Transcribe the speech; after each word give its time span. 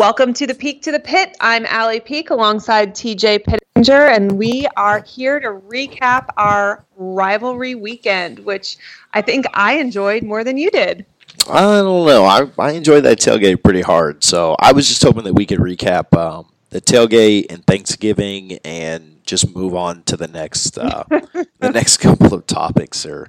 Welcome 0.00 0.32
to 0.32 0.46
the 0.46 0.54
Peak 0.54 0.80
to 0.84 0.92
the 0.92 0.98
Pit. 0.98 1.36
I'm 1.42 1.66
Allie 1.66 2.00
Peak 2.00 2.30
alongside 2.30 2.94
TJ 2.94 3.44
Pittinger, 3.44 4.08
and 4.10 4.32
we 4.32 4.66
are 4.74 5.02
here 5.02 5.38
to 5.38 5.48
recap 5.48 6.28
our 6.38 6.86
rivalry 6.96 7.74
weekend, 7.74 8.38
which 8.38 8.78
I 9.12 9.20
think 9.20 9.44
I 9.52 9.74
enjoyed 9.74 10.22
more 10.22 10.42
than 10.42 10.56
you 10.56 10.70
did. 10.70 11.04
I 11.50 11.60
don't 11.60 12.06
know. 12.06 12.24
I, 12.24 12.50
I 12.58 12.70
enjoyed 12.70 13.04
that 13.04 13.18
tailgate 13.18 13.62
pretty 13.62 13.82
hard. 13.82 14.24
So 14.24 14.56
I 14.58 14.72
was 14.72 14.88
just 14.88 15.02
hoping 15.02 15.24
that 15.24 15.34
we 15.34 15.44
could 15.44 15.58
recap 15.58 16.16
um, 16.16 16.46
the 16.70 16.80
tailgate 16.80 17.52
and 17.52 17.62
Thanksgiving 17.66 18.52
and 18.64 19.20
just 19.26 19.54
move 19.54 19.74
on 19.74 20.02
to 20.04 20.16
the 20.16 20.28
next 20.28 20.78
uh, 20.78 21.04
the 21.10 21.70
next 21.74 21.98
couple 21.98 22.32
of 22.32 22.46
topics 22.46 23.04
or 23.04 23.28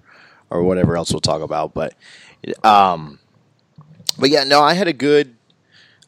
or 0.50 0.63
whatever 0.63 0.95
else 0.95 1.11
we'll 1.11 1.19
talk 1.19 1.41
about. 1.41 1.73
But 1.73 1.95
um, 2.63 3.19
but 4.17 4.30
yeah, 4.30 4.45
no, 4.45 4.61
I 4.61 4.73
had 4.73 4.88
a 4.88 4.94
good 4.94 5.35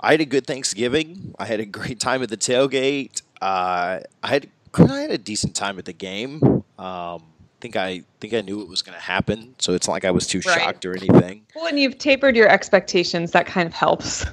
I 0.04 0.12
had 0.12 0.22
a 0.22 0.26
good 0.26 0.46
Thanksgiving. 0.46 1.34
I 1.40 1.46
had 1.46 1.60
a 1.60 1.66
great 1.66 2.00
time 2.00 2.22
at 2.22 2.30
the 2.30 2.38
tailgate. 2.38 3.22
Uh, 3.42 4.00
I 4.22 4.28
had 4.28 4.48
I 4.76 5.00
had 5.02 5.12
a 5.12 5.18
decent 5.18 5.56
time 5.56 5.80
at 5.80 5.86
the 5.86 5.94
game. 5.94 6.64
Um, 6.78 7.24
think 7.62 7.76
I 7.78 8.04
think 8.20 8.34
I 8.34 8.42
knew 8.42 8.62
it 8.62 8.68
was 8.68 8.82
going 8.82 8.96
to 8.98 9.02
happen, 9.04 9.56
so 9.60 9.74
it's 9.74 9.88
not 9.88 9.94
like 9.94 10.06
I 10.06 10.12
was 10.12 10.28
too 10.28 10.42
Right. 10.46 10.60
shocked 10.62 10.86
or 10.86 10.96
anything. 10.96 11.46
Well, 11.56 11.68
and 11.68 11.80
you've 11.80 11.98
tapered 11.98 12.36
your 12.36 12.50
expectations. 12.50 13.32
That 13.32 13.46
kind 13.46 13.66
of 13.66 13.74
helps. 13.74 14.26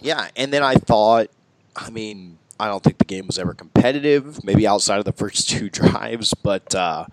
Yeah, 0.00 0.28
and 0.36 0.52
then 0.52 0.62
I 0.62 0.74
thought, 0.76 1.28
I 1.76 1.90
mean, 1.90 2.38
I 2.58 2.66
don't 2.68 2.82
think 2.82 2.98
the 2.98 3.04
game 3.04 3.26
was 3.26 3.38
ever 3.38 3.52
competitive. 3.52 4.42
Maybe 4.42 4.66
outside 4.66 4.98
of 4.98 5.04
the 5.04 5.12
first 5.12 5.48
two 5.50 5.68
drives, 5.68 6.32
but 6.34 6.74
uh, 6.74 7.04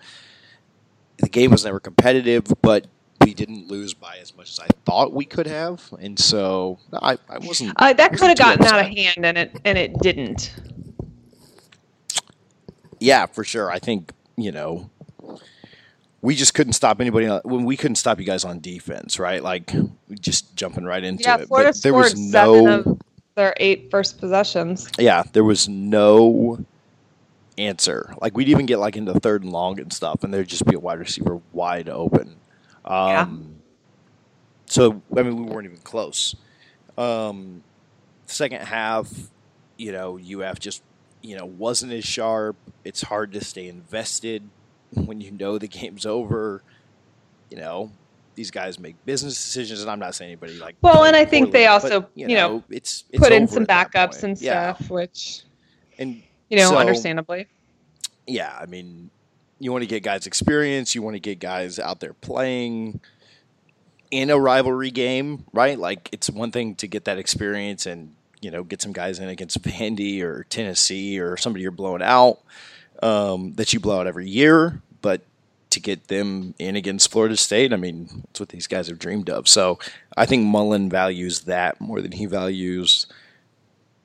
the 1.18 1.28
game 1.28 1.50
was 1.50 1.64
never 1.64 1.80
competitive. 1.80 2.44
But 2.62 2.86
we 3.20 3.34
didn't 3.34 3.68
lose 3.68 3.94
by 3.94 4.16
as 4.20 4.36
much 4.36 4.50
as 4.52 4.60
I 4.60 4.66
thought 4.84 5.12
we 5.12 5.24
could 5.24 5.46
have, 5.46 5.82
and 6.00 6.18
so 6.18 6.78
I, 6.92 7.18
I 7.28 7.38
wasn't. 7.38 7.72
Uh, 7.76 7.92
that 7.92 8.12
could 8.12 8.28
have 8.28 8.38
gotten 8.38 8.64
out 8.66 8.80
of 8.80 8.86
hand, 8.86 9.24
and 9.24 9.36
it 9.38 9.56
and 9.64 9.76
it 9.78 9.98
didn't. 10.00 10.54
Yeah, 13.00 13.26
for 13.26 13.44
sure. 13.44 13.70
I 13.70 13.78
think 13.78 14.12
you 14.36 14.52
know 14.52 14.90
we 16.22 16.34
just 16.34 16.54
couldn't 16.54 16.72
stop 16.74 17.00
anybody 17.00 17.26
on- 17.26 17.42
when 17.44 17.64
we 17.64 17.76
couldn't 17.76 17.96
stop 17.96 18.18
you 18.18 18.26
guys 18.26 18.44
on 18.44 18.60
defense, 18.60 19.18
right? 19.18 19.42
Like 19.42 19.72
just 20.20 20.54
jumping 20.56 20.84
right 20.84 21.02
into 21.04 21.22
Yeah, 21.24 21.38
it. 21.38 21.48
Florida 21.48 21.70
but 21.72 21.82
there 21.82 21.94
was 21.94 22.18
no. 22.18 22.98
their 23.34 23.54
eight 23.58 23.90
first 23.90 24.18
possessions. 24.18 24.88
yeah, 24.98 25.24
there 25.32 25.44
was 25.44 25.68
no 25.68 26.64
answer. 27.58 28.14
Like 28.20 28.36
we'd 28.36 28.48
even 28.48 28.66
get 28.66 28.78
like 28.78 28.96
into 28.96 29.12
third 29.20 29.42
and 29.42 29.52
long 29.52 29.78
and 29.78 29.92
stuff, 29.92 30.24
and 30.24 30.32
there'd 30.32 30.48
just 30.48 30.64
be 30.66 30.74
a 30.74 30.80
wide 30.80 30.98
receiver 30.98 31.40
wide 31.52 31.88
open. 31.88 32.36
Um, 32.86 33.56
So 34.66 35.02
I 35.16 35.22
mean, 35.22 35.36
we 35.36 35.42
weren't 35.52 35.66
even 35.66 35.78
close. 35.78 36.34
Um, 36.98 37.62
second 38.26 38.62
half, 38.62 39.12
you 39.76 39.92
know, 39.92 40.18
UF 40.18 40.58
just 40.58 40.82
you 41.22 41.36
know 41.36 41.44
wasn't 41.46 41.92
as 41.92 42.04
sharp. 42.04 42.56
It's 42.84 43.02
hard 43.02 43.32
to 43.32 43.44
stay 43.44 43.68
invested 43.68 44.42
when 44.92 45.20
you 45.20 45.30
know 45.30 45.58
the 45.58 45.68
game's 45.78 46.06
over. 46.06 46.62
You 47.50 47.58
know. 47.58 47.92
These 48.34 48.50
guys 48.50 48.78
make 48.78 48.96
business 49.06 49.32
decisions, 49.42 49.80
and 49.80 49.90
I'm 49.90 49.98
not 49.98 50.14
saying 50.14 50.28
anybody 50.32 50.58
like. 50.58 50.76
Well, 50.82 51.04
and 51.04 51.16
I 51.16 51.24
think 51.24 51.52
they 51.52 51.66
poorly, 51.66 51.80
but, 51.88 51.92
also, 51.92 52.08
you 52.14 52.28
know, 52.28 52.62
it's, 52.68 53.04
it's 53.10 53.18
Put 53.18 53.32
in 53.32 53.48
some 53.48 53.64
backups 53.64 54.24
and 54.24 54.38
Yeah. 54.38 54.74
stuff, 54.74 54.90
which 54.90 55.44
and 55.98 56.22
you 56.50 56.58
know, 56.58 56.68
so- 56.68 56.76
understandably. 56.76 57.46
yeah, 58.26 58.54
I 58.60 58.66
mean, 58.66 59.08
you 59.58 59.72
want 59.72 59.82
to 59.82 59.88
get 59.88 60.02
guys 60.02 60.26
experience. 60.26 60.94
You 60.94 61.02
want 61.02 61.14
to 61.14 61.20
get 61.20 61.38
guys 61.38 61.78
out 61.78 62.00
there 62.00 62.12
playing 62.12 63.00
in 64.10 64.30
a 64.30 64.38
rivalry 64.38 64.90
game, 64.90 65.44
right? 65.52 65.78
Like 65.78 66.08
it's 66.12 66.30
one 66.30 66.50
thing 66.50 66.74
to 66.76 66.86
get 66.86 67.04
that 67.04 67.18
experience 67.18 67.86
and 67.86 68.14
you 68.40 68.50
know 68.50 68.62
get 68.62 68.82
some 68.82 68.92
guys 68.92 69.18
in 69.18 69.28
against 69.28 69.62
Vandy 69.62 70.22
or 70.22 70.44
Tennessee 70.44 71.18
or 71.18 71.36
somebody 71.36 71.62
you're 71.62 71.70
blowing 71.70 72.02
out 72.02 72.40
um, 73.02 73.54
that 73.54 73.72
you 73.72 73.80
blow 73.80 74.00
out 74.00 74.06
every 74.06 74.28
year, 74.28 74.80
but 75.02 75.22
to 75.70 75.80
get 75.80 76.08
them 76.08 76.54
in 76.58 76.76
against 76.76 77.10
Florida 77.10 77.36
State, 77.36 77.72
I 77.72 77.76
mean, 77.76 78.22
that's 78.26 78.40
what 78.40 78.48
these 78.50 78.66
guys 78.66 78.88
have 78.88 78.98
dreamed 78.98 79.28
of. 79.28 79.48
So 79.48 79.78
I 80.16 80.24
think 80.24 80.44
Mullen 80.44 80.88
values 80.88 81.40
that 81.40 81.80
more 81.80 82.00
than 82.00 82.12
he 82.12 82.26
values 82.26 83.06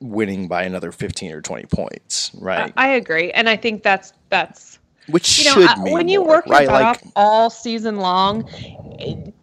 winning 0.00 0.48
by 0.48 0.64
another 0.64 0.92
15 0.92 1.32
or 1.32 1.40
20 1.40 1.66
points, 1.66 2.32
right? 2.34 2.72
I 2.76 2.88
agree, 2.88 3.30
and 3.30 3.48
I 3.48 3.56
think 3.56 3.82
that's 3.82 4.12
that's 4.28 4.78
Which 5.08 5.38
you 5.38 5.44
know 5.46 5.60
should 5.60 5.68
I- 5.68 5.82
mean 5.82 5.92
when 5.92 6.08
you 6.08 6.20
more, 6.20 6.28
work 6.28 6.46
your 6.46 6.58
right? 6.58 6.66
butt 6.68 6.82
Like, 6.82 6.84
off 6.84 7.12
all 7.16 7.50
season 7.50 7.96
long. 7.98 8.48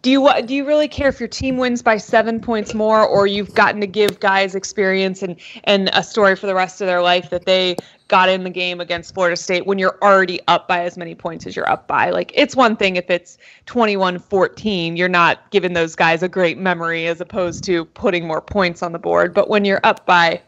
Do 0.02 0.10
you 0.10 0.28
do 0.46 0.54
you 0.54 0.66
really 0.66 0.88
care 0.88 1.08
if 1.08 1.20
your 1.20 1.28
team 1.28 1.58
wins 1.58 1.82
by 1.82 1.98
seven 1.98 2.40
points 2.40 2.72
more, 2.72 3.06
or 3.06 3.26
you've 3.26 3.52
gotten 3.54 3.80
to 3.82 3.86
give 3.86 4.18
guys 4.20 4.54
experience 4.54 5.22
and 5.22 5.36
and 5.64 5.90
a 5.92 6.02
story 6.02 6.34
for 6.34 6.46
the 6.46 6.54
rest 6.54 6.80
of 6.80 6.86
their 6.86 7.02
life 7.02 7.28
that 7.28 7.44
they 7.44 7.76
got 8.08 8.30
in 8.30 8.42
the 8.42 8.50
game 8.50 8.80
against 8.80 9.12
Florida 9.14 9.36
State 9.36 9.66
when 9.66 9.78
you're 9.78 9.98
already 10.02 10.40
up 10.48 10.66
by 10.66 10.82
as 10.84 10.96
many 10.96 11.14
points 11.14 11.46
as 11.46 11.54
you're 11.54 11.68
up 11.70 11.86
by? 11.86 12.08
Like 12.10 12.32
it's 12.34 12.56
one 12.56 12.74
thing 12.76 12.96
if 12.96 13.10
it's 13.10 13.36
21-14, 13.66 14.96
you're 14.96 15.08
not 15.08 15.50
giving 15.50 15.74
those 15.74 15.94
guys 15.94 16.22
a 16.22 16.28
great 16.28 16.58
memory 16.58 17.06
as 17.06 17.20
opposed 17.20 17.62
to 17.64 17.84
putting 17.84 18.26
more 18.26 18.40
points 18.40 18.82
on 18.82 18.92
the 18.92 18.98
board. 18.98 19.34
But 19.34 19.48
when 19.50 19.64
you're 19.64 19.80
up 19.84 20.06
by 20.06 20.40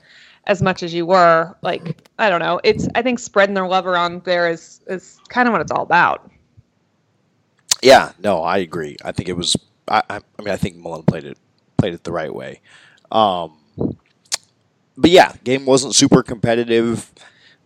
as 0.46 0.60
much 0.62 0.82
as 0.82 0.92
you 0.92 1.06
were, 1.06 1.54
like 1.62 2.08
I 2.18 2.28
don't 2.30 2.40
know, 2.40 2.60
it's 2.64 2.88
I 2.94 3.02
think 3.02 3.18
spreading 3.18 3.54
their 3.54 3.66
love 3.66 3.86
around 3.86 4.24
there 4.24 4.50
is 4.50 4.80
is 4.86 5.18
kind 5.28 5.48
of 5.48 5.52
what 5.52 5.60
it's 5.60 5.72
all 5.72 5.82
about. 5.82 6.30
Yeah, 7.82 8.12
no, 8.22 8.42
I 8.42 8.58
agree. 8.58 8.96
I 9.04 9.12
think 9.12 9.28
it 9.28 9.36
was. 9.36 9.56
I, 9.88 10.02
I, 10.08 10.16
I 10.16 10.42
mean, 10.42 10.54
I 10.54 10.56
think 10.56 10.76
Mullen 10.76 11.02
played 11.02 11.24
it 11.24 11.38
played 11.76 11.94
it 11.94 12.04
the 12.04 12.12
right 12.12 12.32
way. 12.32 12.60
Um, 13.10 13.58
but 14.96 15.10
yeah, 15.10 15.34
game 15.44 15.66
wasn't 15.66 15.94
super 15.94 16.22
competitive. 16.22 17.10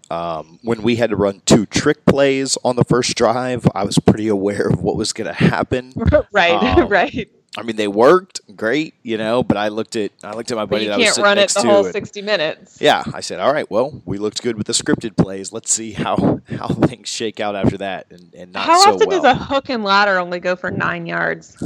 Um, 0.08 0.60
when 0.62 0.82
we 0.82 0.96
had 0.96 1.10
to 1.10 1.16
run 1.16 1.42
two 1.46 1.66
trick 1.66 2.04
plays 2.06 2.56
on 2.64 2.76
the 2.76 2.84
first 2.84 3.16
drive, 3.16 3.66
I 3.74 3.84
was 3.84 3.98
pretty 3.98 4.28
aware 4.28 4.68
of 4.68 4.80
what 4.80 4.96
was 4.96 5.12
going 5.12 5.26
to 5.26 5.32
happen. 5.32 5.92
right, 6.32 6.52
Um, 6.78 6.88
right. 6.88 7.28
I 7.58 7.62
mean, 7.62 7.76
they 7.76 7.88
worked 7.88 8.40
great, 8.56 8.94
you 9.02 9.16
know. 9.16 9.42
But 9.42 9.56
I 9.56 9.68
looked 9.68 9.96
at 9.96 10.12
I 10.22 10.32
looked 10.34 10.50
at 10.50 10.56
my 10.56 10.64
But 10.64 10.70
buddy 10.72 10.84
you 10.84 10.90
that 10.90 10.94
I 10.94 10.98
was 10.98 11.06
can't 11.14 11.24
run 11.24 11.38
it 11.38 11.50
the 11.50 11.62
whole 11.62 11.84
and- 11.84 11.92
60 11.92 12.22
minutes. 12.22 12.78
yeah, 12.80 13.02
I 13.14 13.20
said, 13.20 13.40
all 13.40 13.52
right, 13.52 13.70
well, 13.70 14.02
we 14.04 14.18
looked 14.18 14.42
good 14.42 14.56
with 14.58 14.66
the 14.66 14.72
scripted 14.74 15.16
plays. 15.16 15.52
Let's 15.52 15.72
see 15.72 15.92
how 15.92 16.40
how 16.58 16.68
things 16.68 17.08
shake 17.08 17.40
out 17.40 17.56
after 17.56 17.78
that, 17.78 18.06
and, 18.10 18.32
and 18.34 18.52
not 18.52 18.66
How 18.66 18.78
so 18.80 18.94
often 18.94 19.08
well. 19.08 19.22
does 19.22 19.30
a 19.30 19.34
hook 19.34 19.70
and 19.70 19.82
ladder 19.84 20.18
only 20.18 20.38
go 20.40 20.54
for 20.56 20.70
nine 20.70 21.06
yards? 21.06 21.56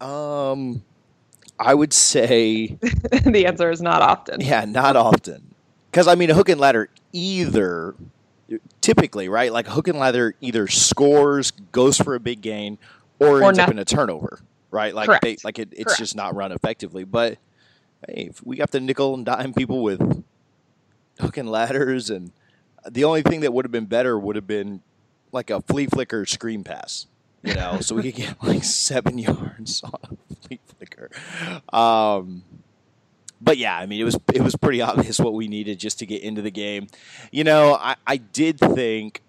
Um, 0.00 0.82
I 1.58 1.74
would 1.74 1.92
say 1.92 2.66
the 3.24 3.44
answer 3.46 3.70
is 3.70 3.80
not 3.80 4.02
often. 4.02 4.40
Yeah, 4.40 4.64
not 4.64 4.96
often. 4.96 5.54
Because 5.90 6.08
I 6.08 6.14
mean, 6.14 6.30
a 6.30 6.34
hook 6.34 6.48
and 6.48 6.60
ladder 6.60 6.88
either 7.12 7.94
typically 8.80 9.28
right, 9.28 9.52
like 9.52 9.66
a 9.68 9.70
hook 9.70 9.88
and 9.88 9.98
ladder 9.98 10.34
either 10.40 10.66
scores, 10.68 11.50
goes 11.50 11.96
for 11.98 12.14
a 12.14 12.20
big 12.20 12.40
gain, 12.40 12.78
or, 13.22 13.42
or 13.42 13.48
ends 13.48 13.58
up 13.58 13.70
in 13.70 13.78
a 13.78 13.84
turnover. 13.84 14.40
Right, 14.70 14.94
like 14.94 15.06
Correct. 15.06 15.22
they 15.22 15.36
like 15.44 15.58
it, 15.58 15.68
it's 15.72 15.84
Correct. 15.84 15.98
just 15.98 16.16
not 16.16 16.34
run 16.34 16.50
effectively. 16.50 17.04
But 17.04 17.38
hey, 18.08 18.28
if 18.30 18.44
we 18.44 18.56
got 18.56 18.70
the 18.70 18.80
nickel 18.80 19.14
and 19.14 19.24
dime 19.24 19.52
people 19.52 19.82
with 19.82 20.24
hook 21.20 21.36
and 21.36 21.50
ladders, 21.50 22.08
and 22.08 22.32
the 22.90 23.04
only 23.04 23.22
thing 23.22 23.40
that 23.40 23.52
would 23.52 23.64
have 23.64 23.72
been 23.72 23.86
better 23.86 24.18
would 24.18 24.36
have 24.36 24.46
been 24.46 24.80
like 25.30 25.50
a 25.50 25.60
flea 25.62 25.86
flicker 25.86 26.24
screen 26.24 26.64
pass 26.64 27.06
you 27.42 27.54
know, 27.54 27.80
so 27.80 27.94
we 27.94 28.02
could 28.02 28.14
get 28.14 28.42
like 28.42 28.64
seven 28.64 29.18
yards 29.18 29.82
on 29.84 30.18
a 30.30 30.34
flea 30.36 30.60
flicker. 30.66 31.10
Um, 31.72 32.44
but 33.40 33.58
yeah, 33.58 33.76
I 33.76 33.86
mean, 33.86 34.00
it 34.00 34.04
was 34.04 34.18
it 34.32 34.40
was 34.40 34.54
pretty 34.54 34.80
obvious 34.80 35.18
what 35.18 35.34
we 35.34 35.48
needed 35.48 35.78
just 35.78 35.98
to 35.98 36.06
get 36.06 36.22
into 36.22 36.42
the 36.42 36.50
game. 36.50 36.86
You 37.30 37.44
know, 37.44 37.74
I, 37.74 37.96
I 38.06 38.16
did 38.16 38.58
think. 38.58 39.22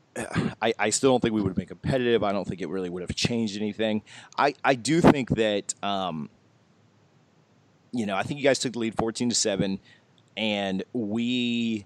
I, 0.62 0.74
I 0.78 0.90
still 0.90 1.12
don't 1.12 1.22
think 1.22 1.34
we 1.34 1.42
would 1.42 1.50
have 1.50 1.58
been 1.58 1.66
competitive. 1.66 2.24
I 2.24 2.32
don't 2.32 2.48
think 2.48 2.62
it 2.62 2.70
really 2.70 2.90
would 2.90 3.02
have 3.02 3.16
changed 3.16 3.58
anything. 3.58 4.04
I, 4.38 4.54
I 4.64 4.76
do 4.76 5.02
think 5.02 5.30
that 5.32 5.74
um, 5.84 6.30
you 7.94 8.06
know, 8.06 8.16
I 8.16 8.24
think 8.24 8.40
you 8.40 8.44
guys 8.44 8.60
took 8.60 8.74
the 8.74 8.80
lead 8.80 8.96
14 8.96 9.30
to 9.30 9.36
7 9.36 9.80
and 10.36 10.84
we 10.94 11.86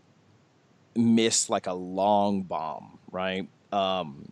missed 0.96 1.50
like 1.50 1.68
a 1.68 1.74
long 1.74 2.44
bomb, 2.44 2.98
right? 3.12 3.48
Um, 3.72 4.32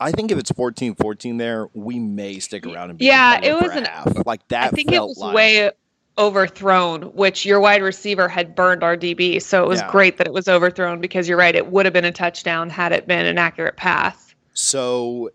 I 0.00 0.12
think 0.12 0.30
if 0.30 0.38
it's 0.38 0.52
14-14 0.52 1.38
there, 1.38 1.68
we 1.74 1.98
may 1.98 2.38
stick 2.38 2.64
around 2.66 2.90
and 2.90 2.98
be 2.98 3.06
yeah. 3.06 3.40
It 3.42 3.54
was 3.54 3.72
an 3.72 3.84
half. 3.84 4.24
like 4.24 4.46
that. 4.48 4.64
I 4.64 4.70
think 4.70 4.92
it 4.92 5.00
was 5.00 5.18
like, 5.18 5.34
way 5.34 5.70
overthrown, 6.18 7.02
which 7.14 7.44
your 7.44 7.60
wide 7.60 7.82
receiver 7.82 8.28
had 8.28 8.54
burned 8.54 8.82
our 8.84 8.96
DB. 8.96 9.42
So 9.42 9.62
it 9.62 9.68
was 9.68 9.80
yeah. 9.80 9.90
great 9.90 10.18
that 10.18 10.26
it 10.26 10.32
was 10.32 10.48
overthrown 10.48 11.00
because 11.00 11.28
you're 11.28 11.38
right. 11.38 11.54
It 11.54 11.66
would 11.66 11.86
have 11.86 11.92
been 11.92 12.04
a 12.04 12.12
touchdown 12.12 12.70
had 12.70 12.92
it 12.92 13.06
been 13.06 13.26
an 13.26 13.38
accurate 13.38 13.76
pass. 13.76 14.34
So 14.52 15.30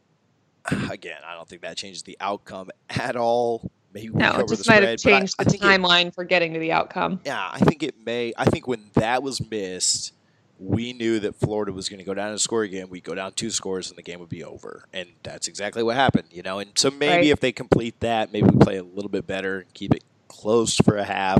again, 0.89 1.19
I 1.27 1.35
don't 1.35 1.47
think 1.47 1.61
that 1.63 1.77
changes 1.77 2.03
the 2.03 2.17
outcome 2.21 2.69
at 2.89 3.15
all. 3.15 3.69
Maybe 3.91 4.09
no, 4.09 4.39
it 4.39 4.47
just 4.47 4.69
might 4.69 4.83
have 4.83 4.99
changed 4.99 5.35
I, 5.39 5.43
the 5.45 5.57
I 5.61 5.77
timeline 5.77 6.07
it, 6.07 6.15
for 6.15 6.23
getting 6.23 6.53
to 6.53 6.59
the 6.59 6.71
outcome. 6.71 7.19
Yeah, 7.25 7.49
I 7.51 7.57
think 7.59 7.81
it 7.81 7.95
may. 8.05 8.33
I 8.37 8.45
think 8.45 8.67
when 8.67 8.91
that 8.93 9.23
was 9.23 9.49
missed 9.49 10.13
we 10.59 10.91
knew 10.91 11.19
that 11.21 11.35
Florida 11.35 11.71
was 11.71 11.87
going 11.87 11.99
to 11.99 12.05
go 12.05 12.13
down 12.13 12.31
and 12.31 12.41
score 12.41 12.63
again. 12.63 12.89
We'd 12.89 13.03
go 13.03 13.15
down 13.15 13.31
two 13.31 13.49
scores 13.49 13.89
and 13.89 13.97
the 13.97 14.03
game 14.03 14.19
would 14.19 14.29
be 14.29 14.43
over. 14.43 14.83
And 14.93 15.09
that's 15.23 15.47
exactly 15.47 15.83
what 15.83 15.95
happened, 15.95 16.27
you 16.31 16.43
know. 16.43 16.59
And 16.59 16.71
so 16.75 16.91
maybe 16.91 17.13
right. 17.13 17.25
if 17.27 17.39
they 17.39 17.53
complete 17.53 17.99
that, 18.01 18.33
maybe 18.33 18.49
we 18.49 18.57
play 18.57 18.77
a 18.77 18.83
little 18.83 19.09
bit 19.09 19.25
better 19.25 19.59
and 19.59 19.73
keep 19.73 19.93
it 19.93 20.03
close 20.29 20.75
for 20.77 20.95
a 20.95 21.03
half. 21.03 21.39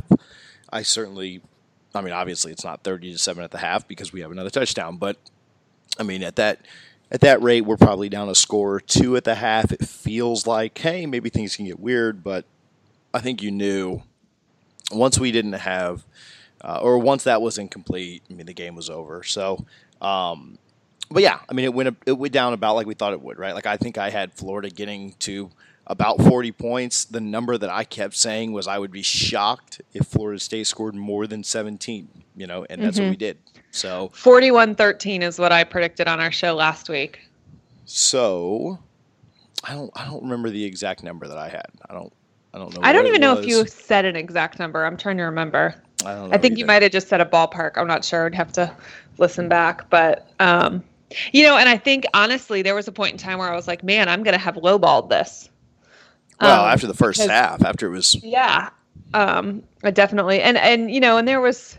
I 0.70 0.82
certainly, 0.82 1.40
I 1.94 2.02
mean, 2.02 2.12
obviously 2.12 2.52
it's 2.52 2.64
not 2.64 2.84
30 2.84 3.12
to 3.12 3.18
7 3.18 3.42
at 3.42 3.50
the 3.50 3.58
half 3.58 3.88
because 3.88 4.12
we 4.12 4.20
have 4.20 4.30
another 4.30 4.50
touchdown. 4.50 4.98
But, 4.98 5.16
I 5.98 6.02
mean, 6.02 6.22
at 6.22 6.36
that. 6.36 6.60
At 7.12 7.22
that 7.22 7.42
rate, 7.42 7.62
we're 7.62 7.76
probably 7.76 8.08
down 8.08 8.28
a 8.28 8.36
score 8.36 8.78
two 8.78 9.16
at 9.16 9.24
the 9.24 9.34
half. 9.34 9.72
It 9.72 9.84
feels 9.84 10.46
like, 10.46 10.78
hey, 10.78 11.06
maybe 11.06 11.28
things 11.28 11.56
can 11.56 11.66
get 11.66 11.80
weird, 11.80 12.22
but 12.22 12.44
I 13.12 13.18
think 13.18 13.42
you 13.42 13.50
knew 13.50 14.02
once 14.92 15.18
we 15.18 15.32
didn't 15.32 15.54
have 15.54 16.04
uh, 16.62 16.78
or 16.82 16.98
once 16.98 17.24
that 17.24 17.40
was 17.40 17.58
incomplete, 17.58 18.22
I 18.30 18.34
mean 18.34 18.46
the 18.46 18.52
game 18.52 18.74
was 18.74 18.90
over. 18.90 19.22
So, 19.22 19.64
um, 20.00 20.58
but 21.10 21.22
yeah, 21.22 21.40
I 21.48 21.54
mean 21.54 21.64
it 21.64 21.74
went 21.74 21.96
it 22.06 22.12
went 22.12 22.32
down 22.32 22.52
about 22.52 22.76
like 22.76 22.86
we 22.86 22.94
thought 22.94 23.12
it 23.12 23.22
would, 23.22 23.38
right? 23.38 23.54
Like 23.54 23.66
I 23.66 23.76
think 23.76 23.98
I 23.98 24.10
had 24.10 24.32
Florida 24.32 24.70
getting 24.70 25.14
to 25.20 25.50
about 25.90 26.22
40 26.22 26.52
points. 26.52 27.04
The 27.04 27.20
number 27.20 27.58
that 27.58 27.68
I 27.68 27.82
kept 27.82 28.14
saying 28.16 28.52
was 28.52 28.68
I 28.68 28.78
would 28.78 28.92
be 28.92 29.02
shocked 29.02 29.82
if 29.92 30.06
Florida 30.06 30.38
State 30.38 30.68
scored 30.68 30.94
more 30.94 31.26
than 31.26 31.42
17, 31.42 32.08
you 32.36 32.46
know, 32.46 32.64
and 32.70 32.80
that's 32.80 32.96
mm-hmm. 32.96 33.06
what 33.06 33.10
we 33.10 33.16
did. 33.16 33.38
So 33.72 34.10
41-13 34.14 35.22
is 35.22 35.38
what 35.38 35.52
I 35.52 35.64
predicted 35.64 36.06
on 36.06 36.20
our 36.20 36.30
show 36.30 36.54
last 36.54 36.88
week. 36.88 37.28
So 37.84 38.78
I 39.64 39.74
don't 39.74 39.90
I 39.96 40.06
don't 40.06 40.22
remember 40.22 40.48
the 40.48 40.64
exact 40.64 41.02
number 41.02 41.26
that 41.26 41.36
I 41.36 41.48
had. 41.48 41.66
I 41.88 41.92
don't 41.92 42.12
I 42.54 42.58
don't 42.58 42.72
know. 42.74 42.80
I 42.82 42.92
don't 42.92 43.06
even 43.08 43.20
know 43.20 43.36
if 43.36 43.46
you 43.46 43.66
said 43.66 44.04
an 44.04 44.14
exact 44.14 44.60
number. 44.60 44.86
I'm 44.86 44.96
trying 44.96 45.16
to 45.16 45.24
remember. 45.24 45.74
I 46.04 46.14
don't. 46.14 46.32
I 46.32 46.38
think 46.38 46.52
either. 46.52 46.60
you 46.60 46.66
might 46.66 46.82
have 46.82 46.92
just 46.92 47.08
said 47.08 47.20
a 47.20 47.24
ballpark. 47.24 47.72
I'm 47.76 47.88
not 47.88 48.04
sure. 48.04 48.26
I'd 48.26 48.34
have 48.34 48.52
to 48.52 48.74
listen 49.18 49.48
back, 49.48 49.90
but 49.90 50.30
um, 50.38 50.84
you 51.32 51.42
know, 51.44 51.56
and 51.56 51.68
I 51.68 51.76
think 51.76 52.06
honestly, 52.14 52.62
there 52.62 52.76
was 52.76 52.86
a 52.86 52.92
point 52.92 53.12
in 53.12 53.18
time 53.18 53.38
where 53.38 53.52
I 53.52 53.56
was 53.56 53.66
like, 53.66 53.82
man, 53.82 54.08
I'm 54.08 54.22
going 54.22 54.34
to 54.34 54.40
have 54.40 54.54
lowballed 54.54 55.10
this. 55.10 55.50
Well, 56.40 56.64
um, 56.64 56.70
after 56.70 56.86
the 56.86 56.94
first 56.94 57.18
because, 57.20 57.30
half, 57.30 57.64
after 57.64 57.86
it 57.86 57.90
was 57.90 58.14
yeah, 58.22 58.70
um, 59.14 59.62
definitely 59.92 60.40
and 60.40 60.56
and 60.56 60.90
you 60.90 61.00
know, 61.00 61.18
and 61.18 61.26
there 61.26 61.40
was. 61.40 61.76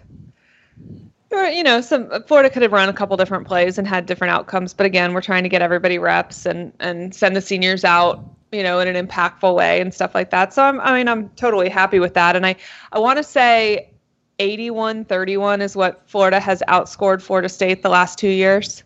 There 1.29 1.43
were, 1.43 1.49
you 1.49 1.63
know, 1.63 1.79
some 1.79 2.09
Florida 2.27 2.49
could 2.49 2.61
have 2.61 2.73
run 2.73 2.89
a 2.89 2.93
couple 2.93 3.15
different 3.15 3.47
plays 3.47 3.77
and 3.77 3.87
had 3.87 4.05
different 4.05 4.33
outcomes, 4.33 4.73
but 4.73 4.85
again, 4.85 5.13
we're 5.13 5.21
trying 5.21 5.43
to 5.43 5.49
get 5.49 5.61
everybody 5.61 5.97
reps 5.97 6.45
and 6.45 6.73
and 6.81 7.15
send 7.15 7.37
the 7.37 7.41
seniors 7.41 7.85
out 7.85 8.21
you 8.51 8.63
know, 8.63 8.79
in 8.79 8.93
an 8.93 9.07
impactful 9.07 9.55
way 9.55 9.79
and 9.79 9.93
stuff 9.93 10.13
like 10.13 10.29
that. 10.31 10.53
So 10.53 10.63
I'm, 10.63 10.79
I 10.81 10.93
mean, 10.93 11.07
I'm 11.07 11.29
totally 11.29 11.69
happy 11.69 11.99
with 11.99 12.13
that. 12.15 12.35
And 12.35 12.45
I, 12.45 12.55
I 12.91 12.99
want 12.99 13.17
to 13.17 13.23
say 13.23 13.89
81 14.39 15.05
31 15.05 15.61
is 15.61 15.75
what 15.75 16.01
Florida 16.07 16.39
has 16.39 16.61
outscored 16.67 17.21
Florida 17.21 17.47
State 17.47 17.83
the 17.83 17.89
last 17.89 18.17
two 18.17 18.29
years. 18.29 18.83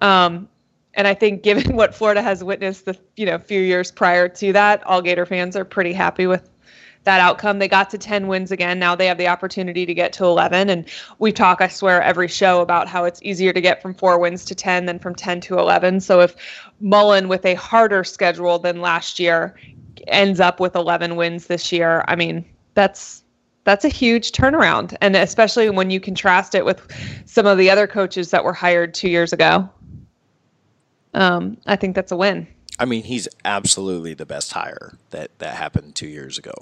Um, 0.00 0.48
and 0.96 1.06
I 1.06 1.14
think 1.14 1.42
given 1.42 1.76
what 1.76 1.94
Florida 1.94 2.22
has 2.22 2.42
witnessed 2.42 2.84
the, 2.86 2.98
you 3.16 3.26
know, 3.26 3.38
few 3.38 3.60
years 3.60 3.90
prior 3.90 4.28
to 4.28 4.52
that, 4.52 4.84
all 4.86 5.02
Gator 5.02 5.26
fans 5.26 5.56
are 5.56 5.64
pretty 5.64 5.92
happy 5.92 6.26
with 6.26 6.48
that 7.04 7.20
outcome. 7.20 7.58
They 7.58 7.68
got 7.68 7.90
to 7.90 7.98
10 7.98 8.28
wins 8.28 8.50
again. 8.50 8.78
Now 8.78 8.94
they 8.94 9.06
have 9.06 9.18
the 9.18 9.28
opportunity 9.28 9.86
to 9.86 9.94
get 9.94 10.12
to 10.14 10.24
11. 10.24 10.70
And 10.70 10.86
we 11.18 11.32
talk, 11.32 11.60
I 11.60 11.68
swear, 11.68 12.02
every 12.02 12.28
show 12.28 12.60
about 12.60 12.88
how 12.88 13.04
it's 13.04 13.22
easier 13.22 13.52
to 13.52 13.60
get 13.60 13.82
from 13.82 13.94
four 13.94 14.18
wins 14.18 14.44
to 14.46 14.54
10 14.54 14.86
than 14.86 14.98
from 14.98 15.14
10 15.14 15.40
to 15.42 15.58
11. 15.58 16.00
So 16.00 16.20
if 16.20 16.34
Mullen, 16.80 17.28
with 17.28 17.44
a 17.44 17.54
harder 17.54 18.04
schedule 18.04 18.58
than 18.58 18.80
last 18.80 19.18
year, 19.18 19.54
ends 20.08 20.40
up 20.40 20.60
with 20.60 20.74
11 20.74 21.16
wins 21.16 21.46
this 21.46 21.70
year, 21.70 22.04
I 22.08 22.16
mean, 22.16 22.44
that's 22.74 23.22
that's 23.64 23.84
a 23.84 23.88
huge 23.88 24.32
turnaround 24.32 24.94
and 25.00 25.16
especially 25.16 25.70
when 25.70 25.90
you 25.90 25.98
contrast 25.98 26.54
it 26.54 26.66
with 26.66 26.86
some 27.24 27.46
of 27.46 27.56
the 27.56 27.70
other 27.70 27.86
coaches 27.86 28.30
that 28.30 28.44
were 28.44 28.52
hired 28.52 28.92
two 28.92 29.08
years 29.08 29.32
ago 29.32 29.66
um, 31.14 31.56
i 31.66 31.76
think 31.76 31.94
that's 31.94 32.12
a 32.12 32.16
win 32.16 32.46
i 32.78 32.84
mean 32.84 33.02
he's 33.02 33.28
absolutely 33.44 34.14
the 34.14 34.26
best 34.26 34.52
hire 34.52 34.98
that 35.10 35.30
that 35.38 35.54
happened 35.54 35.94
two 35.94 36.08
years 36.08 36.38
ago 36.38 36.52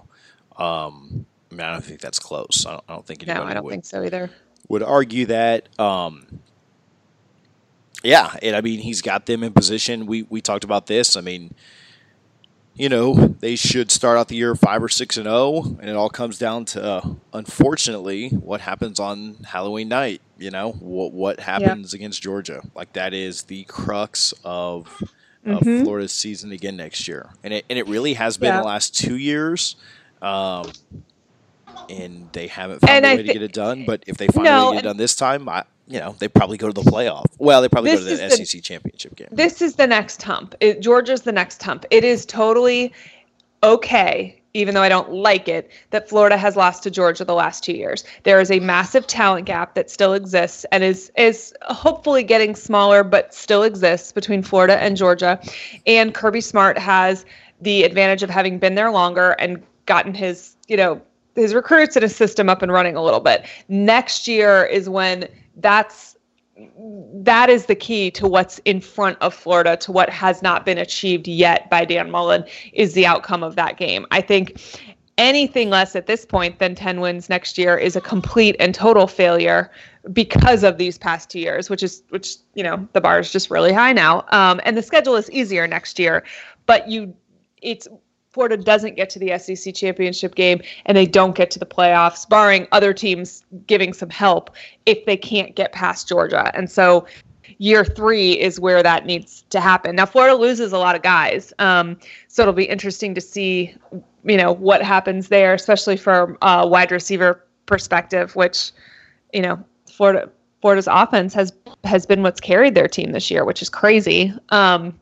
um, 0.57 1.27
I 1.53 1.55
mean, 1.55 1.67
I 1.67 1.73
don't 1.73 1.85
think 1.85 2.01
that's 2.01 2.19
close. 2.19 2.65
I 2.67 2.73
don't, 2.73 2.85
I 2.89 2.93
don't 2.95 3.07
think 3.07 3.23
anybody 3.23 3.45
no, 3.45 3.51
I 3.51 3.55
don't 3.55 3.65
would, 3.65 3.71
think 3.71 3.85
so 3.85 4.03
either. 4.03 4.31
Would 4.69 4.83
argue 4.83 5.27
that. 5.27 5.69
Um, 5.79 6.41
yeah, 8.03 8.35
and 8.43 8.57
I 8.57 8.63
mean, 8.63 8.81
he's 8.81 9.03
got 9.03 9.27
them 9.27 9.43
in 9.43 9.53
position. 9.53 10.07
We 10.07 10.23
we 10.25 10.41
talked 10.41 10.65
about 10.65 10.87
this. 10.87 11.17
I 11.17 11.21
mean, 11.21 11.55
you 12.75 12.89
know, 12.89 13.15
they 13.15 13.57
should 13.57 13.91
start 13.91 14.19
out 14.19 14.29
the 14.29 14.37
year 14.37 14.55
five 14.55 14.83
or 14.83 14.89
six 14.89 15.17
and 15.17 15.25
zero, 15.25 15.37
oh, 15.37 15.77
and 15.81 15.91
it 15.91 15.97
all 15.97 16.11
comes 16.11 16.39
down 16.39 16.65
to, 16.67 16.83
uh, 16.83 17.15
unfortunately, 17.33 18.31
what 18.31 18.61
happens 18.61 18.99
on 18.99 19.37
Halloween 19.45 19.89
night. 19.89 20.21
You 20.39 20.51
know, 20.51 20.73
what 20.73 21.13
what 21.13 21.41
happens 21.41 21.93
yeah. 21.93 21.99
against 21.99 22.23
Georgia? 22.23 22.63
Like 22.75 22.95
that 22.95 23.15
is 23.15 23.45
the 23.45 23.65
crux 23.65 24.35
of. 24.45 25.03
Of 25.45 25.63
mm-hmm. 25.63 25.83
Florida's 25.83 26.13
season 26.13 26.53
again 26.53 26.77
next 26.77 27.09
year, 27.09 27.31
and 27.43 27.53
it 27.53 27.65
and 27.69 27.77
it 27.77 27.89
really 27.89 28.15
has 28.15 28.37
been 28.37 28.55
yeah. 28.55 28.61
the 28.61 28.65
last 28.65 28.97
two 28.97 29.17
years. 29.17 29.75
Um, 30.23 30.71
and 31.91 32.29
they 32.33 32.47
haven't 32.47 32.81
found 32.81 32.93
and 32.93 33.05
a 33.05 33.09
way 33.09 33.17
th- 33.17 33.27
to 33.27 33.33
get 33.33 33.43
it 33.43 33.53
done. 33.53 33.85
But 33.85 34.05
if 34.07 34.17
they 34.17 34.29
finally 34.29 34.51
no, 34.51 34.73
get 34.73 34.85
it 34.85 34.89
done 34.89 34.97
this 34.99 35.17
time, 35.17 35.49
I, 35.49 35.65
you 35.87 35.99
know, 35.99 36.15
they 36.19 36.29
probably 36.29 36.57
go 36.57 36.71
to 36.71 36.73
the 36.73 36.89
playoff. 36.89 37.27
Well, 37.39 37.61
they 37.61 37.69
probably 37.69 37.93
go 37.93 37.99
to 37.99 38.05
the, 38.05 38.17
the 38.17 38.31
SEC 38.31 38.63
championship 38.63 39.17
game. 39.17 39.29
This 39.31 39.61
is 39.61 39.75
the 39.77 39.87
next 39.87 40.23
hump. 40.23 40.55
It, 40.61 40.81
Georgia's 40.81 41.23
the 41.23 41.33
next 41.33 41.63
hump. 41.63 41.85
It 41.91 42.05
is 42.05 42.25
totally 42.25 42.93
okay, 43.63 44.41
even 44.55 44.75
though 44.75 44.83
I 44.83 44.89
don't 44.89 45.13
like 45.13 45.49
it, 45.49 45.71
that 45.91 46.09
Florida 46.09 46.37
has 46.37 46.57
lost 46.57 46.83
to 46.85 46.91
Georgia 46.91 47.25
the 47.25 47.35
last 47.35 47.65
two 47.65 47.73
years. 47.73 48.05
There 48.23 48.41
is 48.41 48.51
a 48.51 48.61
massive 48.61 49.07
talent 49.07 49.47
gap 49.47 49.75
that 49.75 49.91
still 49.91 50.15
exists 50.15 50.65
and 50.73 50.85
is 50.85 51.11
is 51.17 51.53
hopefully 51.63 52.23
getting 52.23 52.55
smaller, 52.55 53.03
but 53.03 53.35
still 53.35 53.63
exists 53.63 54.13
between 54.13 54.43
Florida 54.43 54.81
and 54.81 54.97
Georgia. 54.97 55.41
And 55.87 56.15
Kirby 56.15 56.41
Smart 56.41 56.79
has 56.79 57.25
the 57.61 57.85
advantage 57.85 58.23
of 58.23 58.31
having 58.31 58.59
been 58.59 58.75
there 58.75 58.91
longer 58.91 59.33
and 59.33 59.63
gotten 59.87 60.15
his, 60.15 60.57
you 60.69 60.77
know, 60.77 61.01
his 61.35 61.55
recruits 61.55 61.97
and 61.97 62.03
his 62.03 62.15
system 62.15 62.49
up 62.49 62.63
and 62.63 62.73
running 62.73 62.97
a 62.97 63.03
little 63.03 63.21
bit. 63.21 63.47
Next 63.69 64.29
year 64.29 64.65
is 64.65 64.89
when 64.89 65.29
that's 65.57 66.17
that 67.15 67.49
is 67.49 67.67
the 67.67 67.75
key 67.75 68.11
to 68.11 68.27
what's 68.27 68.59
in 68.67 68.81
front 68.81 69.17
of 69.21 69.35
Florida, 69.35 69.77
to 69.79 69.91
what 69.91 70.11
has 70.11 70.43
not 70.43 70.67
been 70.67 70.79
achieved 70.79 71.27
yet 71.27 71.69
by 71.71 71.85
Dan 71.85 72.11
Mullen, 72.11 72.45
is 72.73 72.93
the 72.93 73.07
outcome 73.07 73.43
of 73.43 73.57
that 73.57 73.79
game. 73.79 74.07
I 74.11 74.21
think 74.21 74.61
anything 75.19 75.71
less 75.71 75.97
at 75.97 76.07
this 76.07 76.25
point 76.25 76.59
than 76.59 76.75
10 76.75 77.01
wins 77.01 77.29
next 77.29 77.57
year 77.57 77.77
is 77.77 77.97
a 77.97 78.01
complete 78.01 78.55
and 78.61 78.75
total 78.75 79.07
failure 79.07 79.71
because 80.13 80.63
of 80.63 80.79
these 80.79 80.99
past 80.99 81.31
two 81.31 81.39
years, 81.39 81.71
which 81.71 81.83
is, 81.83 82.03
which, 82.11 82.37
you 82.55 82.63
know, 82.63 82.87
the 82.93 83.01
bar 83.01 83.19
is 83.19 83.33
just 83.33 83.51
really 83.51 83.73
high 83.73 83.93
now. 83.93 84.25
Um, 84.29 84.61
and 84.65 84.77
the 84.77 84.83
schedule 84.83 85.17
is 85.17 85.31
easier 85.31 85.67
next 85.67 85.99
year, 85.99 86.25
but 86.67 86.89
you, 86.89 87.15
it's 87.63 87.89
Florida 88.33 88.57
doesn't 88.57 88.97
get 88.97 89.11
to 89.11 89.19
the 89.19 89.39
SEC 89.39 89.75
championship 89.75 90.35
game 90.35 90.63
and 90.87 90.97
they 90.97 91.05
don't 91.05 91.35
get 91.35 91.51
to 91.51 91.59
the 91.59 91.67
playoffs, 91.67 92.27
barring 92.27 92.67
other 92.73 92.95
teams 92.95 93.45
giving 93.67 93.93
some 93.93 94.09
help 94.09 94.51
if 94.87 95.05
they 95.05 95.17
can't 95.17 95.55
get 95.55 95.73
past 95.73 96.09
Georgia. 96.09 96.51
And 96.55 96.71
so 96.71 97.07
year 97.59 97.85
three 97.85 98.33
is 98.41 98.59
where 98.59 98.83
that 98.83 99.05
needs 99.05 99.45
to 99.51 99.61
happen. 99.61 99.97
Now, 99.97 100.07
Florida 100.07 100.35
loses 100.35 100.73
a 100.73 100.79
lot 100.79 100.97
of 100.97 101.03
guys. 101.03 101.53
Um, 101.59 101.99
so 102.29 102.43
it'll 102.43 102.55
be 102.55 102.65
interesting 102.65 103.15
to 103.15 103.21
see, 103.21 103.75
you 104.25 104.37
know, 104.37 104.53
what 104.53 104.83
happens 104.83 105.29
there, 105.29 105.53
especially 105.53 105.99
from 105.99 106.39
a 106.41 106.67
wide 106.67 106.91
receiver 106.91 107.45
perspective, 107.67 108.35
which, 108.35 108.73
you 109.33 109.43
know, 109.43 109.63
Florida 109.91 110.31
Florida's 110.63 110.89
offense 110.91 111.35
has 111.35 111.53
has 111.85 112.07
been 112.07 112.23
what's 112.23 112.41
carried 112.41 112.75
their 112.75 112.89
team 112.89 113.13
this 113.13 113.31
year, 113.31 113.45
which 113.45 113.61
is 113.61 113.69
crazy. 113.69 114.33
Um, 114.51 114.99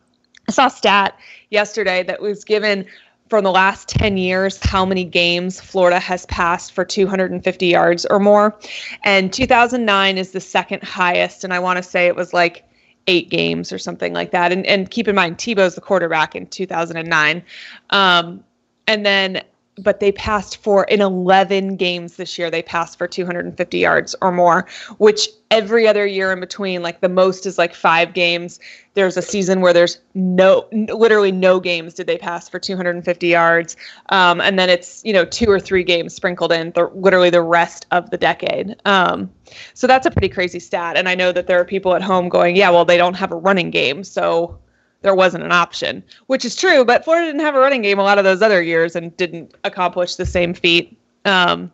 I 0.48 0.52
saw 0.52 0.66
a 0.66 0.70
stat 0.70 1.18
yesterday 1.50 2.02
that 2.04 2.20
was 2.20 2.44
given 2.44 2.86
from 3.30 3.44
the 3.44 3.52
last 3.52 3.88
10 3.88 4.16
years 4.16 4.58
how 4.62 4.84
many 4.84 5.04
games 5.04 5.60
Florida 5.60 6.00
has 6.00 6.26
passed 6.26 6.72
for 6.72 6.84
250 6.84 7.66
yards 7.66 8.04
or 8.06 8.18
more. 8.18 8.58
And 9.04 9.32
2009 9.32 10.18
is 10.18 10.32
the 10.32 10.40
second 10.40 10.82
highest. 10.82 11.44
And 11.44 11.54
I 11.54 11.60
want 11.60 11.76
to 11.76 11.82
say 11.82 12.08
it 12.08 12.16
was 12.16 12.34
like 12.34 12.64
eight 13.06 13.30
games 13.30 13.72
or 13.72 13.78
something 13.78 14.12
like 14.12 14.32
that. 14.32 14.52
And, 14.52 14.66
and 14.66 14.90
keep 14.90 15.06
in 15.06 15.14
mind, 15.14 15.38
Tebow's 15.38 15.76
the 15.76 15.80
quarterback 15.80 16.34
in 16.34 16.46
2009. 16.48 17.42
Um, 17.90 18.44
and 18.88 19.06
then 19.06 19.42
but 19.82 20.00
they 20.00 20.12
passed 20.12 20.56
for 20.58 20.84
in 20.84 21.00
11 21.00 21.76
games 21.76 22.16
this 22.16 22.38
year 22.38 22.50
they 22.50 22.62
passed 22.62 22.98
for 22.98 23.06
250 23.06 23.78
yards 23.78 24.14
or 24.20 24.32
more 24.32 24.66
which 24.98 25.28
every 25.50 25.88
other 25.88 26.06
year 26.06 26.32
in 26.32 26.38
between 26.38 26.82
like 26.82 27.00
the 27.00 27.08
most 27.08 27.44
is 27.44 27.58
like 27.58 27.74
five 27.74 28.14
games. 28.14 28.60
There's 28.94 29.16
a 29.16 29.22
season 29.22 29.60
where 29.60 29.72
there's 29.72 29.98
no 30.14 30.66
literally 30.72 31.32
no 31.32 31.60
games 31.60 31.94
did 31.94 32.06
they 32.06 32.18
pass 32.18 32.48
for 32.48 32.58
250 32.58 33.26
yards. 33.26 33.76
Um, 34.10 34.40
and 34.40 34.58
then 34.58 34.70
it's 34.70 35.04
you 35.04 35.12
know 35.12 35.24
two 35.24 35.50
or 35.50 35.58
three 35.58 35.82
games 35.82 36.14
sprinkled 36.14 36.52
in 36.52 36.70
the, 36.72 36.86
literally 36.94 37.30
the 37.30 37.42
rest 37.42 37.86
of 37.90 38.10
the 38.10 38.16
decade. 38.16 38.76
Um, 38.84 39.30
so 39.74 39.86
that's 39.86 40.06
a 40.06 40.10
pretty 40.10 40.28
crazy 40.28 40.60
stat. 40.60 40.96
And 40.96 41.08
i 41.08 41.14
know 41.14 41.32
that 41.32 41.46
there 41.46 41.60
are 41.60 41.64
people 41.64 41.94
at 41.94 42.02
home 42.02 42.28
going 42.28 42.56
yeah 42.56 42.70
well 42.70 42.84
they 42.84 42.96
don't 42.96 43.14
have 43.14 43.32
a 43.32 43.36
running 43.36 43.70
game. 43.70 44.04
So 44.04 44.58
there 45.02 45.14
wasn't 45.14 45.44
an 45.44 45.52
option, 45.52 46.02
which 46.26 46.44
is 46.44 46.56
true. 46.56 46.84
But 46.84 47.04
Florida 47.04 47.26
didn't 47.26 47.40
have 47.40 47.54
a 47.54 47.58
running 47.58 47.82
game 47.82 47.98
a 47.98 48.02
lot 48.02 48.18
of 48.18 48.24
those 48.24 48.42
other 48.42 48.62
years 48.62 48.96
and 48.96 49.16
didn't 49.16 49.54
accomplish 49.64 50.16
the 50.16 50.26
same 50.26 50.54
feat. 50.54 50.98
Um, 51.24 51.72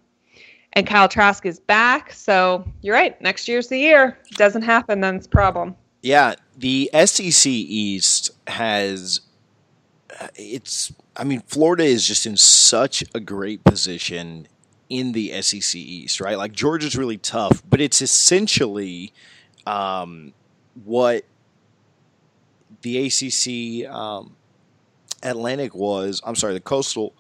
and 0.73 0.87
Kyle 0.87 1.09
Trask 1.09 1.47
is 1.47 1.59
back, 1.59 2.13
so 2.13 2.65
you're 2.83 2.95
right. 2.95 3.21
Next 3.23 3.49
year's 3.49 3.69
the 3.69 3.79
year. 3.79 4.19
Doesn't 4.33 4.63
happen, 4.63 5.01
then 5.01 5.17
it's 5.17 5.27
a 5.27 5.31
problem. 5.31 5.75
Yeah, 6.03 6.35
the 6.57 6.91
SEC 7.07 7.47
East 7.47 8.31
has 8.47 9.23
it's. 10.35 10.93
I 11.17 11.25
mean, 11.25 11.41
Florida 11.47 11.85
is 11.85 12.07
just 12.07 12.27
in 12.27 12.37
such 12.37 13.03
a 13.15 13.21
great 13.21 13.65
position 13.65 14.49
in 14.91 15.13
the 15.13 15.41
SEC 15.41 15.75
East, 15.75 16.21
right? 16.21 16.37
Like 16.37 16.53
Georgia's 16.53 16.97
really 16.97 17.17
tough, 17.17 17.63
but 17.69 17.81
it's 17.81 18.03
essentially 18.03 19.13
um, 19.67 20.35
what 20.85 21.25
the 22.87 23.07
ACC 23.07 23.91
um, 23.93 24.37
Atlantic 25.21 25.75
was. 25.75 26.23
I'm 26.25 26.37
sorry, 26.37 26.55
the 26.55 26.61
Coastal. 26.61 27.15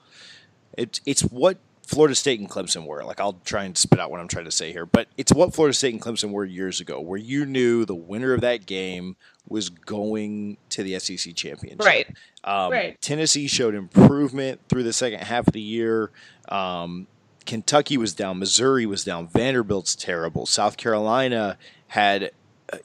It's 0.78 1.00
it's 1.04 1.22
what 1.22 1.58
Florida 1.82 2.14
State 2.14 2.38
and 2.38 2.48
Clemson 2.48 2.86
were. 2.86 3.02
Like 3.02 3.18
I'll 3.18 3.40
try 3.44 3.64
and 3.64 3.76
spit 3.76 3.98
out 3.98 4.12
what 4.12 4.20
I'm 4.20 4.28
trying 4.28 4.44
to 4.44 4.52
say 4.52 4.70
here, 4.70 4.86
but 4.86 5.08
it's 5.16 5.32
what 5.32 5.54
Florida 5.54 5.74
State 5.74 5.92
and 5.92 6.00
Clemson 6.00 6.30
were 6.30 6.44
years 6.44 6.80
ago, 6.80 7.00
where 7.00 7.18
you 7.18 7.44
knew 7.44 7.84
the 7.84 7.96
winner 7.96 8.32
of 8.32 8.42
that 8.42 8.66
game 8.66 9.16
was 9.48 9.68
going 9.68 10.56
to 10.70 10.84
the 10.84 10.98
SEC 11.00 11.34
championship. 11.34 11.84
Right. 11.84 12.06
Um, 12.44 12.70
right. 12.70 13.00
Tennessee 13.00 13.48
showed 13.48 13.74
improvement 13.74 14.60
through 14.68 14.84
the 14.84 14.92
second 14.92 15.20
half 15.20 15.48
of 15.48 15.52
the 15.52 15.60
year. 15.60 16.12
Um, 16.48 17.08
Kentucky 17.44 17.96
was 17.96 18.14
down. 18.14 18.38
Missouri 18.38 18.86
was 18.86 19.02
down. 19.02 19.26
Vanderbilt's 19.26 19.96
terrible. 19.96 20.46
South 20.46 20.76
Carolina 20.76 21.58
had 21.88 22.30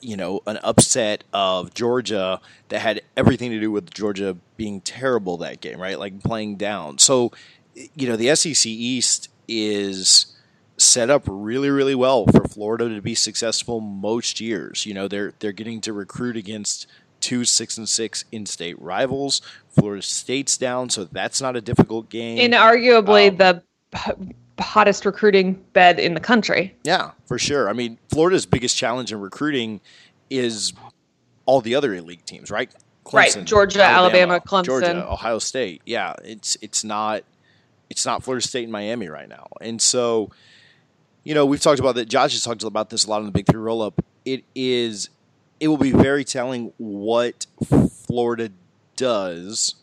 you 0.00 0.16
know, 0.16 0.40
an 0.46 0.58
upset 0.62 1.24
of 1.32 1.74
Georgia 1.74 2.40
that 2.68 2.80
had 2.80 3.02
everything 3.16 3.50
to 3.50 3.60
do 3.60 3.70
with 3.70 3.92
Georgia 3.92 4.36
being 4.56 4.80
terrible 4.80 5.36
that 5.38 5.60
game, 5.60 5.80
right? 5.80 5.98
Like 5.98 6.22
playing 6.22 6.56
down. 6.56 6.98
So, 6.98 7.32
you 7.74 8.08
know, 8.08 8.16
the 8.16 8.34
SEC 8.34 8.66
East 8.66 9.28
is 9.48 10.26
set 10.76 11.10
up 11.10 11.22
really, 11.26 11.70
really 11.70 11.94
well 11.94 12.26
for 12.26 12.44
Florida 12.44 12.88
to 12.88 13.00
be 13.00 13.14
successful 13.14 13.80
most 13.80 14.40
years. 14.40 14.86
You 14.86 14.94
know, 14.94 15.08
they're 15.08 15.32
they're 15.38 15.52
getting 15.52 15.80
to 15.82 15.92
recruit 15.92 16.36
against 16.36 16.86
two 17.20 17.44
six 17.44 17.78
and 17.78 17.88
six 17.88 18.24
in-state 18.32 18.80
rivals. 18.80 19.40
Florida 19.70 20.02
State's 20.02 20.56
down, 20.56 20.90
so 20.90 21.04
that's 21.04 21.40
not 21.40 21.56
a 21.56 21.60
difficult 21.60 22.08
game. 22.08 22.38
And 22.38 22.54
arguably 22.54 23.30
um, 23.30 23.36
the 23.36 24.34
hottest 24.58 25.04
recruiting 25.04 25.54
bed 25.72 25.98
in 25.98 26.14
the 26.14 26.20
country. 26.20 26.74
Yeah, 26.84 27.12
for 27.26 27.38
sure. 27.38 27.68
I 27.68 27.72
mean, 27.72 27.98
Florida's 28.08 28.46
biggest 28.46 28.76
challenge 28.76 29.12
in 29.12 29.20
recruiting 29.20 29.80
is 30.30 30.72
all 31.46 31.60
the 31.60 31.74
other 31.74 31.94
elite 31.94 32.26
teams, 32.26 32.50
right? 32.50 32.70
Clemson, 33.04 33.36
right, 33.36 33.44
Georgia, 33.44 33.82
Alabama, 33.82 34.34
Alabama, 34.34 34.40
Clemson, 34.40 34.64
Georgia, 34.64 35.10
Ohio 35.10 35.38
State. 35.38 35.82
Yeah, 35.84 36.14
it's 36.24 36.56
it's 36.60 36.84
not 36.84 37.24
it's 37.90 38.06
not 38.06 38.22
Florida 38.22 38.46
State 38.46 38.64
and 38.64 38.72
Miami 38.72 39.08
right 39.08 39.28
now, 39.28 39.48
and 39.60 39.82
so 39.82 40.30
you 41.24 41.34
know 41.34 41.44
we've 41.44 41.60
talked 41.60 41.80
about 41.80 41.96
that. 41.96 42.08
Josh 42.08 42.32
has 42.32 42.44
talked 42.44 42.62
about 42.62 42.90
this 42.90 43.04
a 43.04 43.10
lot 43.10 43.18
in 43.20 43.26
the 43.26 43.32
Big 43.32 43.46
Three 43.46 43.60
roll 43.60 43.82
up. 43.82 44.04
It 44.24 44.44
is 44.54 45.10
it 45.58 45.68
will 45.68 45.78
be 45.78 45.92
very 45.92 46.24
telling 46.24 46.72
what 46.78 47.46
Florida 48.06 48.50
does 48.96 49.76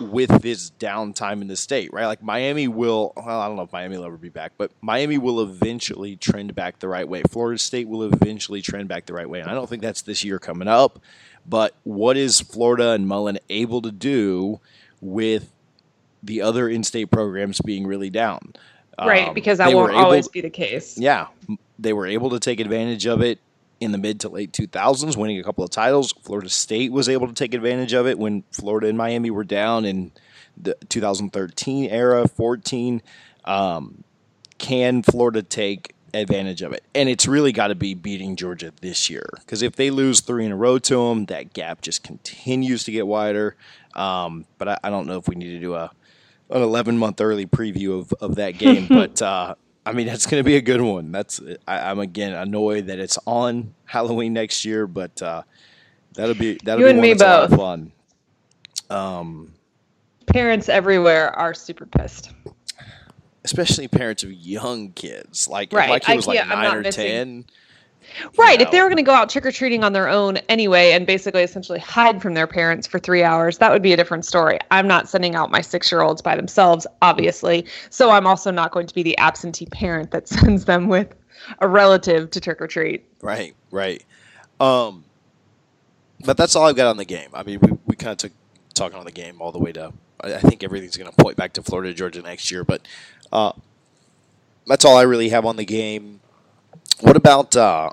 with 0.00 0.42
this 0.42 0.70
downtime 0.70 1.42
in 1.42 1.48
the 1.48 1.56
state, 1.56 1.92
right? 1.92 2.06
Like 2.06 2.22
Miami 2.22 2.68
will, 2.68 3.12
well, 3.16 3.40
I 3.40 3.46
don't 3.46 3.56
know 3.56 3.62
if 3.62 3.72
Miami 3.72 3.96
will 3.96 4.06
ever 4.06 4.16
be 4.16 4.28
back, 4.28 4.52
but 4.56 4.70
Miami 4.80 5.18
will 5.18 5.40
eventually 5.40 6.16
trend 6.16 6.54
back 6.54 6.78
the 6.78 6.88
right 6.88 7.08
way. 7.08 7.22
Florida 7.30 7.58
State 7.58 7.88
will 7.88 8.02
eventually 8.02 8.62
trend 8.62 8.88
back 8.88 9.06
the 9.06 9.12
right 9.12 9.28
way. 9.28 9.40
And 9.40 9.50
I 9.50 9.54
don't 9.54 9.68
think 9.68 9.82
that's 9.82 10.02
this 10.02 10.24
year 10.24 10.38
coming 10.38 10.68
up, 10.68 11.00
but 11.46 11.74
what 11.84 12.16
is 12.16 12.40
Florida 12.40 12.90
and 12.90 13.06
Mullen 13.06 13.38
able 13.48 13.82
to 13.82 13.92
do 13.92 14.60
with 15.00 15.52
the 16.22 16.42
other 16.42 16.68
in 16.68 16.84
state 16.84 17.10
programs 17.10 17.60
being 17.60 17.86
really 17.86 18.10
down? 18.10 18.54
Right, 18.98 19.28
um, 19.28 19.34
because 19.34 19.58
that 19.58 19.72
won't 19.72 19.94
always 19.94 20.28
be 20.28 20.42
the 20.42 20.50
case. 20.50 20.98
Yeah, 20.98 21.28
they 21.78 21.92
were 21.94 22.06
able 22.06 22.30
to 22.30 22.40
take 22.40 22.60
advantage 22.60 23.06
of 23.06 23.22
it 23.22 23.38
in 23.80 23.92
the 23.92 23.98
mid 23.98 24.20
to 24.20 24.28
late 24.28 24.52
2000s, 24.52 25.16
winning 25.16 25.38
a 25.38 25.42
couple 25.42 25.64
of 25.64 25.70
titles. 25.70 26.12
Florida 26.12 26.50
State 26.50 26.92
was 26.92 27.08
able 27.08 27.26
to 27.26 27.32
take 27.32 27.54
advantage 27.54 27.94
of 27.94 28.06
it 28.06 28.18
when 28.18 28.44
Florida 28.52 28.86
and 28.86 28.96
Miami 28.96 29.30
were 29.30 29.44
down 29.44 29.84
in 29.84 30.12
the 30.56 30.76
2013 30.88 31.90
era, 31.90 32.28
14. 32.28 33.02
Um, 33.46 34.04
can 34.58 35.02
Florida 35.02 35.42
take 35.42 35.94
advantage 36.12 36.60
of 36.60 36.72
it? 36.72 36.84
And 36.94 37.08
it's 37.08 37.26
really 37.26 37.52
got 37.52 37.68
to 37.68 37.74
be 37.74 37.94
beating 37.94 38.36
Georgia 38.36 38.72
this 38.82 39.08
year 39.08 39.26
because 39.38 39.62
if 39.62 39.76
they 39.76 39.90
lose 39.90 40.20
three 40.20 40.44
in 40.44 40.52
a 40.52 40.56
row 40.56 40.78
to 40.78 41.08
them, 41.08 41.26
that 41.26 41.54
gap 41.54 41.80
just 41.80 42.02
continues 42.02 42.84
to 42.84 42.92
get 42.92 43.06
wider. 43.06 43.56
Um, 43.94 44.44
but 44.58 44.68
I, 44.68 44.78
I, 44.84 44.90
don't 44.90 45.06
know 45.06 45.16
if 45.16 45.26
we 45.26 45.34
need 45.34 45.50
to 45.50 45.58
do 45.58 45.74
a 45.74 45.90
an 46.50 46.62
11 46.62 46.98
month 46.98 47.20
early 47.20 47.46
preview 47.46 47.98
of, 47.98 48.12
of 48.20 48.36
that 48.36 48.58
game, 48.58 48.86
but 48.88 49.20
uh, 49.22 49.54
I 49.90 49.92
mean, 49.92 50.06
that's 50.06 50.24
going 50.24 50.40
to 50.40 50.44
be 50.44 50.54
a 50.54 50.60
good 50.60 50.80
one. 50.80 51.10
That's 51.10 51.40
I, 51.66 51.90
am 51.90 51.98
again 51.98 52.32
annoyed 52.32 52.86
that 52.86 53.00
it's 53.00 53.18
on 53.26 53.74
Halloween 53.84 54.32
next 54.32 54.64
year, 54.64 54.86
but 54.86 55.20
uh, 55.20 55.42
that'll 56.14 56.36
be 56.36 56.58
that'll 56.62 56.80
you 56.80 56.86
be 56.86 56.90
and 56.90 57.00
me 57.00 57.14
both. 57.14 57.56
fun. 57.56 57.90
Um, 58.88 59.52
parents 60.26 60.68
everywhere 60.68 61.36
are 61.36 61.54
super 61.54 61.86
pissed, 61.86 62.30
especially 63.44 63.88
parents 63.88 64.22
of 64.22 64.32
young 64.32 64.92
kids. 64.92 65.48
Like 65.48 65.72
right. 65.72 65.84
if 65.84 65.90
my 65.90 65.98
kid 65.98 66.16
was 66.16 66.26
like 66.28 66.48
9 66.48 66.74
or 66.76 66.80
missing. 66.82 67.06
ten 67.06 67.44
Right. 68.36 68.58
Know. 68.58 68.64
If 68.64 68.70
they 68.70 68.80
were 68.80 68.88
going 68.88 68.96
to 68.96 69.02
go 69.02 69.12
out 69.12 69.30
trick 69.30 69.46
or 69.46 69.52
treating 69.52 69.84
on 69.84 69.92
their 69.92 70.08
own 70.08 70.38
anyway 70.48 70.92
and 70.92 71.06
basically 71.06 71.42
essentially 71.42 71.78
hide 71.78 72.20
from 72.20 72.34
their 72.34 72.46
parents 72.46 72.86
for 72.86 72.98
three 72.98 73.22
hours, 73.22 73.58
that 73.58 73.70
would 73.70 73.82
be 73.82 73.92
a 73.92 73.96
different 73.96 74.24
story. 74.24 74.58
I'm 74.70 74.86
not 74.86 75.08
sending 75.08 75.34
out 75.34 75.50
my 75.50 75.60
six 75.60 75.90
year 75.90 76.02
olds 76.02 76.22
by 76.22 76.36
themselves, 76.36 76.86
obviously. 77.02 77.66
So 77.90 78.10
I'm 78.10 78.26
also 78.26 78.50
not 78.50 78.72
going 78.72 78.86
to 78.86 78.94
be 78.94 79.02
the 79.02 79.16
absentee 79.18 79.66
parent 79.66 80.10
that 80.10 80.28
sends 80.28 80.64
them 80.64 80.88
with 80.88 81.14
a 81.60 81.68
relative 81.68 82.30
to 82.30 82.40
trick 82.40 82.60
or 82.60 82.66
treat. 82.66 83.04
Right, 83.22 83.54
right. 83.70 84.04
Um, 84.58 85.04
but 86.24 86.36
that's 86.36 86.54
all 86.54 86.66
I've 86.66 86.76
got 86.76 86.88
on 86.88 86.96
the 86.96 87.04
game. 87.04 87.30
I 87.32 87.42
mean, 87.42 87.60
we, 87.60 87.78
we 87.86 87.96
kind 87.96 88.12
of 88.12 88.18
took 88.18 88.32
talking 88.74 88.98
on 88.98 89.04
the 89.04 89.12
game 89.12 89.40
all 89.40 89.52
the 89.52 89.58
way 89.58 89.72
to, 89.72 89.92
I 90.20 90.38
think 90.38 90.62
everything's 90.62 90.96
going 90.96 91.10
to 91.10 91.16
point 91.16 91.36
back 91.36 91.54
to 91.54 91.62
Florida, 91.62 91.92
Georgia 91.94 92.22
next 92.22 92.50
year. 92.50 92.64
But 92.64 92.86
uh, 93.32 93.52
that's 94.66 94.84
all 94.84 94.96
I 94.96 95.02
really 95.02 95.30
have 95.30 95.46
on 95.46 95.56
the 95.56 95.64
game. 95.64 96.20
What 97.00 97.16
about 97.16 97.56
uh, 97.56 97.90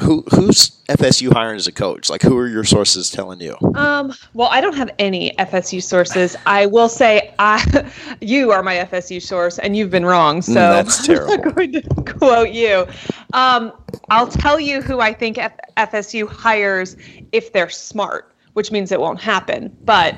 who 0.00 0.22
who's 0.30 0.70
FSU 0.88 1.32
hiring 1.32 1.56
as 1.56 1.66
a 1.66 1.72
coach? 1.72 2.10
Like, 2.10 2.22
who 2.22 2.36
are 2.36 2.48
your 2.48 2.64
sources 2.64 3.10
telling 3.10 3.40
you? 3.40 3.56
Um, 3.74 4.12
well, 4.34 4.48
I 4.50 4.60
don't 4.60 4.76
have 4.76 4.90
any 4.98 5.32
FSU 5.38 5.82
sources. 5.82 6.36
I 6.46 6.66
will 6.66 6.88
say, 6.88 7.34
I 7.38 7.90
you 8.20 8.50
are 8.50 8.62
my 8.62 8.76
FSU 8.76 9.22
source, 9.22 9.58
and 9.58 9.76
you've 9.76 9.90
been 9.90 10.06
wrong. 10.06 10.42
So 10.42 10.52
mm, 10.52 10.54
that's 10.54 11.06
terrible. 11.06 11.34
I'm 11.34 11.54
going 11.54 11.72
to 11.72 11.82
quote 12.18 12.50
you. 12.50 12.86
Um, 13.34 13.72
I'll 14.10 14.28
tell 14.28 14.58
you 14.58 14.80
who 14.82 15.00
I 15.00 15.12
think 15.12 15.38
F- 15.38 15.58
FSU 15.76 16.28
hires 16.28 16.96
if 17.32 17.52
they're 17.52 17.70
smart, 17.70 18.34
which 18.54 18.72
means 18.72 18.92
it 18.92 19.00
won't 19.00 19.20
happen. 19.20 19.76
But 19.84 20.16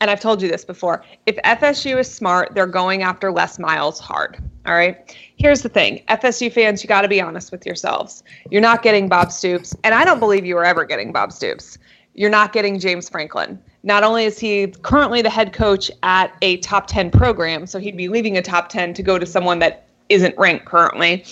and 0.00 0.10
I've 0.10 0.20
told 0.20 0.40
you 0.40 0.48
this 0.48 0.64
before, 0.64 1.04
if 1.26 1.36
FSU 1.44 1.98
is 1.98 2.12
smart, 2.12 2.54
they're 2.54 2.66
going 2.66 3.02
after 3.02 3.30
Les 3.30 3.58
Miles 3.58 4.00
hard. 4.00 4.38
All 4.66 4.74
right. 4.74 5.14
Here's 5.36 5.62
the 5.62 5.68
thing 5.68 6.02
FSU 6.08 6.52
fans, 6.52 6.82
you 6.82 6.88
got 6.88 7.02
to 7.02 7.08
be 7.08 7.20
honest 7.20 7.52
with 7.52 7.66
yourselves. 7.66 8.22
You're 8.50 8.62
not 8.62 8.82
getting 8.82 9.08
Bob 9.08 9.30
Stoops, 9.30 9.76
and 9.84 9.94
I 9.94 10.04
don't 10.04 10.18
believe 10.18 10.46
you 10.46 10.54
were 10.54 10.64
ever 10.64 10.84
getting 10.84 11.12
Bob 11.12 11.32
Stoops. 11.32 11.78
You're 12.14 12.30
not 12.30 12.52
getting 12.52 12.78
James 12.78 13.08
Franklin. 13.08 13.58
Not 13.82 14.02
only 14.02 14.24
is 14.24 14.38
he 14.38 14.68
currently 14.82 15.22
the 15.22 15.30
head 15.30 15.52
coach 15.52 15.90
at 16.02 16.34
a 16.42 16.56
top 16.58 16.86
10 16.86 17.10
program, 17.10 17.66
so 17.66 17.78
he'd 17.78 17.96
be 17.96 18.08
leaving 18.08 18.36
a 18.36 18.42
top 18.42 18.68
10 18.68 18.94
to 18.94 19.02
go 19.02 19.18
to 19.18 19.24
someone 19.24 19.58
that 19.60 19.86
isn't 20.08 20.36
ranked 20.36 20.66
currently. 20.66 21.24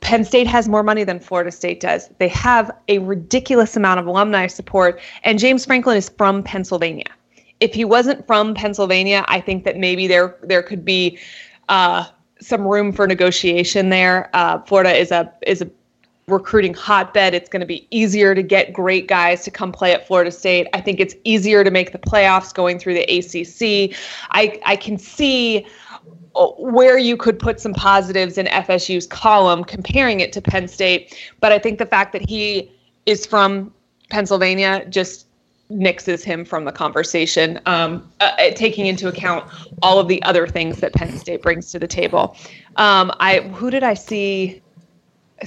Penn 0.00 0.24
State 0.24 0.46
has 0.46 0.68
more 0.68 0.82
money 0.82 1.04
than 1.04 1.20
Florida 1.20 1.50
State 1.50 1.80
does. 1.80 2.10
They 2.18 2.28
have 2.28 2.70
a 2.88 2.98
ridiculous 2.98 3.76
amount 3.76 4.00
of 4.00 4.06
alumni 4.06 4.46
support, 4.48 5.00
and 5.22 5.38
James 5.38 5.64
Franklin 5.64 5.96
is 5.96 6.10
from 6.10 6.42
Pennsylvania. 6.42 7.06
If 7.64 7.72
he 7.72 7.86
wasn't 7.86 8.26
from 8.26 8.54
Pennsylvania, 8.54 9.24
I 9.26 9.40
think 9.40 9.64
that 9.64 9.78
maybe 9.78 10.06
there 10.06 10.36
there 10.42 10.62
could 10.62 10.84
be 10.84 11.18
uh, 11.70 12.04
some 12.38 12.68
room 12.68 12.92
for 12.92 13.06
negotiation 13.06 13.88
there. 13.88 14.28
Uh, 14.34 14.60
Florida 14.60 14.92
is 14.92 15.10
a 15.10 15.32
is 15.46 15.62
a 15.62 15.70
recruiting 16.28 16.74
hotbed. 16.74 17.32
It's 17.32 17.48
going 17.48 17.60
to 17.60 17.66
be 17.66 17.86
easier 17.90 18.34
to 18.34 18.42
get 18.42 18.74
great 18.74 19.08
guys 19.08 19.44
to 19.44 19.50
come 19.50 19.72
play 19.72 19.94
at 19.94 20.06
Florida 20.06 20.30
State. 20.30 20.66
I 20.74 20.82
think 20.82 21.00
it's 21.00 21.14
easier 21.24 21.64
to 21.64 21.70
make 21.70 21.92
the 21.92 21.98
playoffs 21.98 22.52
going 22.52 22.78
through 22.78 22.94
the 22.94 23.04
ACC. 23.04 23.96
I 24.30 24.60
I 24.66 24.76
can 24.76 24.98
see 24.98 25.66
where 26.58 26.98
you 26.98 27.16
could 27.16 27.38
put 27.38 27.60
some 27.60 27.72
positives 27.72 28.36
in 28.36 28.44
FSU's 28.46 29.06
column 29.06 29.64
comparing 29.64 30.20
it 30.20 30.34
to 30.34 30.42
Penn 30.42 30.68
State. 30.68 31.16
But 31.40 31.50
I 31.50 31.58
think 31.58 31.78
the 31.78 31.86
fact 31.86 32.12
that 32.12 32.28
he 32.28 32.70
is 33.06 33.24
from 33.24 33.72
Pennsylvania 34.10 34.84
just 34.90 35.26
nixes 35.74 36.22
him 36.22 36.44
from 36.44 36.64
the 36.64 36.72
conversation, 36.72 37.60
um, 37.66 38.10
uh, 38.20 38.32
uh 38.38 38.50
taking 38.54 38.86
into 38.86 39.08
account 39.08 39.50
all 39.82 39.98
of 39.98 40.08
the 40.08 40.22
other 40.22 40.46
things 40.46 40.78
that 40.80 40.92
Penn 40.92 41.16
State 41.18 41.42
brings 41.42 41.70
to 41.72 41.78
the 41.78 41.88
table. 41.88 42.36
Um, 42.76 43.12
I 43.20 43.40
who 43.40 43.70
did 43.70 43.82
I 43.82 43.94
see? 43.94 44.62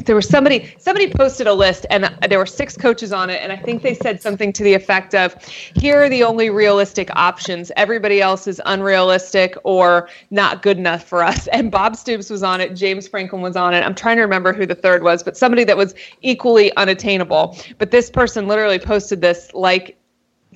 there 0.05 0.15
was 0.15 0.27
somebody 0.27 0.73
somebody 0.77 1.09
posted 1.09 1.47
a 1.47 1.53
list 1.53 1.85
and 1.89 2.13
there 2.29 2.37
were 2.37 2.45
six 2.45 2.75
coaches 2.75 3.13
on 3.13 3.29
it 3.29 3.41
and 3.41 3.51
i 3.51 3.55
think 3.55 3.81
they 3.81 3.93
said 3.93 4.21
something 4.21 4.51
to 4.51 4.63
the 4.63 4.73
effect 4.73 5.15
of 5.15 5.33
here 5.45 6.03
are 6.03 6.09
the 6.09 6.23
only 6.23 6.49
realistic 6.49 7.09
options 7.15 7.71
everybody 7.77 8.21
else 8.21 8.47
is 8.47 8.61
unrealistic 8.65 9.55
or 9.63 10.09
not 10.29 10.61
good 10.61 10.77
enough 10.77 11.03
for 11.03 11.23
us 11.23 11.47
and 11.53 11.71
bob 11.71 11.95
stoops 11.95 12.29
was 12.29 12.43
on 12.43 12.59
it 12.59 12.75
james 12.75 13.07
franklin 13.07 13.41
was 13.41 13.55
on 13.55 13.73
it 13.73 13.81
i'm 13.81 13.95
trying 13.95 14.17
to 14.17 14.21
remember 14.21 14.51
who 14.51 14.65
the 14.65 14.75
third 14.75 15.03
was 15.03 15.23
but 15.23 15.37
somebody 15.37 15.63
that 15.63 15.77
was 15.77 15.95
equally 16.21 16.75
unattainable 16.75 17.57
but 17.77 17.91
this 17.91 18.09
person 18.09 18.47
literally 18.47 18.79
posted 18.79 19.21
this 19.21 19.53
like 19.53 19.96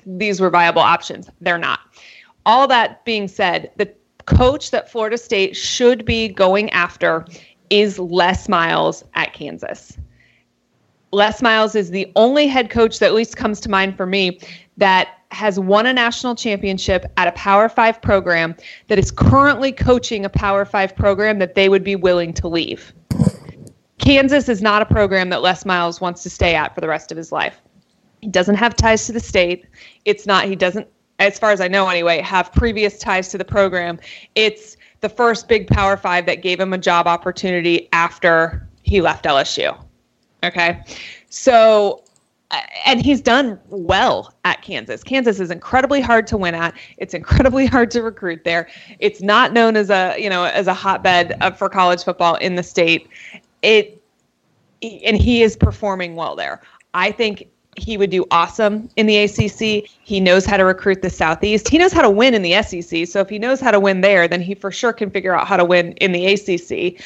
these 0.05 0.39
were 0.39 0.49
viable 0.49 0.81
options 0.81 1.29
they're 1.41 1.57
not 1.57 1.79
all 2.45 2.67
that 2.67 3.03
being 3.05 3.27
said 3.27 3.71
the 3.77 3.91
coach 4.25 4.71
that 4.71 4.89
florida 4.91 5.17
state 5.17 5.55
should 5.55 6.05
be 6.05 6.27
going 6.27 6.69
after 6.71 7.25
is 7.71 7.97
Les 7.97 8.47
Miles 8.47 9.03
at 9.15 9.33
Kansas. 9.33 9.97
Les 11.13 11.41
Miles 11.41 11.73
is 11.73 11.89
the 11.89 12.11
only 12.15 12.45
head 12.45 12.69
coach 12.69 12.99
that 12.99 13.07
at 13.07 13.13
least 13.13 13.37
comes 13.37 13.59
to 13.61 13.69
mind 13.69 13.97
for 13.97 14.05
me 14.05 14.39
that 14.77 15.07
has 15.31 15.57
won 15.57 15.85
a 15.85 15.93
national 15.93 16.35
championship 16.35 17.05
at 17.17 17.27
a 17.27 17.31
Power 17.31 17.69
Five 17.69 18.01
program 18.01 18.55
that 18.87 18.99
is 18.99 19.09
currently 19.09 19.71
coaching 19.71 20.25
a 20.25 20.29
Power 20.29 20.65
Five 20.65 20.95
program 20.95 21.39
that 21.39 21.55
they 21.55 21.69
would 21.69 21.83
be 21.83 21.95
willing 21.95 22.33
to 22.33 22.47
leave. 22.47 22.93
Kansas 23.97 24.49
is 24.49 24.61
not 24.61 24.81
a 24.81 24.85
program 24.85 25.29
that 25.29 25.41
Les 25.41 25.65
Miles 25.65 26.01
wants 26.01 26.23
to 26.23 26.29
stay 26.29 26.55
at 26.55 26.75
for 26.75 26.81
the 26.81 26.87
rest 26.87 27.11
of 27.11 27.17
his 27.17 27.31
life. 27.31 27.61
He 28.21 28.27
doesn't 28.27 28.55
have 28.55 28.75
ties 28.75 29.05
to 29.07 29.11
the 29.11 29.19
state. 29.19 29.65
It's 30.05 30.25
not, 30.25 30.45
he 30.45 30.55
doesn't, 30.55 30.87
as 31.19 31.37
far 31.37 31.51
as 31.51 31.59
I 31.59 31.67
know 31.67 31.87
anyway, 31.87 32.19
have 32.21 32.51
previous 32.53 32.97
ties 32.97 33.29
to 33.29 33.37
the 33.37 33.45
program. 33.45 33.99
It's 34.35 34.77
the 35.01 35.09
first 35.09 35.47
big 35.47 35.67
Power 35.67 35.97
Five 35.97 36.25
that 36.27 36.41
gave 36.41 36.59
him 36.59 36.73
a 36.73 36.77
job 36.77 37.07
opportunity 37.07 37.89
after 37.91 38.67
he 38.83 39.01
left 39.01 39.25
LSU. 39.25 39.77
Okay. 40.43 40.83
So, 41.29 42.03
uh, 42.51 42.61
and 42.85 43.01
he's 43.01 43.21
done 43.21 43.59
well 43.69 44.33
at 44.45 44.61
Kansas. 44.61 45.03
Kansas 45.03 45.39
is 45.39 45.51
incredibly 45.51 46.01
hard 46.01 46.27
to 46.27 46.37
win 46.37 46.55
at. 46.55 46.75
It's 46.97 47.13
incredibly 47.13 47.65
hard 47.67 47.91
to 47.91 48.03
recruit 48.03 48.43
there. 48.43 48.67
It's 48.99 49.21
not 49.21 49.53
known 49.53 49.75
as 49.75 49.89
a, 49.89 50.15
you 50.17 50.29
know, 50.29 50.43
as 50.43 50.67
a 50.67 50.73
hotbed 50.73 51.37
for 51.57 51.69
college 51.69 52.03
football 52.03 52.35
in 52.35 52.55
the 52.55 52.63
state. 52.63 53.07
It, 53.61 54.01
and 54.81 55.15
he 55.15 55.43
is 55.43 55.55
performing 55.55 56.15
well 56.15 56.35
there. 56.35 56.61
I 56.93 57.11
think 57.11 57.47
he 57.77 57.97
would 57.97 58.09
do 58.09 58.25
awesome 58.31 58.89
in 58.95 59.05
the 59.05 59.17
ACC. 59.17 59.89
He 60.03 60.19
knows 60.19 60.45
how 60.45 60.57
to 60.57 60.65
recruit 60.65 61.01
the 61.01 61.09
Southeast. 61.09 61.69
He 61.69 61.77
knows 61.77 61.93
how 61.93 62.01
to 62.01 62.09
win 62.09 62.33
in 62.33 62.41
the 62.41 62.61
SEC. 62.61 63.07
So 63.07 63.19
if 63.21 63.29
he 63.29 63.39
knows 63.39 63.59
how 63.59 63.71
to 63.71 63.79
win 63.79 64.01
there, 64.01 64.27
then 64.27 64.41
he 64.41 64.55
for 64.55 64.71
sure 64.71 64.93
can 64.93 65.09
figure 65.09 65.33
out 65.33 65.47
how 65.47 65.57
to 65.57 65.65
win 65.65 65.93
in 65.93 66.11
the 66.11 66.25
ACC. 66.27 67.01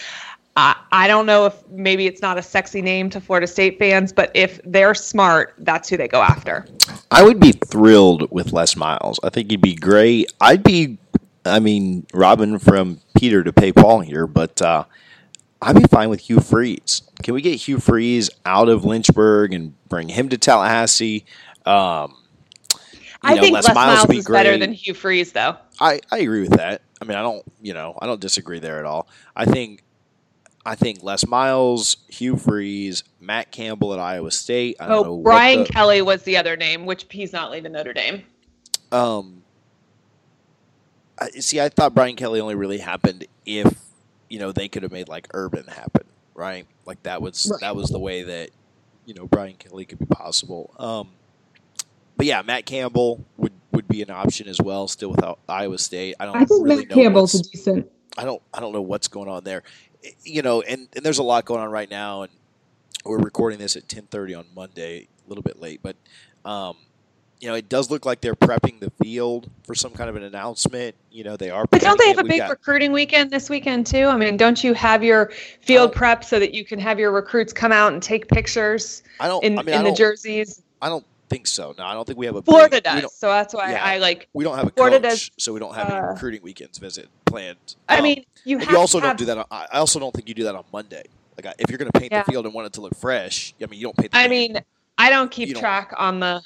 Uh, 0.57 0.73
I 0.91 1.07
don't 1.07 1.25
know 1.25 1.45
if 1.45 1.67
maybe 1.69 2.07
it's 2.07 2.21
not 2.21 2.37
a 2.37 2.41
sexy 2.41 2.81
name 2.81 3.09
to 3.09 3.19
Florida 3.19 3.45
State 3.45 3.77
fans, 3.77 4.13
but 4.13 4.31
if 4.33 4.61
they're 4.63 4.95
smart, 4.95 5.53
that's 5.59 5.89
who 5.89 5.97
they 5.97 6.07
go 6.07 6.21
after. 6.21 6.65
I 7.11 7.23
would 7.23 7.41
be 7.41 7.51
thrilled 7.51 8.31
with 8.31 8.53
Les 8.53 8.75
Miles. 8.77 9.19
I 9.21 9.29
think 9.29 9.51
he'd 9.51 9.61
be 9.61 9.75
great. 9.75 10.31
I'd 10.39 10.63
be, 10.63 10.97
I 11.43 11.59
mean, 11.59 12.05
Robin 12.13 12.57
from 12.57 13.01
Peter 13.17 13.43
to 13.43 13.51
pay 13.51 13.73
Paul 13.73 13.99
here, 13.99 14.27
but 14.27 14.61
uh, 14.61 14.85
I'd 15.61 15.75
be 15.75 15.83
fine 15.83 16.09
with 16.09 16.21
Hugh 16.21 16.39
Freeze. 16.39 17.01
Can 17.23 17.33
we 17.33 17.41
get 17.41 17.55
Hugh 17.55 17.79
Freeze 17.79 18.29
out 18.45 18.69
of 18.69 18.85
Lynchburg 18.85 19.53
and 19.53 19.73
bring 19.87 20.09
him 20.09 20.29
to 20.29 20.37
Tallahassee? 20.37 21.25
Um, 21.65 22.15
I 23.23 23.35
know, 23.35 23.41
think 23.41 23.53
Les, 23.53 23.67
Les 23.67 23.73
Miles, 23.73 23.97
Miles 23.97 24.19
is 24.19 24.25
great. 24.25 24.43
better 24.43 24.57
than 24.57 24.73
Hugh 24.73 24.93
Freeze, 24.93 25.31
though. 25.31 25.57
I, 25.79 25.99
I 26.11 26.19
agree 26.19 26.41
with 26.41 26.57
that. 26.57 26.81
I 27.01 27.05
mean, 27.05 27.17
I 27.17 27.21
don't, 27.21 27.43
you 27.61 27.73
know, 27.73 27.97
I 27.99 28.05
don't 28.05 28.21
disagree 28.21 28.59
there 28.59 28.79
at 28.79 28.85
all. 28.85 29.07
I 29.35 29.45
think, 29.45 29.81
I 30.65 30.75
think 30.75 31.03
Les 31.03 31.25
Miles, 31.25 31.97
Hugh 32.09 32.37
Freeze, 32.37 33.03
Matt 33.19 33.51
Campbell 33.51 33.93
at 33.93 33.99
Iowa 33.99 34.31
State. 34.31 34.77
I 34.79 34.87
oh, 34.87 35.17
Brian 35.17 35.63
the, 35.63 35.69
Kelly 35.69 36.01
was 36.01 36.23
the 36.23 36.37
other 36.37 36.55
name, 36.55 36.85
which 36.85 37.05
he's 37.09 37.33
not 37.33 37.51
leaving 37.51 37.71
Notre 37.71 37.93
Dame. 37.93 38.23
Um, 38.91 39.43
I, 41.19 41.29
see, 41.31 41.59
I 41.59 41.69
thought 41.69 41.95
Brian 41.95 42.15
Kelly 42.15 42.39
only 42.39 42.55
really 42.55 42.77
happened 42.77 43.25
if 43.45 43.84
you 44.35 44.41
know 44.41 44.51
they 44.51 44.67
could 44.67 44.83
have 44.83 44.91
made 44.91 45.07
like 45.07 45.29
Urban 45.33 45.65
happen, 45.65 46.03
right? 46.33 46.67
Like 46.85 47.01
that 47.03 47.21
was 47.21 47.47
right. 47.49 47.61
that 47.61 47.73
was 47.73 47.87
the 47.87 47.99
way 47.99 48.23
that 48.23 48.49
you 49.05 49.13
know 49.13 49.27
Brian 49.27 49.55
Kelly 49.55 49.85
could 49.85 49.97
be 49.97 50.05
possible. 50.07 50.73
Um, 50.77 51.11
but 52.17 52.25
yeah, 52.25 52.41
Matt 52.41 52.65
Campbell 52.65 53.23
would 53.37 53.53
would 53.71 53.87
be 53.87 54.01
an 54.01 54.09
option 54.09 54.49
as 54.49 54.59
well. 54.59 54.89
Still 54.89 55.11
without 55.11 55.39
Iowa 55.47 55.77
State, 55.77 56.15
I 56.19 56.25
don't. 56.25 56.35
I 56.35 56.39
think 56.39 56.65
really 56.65 56.85
Matt 56.85 56.89
Campbell's 56.89 57.33
a 57.35 57.43
decent. 57.43 57.89
I 58.17 58.25
don't. 58.25 58.41
I 58.53 58.59
don't 58.59 58.73
know 58.73 58.81
what's 58.81 59.07
going 59.07 59.29
on 59.29 59.45
there. 59.45 59.63
You 60.25 60.41
know, 60.41 60.61
and, 60.61 60.89
and 60.93 61.05
there's 61.05 61.19
a 61.19 61.23
lot 61.23 61.45
going 61.45 61.61
on 61.61 61.71
right 61.71 61.89
now, 61.89 62.23
and 62.23 62.33
we're 63.05 63.19
recording 63.19 63.57
this 63.57 63.77
at 63.77 63.87
10:30 63.87 64.37
on 64.37 64.45
Monday, 64.53 65.07
a 65.25 65.29
little 65.29 65.43
bit 65.43 65.61
late, 65.61 65.79
but 65.81 65.95
um, 66.43 66.75
you 67.45 67.51
know, 67.51 67.57
it 67.57 67.69
does 67.69 67.91
look 67.91 68.07
like 68.07 68.21
they're 68.21 68.33
prepping 68.33 68.79
the 68.79 68.89
field 69.03 69.51
for 69.65 69.75
some 69.75 69.91
kind 69.91 70.09
of 70.09 70.15
an 70.15 70.23
announcement. 70.23 70.95
You 71.11 71.23
know, 71.23 71.37
they 71.37 71.51
are. 71.51 71.67
But 71.67 71.79
don't 71.79 71.99
they 71.99 72.07
have 72.07 72.17
it. 72.17 72.25
a 72.25 72.27
big 72.27 72.39
got, 72.39 72.49
recruiting 72.49 72.91
weekend 72.91 73.29
this 73.29 73.51
weekend 73.51 73.85
too? 73.85 74.07
I 74.07 74.17
mean, 74.17 74.35
don't 74.35 74.63
you 74.63 74.73
have 74.73 75.03
your 75.03 75.31
field 75.61 75.93
prep 75.93 76.23
so 76.23 76.39
that 76.39 76.55
you 76.55 76.65
can 76.65 76.79
have 76.79 76.97
your 76.97 77.11
recruits 77.11 77.53
come 77.53 77.71
out 77.71 77.93
and 77.93 78.01
take 78.01 78.27
pictures? 78.29 79.03
I 79.19 79.27
don't. 79.27 79.43
In, 79.43 79.59
I 79.59 79.61
mean, 79.61 79.75
in 79.75 79.85
I 79.85 79.91
the 79.91 79.95
jerseys. 79.95 80.63
I 80.81 80.89
don't 80.89 81.05
think 81.29 81.45
so. 81.45 81.75
No, 81.77 81.85
I 81.85 81.93
don't 81.93 82.07
think 82.07 82.17
we 82.17 82.25
have 82.25 82.35
a. 82.35 82.41
Florida 82.41 82.77
big, 82.77 82.83
does, 82.83 83.13
so 83.13 83.27
that's 83.27 83.53
why 83.53 83.73
yeah, 83.73 83.85
I 83.85 83.99
like. 83.99 84.27
We 84.33 84.43
don't 84.43 84.57
have 84.57 84.65
a 84.65 84.71
Florida 84.71 84.99
coach, 84.99 85.11
does, 85.11 85.31
so 85.37 85.53
we 85.53 85.59
don't 85.59 85.75
have 85.75 85.91
uh, 85.91 85.97
any 85.97 86.07
recruiting 86.07 86.41
weekends 86.41 86.79
visit 86.79 87.09
planned. 87.25 87.75
I 87.87 87.97
um, 87.97 88.03
mean, 88.05 88.25
you. 88.43 88.59
you 88.59 88.75
also 88.75 88.99
don't 88.99 89.19
do 89.19 89.25
that. 89.25 89.37
On, 89.37 89.45
I 89.51 89.77
also 89.77 89.99
don't 89.99 90.15
think 90.15 90.27
you 90.27 90.33
do 90.33 90.45
that 90.45 90.55
on 90.55 90.63
Monday. 90.73 91.03
Like, 91.37 91.53
if 91.59 91.69
you're 91.69 91.77
going 91.77 91.91
to 91.91 91.99
paint 91.99 92.11
yeah. 92.11 92.23
the 92.23 92.31
field 92.31 92.45
and 92.45 92.55
want 92.55 92.65
it 92.65 92.73
to 92.73 92.81
look 92.81 92.95
fresh, 92.95 93.53
I 93.61 93.67
mean, 93.67 93.79
you 93.79 93.85
don't 93.85 93.97
paint. 93.97 94.09
I 94.13 94.27
mean, 94.29 94.61
I 94.97 95.11
don't 95.11 95.29
keep 95.29 95.53
don't, 95.53 95.59
track 95.59 95.93
on 95.95 96.19
the 96.19 96.41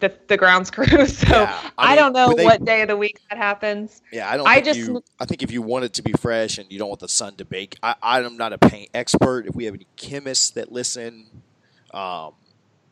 the, 0.00 0.12
the 0.28 0.36
grounds 0.36 0.70
crew. 0.70 0.86
So 1.06 1.26
yeah, 1.28 1.70
I, 1.78 1.90
mean, 1.90 1.92
I, 1.92 1.96
don't 1.96 2.12
know 2.12 2.34
they, 2.34 2.44
what 2.44 2.64
day 2.64 2.82
of 2.82 2.88
the 2.88 2.96
week 2.96 3.20
that 3.28 3.36
happens. 3.36 4.02
Yeah, 4.12 4.30
I 4.30 4.36
don't. 4.36 4.46
I 4.46 4.60
just 4.60 4.78
you, 4.78 5.02
I 5.18 5.24
think 5.24 5.42
if 5.42 5.50
you 5.50 5.62
want 5.62 5.84
it 5.84 5.92
to 5.94 6.02
be 6.02 6.12
fresh 6.12 6.58
and 6.58 6.70
you 6.70 6.78
don't 6.78 6.88
want 6.88 7.00
the 7.00 7.08
sun 7.08 7.36
to 7.36 7.44
bake, 7.44 7.76
I, 7.82 7.94
I'm 8.02 8.36
not 8.36 8.52
a 8.52 8.58
paint 8.58 8.90
expert. 8.94 9.46
If 9.46 9.54
we 9.54 9.64
have 9.64 9.74
any 9.74 9.86
chemists 9.96 10.50
that 10.50 10.72
listen, 10.72 11.26
um, 11.92 12.32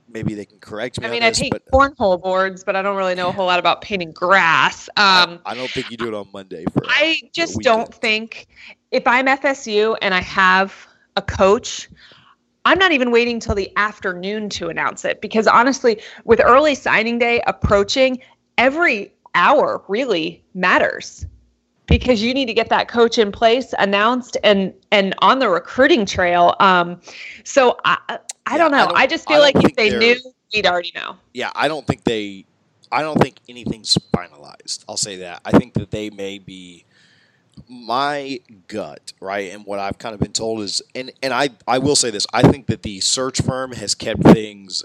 maybe 0.08 0.34
they 0.34 0.44
can 0.44 0.58
correct 0.58 1.00
me. 1.00 1.06
I 1.06 1.10
mean, 1.10 1.20
this, 1.20 1.38
I 1.38 1.42
paint 1.42 1.52
but, 1.52 1.70
cornhole 1.70 2.20
boards, 2.20 2.64
but 2.64 2.76
I 2.76 2.82
don't 2.82 2.96
really 2.96 3.14
know 3.14 3.28
a 3.28 3.32
whole 3.32 3.46
lot 3.46 3.58
about 3.58 3.82
painting 3.82 4.12
grass. 4.12 4.88
Um, 4.90 5.40
I, 5.44 5.52
I, 5.52 5.54
don't 5.54 5.70
think 5.70 5.90
you 5.90 5.96
do 5.96 6.08
it 6.08 6.14
on 6.14 6.28
Monday. 6.32 6.64
For 6.72 6.82
I 6.86 7.20
just 7.32 7.58
don't 7.60 7.92
think 7.92 8.48
if 8.90 9.06
I'm 9.06 9.26
FSU 9.26 9.96
and 10.02 10.14
I 10.14 10.20
have 10.20 10.86
a 11.16 11.22
coach 11.22 11.88
I'm 12.68 12.78
not 12.78 12.92
even 12.92 13.10
waiting 13.10 13.40
till 13.40 13.54
the 13.54 13.72
afternoon 13.76 14.50
to 14.50 14.68
announce 14.68 15.06
it 15.06 15.22
because 15.22 15.46
honestly, 15.46 16.02
with 16.24 16.38
early 16.44 16.74
signing 16.74 17.18
day 17.18 17.40
approaching, 17.46 18.20
every 18.58 19.10
hour 19.34 19.82
really 19.88 20.44
matters 20.52 21.24
because 21.86 22.22
you 22.22 22.34
need 22.34 22.44
to 22.44 22.52
get 22.52 22.68
that 22.68 22.86
coach 22.86 23.16
in 23.16 23.32
place, 23.32 23.72
announced, 23.78 24.36
and 24.44 24.74
and 24.90 25.14
on 25.22 25.38
the 25.38 25.48
recruiting 25.48 26.04
trail. 26.04 26.56
Um, 26.60 27.00
so 27.42 27.78
I 27.86 27.96
I 28.06 28.18
yeah, 28.52 28.58
don't 28.58 28.70
know. 28.70 28.76
I, 28.76 28.84
don't, 28.84 28.98
I 28.98 29.06
just 29.06 29.26
feel 29.26 29.38
I 29.38 29.50
like 29.50 29.56
if 29.64 29.74
they 29.74 29.98
knew, 29.98 30.16
we'd 30.52 30.66
already 30.66 30.92
know. 30.94 31.16
Yeah, 31.32 31.50
I 31.54 31.68
don't 31.68 31.86
think 31.86 32.04
they. 32.04 32.44
I 32.92 33.00
don't 33.00 33.18
think 33.18 33.36
anything's 33.48 33.96
finalized. 34.14 34.84
I'll 34.86 34.98
say 34.98 35.16
that. 35.16 35.40
I 35.46 35.52
think 35.52 35.72
that 35.74 35.90
they 35.90 36.10
may 36.10 36.38
be 36.38 36.84
my 37.68 38.40
gut, 38.68 39.12
right, 39.20 39.52
and 39.52 39.64
what 39.64 39.78
I've 39.78 39.98
kind 39.98 40.14
of 40.14 40.20
been 40.20 40.32
told 40.32 40.60
is, 40.60 40.82
and 40.94 41.10
and 41.22 41.32
I 41.32 41.50
I 41.66 41.78
will 41.78 41.96
say 41.96 42.10
this: 42.10 42.26
I 42.32 42.42
think 42.42 42.66
that 42.66 42.82
the 42.82 43.00
search 43.00 43.40
firm 43.40 43.72
has 43.72 43.94
kept 43.94 44.22
things 44.22 44.84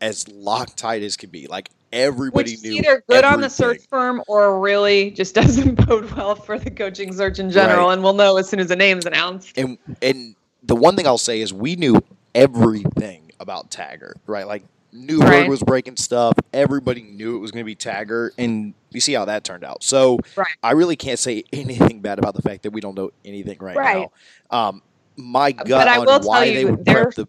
as 0.00 0.24
Loctite 0.26 1.02
as 1.02 1.16
could 1.16 1.32
be. 1.32 1.46
Like 1.46 1.70
everybody 1.92 2.52
Which 2.52 2.62
knew 2.62 2.74
either 2.74 3.02
good 3.08 3.24
on 3.24 3.40
the 3.40 3.48
search 3.48 3.82
firm 3.88 4.22
or 4.28 4.60
really 4.60 5.10
just 5.10 5.34
doesn't 5.34 5.86
bode 5.86 6.10
well 6.12 6.34
for 6.34 6.58
the 6.58 6.70
coaching 6.70 7.12
search 7.12 7.38
in 7.38 7.50
general. 7.50 7.86
Right. 7.88 7.94
And 7.94 8.02
we'll 8.02 8.14
know 8.14 8.36
as 8.36 8.48
soon 8.48 8.60
as 8.60 8.68
the 8.68 8.76
name's 8.76 9.06
announced. 9.06 9.56
And 9.56 9.78
and 10.02 10.34
the 10.62 10.76
one 10.76 10.96
thing 10.96 11.06
I'll 11.06 11.18
say 11.18 11.40
is 11.40 11.52
we 11.52 11.76
knew 11.76 12.00
everything 12.34 13.30
about 13.40 13.70
Taggart, 13.70 14.18
right? 14.26 14.46
Like 14.46 14.64
Newberg 14.92 15.28
Right. 15.28 15.48
was 15.48 15.62
breaking 15.62 15.96
stuff. 15.96 16.34
Everybody 16.52 17.02
knew 17.02 17.36
it 17.36 17.40
was 17.40 17.50
going 17.50 17.64
to 17.64 17.66
be 17.66 17.74
Taggart, 17.74 18.34
and 18.38 18.74
you 18.96 19.00
see 19.00 19.12
how 19.12 19.24
that 19.26 19.44
turned 19.44 19.62
out. 19.62 19.84
So 19.84 20.18
Right. 20.34 20.48
I 20.62 20.72
really 20.72 20.96
can't 20.96 21.18
say 21.20 21.44
anything 21.52 22.00
bad 22.00 22.18
about 22.18 22.34
the 22.34 22.42
fact 22.42 22.64
that 22.64 22.72
we 22.72 22.80
don't 22.80 22.96
know 22.96 23.10
anything 23.24 23.58
right, 23.60 23.76
Right. 23.76 24.08
now. 24.50 24.68
Um, 24.68 24.82
my 25.16 25.52
gut 25.52 25.68
But 25.68 25.88
I 25.88 25.98
on 25.98 26.06
will 26.06 26.18
tell 26.18 26.28
why 26.28 26.44
you, 26.44 26.54
they 26.54 26.64
would 26.64 26.84
prep 26.84 27.14
the 27.14 27.28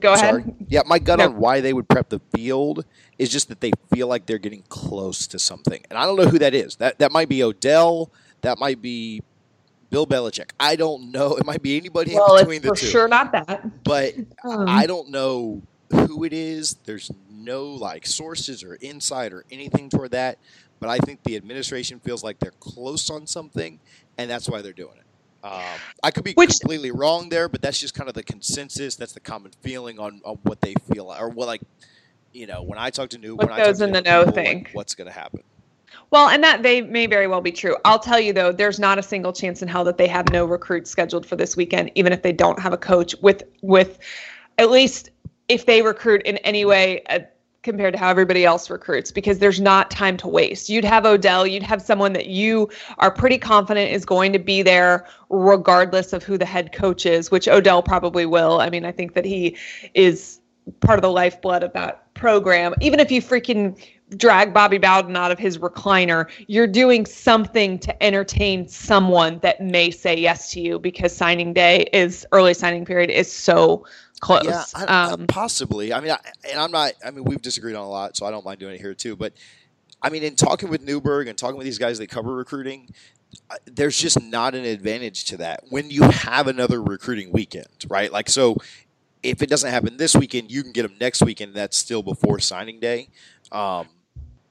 Go 0.00 0.12
ahead. 0.12 0.30
Sorry. 0.30 0.44
Yeah, 0.68 0.82
my 0.86 0.98
gut 1.00 1.18
No. 1.18 1.24
on 1.26 1.36
why 1.38 1.60
they 1.60 1.72
would 1.72 1.88
prep 1.88 2.08
the 2.08 2.20
field 2.32 2.84
is 3.18 3.28
just 3.30 3.48
that 3.48 3.60
they 3.60 3.72
feel 3.92 4.06
like 4.06 4.26
they're 4.26 4.38
getting 4.38 4.62
close 4.68 5.26
to 5.28 5.38
something. 5.40 5.82
And 5.90 5.98
I 5.98 6.04
don't 6.06 6.16
know 6.16 6.26
who 6.28 6.38
that 6.38 6.54
is. 6.54 6.76
That 6.76 6.98
that 7.00 7.10
might 7.10 7.28
be 7.28 7.42
Odell, 7.42 8.10
that 8.42 8.58
might 8.60 8.80
be 8.80 9.22
Bill 9.90 10.06
Belichick. 10.06 10.50
I 10.60 10.76
don't 10.76 11.10
know. 11.10 11.34
It 11.36 11.44
might 11.44 11.62
be 11.62 11.76
anybody 11.76 12.14
Well, 12.14 12.36
in 12.36 12.42
between 12.44 12.62
the 12.62 12.68
for 12.68 12.76
two. 12.76 12.86
sure 12.86 13.08
not 13.08 13.32
that. 13.32 13.82
But 13.82 14.14
Um, 14.44 14.66
I 14.68 14.86
don't 14.86 15.08
know 15.10 15.62
who 15.90 16.22
it 16.22 16.32
is. 16.32 16.76
There's 16.84 17.10
no 17.28 17.64
like 17.64 18.06
sources 18.06 18.62
or 18.62 18.78
insight 18.80 19.32
or 19.32 19.44
anything 19.50 19.88
toward 19.90 20.12
that. 20.12 20.38
But 20.80 20.90
I 20.90 20.98
think 20.98 21.22
the 21.24 21.36
administration 21.36 22.00
feels 22.00 22.22
like 22.22 22.38
they're 22.38 22.52
close 22.60 23.10
on 23.10 23.26
something, 23.26 23.80
and 24.16 24.30
that's 24.30 24.48
why 24.48 24.62
they're 24.62 24.72
doing 24.72 24.96
it. 24.96 25.04
Um, 25.44 25.62
I 26.02 26.10
could 26.10 26.24
be 26.24 26.34
Which- 26.34 26.58
completely 26.60 26.90
wrong 26.90 27.28
there, 27.28 27.48
but 27.48 27.62
that's 27.62 27.78
just 27.78 27.94
kind 27.94 28.08
of 28.08 28.14
the 28.14 28.22
consensus. 28.24 28.96
That's 28.96 29.12
the 29.12 29.20
common 29.20 29.52
feeling 29.62 29.98
on, 29.98 30.20
on 30.24 30.38
what 30.42 30.60
they 30.60 30.74
feel, 30.92 31.12
or 31.12 31.28
what 31.28 31.46
like, 31.46 31.62
you 32.32 32.46
know, 32.46 32.62
when 32.62 32.78
I 32.78 32.90
talk 32.90 33.10
to 33.10 33.18
new, 33.18 33.34
What 33.36 33.48
when 33.48 33.54
I 33.54 33.58
talk 33.58 33.66
those 33.66 33.80
in 33.80 33.92
the 33.92 34.00
know 34.02 34.24
people, 34.24 34.36
like, 34.36 34.46
think. 34.46 34.70
what's 34.72 34.94
going 34.94 35.06
to 35.06 35.12
happen. 35.12 35.42
Well, 36.10 36.28
and 36.28 36.42
that 36.42 36.62
they 36.62 36.80
may 36.80 37.06
very 37.06 37.26
well 37.26 37.40
be 37.40 37.52
true. 37.52 37.76
I'll 37.84 37.98
tell 37.98 38.18
you 38.20 38.32
though, 38.32 38.50
there's 38.52 38.78
not 38.78 38.98
a 38.98 39.02
single 39.02 39.32
chance 39.32 39.62
in 39.62 39.68
hell 39.68 39.84
that 39.84 39.98
they 39.98 40.06
have 40.06 40.30
no 40.32 40.44
recruits 40.44 40.90
scheduled 40.90 41.26
for 41.26 41.36
this 41.36 41.56
weekend, 41.56 41.90
even 41.94 42.12
if 42.12 42.22
they 42.22 42.32
don't 42.32 42.58
have 42.58 42.72
a 42.72 42.78
coach. 42.78 43.14
With 43.20 43.42
with 43.62 43.98
at 44.58 44.70
least 44.70 45.10
if 45.48 45.66
they 45.66 45.82
recruit 45.82 46.22
in 46.22 46.36
any 46.38 46.64
way 46.64 47.02
uh, 47.10 47.20
compared 47.68 47.92
to 47.92 47.98
how 47.98 48.08
everybody 48.08 48.46
else 48.46 48.70
recruits, 48.70 49.12
because 49.12 49.38
there's 49.38 49.60
not 49.60 49.90
time 49.90 50.16
to 50.16 50.26
waste. 50.26 50.70
You'd 50.70 50.86
have 50.86 51.04
Odell, 51.04 51.46
you'd 51.46 51.62
have 51.62 51.82
someone 51.82 52.14
that 52.14 52.26
you 52.26 52.70
are 52.96 53.10
pretty 53.10 53.36
confident 53.36 53.92
is 53.92 54.06
going 54.06 54.32
to 54.32 54.38
be 54.38 54.62
there 54.62 55.06
regardless 55.28 56.14
of 56.14 56.22
who 56.22 56.38
the 56.38 56.46
head 56.46 56.72
coach 56.72 57.04
is, 57.04 57.30
which 57.30 57.46
Odell 57.46 57.82
probably 57.82 58.24
will. 58.24 58.58
I 58.58 58.70
mean, 58.70 58.86
I 58.86 58.92
think 58.92 59.12
that 59.12 59.26
he 59.26 59.54
is 59.92 60.40
part 60.80 60.98
of 60.98 61.02
the 61.02 61.10
lifeblood 61.10 61.62
of 61.62 61.74
that 61.74 62.14
program. 62.14 62.74
Even 62.80 63.00
if 63.00 63.10
you 63.10 63.20
freaking 63.20 63.78
drag 64.16 64.54
Bobby 64.54 64.78
Bowden 64.78 65.14
out 65.16 65.30
of 65.30 65.38
his 65.38 65.58
recliner, 65.58 66.26
you're 66.46 66.66
doing 66.66 67.04
something 67.04 67.78
to 67.80 68.02
entertain 68.02 68.66
someone 68.66 69.38
that 69.40 69.60
may 69.60 69.90
say 69.90 70.16
yes 70.16 70.50
to 70.52 70.60
you 70.60 70.78
because 70.78 71.14
signing 71.14 71.52
day 71.52 71.86
is 71.92 72.26
early 72.32 72.54
signing 72.54 72.86
period 72.86 73.10
is 73.10 73.30
so 73.30 73.84
close. 74.18 74.44
Yeah, 74.44 74.64
I, 74.74 75.10
um, 75.12 75.26
possibly. 75.26 75.92
I 75.92 76.00
mean, 76.00 76.12
I, 76.12 76.18
and 76.50 76.60
I'm 76.60 76.70
not. 76.70 76.92
I 77.04 77.10
mean, 77.10 77.24
we've 77.24 77.42
disagreed 77.42 77.74
on 77.74 77.82
a 77.82 77.88
lot, 77.88 78.16
so 78.16 78.26
I 78.26 78.30
don't 78.30 78.44
mind 78.44 78.60
doing 78.60 78.74
it 78.74 78.80
here 78.80 78.94
too. 78.94 79.16
But 79.16 79.32
I 80.02 80.10
mean, 80.10 80.22
in 80.22 80.36
talking 80.36 80.68
with 80.68 80.82
Newberg 80.82 81.28
and 81.28 81.36
talking 81.36 81.56
with 81.56 81.64
these 81.64 81.78
guys 81.78 81.98
that 81.98 82.08
cover 82.08 82.34
recruiting, 82.34 82.90
there's 83.66 83.98
just 83.98 84.22
not 84.22 84.54
an 84.54 84.64
advantage 84.64 85.24
to 85.26 85.36
that 85.38 85.64
when 85.68 85.90
you 85.90 86.02
have 86.02 86.46
another 86.46 86.82
recruiting 86.82 87.32
weekend, 87.32 87.66
right? 87.88 88.12
Like, 88.12 88.28
so 88.28 88.56
if 89.22 89.42
it 89.42 89.48
doesn't 89.48 89.70
happen 89.70 89.96
this 89.96 90.14
weekend, 90.14 90.50
you 90.50 90.62
can 90.62 90.72
get 90.72 90.82
them 90.82 90.96
next 91.00 91.22
weekend. 91.22 91.54
That's 91.54 91.76
still 91.76 92.02
before 92.02 92.38
signing 92.38 92.80
day. 92.80 93.08
Um, 93.50 93.88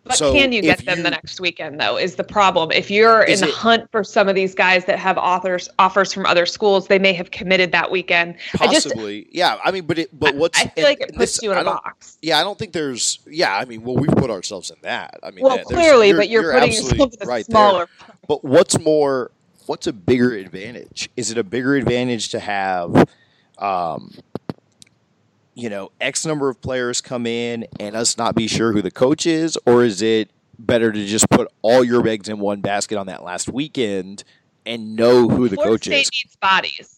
But 0.08 0.18
So 0.18 0.32
can 0.34 0.52
you 0.52 0.62
get 0.62 0.86
them 0.86 1.04
the 1.04 1.10
next 1.10 1.40
weekend 1.40 1.80
though? 1.80 1.98
Is 1.98 2.16
the 2.16 2.24
problem. 2.24 2.72
If 2.72 2.90
you're 2.90 3.24
in 3.24 3.40
the 3.40 3.48
it- 3.48 3.54
hunt 3.54 3.92
for 3.92 4.04
some 4.04 4.28
of 4.30 4.36
these 4.36 4.56
guys 4.56 4.86
that 4.86 5.00
have 5.00 5.18
authors 5.18 5.70
offers 5.80 6.14
from 6.14 6.26
other 6.26 6.46
schools, 6.46 6.88
they 6.88 7.00
may 7.00 7.14
have 7.14 7.32
committed 7.32 7.72
that 7.72 7.92
weekend. 7.92 8.36
I 8.60 8.68
just 8.68 8.88
possibly, 8.88 9.28
yeah. 9.32 9.58
I 9.64 9.72
mean, 9.72 9.86
but 9.86 10.00
it, 10.00 10.20
but 10.20 10.36
what's 10.36 10.60
I 10.60 10.68
feel 10.68 10.84
like 10.84 11.02
it 11.02 11.10
puts 11.16 11.34
this- 11.36 11.44
you 11.44 11.52
in 11.52 11.58
a 11.58 11.64
box. 11.64 12.18
Yeah, 12.22 12.40
I 12.40 12.44
don't 12.44 12.58
think 12.58 12.74
there's. 12.74 13.20
Yeah, 13.28 13.56
I 13.56 13.66
mean, 13.66 13.84
well, 13.84 13.96
we've 13.96 14.16
put 14.16 14.30
ourselves 14.30 14.70
in 14.72 14.78
that. 14.82 15.20
I 15.24 15.32
mean, 15.32 15.44
Well, 15.44 15.60
clearly, 15.60 16.14
but 16.14 16.30
you're, 16.30 16.52
putting 16.54 16.70
absolutely 16.70 16.98
yourself 17.00 17.14
in 17.22 17.28
a 17.28 17.30
right 17.30 17.46
there. 17.48 17.88
But 18.28 18.44
what's 18.44 18.80
more, 18.80 19.32
what's 19.66 19.88
a 19.88 19.94
bigger 19.94 20.34
advantage? 20.34 21.10
Is 21.18 21.32
it 21.32 21.38
a 21.38 21.44
bigger 21.44 21.76
advantage 21.76 22.30
to 22.30 22.40
have, 22.40 23.08
um, 23.58 24.12
you 25.58 25.70
know, 25.70 25.92
X 26.00 26.24
number 26.26 26.50
of 26.50 26.62
players 26.62 27.02
come 27.02 27.26
in 27.26 27.66
and 27.80 27.96
us 27.96 28.16
not 28.18 28.36
be 28.36 28.48
sure 28.48 28.72
who 28.72 28.82
the 28.84 28.92
coach 28.92 29.26
is, 29.26 29.58
or 29.66 29.84
is 29.84 30.04
it 30.04 30.30
better 30.60 30.92
to 30.92 31.06
just 31.06 31.28
put 31.32 31.52
all 31.64 31.84
your 31.84 32.08
eggs 32.08 32.30
in 32.30 32.40
one 32.40 32.62
basket 32.62 32.98
on 32.98 33.08
that 33.08 33.24
last 33.24 33.50
weekend 33.50 34.24
and 34.68 34.96
know 34.96 35.28
who 35.28 35.50
the 35.50 35.56
Florida 35.56 35.74
coach 35.74 35.86
State 35.86 36.02
is? 36.02 36.12
needs 36.14 36.36
bodies. 36.36 36.94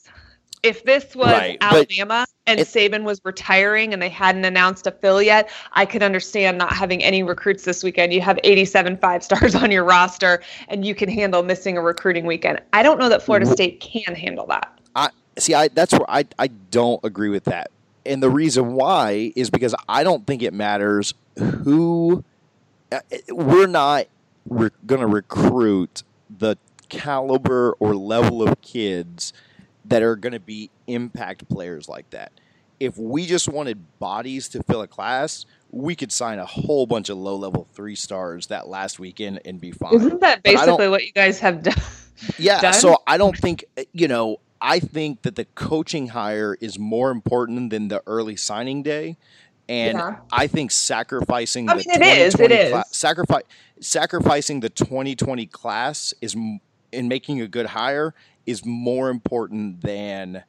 If 0.61 0.83
this 0.83 1.15
was 1.15 1.31
Right, 1.31 1.57
but 1.61 1.73
Alabama 1.73 2.25
and 2.47 2.59
it- 2.59 2.67
Saban 2.67 3.03
was 3.03 3.21
retiring 3.23 3.93
and 3.93 4.01
they 4.01 4.09
hadn't 4.09 4.43
announced 4.43 4.85
a 4.87 4.91
fill 4.91 5.21
yet, 5.21 5.49
I 5.71 5.85
could 5.85 6.03
understand 6.03 6.57
not 6.57 6.73
having 6.73 7.01
any 7.01 7.23
recruits 7.23 7.63
this 7.63 7.81
weekend. 7.81 8.11
You 8.11 8.19
have 8.19 8.37
87 8.43 8.97
five 8.97 9.23
stars 9.23 9.55
on 9.55 9.71
your 9.71 9.85
roster 9.85 10.41
and 10.67 10.83
you 10.85 10.93
can 10.93 11.07
handle 11.07 11.43
missing 11.43 11.77
a 11.77 11.81
recruiting 11.81 12.25
weekend. 12.25 12.59
I 12.73 12.83
don't 12.83 12.99
know 12.99 13.07
that 13.07 13.21
Florida 13.21 13.45
State 13.45 13.79
can 13.79 14.15
handle 14.15 14.45
that. 14.47 14.69
I 14.95 15.11
see. 15.37 15.53
I 15.53 15.69
that's 15.69 15.93
where 15.93 16.09
I 16.11 16.25
I 16.37 16.47
don't 16.47 16.99
agree 17.05 17.29
with 17.29 17.45
that, 17.45 17.71
and 18.05 18.21
the 18.23 18.29
reason 18.29 18.73
why 18.73 19.31
is 19.35 19.49
because 19.49 19.75
I 19.87 20.03
don't 20.03 20.25
think 20.27 20.41
it 20.41 20.53
matters 20.53 21.13
who. 21.37 22.23
uh, 22.91 22.99
We're 23.29 23.67
not 23.67 24.07
re- 24.47 24.69
going 24.85 25.01
to 25.01 25.07
recruit 25.07 26.03
the 26.35 26.57
caliber 26.89 27.73
or 27.79 27.95
level 27.95 28.41
of 28.47 28.61
kids 28.61 29.31
that 29.85 30.01
are 30.03 30.15
going 30.15 30.33
to 30.33 30.39
be 30.39 30.69
impact 30.87 31.47
players 31.49 31.87
like 31.87 32.09
that. 32.11 32.31
If 32.79 32.97
we 32.97 33.25
just 33.25 33.49
wanted 33.49 33.83
bodies 33.99 34.47
to 34.49 34.63
fill 34.63 34.81
a 34.81 34.87
class, 34.87 35.45
we 35.71 35.95
could 35.95 36.11
sign 36.11 36.39
a 36.39 36.45
whole 36.45 36.85
bunch 36.87 37.09
of 37.09 37.17
low 37.17 37.35
level 37.35 37.67
three 37.73 37.95
stars 37.95 38.47
that 38.47 38.67
last 38.67 38.99
weekend 38.99 39.41
and 39.45 39.59
be 39.59 39.71
fine. 39.71 39.93
Isn't 39.95 40.21
that 40.21 40.41
But 40.43 40.51
I 40.51 40.53
don't- 40.65 40.77
basically 40.77 40.87
what 40.89 41.05
you 41.05 41.11
guys 41.11 41.39
have 41.39 41.63
done? 41.63 41.75
Yeah, 42.37 42.59
done? 42.61 42.73
so 42.73 42.97
I 43.07 43.17
don't 43.17 43.37
think 43.37 43.65
you 43.93 44.07
know. 44.07 44.39
I 44.61 44.79
think 44.79 45.21
that 45.21 45.35
the 45.35 45.45
coaching 45.45 46.07
hire 46.09 46.57
is 46.59 46.77
more 46.77 47.11
important 47.11 47.69
than 47.69 47.87
the 47.87 48.03
early 48.05 48.35
signing 48.35 48.83
day, 48.83 49.17
and 49.69 49.97
Yeah. 49.97 50.17
I 50.31 50.47
think 50.47 50.71
sacrificing 50.71 51.69
I 51.69 51.73
the 51.77 51.77
mean, 51.87 52.01
it 52.01 52.17
is, 52.19 52.33
it 52.35 52.37
2020 52.49 52.55
is. 52.81 52.87
sacrifice 52.91 53.43
sacrificing 53.79 54.59
the 54.59 54.69
2020 54.69 55.45
class 55.45 56.13
is 56.21 56.35
m- 56.35 56.59
in 56.91 57.07
making 57.07 57.39
a 57.41 57.47
good 57.47 57.67
hire 57.67 58.13
is 58.45 58.65
more 58.65 59.09
important 59.09 59.81
than 59.81 60.43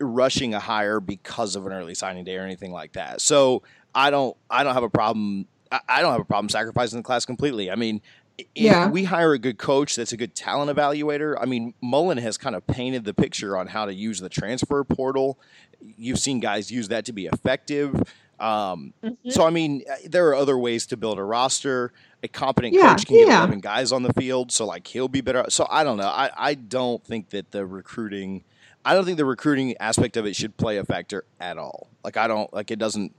rushing 0.00 0.54
a 0.54 0.60
hire 0.60 0.98
because 1.00 1.56
of 1.56 1.66
an 1.66 1.72
early 1.72 1.94
signing 1.94 2.24
day 2.24 2.36
or 2.36 2.42
anything 2.42 2.72
like 2.72 2.92
that. 2.92 3.20
So 3.20 3.62
I 3.94 4.10
don't 4.10 4.36
I 4.50 4.64
don't 4.64 4.74
have 4.74 4.82
a 4.82 4.90
problem 4.90 5.46
I 5.88 6.00
don't 6.00 6.12
have 6.12 6.20
a 6.20 6.24
problem 6.24 6.48
sacrificing 6.48 6.98
the 6.98 7.02
class 7.02 7.24
completely. 7.24 7.70
I 7.70 7.74
mean, 7.76 8.00
if 8.38 8.46
Yeah. 8.54 8.88
we 8.88 9.04
hire 9.04 9.32
a 9.32 9.38
good 9.38 9.58
coach 9.58 9.96
that's 9.96 10.12
a 10.12 10.16
good 10.16 10.34
talent 10.34 10.70
evaluator. 10.76 11.36
I 11.40 11.46
mean, 11.46 11.74
Mullen 11.80 12.18
has 12.18 12.36
kind 12.36 12.54
of 12.56 12.66
painted 12.66 13.04
the 13.04 13.14
picture 13.14 13.56
on 13.56 13.68
how 13.68 13.86
to 13.86 13.94
use 13.94 14.20
the 14.20 14.28
transfer 14.28 14.82
portal. 14.84 15.38
You've 15.80 16.18
seen 16.18 16.40
guys 16.40 16.70
use 16.70 16.88
that 16.88 17.04
to 17.06 17.12
be 17.12 17.26
effective. 17.26 17.94
Um, 18.38 18.92
Mm-hmm. 19.02 19.30
So 19.30 19.46
I 19.46 19.50
mean, 19.50 19.82
uh, 19.90 19.94
there 20.06 20.28
are 20.28 20.34
other 20.34 20.58
ways 20.58 20.86
to 20.86 20.96
build 20.96 21.18
a 21.18 21.22
roster. 21.24 21.92
A 22.22 22.28
competent 22.28 22.74
Yeah, 22.74 22.90
coach 22.90 23.06
can 23.06 23.16
get 23.16 23.28
eleven 23.28 23.60
guys 23.60 23.92
on 23.92 24.02
the 24.02 24.12
field, 24.12 24.50
so 24.52 24.66
like 24.66 24.86
he'll 24.86 25.08
be 25.08 25.20
better. 25.20 25.44
So 25.48 25.66
I 25.70 25.84
don't 25.84 25.96
know. 25.96 26.08
I, 26.08 26.30
I 26.36 26.54
don't 26.54 27.02
think 27.04 27.30
that 27.30 27.52
the 27.52 27.64
recruiting, 27.64 28.42
I 28.84 28.94
don't 28.94 29.04
think 29.04 29.16
the 29.16 29.24
recruiting 29.24 29.76
aspect 29.78 30.16
of 30.16 30.26
it 30.26 30.34
should 30.34 30.56
play 30.56 30.76
a 30.78 30.84
factor 30.84 31.24
at 31.40 31.56
all. 31.56 31.88
Like 32.04 32.16
I 32.16 32.26
don't 32.26 32.52
like 32.52 32.70
it 32.70 32.78
doesn't. 32.78 33.14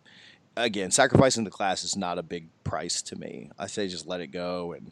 Again, 0.55 0.89
sacrificing 0.91 1.43
the 1.43 1.51
class 1.51 1.83
is 1.83 1.95
not 1.95 2.17
a 2.17 2.23
big 2.23 2.47
price 2.63 3.01
to 3.03 3.15
me. 3.15 3.49
I 3.57 3.67
say 3.67 3.87
just 3.87 4.07
let 4.07 4.19
it 4.21 4.27
go 4.27 4.73
and 4.73 4.91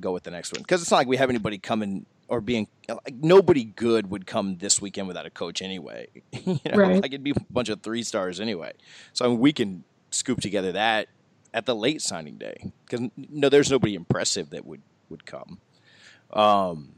go 0.00 0.12
with 0.12 0.22
the 0.24 0.30
next 0.30 0.52
one 0.52 0.62
because 0.62 0.82
it's 0.82 0.90
not 0.90 0.98
like 0.98 1.06
we 1.08 1.16
have 1.16 1.30
anybody 1.30 1.58
coming 1.58 2.06
or 2.28 2.40
being 2.40 2.66
like 2.88 3.14
nobody 3.14 3.64
good 3.64 4.10
would 4.10 4.26
come 4.26 4.56
this 4.58 4.80
weekend 4.80 5.08
without 5.08 5.26
a 5.26 5.30
coach 5.30 5.62
anyway. 5.62 6.08
you 6.32 6.58
know, 6.66 6.76
Right. 6.76 6.96
like 7.02 7.06
it'd 7.12 7.22
be 7.24 7.30
a 7.30 7.34
bunch 7.50 7.68
of 7.68 7.82
three 7.82 8.02
stars 8.02 8.40
anyway. 8.40 8.72
So 9.12 9.24
I 9.24 9.28
mean, 9.28 9.38
we 9.38 9.52
can 9.52 9.84
scoop 10.10 10.40
together 10.40 10.72
that 10.72 11.08
at 11.54 11.66
the 11.66 11.74
late 11.74 12.02
signing 12.02 12.36
day 12.36 12.72
because 12.88 13.08
no, 13.16 13.48
there's 13.48 13.70
nobody 13.70 13.94
impressive 13.94 14.50
that 14.50 14.66
would 14.66 14.82
would 15.08 15.24
come. 15.24 15.58
Um, 16.32 16.92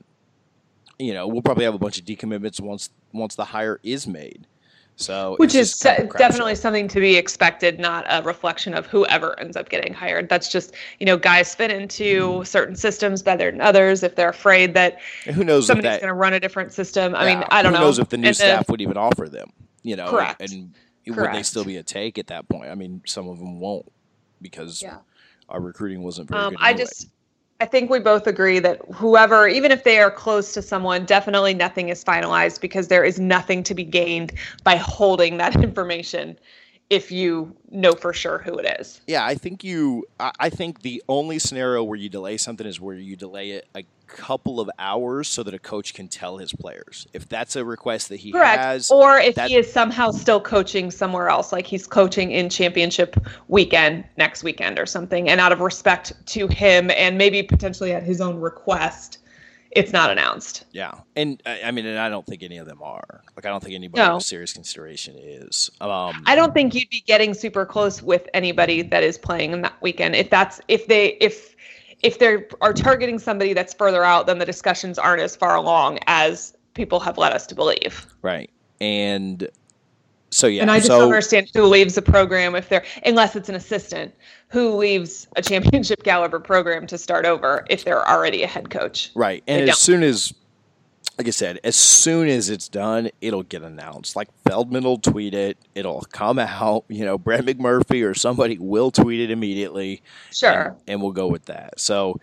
you 0.98 1.12
know, 1.14 1.28
we'll 1.28 1.42
probably 1.42 1.64
have 1.64 1.74
a 1.74 1.78
bunch 1.78 1.98
of 1.98 2.04
decommitments 2.04 2.60
once 2.60 2.90
once 3.12 3.34
the 3.34 3.46
hire 3.46 3.78
is 3.82 4.06
made. 4.06 4.46
So, 5.00 5.36
which 5.36 5.54
is 5.54 5.78
just 5.78 5.82
kind 5.82 5.96
of 5.96 6.04
a 6.04 6.08
crap 6.08 6.18
definitely 6.18 6.54
show. 6.54 6.56
something 6.56 6.88
to 6.88 6.98
be 7.00 7.16
expected, 7.16 7.78
not 7.78 8.04
a 8.08 8.20
reflection 8.22 8.74
of 8.74 8.86
whoever 8.86 9.38
ends 9.38 9.56
up 9.56 9.68
getting 9.68 9.94
hired. 9.94 10.28
That's 10.28 10.48
just 10.50 10.74
you 10.98 11.06
know 11.06 11.16
guys 11.16 11.54
fit 11.54 11.70
into 11.70 12.42
certain 12.44 12.74
systems 12.74 13.22
better 13.22 13.50
than 13.50 13.60
others. 13.60 14.02
If 14.02 14.16
they're 14.16 14.28
afraid 14.30 14.74
that 14.74 14.98
And 15.26 15.36
who 15.36 15.44
knows 15.44 15.66
somebody's 15.66 15.98
going 15.98 16.08
to 16.08 16.14
run 16.14 16.32
a 16.32 16.40
different 16.40 16.72
system, 16.72 17.14
I 17.14 17.26
mean, 17.26 17.44
I 17.50 17.62
don't 17.62 17.72
know. 17.72 17.78
who 17.78 17.82
know. 17.82 17.86
knows 17.86 17.98
if 18.00 18.08
the 18.08 18.16
new 18.16 18.26
And 18.28 18.36
staff 18.36 18.68
would 18.70 18.80
even 18.80 18.96
offer 18.96 19.28
them? 19.28 19.52
You 19.82 19.96
know, 19.96 20.10
Correct. 20.10 20.40
and 20.40 20.74
would 21.06 21.32
they 21.32 21.42
still 21.42 21.64
be 21.64 21.76
a 21.76 21.82
take 21.82 22.18
at 22.18 22.26
that 22.26 22.48
point? 22.48 22.68
I 22.70 22.74
mean, 22.74 23.02
some 23.06 23.28
of 23.28 23.38
them 23.38 23.60
won't 23.60 23.90
because 24.42 24.82
Yeah. 24.82 24.98
our 25.48 25.60
recruiting 25.60 26.02
wasn't 26.02 26.28
very 26.28 26.40
Um, 26.40 26.50
good. 26.54 26.58
I 26.60 26.70
anyway. 26.70 26.84
just, 26.84 27.08
I 27.60 27.66
think 27.66 27.90
we 27.90 27.98
both 27.98 28.28
agree 28.28 28.60
that 28.60 28.80
whoever, 28.94 29.48
even 29.48 29.72
if 29.72 29.82
they 29.82 29.98
are 29.98 30.12
close 30.12 30.52
to 30.54 30.62
someone, 30.62 31.04
definitely 31.04 31.54
nothing 31.54 31.88
is 31.88 32.04
finalized 32.04 32.60
because 32.60 32.86
there 32.86 33.04
is 33.04 33.18
nothing 33.18 33.64
to 33.64 33.74
be 33.74 33.82
gained 33.82 34.32
by 34.62 34.76
holding 34.76 35.38
that 35.38 35.56
information 35.64 36.38
if 36.90 37.12
you 37.12 37.54
know 37.70 37.92
for 37.92 38.12
sure 38.12 38.38
who 38.38 38.56
it 38.56 38.80
is. 38.80 39.00
Yeah, 39.06 39.24
I 39.24 39.34
think 39.34 39.62
you. 39.62 40.06
I 40.18 40.48
think 40.48 40.82
the 40.82 41.02
only 41.08 41.38
scenario 41.38 41.84
where 41.84 41.98
you 41.98 42.08
delay 42.08 42.36
something 42.38 42.66
is 42.66 42.80
where 42.80 42.96
you 42.96 43.14
delay 43.16 43.50
it 43.50 43.68
a 43.74 43.84
couple 44.06 44.58
of 44.58 44.70
hours 44.78 45.28
so 45.28 45.42
that 45.42 45.52
a 45.52 45.58
coach 45.58 45.92
can 45.92 46.08
tell 46.08 46.38
his 46.38 46.50
players. 46.52 47.06
If 47.12 47.28
that's 47.28 47.56
a 47.56 47.64
request 47.64 48.08
that 48.08 48.16
he 48.16 48.32
Correct. 48.32 48.58
has, 48.58 48.90
or 48.90 49.18
if 49.18 49.34
that- 49.34 49.50
he 49.50 49.56
is 49.56 49.70
somehow 49.70 50.12
still 50.12 50.40
coaching 50.40 50.90
somewhere 50.90 51.28
else, 51.28 51.52
like 51.52 51.66
he's 51.66 51.86
coaching 51.86 52.30
in 52.30 52.48
championship 52.48 53.16
weekend 53.48 54.04
next 54.16 54.42
weekend 54.42 54.78
or 54.78 54.86
something, 54.86 55.28
and 55.28 55.40
out 55.42 55.52
of 55.52 55.60
respect 55.60 56.14
to 56.28 56.48
him 56.48 56.90
and 56.92 57.18
maybe 57.18 57.42
potentially 57.42 57.92
at 57.92 58.02
his 58.02 58.22
own 58.22 58.40
request, 58.40 59.18
it's 59.72 59.92
not 59.92 60.10
announced. 60.10 60.64
yeah, 60.72 60.92
and 61.16 61.42
I 61.46 61.70
mean, 61.70 61.84
and 61.86 61.98
I 61.98 62.08
don't 62.08 62.24
think 62.26 62.42
any 62.42 62.56
of 62.58 62.66
them 62.66 62.82
are. 62.82 63.22
Like, 63.36 63.44
I 63.46 63.50
don't 63.50 63.62
think 63.62 63.74
anybody 63.74 64.02
No. 64.02 64.16
of 64.16 64.22
serious 64.22 64.52
consideration 64.52 65.16
is. 65.18 65.70
Um, 65.80 66.22
I 66.26 66.34
don't 66.34 66.54
think 66.54 66.74
you'd 66.74 66.88
be 66.90 67.02
getting 67.06 67.34
super 67.34 67.66
close 67.66 68.02
with 68.02 68.28
anybody 68.34 68.82
that 68.82 69.02
is 69.02 69.18
playing 69.18 69.52
in 69.52 69.60
that 69.62 69.74
weekend. 69.82 70.16
If 70.16 70.30
that's 70.30 70.60
if 70.68 70.86
they 70.86 71.16
if 71.20 71.54
if 72.02 72.18
they 72.18 72.44
are 72.60 72.72
targeting 72.72 73.18
somebody 73.18 73.52
that's 73.52 73.74
further 73.74 74.04
out, 74.04 74.26
then 74.26 74.38
the 74.38 74.46
discussions 74.46 74.98
aren't 74.98 75.20
as 75.22 75.34
far 75.36 75.54
along 75.56 75.98
as 76.06 76.54
people 76.74 77.00
have 77.00 77.18
led 77.18 77.32
us 77.32 77.46
to 77.48 77.54
believe. 77.54 78.06
right, 78.22 78.50
and 78.80 79.48
so 80.30 80.46
yeah, 80.46 80.62
and 80.62 80.70
I 80.70 80.78
just 80.78 80.88
so, 80.88 80.98
don't 80.98 81.08
understand 81.08 81.50
who 81.54 81.64
leaves 81.64 81.96
a 81.96 82.02
program 82.02 82.54
if 82.54 82.68
they're 82.68 82.84
unless 83.04 83.34
it's 83.36 83.48
an 83.48 83.54
assistant 83.54 84.14
who 84.48 84.74
leaves 84.76 85.26
a 85.36 85.42
championship 85.42 86.02
caliber 86.02 86.40
program 86.40 86.86
to 86.86 86.98
start 86.98 87.26
over 87.26 87.66
if 87.68 87.84
they're 87.84 88.06
already 88.08 88.42
a 88.42 88.46
head 88.46 88.70
coach. 88.70 89.10
Right. 89.14 89.42
And 89.46 89.60
They 89.60 89.62
as 89.64 89.68
don't. 89.68 89.76
soon 89.76 90.02
as, 90.02 90.32
like 91.18 91.26
I 91.26 91.30
said, 91.30 91.60
as 91.64 91.76
soon 91.76 92.28
as 92.28 92.48
it's 92.48 92.68
done, 92.68 93.10
it'll 93.20 93.42
get 93.42 93.62
announced. 93.62 94.16
Like 94.16 94.28
Feldman 94.46 94.84
will 94.84 94.98
tweet 94.98 95.34
it, 95.34 95.58
it'll 95.74 96.00
come 96.12 96.38
out. 96.38 96.84
You 96.88 97.04
know, 97.04 97.18
Brett 97.18 97.44
McMurphy 97.44 98.08
or 98.08 98.14
somebody 98.14 98.56
will 98.58 98.90
tweet 98.90 99.20
it 99.20 99.30
immediately. 99.30 100.02
Sure. 100.32 100.68
And, 100.68 100.76
and 100.88 101.02
we'll 101.02 101.12
go 101.12 101.26
with 101.26 101.44
that. 101.46 101.78
So, 101.78 102.18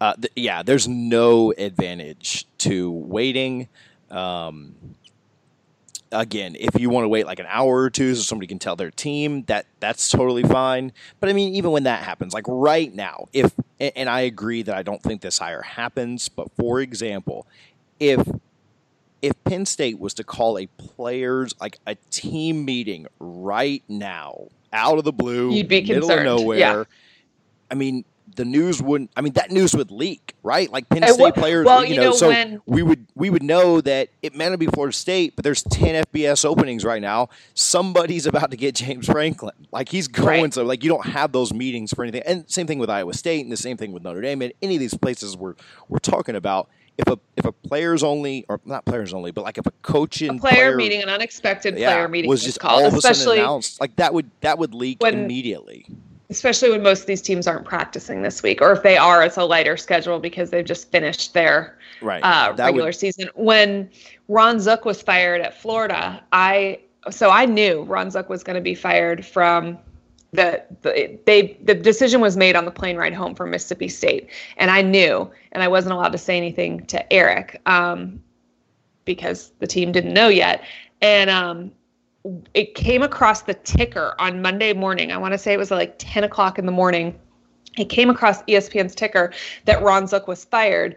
uh, 0.00 0.14
th- 0.14 0.32
yeah, 0.36 0.62
there's 0.62 0.88
no 0.88 1.52
advantage 1.56 2.46
to 2.58 2.90
waiting. 2.90 3.68
Um, 4.10 4.74
again, 6.12 6.56
if 6.58 6.78
you 6.80 6.90
want 6.90 7.04
to 7.04 7.08
wait 7.08 7.26
like 7.26 7.38
an 7.38 7.46
hour 7.48 7.82
or 7.82 7.90
two 7.90 8.14
so 8.14 8.22
somebody 8.22 8.46
can 8.46 8.58
tell 8.58 8.76
their 8.76 8.90
team, 8.90 9.44
that 9.44 9.66
that's 9.80 10.08
totally 10.08 10.42
fine. 10.42 10.92
But 11.20 11.28
I 11.28 11.32
mean, 11.32 11.54
even 11.54 11.70
when 11.70 11.84
that 11.84 12.02
happens, 12.02 12.34
like 12.34 12.44
right 12.48 12.92
now, 12.94 13.28
if 13.32 13.52
and 13.78 14.08
I 14.08 14.20
agree 14.20 14.62
that 14.62 14.76
I 14.76 14.82
don't 14.82 15.02
think 15.02 15.20
this 15.20 15.38
hire 15.38 15.62
happens, 15.62 16.28
but 16.28 16.50
for 16.56 16.80
example, 16.80 17.46
if 17.98 18.26
if 19.22 19.32
Penn 19.44 19.66
State 19.66 19.98
was 19.98 20.14
to 20.14 20.24
call 20.24 20.58
a 20.58 20.66
players 20.66 21.54
like 21.60 21.78
a 21.86 21.94
team 22.10 22.64
meeting 22.64 23.06
right 23.18 23.82
now, 23.88 24.48
out 24.72 24.98
of 24.98 25.04
the 25.04 25.12
blue, 25.12 25.52
You'd 25.52 25.68
be 25.68 25.80
middle 25.82 26.08
concerned, 26.08 26.28
of 26.28 26.40
nowhere, 26.40 26.58
yeah. 26.58 26.84
I 27.70 27.74
mean, 27.74 28.04
the 28.40 28.46
news 28.46 28.80
wouldn't. 28.80 29.10
I 29.14 29.20
mean, 29.20 29.34
that 29.34 29.50
news 29.50 29.74
would 29.74 29.90
leak, 29.90 30.34
right? 30.42 30.72
Like 30.72 30.88
Penn 30.88 31.06
State 31.12 31.34
players, 31.34 31.66
well, 31.66 31.84
you 31.84 31.90
you 31.94 32.00
know, 32.00 32.10
know, 32.10 32.16
so 32.16 32.28
when- 32.28 32.62
we 32.64 32.82
would 32.82 33.06
we 33.14 33.28
would 33.28 33.42
know 33.42 33.82
that 33.82 34.08
it 34.22 34.34
meant 34.34 34.52
to 34.54 34.58
be 34.58 34.64
Florida 34.66 34.94
State, 34.96 35.36
but 35.36 35.42
there's 35.44 35.62
ten 35.64 36.02
FBS 36.06 36.46
openings 36.46 36.82
right 36.82 37.02
now. 37.02 37.28
Somebody's 37.52 38.24
about 38.24 38.50
to 38.50 38.56
get 38.56 38.74
James 38.76 39.04
Franklin. 39.06 39.54
Like 39.70 39.90
he's 39.90 40.08
going, 40.08 40.26
Right. 40.44 40.54
so 40.54 40.64
like 40.64 40.82
you 40.82 40.88
don't 40.88 41.04
have 41.06 41.32
those 41.32 41.52
meetings 41.52 41.92
for 41.92 42.02
anything. 42.02 42.22
And 42.26 42.50
same 42.50 42.66
thing 42.66 42.78
with 42.78 42.88
Iowa 42.88 43.12
State, 43.12 43.42
and 43.42 43.52
the 43.52 43.56
same 43.58 43.76
thing 43.76 43.92
with 43.92 44.02
Notre 44.02 44.22
Dame, 44.22 44.40
and 44.40 44.52
any 44.62 44.76
of 44.76 44.80
these 44.80 44.94
places 44.94 45.36
we're 45.36 45.54
we're 45.88 45.98
talking 45.98 46.34
about. 46.36 46.68
If 46.98 47.06
a 47.06 47.18
if 47.36 47.44
a 47.46 47.52
players 47.52 48.02
only 48.02 48.44
or 48.48 48.60
not 48.66 48.84
players 48.84 49.14
only, 49.14 49.30
but 49.30 49.42
like 49.42 49.56
if 49.56 49.66
a 49.66 49.70
coach 49.80 50.20
A 50.20 50.28
and 50.28 50.38
player, 50.40 50.76
meeting, 50.76 51.02
an 51.02 51.08
unexpected 51.08 51.74
player 51.76 52.08
meeting 52.08 52.28
was 52.28 52.42
just 52.44 52.60
called, 52.60 52.82
all 52.82 52.88
of 52.88 52.94
a 52.94 53.00
sudden 53.00 53.38
announced, 53.38 53.80
like 53.80 53.96
that 53.96 54.12
would 54.12 54.30
that 54.42 54.58
would 54.58 54.74
leak 54.74 55.00
When- 55.02 55.14
immediately. 55.14 55.86
Especially 56.30 56.70
when 56.70 56.82
most 56.82 57.00
of 57.00 57.06
these 57.06 57.20
teams 57.20 57.46
aren't 57.46 57.64
practicing 57.64 58.22
this 58.22 58.42
week, 58.42 58.62
or 58.62 58.72
if 58.72 58.82
they 58.82 58.96
are, 58.96 59.22
it's 59.22 59.36
a 59.36 59.44
lighter 59.44 59.76
schedule 59.76 60.18
because 60.20 60.50
they've 60.50 60.64
just 60.64 60.90
finished 60.90 61.34
their 61.34 61.76
Right. 62.00 62.22
uh, 62.22 62.54
regular 62.56 62.86
would- 62.86 62.94
season. 62.94 63.28
When 63.34 63.90
Ron 64.28 64.60
Zook 64.60 64.84
was 64.84 65.02
fired 65.02 65.40
at 65.42 65.60
Florida, 65.60 66.22
I 66.32 66.78
so 67.10 67.30
I 67.30 67.46
knew 67.46 67.82
Ron 67.82 68.10
Zook 68.10 68.28
was 68.28 68.42
going 68.44 68.54
to 68.56 68.60
be 68.60 68.74
fired 68.74 69.24
from 69.24 69.78
the, 70.32 70.62
the 70.82 71.18
they 71.26 71.58
the 71.64 71.74
decision 71.74 72.20
was 72.20 72.36
made 72.36 72.54
on 72.54 72.64
the 72.64 72.70
plane 72.70 72.96
ride 72.96 73.12
home 73.14 73.34
from 73.34 73.50
Mississippi 73.50 73.88
State, 73.88 74.28
and 74.58 74.70
I 74.70 74.82
knew, 74.82 75.28
and 75.52 75.62
I 75.62 75.68
wasn't 75.68 75.94
allowed 75.94 76.12
to 76.12 76.18
say 76.18 76.36
anything 76.36 76.86
to 76.86 77.12
Eric 77.12 77.60
um, 77.66 78.22
because 79.04 79.50
the 79.58 79.66
team 79.66 79.90
didn't 79.90 80.14
know 80.14 80.28
yet, 80.28 80.62
and 81.02 81.28
um, 81.30 81.72
it 82.54 82.74
came 82.74 83.02
across 83.02 83.42
the 83.42 83.54
ticker 83.54 84.14
on 84.18 84.42
Monday 84.42 84.72
morning. 84.72 85.10
I 85.10 85.16
want 85.16 85.32
to 85.32 85.38
say 85.38 85.52
it 85.52 85.58
was 85.58 85.70
like 85.70 85.94
10 85.98 86.24
o'clock 86.24 86.58
in 86.58 86.66
the 86.66 86.72
morning. 86.72 87.18
It 87.78 87.86
came 87.86 88.10
across 88.10 88.42
ESPN's 88.42 88.94
ticker 88.94 89.32
that 89.64 89.82
Ron 89.82 90.06
Zook 90.06 90.28
was 90.28 90.44
fired, 90.44 90.96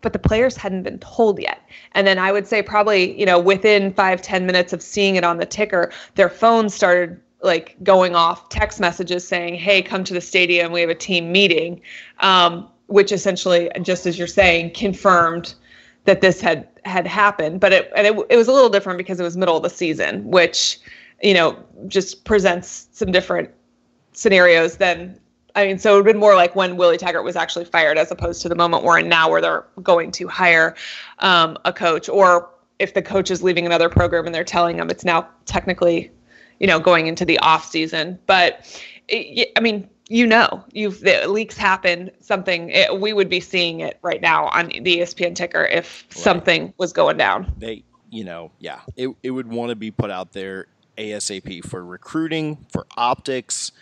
but 0.00 0.12
the 0.12 0.18
players 0.18 0.56
hadn't 0.56 0.84
been 0.84 0.98
told 1.00 1.40
yet. 1.40 1.60
And 1.92 2.06
then 2.06 2.18
I 2.18 2.32
would 2.32 2.46
say 2.46 2.62
probably, 2.62 3.18
you 3.18 3.26
know, 3.26 3.38
within 3.38 3.92
five 3.92 4.22
ten 4.22 4.46
minutes 4.46 4.72
of 4.72 4.82
seeing 4.82 5.16
it 5.16 5.24
on 5.24 5.36
the 5.36 5.46
ticker, 5.46 5.92
their 6.14 6.30
phones 6.30 6.74
started 6.74 7.20
like 7.42 7.76
going 7.82 8.14
off 8.14 8.48
text 8.48 8.80
messages 8.80 9.26
saying, 9.26 9.56
hey, 9.56 9.82
come 9.82 10.04
to 10.04 10.14
the 10.14 10.20
stadium. 10.20 10.72
We 10.72 10.80
have 10.80 10.90
a 10.90 10.94
team 10.94 11.32
meeting, 11.32 11.80
um, 12.20 12.68
which 12.86 13.12
essentially, 13.12 13.68
just 13.82 14.06
as 14.06 14.16
you're 14.16 14.28
saying, 14.28 14.72
confirmed 14.74 15.54
that 16.04 16.20
this 16.20 16.40
had 16.40 16.68
had 16.84 17.06
happened. 17.06 17.60
But 17.60 17.72
it, 17.72 17.92
and 17.96 18.06
it, 18.06 18.26
it 18.30 18.36
was 18.36 18.48
a 18.48 18.52
little 18.52 18.70
different 18.70 18.98
because 18.98 19.20
it 19.20 19.22
was 19.22 19.36
middle 19.36 19.56
of 19.56 19.62
the 19.62 19.70
season, 19.70 20.28
which, 20.28 20.78
you 21.22 21.34
know, 21.34 21.56
just 21.86 22.24
presents 22.24 22.88
some 22.92 23.12
different 23.12 23.50
scenarios 24.12 24.76
than 24.76 25.18
I 25.54 25.66
mean, 25.66 25.78
so 25.78 25.92
it 25.92 25.96
would 25.96 26.06
have 26.06 26.14
been 26.14 26.20
more 26.20 26.34
like 26.34 26.56
when 26.56 26.76
Willie 26.76 26.96
Taggart 26.96 27.24
was 27.24 27.36
actually 27.36 27.66
fired, 27.66 27.98
as 27.98 28.10
opposed 28.10 28.42
to 28.42 28.48
the 28.48 28.54
moment 28.54 28.84
we're 28.84 28.98
in 28.98 29.08
now, 29.08 29.30
where 29.30 29.40
they're 29.40 29.66
going 29.82 30.10
to 30.12 30.26
hire 30.28 30.74
um, 31.18 31.58
a 31.64 31.72
coach, 31.72 32.08
or 32.08 32.48
if 32.78 32.94
the 32.94 33.02
coach 33.02 33.30
is 33.30 33.42
leaving 33.42 33.66
another 33.66 33.88
program 33.88 34.26
and 34.26 34.34
they're 34.34 34.44
telling 34.44 34.76
them 34.76 34.90
it's 34.90 35.04
now 35.04 35.28
technically, 35.44 36.10
you 36.58 36.66
know, 36.66 36.80
going 36.80 37.06
into 37.06 37.24
the 37.24 37.38
off 37.40 37.66
season. 37.66 38.18
But 38.26 38.82
it, 39.08 39.50
I 39.56 39.60
mean, 39.60 39.88
you 40.08 40.26
know, 40.26 40.64
you've 40.72 41.00
the 41.00 41.26
leaks 41.28 41.56
happen. 41.56 42.10
Something 42.20 42.70
it, 42.70 43.00
we 43.00 43.12
would 43.12 43.28
be 43.28 43.40
seeing 43.40 43.80
it 43.80 43.98
right 44.02 44.20
now 44.20 44.46
on 44.48 44.68
the 44.68 44.98
ESPN 44.98 45.34
ticker 45.34 45.64
if 45.64 46.04
something 46.10 46.72
was 46.78 46.92
going 46.92 47.16
down. 47.16 47.52
they 47.58 47.84
you 48.10 48.24
know 48.24 48.50
yeah 48.58 48.80
it, 48.94 49.08
it 49.22 49.30
would 49.30 49.46
want 49.48 49.70
to 49.70 49.74
be 49.74 49.90
put 49.90 50.10
out 50.10 50.32
there 50.32 50.66
asap 50.98 51.64
for 51.64 51.82
recruiting 51.82 52.58
for 52.70 52.86
optics 52.94 53.72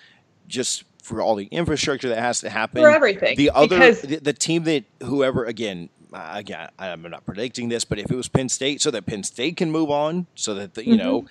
just 0.46 0.84
for 1.02 1.20
all 1.20 1.34
the 1.34 1.46
infrastructure 1.46 2.08
that 2.10 2.18
has 2.20 2.40
to 2.40 2.48
happen 2.48 2.80
For 2.80 2.90
everything, 2.90 3.36
the 3.36 3.50
other 3.50 3.76
because- 3.76 4.02
the, 4.02 4.16
the 4.18 4.32
team 4.32 4.62
that 4.64 4.84
whoever 5.02 5.44
again 5.46 5.88
uh, 6.12 6.30
again 6.34 6.68
i'm 6.78 7.02
not 7.02 7.26
predicting 7.26 7.68
this 7.70 7.84
but 7.84 7.98
if 7.98 8.08
it 8.08 8.14
was 8.14 8.28
penn 8.28 8.48
state 8.48 8.80
so 8.80 8.92
that 8.92 9.04
penn 9.04 9.24
state 9.24 9.56
can 9.56 9.72
move 9.72 9.90
on 9.90 10.28
so 10.36 10.54
that 10.54 10.74
the, 10.74 10.86
you 10.86 10.96
know 10.96 11.22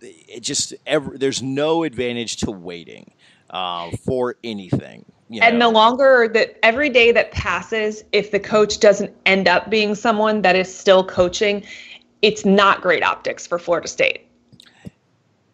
Mm-hmm. 0.00 0.06
it 0.36 0.40
just 0.42 0.72
ever 0.86 1.18
there's 1.18 1.42
no 1.42 1.82
advantage 1.82 2.36
to 2.36 2.50
waiting 2.50 3.10
uh, 3.50 3.90
for 4.04 4.36
anything 4.44 5.04
you 5.30 5.40
And 5.42 5.58
know? 5.58 5.68
the 5.68 5.74
longer 5.74 6.28
that 6.32 6.58
every 6.62 6.88
day 6.88 7.12
that 7.12 7.32
passes, 7.32 8.02
if 8.12 8.30
the 8.30 8.40
coach 8.40 8.80
doesn't 8.80 9.12
end 9.26 9.46
up 9.46 9.68
being 9.68 9.94
someone 9.94 10.40
that 10.42 10.56
is 10.56 10.74
still 10.74 11.04
coaching, 11.04 11.62
it's 12.22 12.44
not 12.46 12.80
great 12.80 13.02
optics 13.02 13.46
for 13.46 13.58
Florida 13.58 13.88
State. 13.88 14.22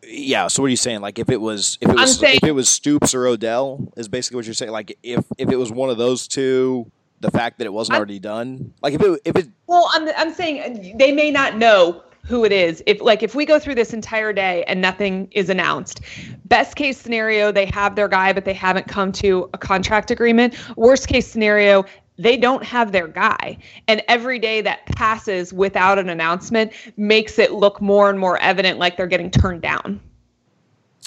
Yeah. 0.06 0.46
So 0.48 0.62
what 0.62 0.66
are 0.66 0.70
you 0.70 0.76
saying? 0.76 1.00
Like 1.00 1.18
if 1.18 1.28
it 1.30 1.40
was 1.40 1.78
if 1.80 1.88
it 1.90 1.94
was 1.96 2.18
saying- 2.18 2.38
if 2.42 2.44
it 2.48 2.52
was 2.52 2.68
Stoops 2.68 3.14
or 3.14 3.26
Odell 3.26 3.92
is 3.96 4.06
basically 4.08 4.36
what 4.36 4.44
you're 4.44 4.54
saying. 4.54 4.70
Like 4.72 4.96
if 5.02 5.24
if 5.38 5.50
it 5.50 5.56
was 5.56 5.72
one 5.72 5.90
of 5.90 5.96
those 5.98 6.28
two, 6.28 6.90
the 7.20 7.30
fact 7.30 7.58
that 7.58 7.64
it 7.64 7.72
wasn't 7.72 7.94
I'm- 7.94 8.00
already 8.00 8.18
done. 8.18 8.72
Like 8.82 8.94
if 8.94 9.02
it 9.02 9.20
if 9.24 9.36
it 9.36 9.48
Well, 9.66 9.88
I'm 9.92 10.08
I'm 10.16 10.32
saying 10.32 10.92
uh, 10.94 10.98
they 10.98 11.10
may 11.12 11.30
not 11.30 11.56
know 11.56 12.02
who 12.24 12.44
it 12.44 12.52
is. 12.52 12.82
If 12.86 13.00
like 13.00 13.22
if 13.22 13.34
we 13.34 13.44
go 13.44 13.58
through 13.58 13.74
this 13.76 13.92
entire 13.92 14.32
day 14.32 14.64
and 14.66 14.80
nothing 14.80 15.28
is 15.32 15.50
announced, 15.50 16.00
best 16.46 16.76
case 16.76 16.98
scenario 16.98 17.52
they 17.52 17.66
have 17.66 17.96
their 17.96 18.08
guy 18.08 18.32
but 18.32 18.44
they 18.44 18.54
haven't 18.54 18.88
come 18.88 19.12
to 19.12 19.48
a 19.54 19.58
contract 19.58 20.10
agreement. 20.10 20.56
Worst 20.76 21.08
case 21.08 21.26
scenario 21.26 21.84
they 22.16 22.36
don't 22.36 22.62
have 22.62 22.92
their 22.92 23.08
guy. 23.08 23.58
And 23.88 24.02
every 24.08 24.38
day 24.38 24.60
that 24.62 24.86
passes 24.86 25.52
without 25.52 25.98
an 25.98 26.08
announcement 26.08 26.72
makes 26.96 27.38
it 27.38 27.52
look 27.52 27.80
more 27.80 28.08
and 28.08 28.18
more 28.18 28.38
evident 28.38 28.78
like 28.78 28.96
they're 28.96 29.06
getting 29.08 29.30
turned 29.30 29.62
down 29.62 30.00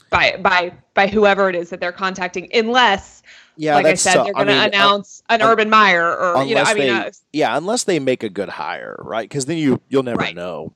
by 0.10 0.38
by 0.42 0.74
by 0.94 1.08
whoever 1.08 1.50
it 1.50 1.56
is 1.56 1.70
that 1.70 1.80
they're 1.80 1.92
contacting, 1.92 2.50
unless 2.54 3.24
Yeah, 3.56 3.76
like 3.76 3.86
I 3.86 3.96
said, 3.96 4.18
they're 4.24 4.34
going 4.34 4.48
to 4.48 4.54
mean, 4.54 4.62
uh, 4.62 4.68
announce 4.68 5.24
an 5.30 5.42
Urban 5.42 5.70
Meyer 5.70 6.16
or 6.16 6.44
you 6.44 6.56
know, 6.56 6.64
I 6.64 6.74
mean, 6.74 6.88
they, 6.88 6.90
uh, 6.90 7.12
yeah, 7.34 7.58
unless 7.58 7.84
they 7.86 8.00
make 8.00 8.24
a 8.24 8.30
good 8.30 8.50
hire, 8.50 8.96
right? 9.00 9.28
Because 9.28 9.46
then 9.46 9.58
you 9.58 9.82
you'll 9.90 10.04
never 10.04 10.20
Right. 10.20 10.36
know. 10.36 10.74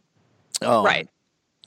Um, 0.61 0.85
right. 0.85 1.07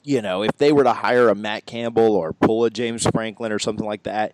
You 0.03 0.21
know, 0.21 0.43
if 0.43 0.57
they 0.57 0.71
were 0.71 0.83
to 0.83 0.93
hire 0.93 1.29
a 1.29 1.35
Matt 1.35 1.65
Campbell 1.65 2.15
or 2.15 2.31
pull 2.33 2.63
a 2.65 2.69
James 2.69 3.05
Franklin 3.07 3.51
or 3.51 3.57
something 3.57 3.85
like 3.85 4.03
that, 4.03 4.33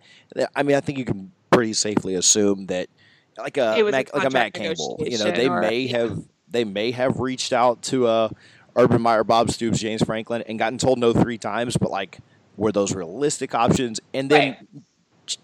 I 0.54 0.64
mean, 0.64 0.76
I 0.76 0.82
think 0.82 0.98
you 0.98 1.06
can 1.06 1.32
pretty 1.50 1.74
safely 1.74 2.16
assume 2.16 2.66
that, 2.68 2.90
like 3.38 3.58
a, 3.58 3.82
Mac, 3.90 4.14
like 4.14 4.28
a 4.28 4.30
Matt 4.30 4.54
Campbell, 4.54 4.98
you 5.00 5.18
know, 5.18 5.32
they 5.32 5.48
or- 5.48 5.62
may 5.62 5.88
have 5.88 6.24
they 6.50 6.66
may 6.66 6.92
have 6.92 7.20
reached 7.22 7.54
out 7.54 7.82
to 7.84 8.06
uh, 8.06 8.30
Urban 8.76 9.02
Meyer, 9.02 9.24
Bob 9.24 9.50
Stoops, 9.50 9.80
James 9.80 10.04
Franklin, 10.04 10.44
and 10.48 10.60
gotten 10.60 10.78
told 10.78 11.00
no 11.00 11.14
three 11.14 11.38
times, 11.38 11.78
but 11.78 11.90
like, 11.90 12.20
were 12.58 12.74
those 12.74 12.94
realistic 12.94 13.56
options? 13.56 14.02
And 14.14 14.30
then 14.30 14.58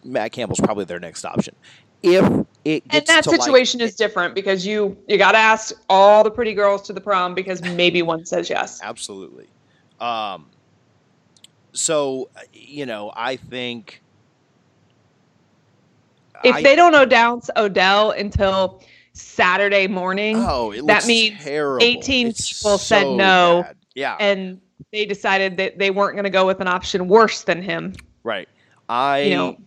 Matt 0.03 0.33
Campbell's 0.33 0.59
probably 0.59 0.85
their 0.85 0.99
next 0.99 1.23
option. 1.25 1.55
If 2.03 2.23
it 2.63 2.83
And 2.89 3.05
that 3.07 3.23
to, 3.23 3.31
like, 3.31 3.41
situation 3.41 3.81
is 3.81 3.95
different 3.95 4.35
because 4.35 4.65
you 4.65 4.97
you 5.07 5.17
got 5.17 5.31
to 5.31 5.37
ask 5.37 5.73
all 5.89 6.23
the 6.23 6.31
pretty 6.31 6.53
girls 6.53 6.81
to 6.83 6.93
the 6.93 7.01
prom 7.01 7.33
because 7.33 7.61
maybe 7.61 8.01
one 8.01 8.25
says 8.25 8.49
yes. 8.49 8.79
Absolutely. 8.83 9.47
Um, 9.99 10.47
so 11.73 12.29
you 12.53 12.85
know, 12.85 13.11
I 13.15 13.35
think 13.35 14.01
If 16.43 16.55
I- 16.55 16.61
they 16.61 16.75
don't 16.75 16.93
announce 16.95 17.49
Odell 17.55 18.11
until 18.11 18.83
Saturday 19.13 19.87
morning, 19.87 20.37
oh, 20.37 20.73
that 20.85 21.07
means 21.07 21.43
terrible. 21.43 21.83
18 21.83 22.27
It's 22.27 22.61
people 22.61 22.77
said 22.77 23.07
no, 23.07 23.63
bad. 23.65 23.75
Yeah, 23.95 24.15
and 24.19 24.61
they 24.91 25.05
decided 25.05 25.57
that 25.57 25.79
they 25.79 25.89
weren't 25.89 26.13
going 26.13 26.25
to 26.25 26.29
go 26.29 26.45
with 26.45 26.59
an 26.61 26.67
option 26.67 27.07
worse 27.07 27.41
than 27.41 27.63
him, 27.63 27.93
right. 28.23 28.47
I 28.87 29.21
you 29.21 29.35
know, 29.35 29.57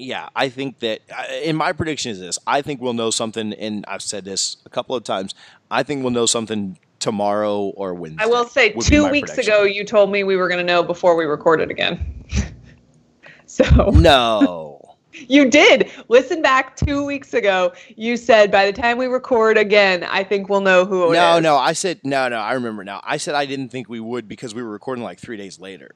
yeah, 0.00 0.28
I 0.34 0.48
think 0.48 0.78
that 0.80 1.00
I- 1.16 1.42
in 1.44 1.56
my 1.56 1.72
prediction 1.72 2.10
is 2.12 2.18
this. 2.20 2.38
I 2.46 2.62
think 2.62 2.80
we'll 2.80 2.92
know 2.94 3.10
something, 3.10 3.52
and 3.54 3.84
I've 3.88 4.02
said 4.02 4.24
this 4.24 4.56
a 4.66 4.68
couple 4.70 4.96
of 4.96 5.04
times. 5.04 5.34
I 5.70 5.82
think 5.82 6.02
we'll 6.02 6.12
know 6.12 6.26
something 6.26 6.78
tomorrow 6.98 7.60
or 7.76 7.94
Wednesday. 7.94 8.22
I 8.22 8.26
will 8.26 8.46
say 8.46 8.70
two 8.72 9.08
weeks 9.08 9.30
prediction. 9.30 9.52
ago 9.54 9.62
you 9.64 9.84
told 9.84 10.10
me 10.12 10.22
we 10.24 10.36
were 10.36 10.48
going 10.48 10.58
to 10.64 10.72
know 10.72 10.82
before 10.82 11.16
we 11.16 11.24
recorded 11.24 11.70
again. 11.70 12.24
so 13.46 13.64
No. 13.90 14.76
you 15.12 15.50
did. 15.50 15.90
Listen 16.08 16.40
back 16.42 16.76
2 16.76 17.04
weeks 17.04 17.34
ago. 17.34 17.72
You 17.96 18.16
said 18.16 18.50
by 18.50 18.64
the 18.66 18.72
time 18.72 18.96
we 18.98 19.06
record 19.06 19.58
again, 19.58 20.04
I 20.04 20.22
think 20.24 20.48
we'll 20.48 20.60
know 20.60 20.84
who 20.84 21.10
it 21.10 21.14
No, 21.14 21.36
is. 21.38 21.42
no, 21.42 21.56
I 21.56 21.72
said 21.72 22.00
no, 22.04 22.28
no. 22.28 22.36
I 22.38 22.52
remember 22.52 22.84
now. 22.84 23.00
I 23.02 23.16
said 23.16 23.34
I 23.34 23.46
didn't 23.46 23.70
think 23.70 23.88
we 23.88 23.98
would 24.00 24.28
because 24.28 24.54
we 24.54 24.62
were 24.62 24.70
recording 24.70 25.02
like 25.02 25.18
three 25.18 25.36
days 25.36 25.58
later. 25.58 25.94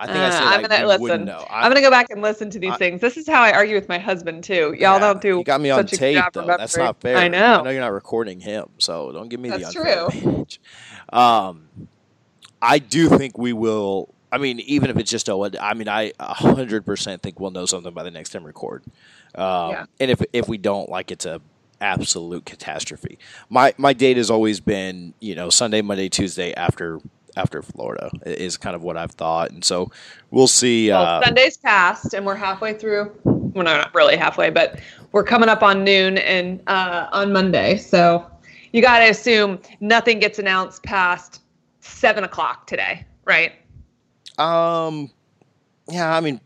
I 0.00 0.06
think 0.06 0.18
I 0.18 0.26
Uh, 0.28 0.30
said 0.30 0.42
I'm 0.42 0.62
gonna 0.62 0.98
we 1.00 1.08
listen. 1.10 1.24
know. 1.24 1.44
I, 1.50 1.62
I'm 1.64 1.70
gonna 1.70 1.80
go 1.80 1.90
back 1.90 2.06
and 2.10 2.22
listen 2.22 2.50
to 2.50 2.58
these 2.58 2.72
I- 2.72 2.76
things. 2.76 3.00
This 3.00 3.16
is 3.16 3.26
how 3.26 3.42
I 3.42 3.52
argue 3.52 3.74
with 3.74 3.88
my 3.88 3.98
husband 3.98 4.44
too. 4.44 4.74
Y'all 4.78 4.78
Yeah, 4.78 4.98
don't 5.00 5.20
do. 5.20 5.38
You 5.38 5.44
got 5.44 5.60
me 5.60 5.70
on 5.70 5.80
such 5.80 5.94
a 5.94 5.96
good 5.96 6.14
tape 6.14 6.24
though. 6.32 6.46
That's 6.46 6.76
not 6.76 7.00
fair. 7.00 7.16
I 7.16 7.28
know. 7.28 7.60
I 7.60 7.62
know 7.62 7.70
you're 7.70 7.80
not 7.80 7.92
recording 7.92 8.40
him, 8.40 8.68
so 8.78 9.10
don't 9.12 9.28
give 9.28 9.40
me 9.40 9.48
That's 9.50 9.74
the 9.74 9.80
unfair 9.80 9.94
true. 10.10 10.18
advantage. 10.18 10.60
Um, 11.12 11.68
I 12.62 12.78
do 12.78 13.08
think 13.08 13.38
we 13.38 13.52
will. 13.52 14.14
I 14.30 14.38
mean, 14.38 14.60
even 14.60 14.90
if 14.90 14.98
it's 14.98 15.10
just 15.10 15.28
a, 15.28 15.50
I 15.60 15.74
mean, 15.74 15.88
I 15.88 16.12
hundred 16.20 16.84
percent 16.84 17.22
think 17.22 17.40
we'll 17.40 17.50
know 17.50 17.66
something 17.66 17.92
by 17.94 18.02
the 18.02 18.10
next 18.10 18.30
time 18.30 18.42
we 18.42 18.48
record. 18.48 18.82
Um, 19.34 19.70
Yeah. 19.70 19.86
And 20.00 20.10
if 20.10 20.22
if 20.32 20.48
we 20.48 20.58
don't, 20.58 20.88
like, 20.88 21.10
it's 21.10 21.26
a 21.26 21.40
absolute 21.80 22.44
catastrophe. 22.44 23.18
My 23.48 23.72
my 23.78 23.92
date 23.92 24.16
has 24.16 24.30
always 24.30 24.60
been, 24.60 25.14
you 25.20 25.34
know, 25.34 25.48
Sunday, 25.50 25.80
Monday, 25.80 26.08
Tuesday 26.08 26.52
after 26.54 27.00
after 27.38 27.62
Florida 27.62 28.10
is 28.26 28.56
kind 28.56 28.74
of 28.74 28.82
what 28.82 28.96
I've 28.96 29.12
thought, 29.12 29.50
and 29.50 29.64
so 29.64 29.90
we'll 30.30 30.48
see. 30.48 30.90
Well, 30.90 31.02
uh, 31.02 31.24
Sunday's 31.24 31.56
passed, 31.56 32.12
and 32.12 32.26
we're 32.26 32.34
halfway 32.34 32.74
through. 32.74 33.12
Well, 33.24 33.64
no, 33.64 33.76
not 33.76 33.94
really 33.94 34.16
halfway, 34.16 34.50
but 34.50 34.80
we're 35.12 35.24
coming 35.24 35.48
up 35.48 35.62
on 35.62 35.84
noon 35.84 36.18
and 36.18 36.60
uh, 36.66 37.08
on 37.12 37.32
Monday. 37.32 37.76
So 37.78 38.26
you 38.72 38.82
got 38.82 38.98
to 38.98 39.08
assume 39.08 39.60
nothing 39.80 40.18
gets 40.18 40.38
announced 40.38 40.82
past 40.82 41.40
seven 41.80 42.24
o'clock 42.24 42.66
today, 42.66 43.06
right? 43.24 43.52
Um, 44.38 45.10
yeah, 45.88 46.14
I 46.14 46.20
mean, 46.20 46.40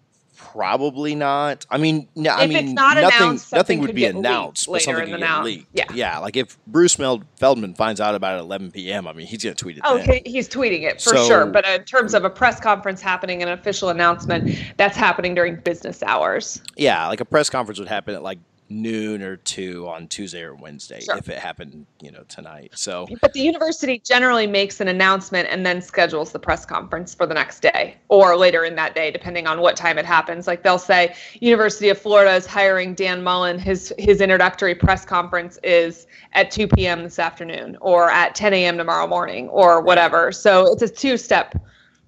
probably 0.52 1.14
not. 1.14 1.66
I 1.70 1.78
mean, 1.78 2.08
no, 2.14 2.30
I 2.30 2.46
mean, 2.46 2.74
nothing, 2.74 3.40
nothing 3.52 3.80
would 3.80 3.94
be 3.94 4.04
announced, 4.04 4.68
but 4.70 4.82
something 4.82 5.06
could 5.10 5.20
get 5.20 5.42
leaked. 5.44 5.68
Yeah. 5.72 5.84
yeah. 5.94 6.18
Like 6.18 6.36
if 6.36 6.58
Bruce 6.66 6.94
Feldman 6.94 7.74
finds 7.74 8.00
out 8.00 8.14
about 8.14 8.34
it 8.34 8.38
at 8.38 8.42
11 8.42 8.72
p.m., 8.72 9.08
I 9.08 9.12
mean, 9.12 9.26
he's 9.26 9.42
gonna 9.42 9.54
tweet 9.54 9.78
it. 9.78 9.82
Oh, 9.84 9.98
then. 9.98 10.20
he's 10.24 10.48
tweeting 10.48 10.82
it 10.82 11.00
for 11.00 11.10
So- 11.16 11.26
sure. 11.26 11.46
But 11.46 11.66
in 11.66 11.84
terms 11.84 12.14
of 12.14 12.24
a 12.24 12.30
press 12.30 12.60
conference 12.60 13.00
happening, 13.00 13.42
an 13.42 13.48
official 13.48 13.88
announcement, 13.88 14.56
that's 14.76 14.96
happening 14.96 15.34
during 15.34 15.56
business 15.56 16.02
hours. 16.02 16.60
Yeah, 16.76 17.06
like 17.08 17.20
a 17.20 17.24
press 17.24 17.48
conference 17.50 17.78
would 17.78 17.88
happen 17.88 18.14
at 18.14 18.22
like 18.22 18.38
noon 18.72 19.22
or 19.22 19.36
two 19.36 19.86
on 19.88 20.08
Tuesday 20.08 20.42
or 20.42 20.54
Wednesday 20.54 21.00
Sure. 21.00 21.16
if 21.16 21.28
it 21.28 21.38
happened, 21.38 21.86
you 22.00 22.10
know, 22.10 22.22
tonight. 22.28 22.72
So 22.74 23.06
But 23.20 23.32
the 23.32 23.40
university 23.40 23.98
generally 23.98 24.46
makes 24.46 24.80
an 24.80 24.88
announcement 24.88 25.48
and 25.50 25.64
then 25.66 25.82
schedules 25.82 26.32
the 26.32 26.38
press 26.38 26.64
conference 26.64 27.14
for 27.14 27.26
the 27.26 27.34
next 27.34 27.60
day 27.60 27.96
or 28.08 28.36
later 28.36 28.64
in 28.64 28.74
that 28.76 28.94
day, 28.94 29.10
depending 29.10 29.46
on 29.46 29.60
what 29.60 29.76
time 29.76 29.98
it 29.98 30.04
happens. 30.06 30.46
Like 30.46 30.62
they'll 30.62 30.78
say, 30.78 31.14
University 31.40 31.88
of 31.90 31.98
Florida 31.98 32.34
is 32.34 32.46
hiring 32.46 32.94
Dan 32.94 33.22
Mullen. 33.22 33.58
His 33.58 33.92
his 33.98 34.20
introductory 34.20 34.74
press 34.74 35.04
conference 35.04 35.58
is 35.62 36.06
at 36.32 36.50
2 36.50 36.68
p.m. 36.68 37.02
this 37.04 37.18
afternoon 37.18 37.76
or 37.80 38.10
at 38.10 38.34
10 38.34 38.54
a.m. 38.54 38.78
tomorrow 38.78 39.06
morning 39.06 39.48
or 39.50 39.80
whatever. 39.82 40.32
So 40.32 40.72
it's 40.72 40.82
a 40.82 40.88
two 40.88 41.16
step 41.16 41.54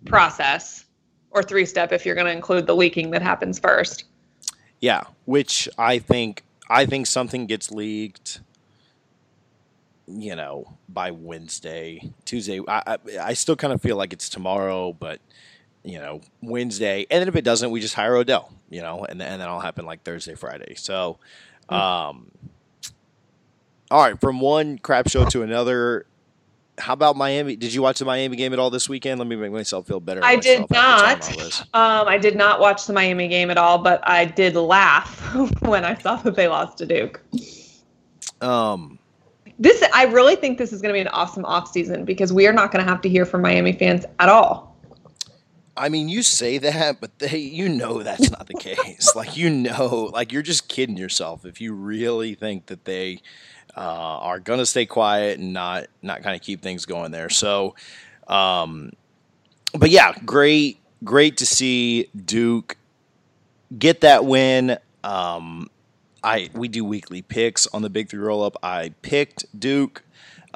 process 0.06 0.84
or 1.30 1.42
three 1.42 1.66
step 1.66 1.92
if 1.92 2.06
you're 2.06 2.14
going 2.14 2.26
to 2.26 2.32
include 2.32 2.66
the 2.66 2.76
leaking 2.76 3.10
that 3.10 3.22
happens 3.22 3.58
first. 3.58 4.04
yeah, 4.80 5.02
which 5.24 5.68
I 5.78 5.98
think 5.98 6.42
I 6.74 6.86
think 6.86 7.06
something 7.06 7.46
gets 7.46 7.70
leaked. 7.70 8.40
You 10.06 10.36
know, 10.36 10.76
by 10.88 11.12
Wednesday, 11.12 12.12
Tuesday. 12.26 12.60
I 12.68 12.82
I, 12.86 12.98
I 13.20 13.32
still 13.32 13.56
kind 13.56 13.72
of 13.72 13.80
feel 13.80 13.96
like 13.96 14.12
it's 14.12 14.28
tomorrow, 14.28 14.92
but 14.92 15.20
you 15.82 15.98
know, 15.98 16.20
Wednesday, 16.42 17.06
and 17.10 17.20
then 17.20 17.28
if 17.28 17.36
it 17.36 17.44
doesn't, 17.44 17.70
we 17.70 17.80
just 17.80 17.94
hire 17.94 18.16
Odell. 18.16 18.52
You 18.68 18.82
know, 18.82 19.04
and 19.04 19.20
then, 19.20 19.32
and 19.32 19.40
then 19.40 19.48
it'll 19.48 19.60
happen 19.60 19.86
like 19.86 20.02
Thursday, 20.02 20.34
Friday. 20.34 20.74
So, 20.74 21.18
um, 21.68 22.30
all 23.90 24.02
right, 24.02 24.20
from 24.20 24.40
one 24.40 24.78
crap 24.78 25.08
show 25.08 25.24
to 25.26 25.42
another. 25.42 26.06
How 26.78 26.92
about 26.92 27.16
Miami? 27.16 27.56
Did 27.56 27.72
you 27.72 27.82
watch 27.82 28.00
the 28.00 28.04
Miami 28.04 28.36
game 28.36 28.52
at 28.52 28.58
all 28.58 28.70
this 28.70 28.88
weekend? 28.88 29.18
Let 29.18 29.28
me 29.28 29.36
make 29.36 29.52
myself 29.52 29.86
feel 29.86 30.00
better. 30.00 30.20
I 30.24 30.36
did 30.36 30.68
not. 30.70 31.20
talking 31.20 31.34
about 31.34 31.44
this. 31.44 31.60
Um, 31.60 32.08
I 32.08 32.18
did 32.18 32.36
not 32.36 32.58
watch 32.58 32.86
the 32.86 32.92
Miami 32.92 33.28
game 33.28 33.50
at 33.50 33.58
all, 33.58 33.78
but 33.78 34.00
I 34.08 34.24
did 34.24 34.56
laugh 34.56 35.34
when 35.62 35.84
I 35.84 35.96
saw 35.96 36.16
that 36.16 36.34
they 36.34 36.48
lost 36.48 36.78
to 36.78 36.86
Duke. 36.86 37.22
Um, 38.40 38.98
This, 39.58 39.84
I 39.94 40.04
really 40.06 40.36
think 40.36 40.58
this 40.58 40.72
is 40.72 40.82
going 40.82 40.92
to 40.92 40.96
be 40.96 41.00
an 41.00 41.08
awesome 41.08 41.44
off 41.44 41.68
season 41.70 42.04
because 42.04 42.32
we 42.32 42.46
are 42.46 42.52
not 42.52 42.72
going 42.72 42.84
to 42.84 42.90
have 42.90 43.00
to 43.02 43.08
hear 43.08 43.24
from 43.24 43.42
Miami 43.42 43.72
fans 43.72 44.04
at 44.18 44.28
all. 44.28 44.74
I 45.76 45.88
mean, 45.88 46.08
you 46.08 46.22
say 46.22 46.58
that, 46.58 47.00
but 47.00 47.18
they, 47.18 47.38
you 47.38 47.68
know, 47.68 48.02
that's 48.02 48.30
not 48.30 48.46
the 48.46 48.54
case. 48.54 49.12
like, 49.16 49.36
you 49.36 49.50
know, 49.50 50.10
like 50.12 50.32
you're 50.32 50.42
just 50.42 50.68
kidding 50.68 50.96
yourself 50.96 51.44
if 51.44 51.60
you 51.60 51.72
really 51.74 52.34
think 52.34 52.66
that 52.66 52.84
they 52.84 53.20
uh, 53.76 53.80
are 53.80 54.40
going 54.40 54.58
to 54.58 54.66
stay 54.66 54.86
quiet 54.86 55.38
and 55.38 55.52
not, 55.52 55.86
not 56.02 56.22
kind 56.22 56.36
of 56.36 56.42
keep 56.42 56.62
things 56.62 56.86
going 56.86 57.10
there. 57.10 57.28
So, 57.28 57.74
um, 58.28 58.92
but 59.74 59.90
yeah, 59.90 60.12
great, 60.24 60.78
great 61.02 61.38
to 61.38 61.46
see 61.46 62.08
Duke 62.14 62.76
get 63.78 64.02
that 64.02 64.24
win. 64.24 64.78
Um, 65.02 65.68
I 66.22 66.50
we 66.54 66.68
do 66.68 66.84
weekly 66.84 67.22
picks 67.22 67.66
on 67.68 67.82
the 67.82 67.90
Big 67.90 68.08
Three 68.08 68.20
roll 68.20 68.42
up. 68.42 68.56
I 68.62 68.92
picked 69.02 69.44
Duke. 69.58 70.02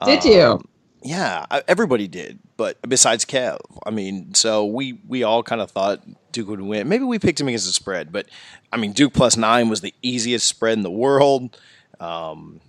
Did 0.04 0.24
you? 0.24 0.42
Um, 0.42 0.68
yeah, 1.02 1.44
everybody 1.68 2.08
did, 2.08 2.38
but 2.56 2.76
besides 2.88 3.24
Kev, 3.24 3.58
I 3.86 3.90
mean, 3.90 4.34
so 4.34 4.64
we 4.64 5.00
we 5.06 5.22
all 5.22 5.42
kind 5.42 5.60
of 5.60 5.70
thought 5.70 6.02
Duke 6.32 6.48
would 6.48 6.60
win. 6.60 6.88
Maybe 6.88 7.04
we 7.04 7.18
picked 7.18 7.40
him 7.40 7.48
against 7.48 7.66
the 7.66 7.72
spread, 7.72 8.10
but 8.10 8.26
I 8.72 8.78
mean, 8.78 8.92
Duke 8.92 9.12
plus 9.12 9.36
nine 9.36 9.68
was 9.68 9.80
the 9.80 9.94
easiest 10.02 10.46
spread 10.46 10.76
in 10.76 10.82
the 10.82 10.90
world. 10.90 11.56
Um, 12.00 12.60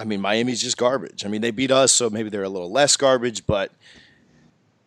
I 0.00 0.04
mean, 0.04 0.20
Miami's 0.20 0.62
just 0.62 0.76
garbage. 0.76 1.24
I 1.24 1.28
mean, 1.28 1.40
they 1.40 1.50
beat 1.50 1.70
us, 1.70 1.92
so 1.92 2.10
maybe 2.10 2.30
they're 2.30 2.42
a 2.42 2.48
little 2.48 2.70
less 2.70 2.96
garbage, 2.96 3.46
but 3.46 3.72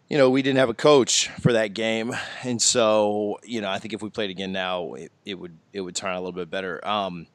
you 0.10 0.18
know, 0.18 0.30
we 0.30 0.42
didn't 0.42 0.58
have 0.58 0.70
a 0.70 0.74
coach 0.74 1.30
for 1.40 1.54
that 1.54 1.74
game, 1.74 2.14
and 2.44 2.62
so 2.62 3.40
you 3.44 3.62
know, 3.62 3.70
I 3.70 3.80
think 3.80 3.94
if 3.94 4.02
we 4.02 4.10
played 4.10 4.30
again 4.30 4.52
now, 4.52 4.94
it, 4.96 5.12
it 5.26 5.36
would 5.36 5.58
it 5.72 5.82
would 5.82 5.96
turn 5.96 6.12
out 6.12 6.18
a 6.18 6.20
little 6.20 6.34
bit 6.34 6.50
better. 6.50 6.86
Um, 6.86 7.28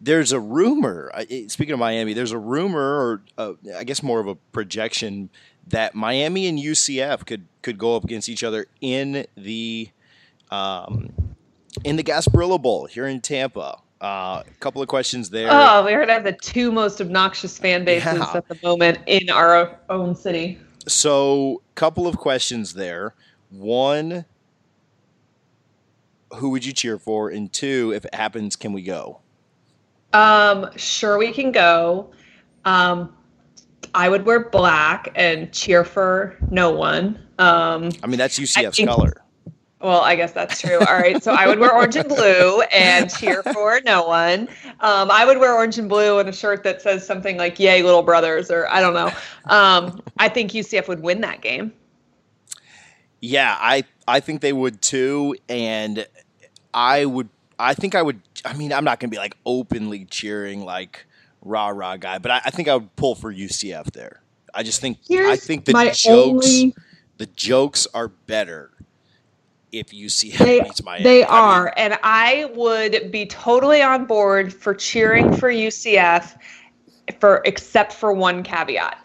there's 0.00 0.32
a 0.32 0.40
rumor. 0.40 1.12
Speaking 1.48 1.72
of 1.72 1.78
Miami, 1.78 2.12
there's 2.12 2.32
a 2.32 2.38
rumor, 2.38 2.78
or 2.80 3.22
uh, 3.38 3.52
I 3.76 3.84
guess 3.84 4.02
more 4.02 4.20
of 4.20 4.26
a 4.26 4.34
projection, 4.34 5.30
that 5.68 5.94
Miami 5.94 6.46
and 6.46 6.58
UCF 6.58 7.26
could 7.26 7.46
could 7.62 7.78
go 7.78 7.96
up 7.96 8.04
against 8.04 8.28
each 8.28 8.44
other 8.44 8.66
in 8.80 9.26
the 9.36 9.88
um, 10.50 11.12
in 11.84 11.96
the 11.96 12.02
Gasparilla 12.02 12.60
Bowl 12.60 12.86
here 12.86 13.06
in 13.06 13.20
Tampa. 13.20 13.78
Uh, 14.00 14.42
a 14.46 14.54
couple 14.60 14.80
of 14.80 14.88
questions 14.88 15.28
there. 15.28 15.48
Oh, 15.50 15.84
we're 15.84 16.00
gonna 16.00 16.14
have 16.14 16.24
the 16.24 16.32
two 16.32 16.72
most 16.72 17.00
obnoxious 17.02 17.58
fan 17.58 17.84
bases 17.84 18.14
Yeah. 18.18 18.32
at 18.34 18.48
the 18.48 18.58
moment 18.62 18.98
in 19.06 19.28
our 19.28 19.78
own 19.90 20.14
city. 20.14 20.58
So, 20.88 21.60
couple 21.74 22.06
of 22.06 22.16
questions 22.16 22.72
there. 22.74 23.14
One, 23.50 24.24
who 26.34 26.48
would 26.50 26.64
you 26.64 26.72
cheer 26.72 26.98
for? 26.98 27.28
And 27.28 27.52
two, 27.52 27.92
if 27.94 28.04
it 28.06 28.14
happens, 28.14 28.56
can 28.56 28.72
we 28.72 28.82
go? 28.82 29.20
Um, 30.14 30.70
sure, 30.76 31.18
we 31.18 31.32
can 31.32 31.52
go. 31.52 32.10
Um, 32.64 33.14
I 33.94 34.08
would 34.08 34.24
wear 34.24 34.48
black 34.48 35.10
and 35.14 35.52
cheer 35.52 35.84
for 35.84 36.36
no 36.50 36.70
one. 36.70 37.18
Um, 37.38 37.90
I 38.02 38.06
mean, 38.06 38.18
that's 38.18 38.38
UCF's 38.38 38.76
think- 38.76 38.88
color. 38.88 39.12
Well, 39.80 40.00
I 40.02 40.14
guess 40.14 40.32
that's 40.32 40.60
true. 40.60 40.78
All 40.78 40.94
right, 40.94 41.22
so 41.22 41.32
I 41.32 41.46
would 41.46 41.58
wear 41.58 41.74
orange 41.74 41.96
and 41.96 42.08
blue 42.08 42.60
and 42.72 43.10
cheer 43.10 43.42
for 43.42 43.80
no 43.84 44.06
one. 44.06 44.48
Um, 44.80 45.10
I 45.10 45.24
would 45.24 45.38
wear 45.38 45.54
orange 45.54 45.78
and 45.78 45.88
blue 45.88 46.18
and 46.18 46.28
a 46.28 46.32
shirt 46.32 46.62
that 46.64 46.82
says 46.82 47.06
something 47.06 47.36
like 47.36 47.58
"Yay, 47.58 47.82
little 47.82 48.02
brothers" 48.02 48.50
or 48.50 48.68
I 48.68 48.80
don't 48.80 48.94
know. 48.94 49.10
Um, 49.46 50.02
I 50.18 50.28
think 50.28 50.52
UCF 50.52 50.86
would 50.88 51.00
win 51.00 51.22
that 51.22 51.40
game. 51.40 51.72
Yeah, 53.20 53.56
I 53.58 53.84
I 54.06 54.20
think 54.20 54.40
they 54.40 54.52
would 54.52 54.82
too, 54.82 55.36
and 55.48 56.06
I 56.74 57.04
would. 57.04 57.28
I 57.58 57.74
think 57.74 57.94
I 57.94 58.02
would. 58.02 58.20
I 58.44 58.54
mean, 58.54 58.72
I'm 58.72 58.84
not 58.84 59.00
going 59.00 59.10
to 59.10 59.14
be 59.14 59.18
like 59.18 59.36
openly 59.44 60.04
cheering 60.06 60.64
like 60.64 61.06
rah 61.42 61.68
rah 61.68 61.96
guy, 61.96 62.18
but 62.18 62.30
I, 62.30 62.40
I 62.46 62.50
think 62.50 62.68
I 62.68 62.74
would 62.74 62.94
pull 62.96 63.14
for 63.14 63.32
UCF 63.32 63.92
there. 63.92 64.20
I 64.54 64.62
just 64.62 64.80
think 64.80 64.98
I 65.10 65.36
think 65.36 65.64
the 65.64 65.72
jokes 65.72 66.06
only- 66.06 66.74
the 67.18 67.26
jokes 67.26 67.86
are 67.92 68.08
better 68.08 68.70
if 69.72 69.92
UCF 69.92 70.38
They- 70.38 70.60
beats 70.60 70.82
Miami. 70.82 71.04
they 71.04 71.24
I 71.24 71.26
mean, 71.26 71.34
are, 71.34 71.74
and 71.76 71.98
I 72.02 72.50
would 72.54 73.10
be 73.10 73.26
totally 73.26 73.82
on 73.82 74.04
board 74.04 74.52
for 74.52 74.74
cheering 74.74 75.32
for 75.32 75.50
UCF 75.50 76.36
for 77.18 77.42
except 77.44 77.92
for 77.92 78.12
one 78.12 78.42
caveat. 78.42 78.96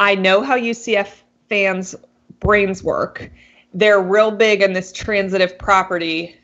I 0.00 0.14
know 0.14 0.42
how 0.42 0.56
UCF 0.56 1.22
fans' 1.48 1.94
brains 2.40 2.82
work. 2.82 3.30
They're 3.74 4.00
real 4.00 4.30
big 4.30 4.62
on 4.62 4.72
this 4.72 4.92
transitive 4.92 5.56
property 5.58 6.36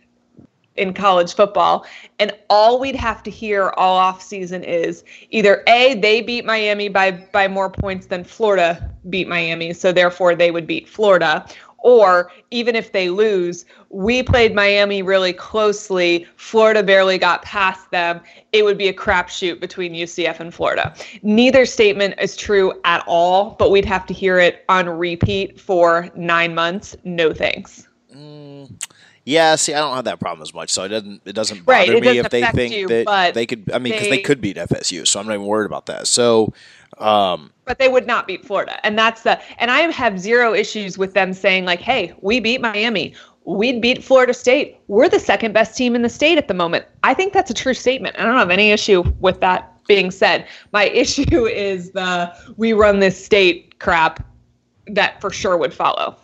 in 0.77 0.95
college 0.95 1.35
football. 1.35 1.85
And 2.21 2.33
all 2.49 2.79
we'd 2.79 2.95
have 2.95 3.23
to 3.25 3.31
hear 3.31 3.71
all 3.77 3.97
off 3.97 4.23
season 4.23 4.63
is 4.63 5.03
either 5.31 5.63
A, 5.67 5.95
they 5.95 6.21
beat 6.23 6.45
Miami 6.45 6.89
by 6.89 7.11
by 7.11 7.49
more 7.49 7.69
points 7.69 8.07
than 8.07 8.23
Florida 8.23 8.89
beat 9.11 9.27
Miami, 9.29 9.73
so 9.73 9.91
therefore 9.93 10.35
they 10.37 10.51
would 10.53 10.67
beat 10.67 10.89
Florida. 10.89 11.45
Or 11.79 12.31
even 12.51 12.75
if 12.75 12.93
they 12.93 13.09
lose, 13.09 13.65
we 13.91 14.23
played 14.23 14.55
Miami 14.55 15.01
really 15.03 15.33
closely. 15.33 16.27
Florida 16.37 16.83
barely 16.83 17.19
got 17.19 17.43
past 17.43 17.91
them. 17.91 18.21
It 18.53 18.65
would 18.65 18.77
be 18.79 18.89
a 18.89 18.93
crapshoot 18.93 19.61
between 19.61 19.95
UCF 19.95 20.41
and 20.41 20.53
Florida. 20.53 20.95
Neither 21.23 21.65
statement 21.67 22.15
is 22.21 22.37
true 22.37 22.73
at 22.85 23.05
all, 23.07 23.57
but 23.59 23.71
we'd 23.71 23.85
have 23.85 24.07
to 24.07 24.15
hear 24.15 24.39
it 24.39 24.65
on 24.69 24.89
repeat 24.89 25.61
for 25.61 26.11
nine 26.17 26.55
months. 26.55 26.97
No 27.05 27.33
thanks. 27.33 27.87
Mm, 28.15 28.73
yeah, 29.25 29.57
see, 29.57 29.75
I 29.75 29.79
don't 29.81 29.95
have 29.95 30.07
that 30.07 30.21
problem 30.21 30.43
as 30.43 30.55
much, 30.55 30.71
so 30.71 30.85
it 30.85 30.89
doesn't 30.89 31.21
it 31.27 31.35
doesn't 31.35 31.65
bother 31.65 31.79
Right, 31.79 31.89
it 31.91 32.01
me 32.01 32.01
doesn't 32.01 32.25
if 32.25 32.31
they 32.31 32.47
think 32.47 32.75
you, 32.75 32.89
that 32.89 33.35
they 33.35 33.45
could. 33.45 33.71
I 33.73 33.79
mean, 33.79 33.93
because 33.93 34.09
they, 34.09 34.17
they- 34.17 34.23
could 34.23 34.41
beat 34.41 34.57
FSU, 34.57 35.07
so 35.07 35.21
I'm 35.21 35.27
not 35.27 35.35
even 35.35 35.47
worried 35.47 35.67
about 35.67 35.85
that. 35.87 36.07
So, 36.07 36.55
um, 37.01 37.53
but 37.65 37.79
they 37.79 37.89
would 37.89 38.07
not 38.07 38.27
beat 38.27 38.45
Florida. 38.45 38.79
And 38.85 38.99
that's 38.99 39.23
the 39.23 39.41
and 39.61 39.71
I 39.71 39.81
have 39.91 40.19
zero 40.19 40.55
issues 40.55 40.97
with 40.99 41.15
them 41.15 41.33
saying 41.33 41.65
like, 41.65 41.81
"Hey, 41.81 42.13
we 42.21 42.41
beat 42.41 42.61
Miami. 42.61 43.15
We'd 43.45 43.81
beat 43.81 44.05
Florida 44.05 44.35
State. 44.35 44.77
We're 44.89 45.09
the 45.09 45.19
second 45.21 45.53
best 45.53 45.77
team 45.77 45.95
in 45.95 46.03
the 46.03 46.09
state 46.09 46.39
at 46.39 46.49
the 46.49 46.55
moment." 46.55 46.85
I 47.03 47.15
think 47.15 47.33
that's 47.33 47.51
a 47.51 47.55
true 47.55 47.75
statement. 47.75 48.17
I 48.19 48.25
don't 48.25 48.37
have 48.37 48.51
any 48.51 48.71
issue 48.73 49.03
with 49.21 49.41
that 49.41 49.73
being 49.87 50.11
said. 50.11 50.47
My 50.73 50.85
issue 50.89 51.47
is 51.47 51.91
the 51.93 52.33
we 52.57 52.73
run 52.73 53.01
this 53.01 53.23
state 53.23 53.79
crap 53.79 54.25
that 54.89 55.21
for 55.21 55.31
sure 55.31 55.57
would 55.57 55.75
follow. 55.75 56.17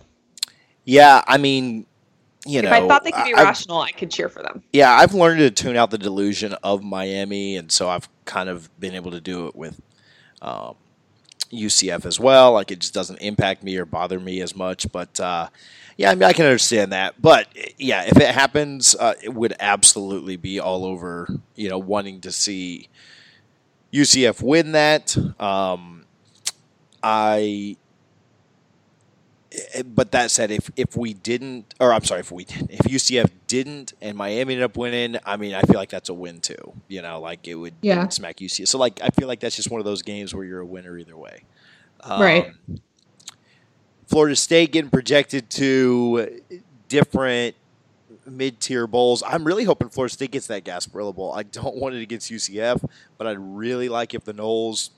yeah, 0.84 1.22
I 1.26 1.36
mean, 1.38 1.86
you 2.46 2.60
know, 2.62 2.68
if 2.68 2.74
I 2.74 2.86
thought 2.88 3.04
they 3.04 3.10
could 3.12 3.24
be 3.24 3.34
I've- 3.34 3.44
rational, 3.44 3.80
I 3.80 3.90
could 3.92 4.10
cheer 4.10 4.28
for 4.28 4.42
them. 4.42 4.62
yeah, 4.72 4.92
I've 4.92 5.14
learned 5.14 5.38
to 5.40 5.50
tune 5.50 5.76
out 5.76 5.90
the 5.90 5.98
delusion 5.98 6.54
of 6.62 6.82
Miami, 6.82 7.56
and 7.56 7.70
so 7.70 7.88
I've 7.88 8.08
kind 8.24 8.48
of 8.48 8.68
been 8.80 8.94
able 8.94 9.10
to 9.12 9.20
do 9.20 9.46
it 9.46 9.54
with 9.56 9.80
um, 10.44 10.76
UCF 11.50 12.04
as 12.04 12.20
well. 12.20 12.52
Like 12.52 12.70
it 12.70 12.80
just 12.80 12.94
doesn't 12.94 13.18
impact 13.20 13.62
me 13.62 13.76
or 13.76 13.84
bother 13.84 14.20
me 14.20 14.40
as 14.40 14.54
much. 14.54 14.90
But 14.92 15.18
uh, 15.18 15.48
yeah, 15.96 16.10
I 16.10 16.14
mean, 16.14 16.24
I 16.24 16.32
can 16.32 16.46
understand 16.46 16.92
that. 16.92 17.20
But 17.20 17.48
yeah, 17.78 18.04
if 18.04 18.16
it 18.16 18.28
happens, 18.34 18.94
uh, 18.94 19.14
it 19.22 19.32
would 19.34 19.54
absolutely 19.58 20.36
be 20.36 20.60
all 20.60 20.84
over. 20.84 21.28
You 21.54 21.70
know, 21.70 21.78
wanting 21.78 22.20
to 22.22 22.32
see 22.32 22.88
UCF 23.92 24.42
win 24.42 24.72
that. 24.72 25.16
Um, 25.40 26.04
I 27.02 27.76
but 29.86 30.12
that 30.12 30.30
said, 30.30 30.50
if 30.50 30.70
if 30.76 30.96
we 30.96 31.14
didn't, 31.14 31.74
or 31.80 31.92
I'm 31.92 32.04
sorry, 32.04 32.20
if 32.20 32.32
we 32.32 32.44
didn't, 32.44 32.70
if 32.70 32.80
UCF 32.80 33.30
didn't 33.46 33.92
and 34.00 34.16
Miami 34.16 34.54
ended 34.54 34.62
up 34.64 34.76
winning, 34.76 35.16
I 35.24 35.36
mean, 35.36 35.54
I 35.54 35.62
feel 35.62 35.76
like 35.76 35.90
that's 35.90 36.08
a 36.08 36.14
win 36.14 36.40
too. 36.40 36.72
You 36.88 37.02
know, 37.02 37.20
like 37.20 37.46
it 37.46 37.54
would, 37.54 37.74
Yeah. 37.82 38.08
smack 38.08 38.36
UCF. 38.40 38.68
So 38.68 38.78
like, 38.78 39.00
I 39.02 39.08
feel 39.10 39.28
like 39.28 39.40
that's 39.40 39.56
just 39.56 39.70
one 39.70 39.80
of 39.80 39.84
those 39.84 40.02
games 40.02 40.34
where 40.34 40.44
you're 40.44 40.60
a 40.60 40.66
winner 40.66 40.96
either 40.98 41.16
way. 41.16 41.42
Um, 42.00 42.20
Right. 42.20 42.52
Florida 44.06 44.36
State 44.36 44.72
getting 44.72 44.90
projected 44.90 45.48
to 45.50 46.40
different 46.88 47.54
mid-tier 48.26 48.86
bowls. 48.86 49.22
I'm 49.26 49.44
really 49.44 49.64
hoping 49.64 49.88
Florida 49.88 50.12
State 50.12 50.30
gets 50.30 50.46
that 50.48 50.64
Gasparilla 50.64 51.14
Bowl. 51.14 51.32
I 51.32 51.42
don't 51.42 51.76
want 51.76 51.94
it 51.94 52.02
against 52.02 52.30
UCF, 52.30 52.84
but 53.18 53.26
I'd 53.26 53.38
really 53.38 53.88
like 53.88 54.14
if 54.14 54.24
the 54.24 54.32
Noles 54.34 54.90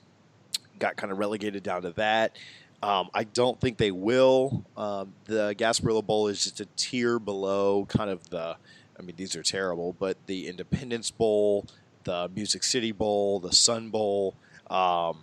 got 0.79 0.95
kind 0.97 1.11
of 1.11 1.17
relegated 1.17 1.63
down 1.63 1.81
to 1.83 1.91
that. 1.91 2.35
Um, 2.83 3.09
I 3.13 3.23
don't 3.23 3.59
think 3.59 3.77
they 3.77 3.91
will. 3.91 4.63
Um, 4.75 5.13
the 5.25 5.55
Gasparilla 5.55 6.05
Bowl 6.05 6.27
is 6.27 6.43
just 6.43 6.59
a 6.59 6.65
tier 6.75 7.19
below 7.19 7.85
kind 7.89 8.09
of 8.09 8.29
the. 8.29 8.55
I 8.99 9.03
mean, 9.03 9.15
these 9.15 9.35
are 9.35 9.43
terrible, 9.43 9.95
but 9.99 10.17
the 10.25 10.47
Independence 10.47 11.11
Bowl, 11.11 11.65
the 12.03 12.29
Music 12.33 12.63
City 12.63 12.91
Bowl, 12.91 13.39
the 13.39 13.51
Sun 13.51 13.89
Bowl. 13.89 14.35
Um, 14.69 15.19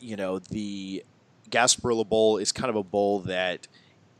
you 0.00 0.16
know, 0.16 0.38
the 0.38 1.04
Gasparilla 1.50 2.08
Bowl 2.08 2.38
is 2.38 2.52
kind 2.52 2.70
of 2.70 2.76
a 2.76 2.82
bowl 2.82 3.20
that 3.20 3.66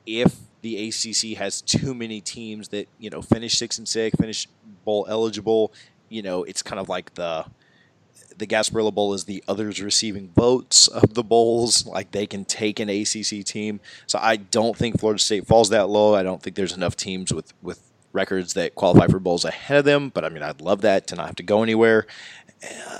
if 0.06 0.36
the 0.62 0.88
ACC 0.88 1.36
has 1.38 1.60
too 1.62 1.94
many 1.94 2.20
teams 2.20 2.68
that 2.68 2.88
you 2.98 3.10
know 3.10 3.22
finish 3.22 3.56
six 3.58 3.78
and 3.78 3.88
six, 3.88 4.16
finish 4.16 4.48
bowl 4.84 5.06
eligible, 5.08 5.72
you 6.08 6.22
know, 6.22 6.44
it's 6.44 6.62
kind 6.62 6.78
of 6.78 6.88
like 6.88 7.14
the 7.14 7.44
the 8.43 8.47
Gasparilla 8.47 8.93
Bowl 8.93 9.14
is 9.14 9.24
the 9.24 9.43
others 9.47 9.80
receiving 9.80 10.30
votes 10.34 10.88
of 10.88 11.14
the 11.14 11.22
bowls. 11.22 11.86
Like 11.86 12.11
they 12.11 12.26
can 12.26 12.45
take 12.45 12.80
an 12.80 12.88
ACC 12.88 13.45
team. 13.45 13.80
So 14.07 14.18
I 14.20 14.36
don't 14.36 14.76
think 14.76 14.99
Florida 14.99 15.22
State 15.22 15.47
falls 15.47 15.68
that 15.70 15.88
low. 15.88 16.14
I 16.14 16.22
don't 16.22 16.43
think 16.43 16.57
there's 16.57 16.76
enough 16.76 16.97
teams 16.97 17.32
with 17.32 17.55
with 17.62 17.80
records 18.12 18.53
that 18.55 18.74
qualify 18.74 19.07
for 19.07 19.18
bowls 19.18 19.45
ahead 19.45 19.78
of 19.78 19.84
them. 19.84 20.11
But 20.11 20.24
I 20.24 20.28
mean, 20.28 20.43
I'd 20.43 20.61
love 20.61 20.82
that 20.82 21.07
to 21.07 21.14
not 21.14 21.26
have 21.26 21.36
to 21.36 21.43
go 21.43 21.62
anywhere. 21.62 22.07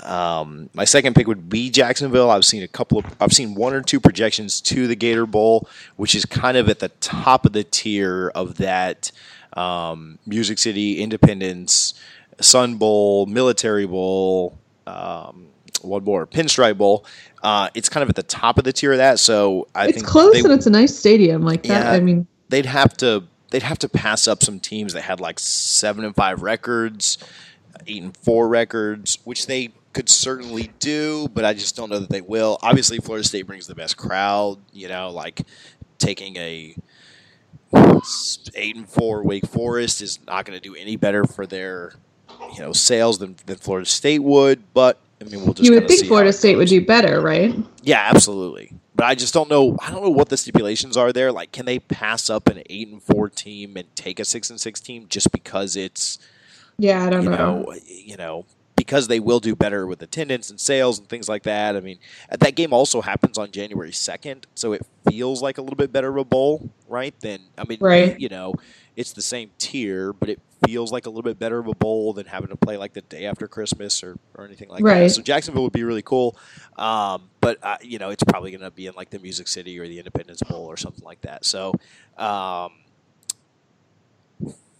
Um, 0.03 0.69
my 0.73 0.85
second 0.85 1.13
pick 1.15 1.27
would 1.27 1.49
be 1.49 1.69
Jacksonville. 1.69 2.29
I've 2.29 2.45
seen 2.45 2.63
a 2.63 2.67
couple 2.67 2.99
of, 2.99 3.05
I've 3.19 3.31
seen 3.33 3.55
one 3.55 3.73
or 3.73 3.81
two 3.81 3.99
projections 3.99 4.59
to 4.61 4.87
the 4.87 4.95
Gator 4.95 5.25
Bowl, 5.25 5.69
which 5.95 6.15
is 6.15 6.25
kind 6.25 6.57
of 6.57 6.67
at 6.69 6.79
the 6.79 6.89
top 6.89 7.45
of 7.45 7.53
the 7.53 7.63
tier 7.63 8.29
of 8.35 8.57
that 8.57 9.11
um, 9.53 10.19
Music 10.25 10.57
City, 10.57 11.01
Independence, 11.01 11.93
Sun 12.41 12.75
Bowl, 12.75 13.25
Military 13.25 13.85
Bowl, 13.85 14.57
um, 14.87 15.47
one 15.81 16.03
more 16.03 16.25
Pinstripe 16.27 16.77
Bowl. 16.77 17.05
Uh, 17.41 17.69
it's 17.73 17.89
kind 17.89 18.01
of 18.03 18.09
at 18.09 18.15
the 18.15 18.23
top 18.23 18.57
of 18.57 18.63
the 18.63 18.71
tier 18.73 18.91
of 18.93 18.97
that. 18.99 19.19
So 19.19 19.67
I 19.75 19.87
it's 19.87 19.95
think 19.97 20.07
close 20.07 20.33
they- 20.33 20.39
and 20.41 20.51
it's 20.51 20.65
a 20.67 20.69
nice 20.71 20.95
stadium 20.97 21.43
like 21.43 21.63
that. 21.63 21.85
Yeah. 21.85 21.91
I 21.91 21.99
mean, 21.99 22.27
they'd 22.49 22.65
have 22.65 22.95
to 22.97 23.23
they'd 23.51 23.63
have 23.63 23.79
to 23.79 23.89
pass 23.89 24.27
up 24.27 24.43
some 24.43 24.59
teams 24.59 24.93
that 24.93 25.01
had 25.01 25.19
like 25.19 25.39
seven 25.39 26.05
and 26.05 26.15
five 26.15 26.41
records, 26.41 27.17
eight 27.87 28.01
and 28.01 28.15
four 28.17 28.47
records, 28.47 29.19
which 29.25 29.45
they 29.47 29.73
could 29.93 30.09
certainly 30.09 30.71
do, 30.79 31.27
but 31.33 31.45
I 31.45 31.53
just 31.53 31.75
don't 31.75 31.89
know 31.91 31.99
that 31.99 32.09
they 32.09 32.21
will. 32.21 32.57
Obviously, 32.63 32.97
Florida 32.97 33.27
State 33.27 33.45
brings 33.45 33.67
the 33.67 33.75
best 33.75 33.95
crowd. 33.95 34.57
You 34.71 34.87
know, 34.87 35.11
like 35.11 35.41
taking 35.99 36.35
a 36.37 36.75
eight 38.55 38.75
and 38.75 38.87
four 38.87 39.23
Wake 39.23 39.45
Forest 39.47 40.01
is 40.01 40.19
not 40.27 40.45
going 40.45 40.57
to 40.59 40.63
do 40.63 40.75
any 40.75 40.95
better 40.95 41.25
for 41.25 41.45
their 41.45 41.93
you 42.51 42.59
know 42.59 42.73
sales 42.73 43.19
than, 43.19 43.35
than 43.45 43.57
Florida 43.57 43.85
State 43.87 44.19
would. 44.19 44.61
But 44.73 44.99
I 45.21 45.25
mean, 45.25 45.43
we'll 45.43 45.53
just 45.53 45.69
you 45.69 45.75
would 45.75 45.87
think 45.87 46.05
Florida 46.05 46.33
State 46.33 46.55
would 46.57 46.67
do 46.67 46.85
better, 46.85 47.21
right? 47.21 47.55
Yeah, 47.81 48.09
absolutely. 48.13 48.73
But 48.95 49.05
I 49.05 49.15
just 49.15 49.33
don't 49.33 49.49
know. 49.49 49.77
I 49.81 49.89
don't 49.89 50.03
know 50.03 50.09
what 50.11 50.29
the 50.29 50.37
stipulations 50.37 50.97
are 50.97 51.11
there. 51.11 51.31
Like, 51.31 51.51
can 51.51 51.65
they 51.65 51.79
pass 51.79 52.29
up 52.29 52.47
an 52.47 52.61
eight 52.69 52.89
and 52.89 53.01
four 53.01 53.27
team 53.29 53.75
and 53.75 53.93
take 53.95 54.19
a 54.19 54.25
six 54.25 54.49
and 54.49 54.61
six 54.61 54.79
team 54.79 55.07
just 55.09 55.31
because 55.31 55.75
it's 55.75 56.19
Yeah, 56.77 57.03
I 57.05 57.09
don't 57.09 57.23
you 57.23 57.29
know. 57.29 57.61
know 57.61 57.75
you 57.87 58.17
know 58.17 58.45
because 58.83 59.07
they 59.07 59.19
will 59.19 59.39
do 59.39 59.55
better 59.55 59.87
with 59.87 60.01
attendance 60.01 60.49
and 60.49 60.59
sales 60.59 60.99
and 60.99 61.07
things 61.07 61.29
like 61.29 61.43
that. 61.43 61.77
I 61.77 61.79
mean, 61.79 61.99
that 62.29 62.55
game 62.55 62.73
also 62.73 63.01
happens 63.01 63.37
on 63.37 63.49
January 63.51 63.93
second, 63.93 64.45
so 64.55 64.73
it 64.73 64.85
feels 65.09 65.41
like 65.41 65.57
a 65.57 65.61
little 65.61 65.77
bit 65.77 65.93
better 65.93 66.09
of 66.09 66.17
a 66.17 66.25
bowl, 66.25 66.69
right? 66.89 67.13
Then 67.21 67.39
I 67.57 67.63
mean, 67.63 67.77
Right. 67.79 68.19
you 68.19 68.27
know, 68.27 68.55
it's 68.97 69.13
the 69.13 69.21
same 69.21 69.51
tier, 69.57 70.11
but 70.11 70.27
it 70.27 70.39
feels 70.65 70.91
like 70.91 71.05
a 71.05 71.09
little 71.09 71.23
bit 71.23 71.39
better 71.39 71.59
of 71.59 71.67
a 71.67 71.73
bowl 71.75 72.11
than 72.13 72.25
having 72.25 72.49
to 72.49 72.55
play 72.57 72.75
like 72.77 72.93
the 72.93 73.01
day 73.01 73.25
after 73.25 73.47
Christmas 73.47 74.03
or, 74.03 74.17
or 74.35 74.45
anything 74.45 74.69
like 74.69 74.83
that. 74.83 74.89
Right. 74.89 75.11
So 75.11 75.21
Jacksonville 75.21 75.63
would 75.63 75.73
be 75.73 75.83
really 75.83 76.01
cool, 76.01 76.37
um, 76.77 77.29
but 77.39 77.57
uh, 77.63 77.77
you 77.81 77.99
know, 77.99 78.09
it's 78.09 78.23
probably 78.25 78.51
going 78.51 78.61
to 78.61 78.71
be 78.71 78.87
in 78.87 78.93
like 78.95 79.09
the 79.11 79.19
Music 79.19 79.47
City 79.47 79.79
or 79.79 79.87
the 79.87 79.97
Independence 79.97 80.43
Bowl 80.43 80.65
or 80.65 80.75
something 80.77 81.05
like 81.05 81.21
that. 81.21 81.45
So. 81.45 81.73
Um, 82.17 82.71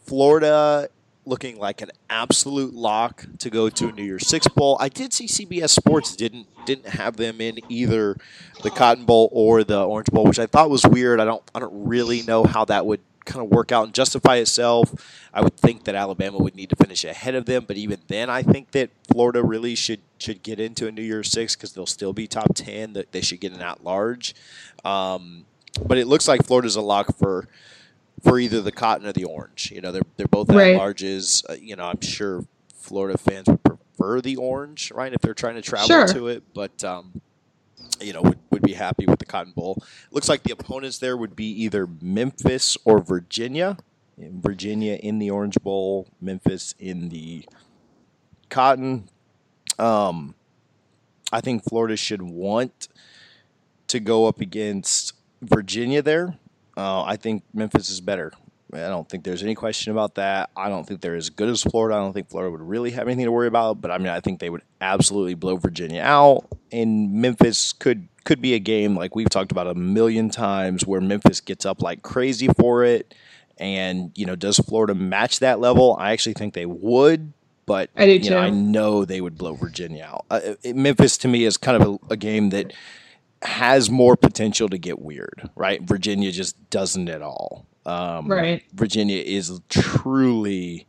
Florida 0.05 0.89
looking 1.25 1.57
like 1.57 1.81
an 1.81 1.91
absolute 2.09 2.73
lock 2.73 3.25
to 3.39 3.49
go 3.49 3.69
to 3.69 3.87
a 3.87 3.91
New 3.91 4.03
Year's 4.03 4.27
Six 4.27 4.47
bowl. 4.47 4.77
I 4.79 4.89
did 4.89 5.13
see 5.13 5.27
CBS 5.27 5.69
Sports 5.69 6.15
didn't 6.15 6.47
didn't 6.65 6.87
have 6.87 7.17
them 7.17 7.41
in 7.41 7.59
either 7.69 8.17
the 8.61 8.69
Cotton 8.69 9.05
Bowl 9.05 9.29
or 9.31 9.63
the 9.63 9.85
Orange 9.85 10.07
Bowl, 10.11 10.25
which 10.25 10.39
I 10.39 10.45
thought 10.45 10.69
was 10.69 10.85
weird. 10.85 11.19
I 11.19 11.25
don't 11.25 11.43
I 11.53 11.59
don't 11.59 11.87
really 11.87 12.21
know 12.23 12.43
how 12.43 12.65
that 12.65 12.85
would 12.85 13.01
kind 13.25 13.43
of 13.45 13.51
work 13.51 13.71
out 13.71 13.85
and 13.85 13.93
justify 13.93 14.35
itself. 14.37 14.93
I 15.33 15.41
would 15.41 15.55
think 15.57 15.85
that 15.85 15.95
Alabama 15.95 16.37
would 16.37 16.55
need 16.55 16.69
to 16.69 16.75
finish 16.75 17.03
ahead 17.03 17.35
of 17.35 17.45
them, 17.45 17.65
but 17.65 17.77
even 17.77 17.99
then, 18.07 18.29
I 18.29 18.43
think 18.43 18.71
that 18.71 18.91
Florida 19.11 19.43
really 19.43 19.75
should 19.75 20.01
should 20.19 20.43
get 20.43 20.59
into 20.59 20.87
a 20.87 20.91
New 20.91 21.01
Year's 21.03 21.31
Six 21.31 21.55
because 21.55 21.73
they'll 21.73 21.85
still 21.85 22.13
be 22.13 22.27
top 22.27 22.55
ten. 22.55 22.93
That 22.93 23.11
they 23.11 23.21
should 23.21 23.39
get 23.39 23.53
an 23.53 23.61
at 23.61 23.83
large. 23.83 24.35
Um, 24.83 25.45
but 25.85 25.97
it 25.97 26.07
looks 26.07 26.27
like 26.27 26.45
Florida's 26.45 26.75
a 26.75 26.81
lock 26.81 27.17
for 27.17 27.47
for 28.23 28.39
either 28.39 28.61
the 28.61 28.71
cotton 28.71 29.05
or 29.07 29.13
the 29.13 29.25
orange. 29.25 29.71
You 29.71 29.81
know, 29.81 29.91
they're 29.91 30.01
they're 30.17 30.27
both 30.27 30.49
at 30.49 30.55
Right. 30.55 30.77
larges. 30.77 31.43
Uh, 31.49 31.53
you 31.53 31.75
know, 31.75 31.85
I'm 31.85 32.01
sure 32.01 32.45
Florida 32.75 33.17
fans 33.17 33.47
would 33.47 33.63
prefer 33.63 34.21
the 34.21 34.35
orange, 34.37 34.91
right, 34.91 35.13
if 35.13 35.21
they're 35.21 35.33
trying 35.33 35.55
to 35.55 35.61
travel 35.61 35.87
Sure. 35.87 36.07
to 36.07 36.27
it. 36.27 36.43
But 36.53 36.83
um, 36.83 37.21
you 38.01 38.13
know, 38.13 38.21
would, 38.21 38.39
would 38.49 38.61
be 38.61 38.73
happy 38.73 39.05
with 39.05 39.19
the 39.19 39.25
Cotton 39.25 39.53
Bowl. 39.53 39.81
Looks 40.11 40.29
like 40.29 40.43
the 40.43 40.51
opponents 40.53 40.97
there 40.97 41.15
would 41.17 41.35
be 41.35 41.45
either 41.63 41.87
Memphis 42.01 42.77
or 42.85 42.99
Virginia. 43.01 43.77
In 44.17 44.41
Virginia 44.41 44.93
in 44.95 45.17
the 45.17 45.31
Orange 45.31 45.57
Bowl, 45.63 46.07
Memphis 46.21 46.75
in 46.79 47.09
the 47.09 47.45
Cotton. 48.49 49.09
Um, 49.79 50.35
I 51.31 51.41
think 51.41 51.63
Florida 51.63 51.97
should 51.97 52.21
want 52.21 52.87
to 53.87 53.99
go 53.99 54.27
up 54.27 54.39
against 54.39 55.13
Virginia 55.41 56.01
there. 56.03 56.37
Uh, 56.75 57.03
I 57.03 57.15
think 57.17 57.43
Memphis 57.53 57.89
is 57.89 58.01
better. 58.01 58.31
I 58.73 58.87
don't 58.87 59.07
think 59.07 59.23
there's 59.23 59.43
any 59.43 59.53
question 59.53 59.91
about 59.91 60.15
that. 60.15 60.49
I 60.57 60.67
don't 60.67 60.83
think 60.87 61.01
they're 61.01 61.15
as 61.15 61.29
good 61.29 61.47
as 61.49 61.61
Florida. 61.61 61.95
I 61.95 61.99
don't 61.99 62.13
think 62.13 62.29
Florida 62.29 62.49
would 62.51 62.61
really 62.61 62.89
have 62.91 63.07
anything 63.07 63.25
to 63.25 63.31
worry 63.31 63.47
about. 63.47 63.81
But 63.81 63.91
I 63.91 63.99
mean, 63.99 64.07
I 64.07 64.19
think 64.19 64.39
they 64.39 64.49
would 64.49 64.63
absolutely 64.81 65.35
blow 65.35 65.57
Virginia 65.57 66.01
out. 66.01 66.45
And 66.71 67.13
Memphis 67.13 67.71
could 67.73 68.07
could 68.23 68.41
be 68.41 68.55
a 68.55 68.59
game 68.59 68.95
like 68.95 69.15
we've 69.15 69.29
talked 69.29 69.51
about 69.51 69.67
a 69.67 69.75
million 69.75 70.29
times 70.29 70.87
where 70.87 71.01
Memphis 71.01 71.39
gets 71.41 71.65
up 71.67 71.81
like 71.83 72.01
crazy 72.01 72.47
for 72.47 72.83
it. 72.83 73.13
And 73.59 74.11
you 74.15 74.25
know, 74.25 74.35
does 74.35 74.57
Florida 74.57 74.95
match 74.95 75.39
that 75.39 75.59
level? 75.59 75.95
I 75.99 76.11
actually 76.11 76.33
think 76.33 76.55
they 76.55 76.65
would. 76.65 77.31
But 77.67 77.91
I 77.95 78.05
do 78.07 78.13
you 78.17 78.29
know. 78.31 78.39
I 78.39 78.49
know 78.49 79.05
they 79.05 79.21
would 79.21 79.37
blow 79.37 79.53
Virginia 79.53 80.03
out. 80.05 80.25
Uh, 80.31 80.55
it- 80.63 80.75
Memphis 80.75 81.17
to 81.19 81.27
me 81.27 81.45
is 81.45 81.57
kind 81.57 81.81
of 81.81 81.87
a, 82.09 82.13
a 82.13 82.17
game 82.17 82.49
that 82.49 82.73
has 83.43 83.89
more 83.89 84.15
potential 84.15 84.69
to 84.69 84.77
get 84.77 84.99
weird, 84.99 85.49
right? 85.55 85.81
Virginia 85.81 86.31
just 86.31 86.69
doesn't 86.69 87.09
at 87.09 87.21
all. 87.21 87.65
Um, 87.85 88.31
Right. 88.31 88.63
Virginia 88.73 89.21
is 89.21 89.59
truly, 89.69 90.87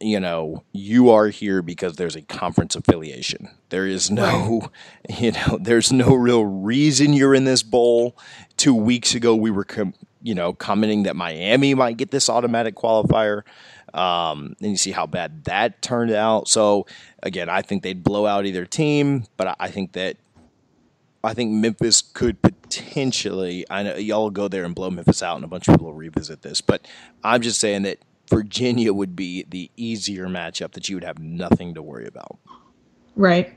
you 0.00 0.18
know, 0.18 0.64
you 0.72 1.10
are 1.10 1.28
here 1.28 1.62
because 1.62 1.96
there's 1.96 2.16
a 2.16 2.22
conference 2.22 2.74
affiliation. 2.74 3.48
There 3.68 3.86
is 3.86 4.10
no, 4.10 4.70
you 5.08 5.32
know, 5.32 5.58
there's 5.60 5.92
no 5.92 6.14
real 6.14 6.44
reason 6.44 7.12
you're 7.12 7.34
in 7.34 7.44
this 7.44 7.62
bowl. 7.62 8.16
Two 8.56 8.74
weeks 8.74 9.14
ago, 9.14 9.34
we 9.36 9.50
were, 9.50 9.64
com- 9.64 9.94
you 10.22 10.34
know, 10.34 10.52
commenting 10.52 11.02
that 11.04 11.16
Miami 11.16 11.74
might 11.74 11.96
get 11.96 12.10
this 12.10 12.28
automatic 12.30 12.74
qualifier. 12.74 13.42
Um, 13.92 14.56
and 14.60 14.70
you 14.70 14.76
see 14.78 14.92
how 14.92 15.06
bad 15.06 15.44
that 15.44 15.82
turned 15.82 16.12
out. 16.12 16.48
So 16.48 16.86
again, 17.22 17.50
I 17.50 17.60
think 17.60 17.82
they'd 17.82 18.02
blow 18.02 18.24
out 18.24 18.46
either 18.46 18.64
team, 18.64 19.26
but 19.36 19.54
I 19.60 19.68
think 19.70 19.92
that 19.92 20.16
I 21.24 21.34
think 21.34 21.52
Memphis 21.52 22.02
could 22.02 22.42
potentially. 22.42 23.64
I 23.70 23.82
know 23.82 23.96
y'all 23.96 24.30
go 24.30 24.48
there 24.48 24.64
and 24.64 24.74
blow 24.74 24.90
Memphis 24.90 25.22
out, 25.22 25.36
and 25.36 25.44
a 25.44 25.48
bunch 25.48 25.68
of 25.68 25.74
people 25.74 25.86
will 25.86 25.94
revisit 25.94 26.42
this. 26.42 26.60
But 26.60 26.86
I'm 27.22 27.42
just 27.42 27.60
saying 27.60 27.82
that 27.82 27.98
Virginia 28.28 28.92
would 28.92 29.14
be 29.14 29.44
the 29.48 29.70
easier 29.76 30.26
matchup 30.26 30.72
that 30.72 30.88
you 30.88 30.96
would 30.96 31.04
have 31.04 31.18
nothing 31.18 31.74
to 31.74 31.82
worry 31.82 32.06
about. 32.06 32.38
Right. 33.14 33.52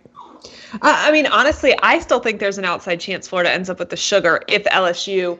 I 0.81 1.09
I 1.09 1.11
mean, 1.11 1.25
honestly, 1.27 1.73
I 1.81 1.99
still 1.99 2.19
think 2.19 2.39
there's 2.39 2.57
an 2.57 2.65
outside 2.65 2.99
chance 2.99 3.27
Florida 3.27 3.51
ends 3.51 3.69
up 3.69 3.79
with 3.79 3.89
the 3.89 3.97
sugar 3.97 4.41
if 4.47 4.63
LSU 4.65 5.39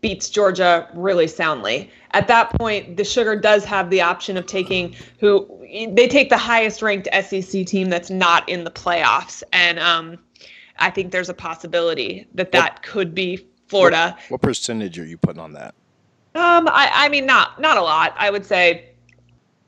beats 0.00 0.28
Georgia 0.28 0.86
really 0.92 1.26
soundly. 1.26 1.90
At 2.10 2.28
that 2.28 2.50
point, 2.58 2.98
the 2.98 3.04
sugar 3.04 3.36
does 3.36 3.64
have 3.64 3.88
the 3.88 4.02
option 4.02 4.36
of 4.36 4.44
taking 4.44 4.94
who 5.18 5.48
they 5.92 6.08
take 6.08 6.28
the 6.28 6.36
highest 6.36 6.82
ranked 6.82 7.08
SEC 7.24 7.64
team 7.64 7.88
that's 7.88 8.10
not 8.10 8.46
in 8.48 8.64
the 8.64 8.70
playoffs, 8.70 9.42
and 9.52 9.78
um, 9.78 10.18
I 10.78 10.90
think 10.90 11.12
there's 11.12 11.28
a 11.28 11.34
possibility 11.34 12.26
that 12.34 12.52
that 12.52 12.82
could 12.82 13.14
be 13.14 13.46
Florida. 13.68 14.16
What 14.28 14.40
percentage 14.40 14.98
are 14.98 15.06
you 15.06 15.16
putting 15.16 15.40
on 15.40 15.52
that? 15.52 15.74
Um, 16.34 16.68
I, 16.68 16.90
I 16.92 17.08
mean, 17.08 17.26
not 17.26 17.60
not 17.60 17.76
a 17.76 17.82
lot. 17.82 18.14
I 18.16 18.30
would 18.30 18.44
say 18.44 18.90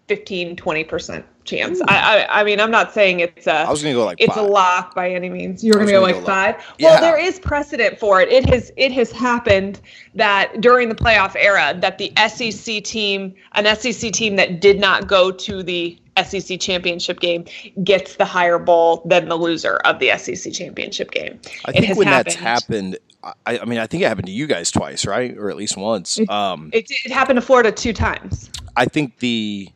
15, 0.09 0.57
20 0.57 0.85
percent 0.85 1.25
chance. 1.47 1.81
I, 1.89 2.27
I 2.27 2.41
I 2.41 2.45
mean, 2.45 2.61
I'm 2.61 2.71
not 2.71 2.93
saying 2.93 3.21
it's 3.21 3.47
a 3.47 3.53
I 3.61 3.71
was 3.71 3.83
going 3.83 3.95
to 3.95 3.99
go 4.01 4.05
like 4.05 4.21
it's 4.21 4.35
five. 4.35 4.45
a 4.45 4.49
lock 4.49 4.95
by 4.95 5.11
any 5.11 5.29
means. 5.31 5.65
You're 5.65 5.79
I 5.79 5.83
was 5.85 5.91
gonna 5.91 6.07
go 6.07 6.07
gonna 6.07 6.13
like 6.13 6.15
go 6.15 6.21
low. 6.21 6.27
five. 6.27 6.77
Well, 6.81 7.01
there 7.01 7.19
is 7.19 7.39
precedent 7.39 7.99
for 7.99 8.21
it. 8.21 8.29
It 8.31 8.49
has 8.51 8.73
it 8.77 8.93
has 8.93 9.11
happened 9.13 9.81
that 10.15 10.61
during 10.61 10.89
the 10.89 10.95
playoff 10.95 11.35
era 11.37 11.75
that 11.81 11.99
the 11.99 12.13
SEC 12.29 12.83
team, 12.85 13.35
an 13.53 13.65
SEC 13.77 14.13
team 14.13 14.37
that 14.37 14.61
did 14.61 14.79
not 14.81 15.07
go 15.07 15.31
to 15.31 15.63
the 15.63 15.99
SEC 16.25 16.59
championship 16.59 17.21
game, 17.21 17.45
gets 17.85 18.17
the 18.17 18.25
higher 18.25 18.59
bowl 18.59 19.03
than 19.05 19.29
the 19.29 19.37
loser 19.37 19.77
of 19.85 19.99
the 19.99 20.17
SEC 20.19 20.53
championship 20.53 21.11
game. 21.11 21.39
I 21.67 21.71
it 21.71 21.75
think 21.75 21.85
has 21.87 21.97
when 21.99 22.07
that's 22.09 22.35
happened, 22.35 22.99
I, 23.23 23.59
I 23.59 23.65
mean, 23.67 23.79
I 23.79 23.87
think 23.87 24.03
it 24.03 24.07
happened 24.07 24.27
to 24.27 24.33
you 24.33 24.47
guys 24.47 24.71
twice, 24.71 25.05
right, 25.07 25.37
or 25.37 25.51
at 25.51 25.57
least 25.57 25.77
once. 25.77 26.19
It- 26.19 26.31
Um, 26.31 26.71
It, 26.73 26.91
it 27.05 27.13
happened 27.13 27.37
to 27.37 27.43
Florida 27.43 27.71
two 27.71 27.93
times. 27.93 28.51
I 28.79 28.87
think 28.87 29.19
the, 29.19 29.69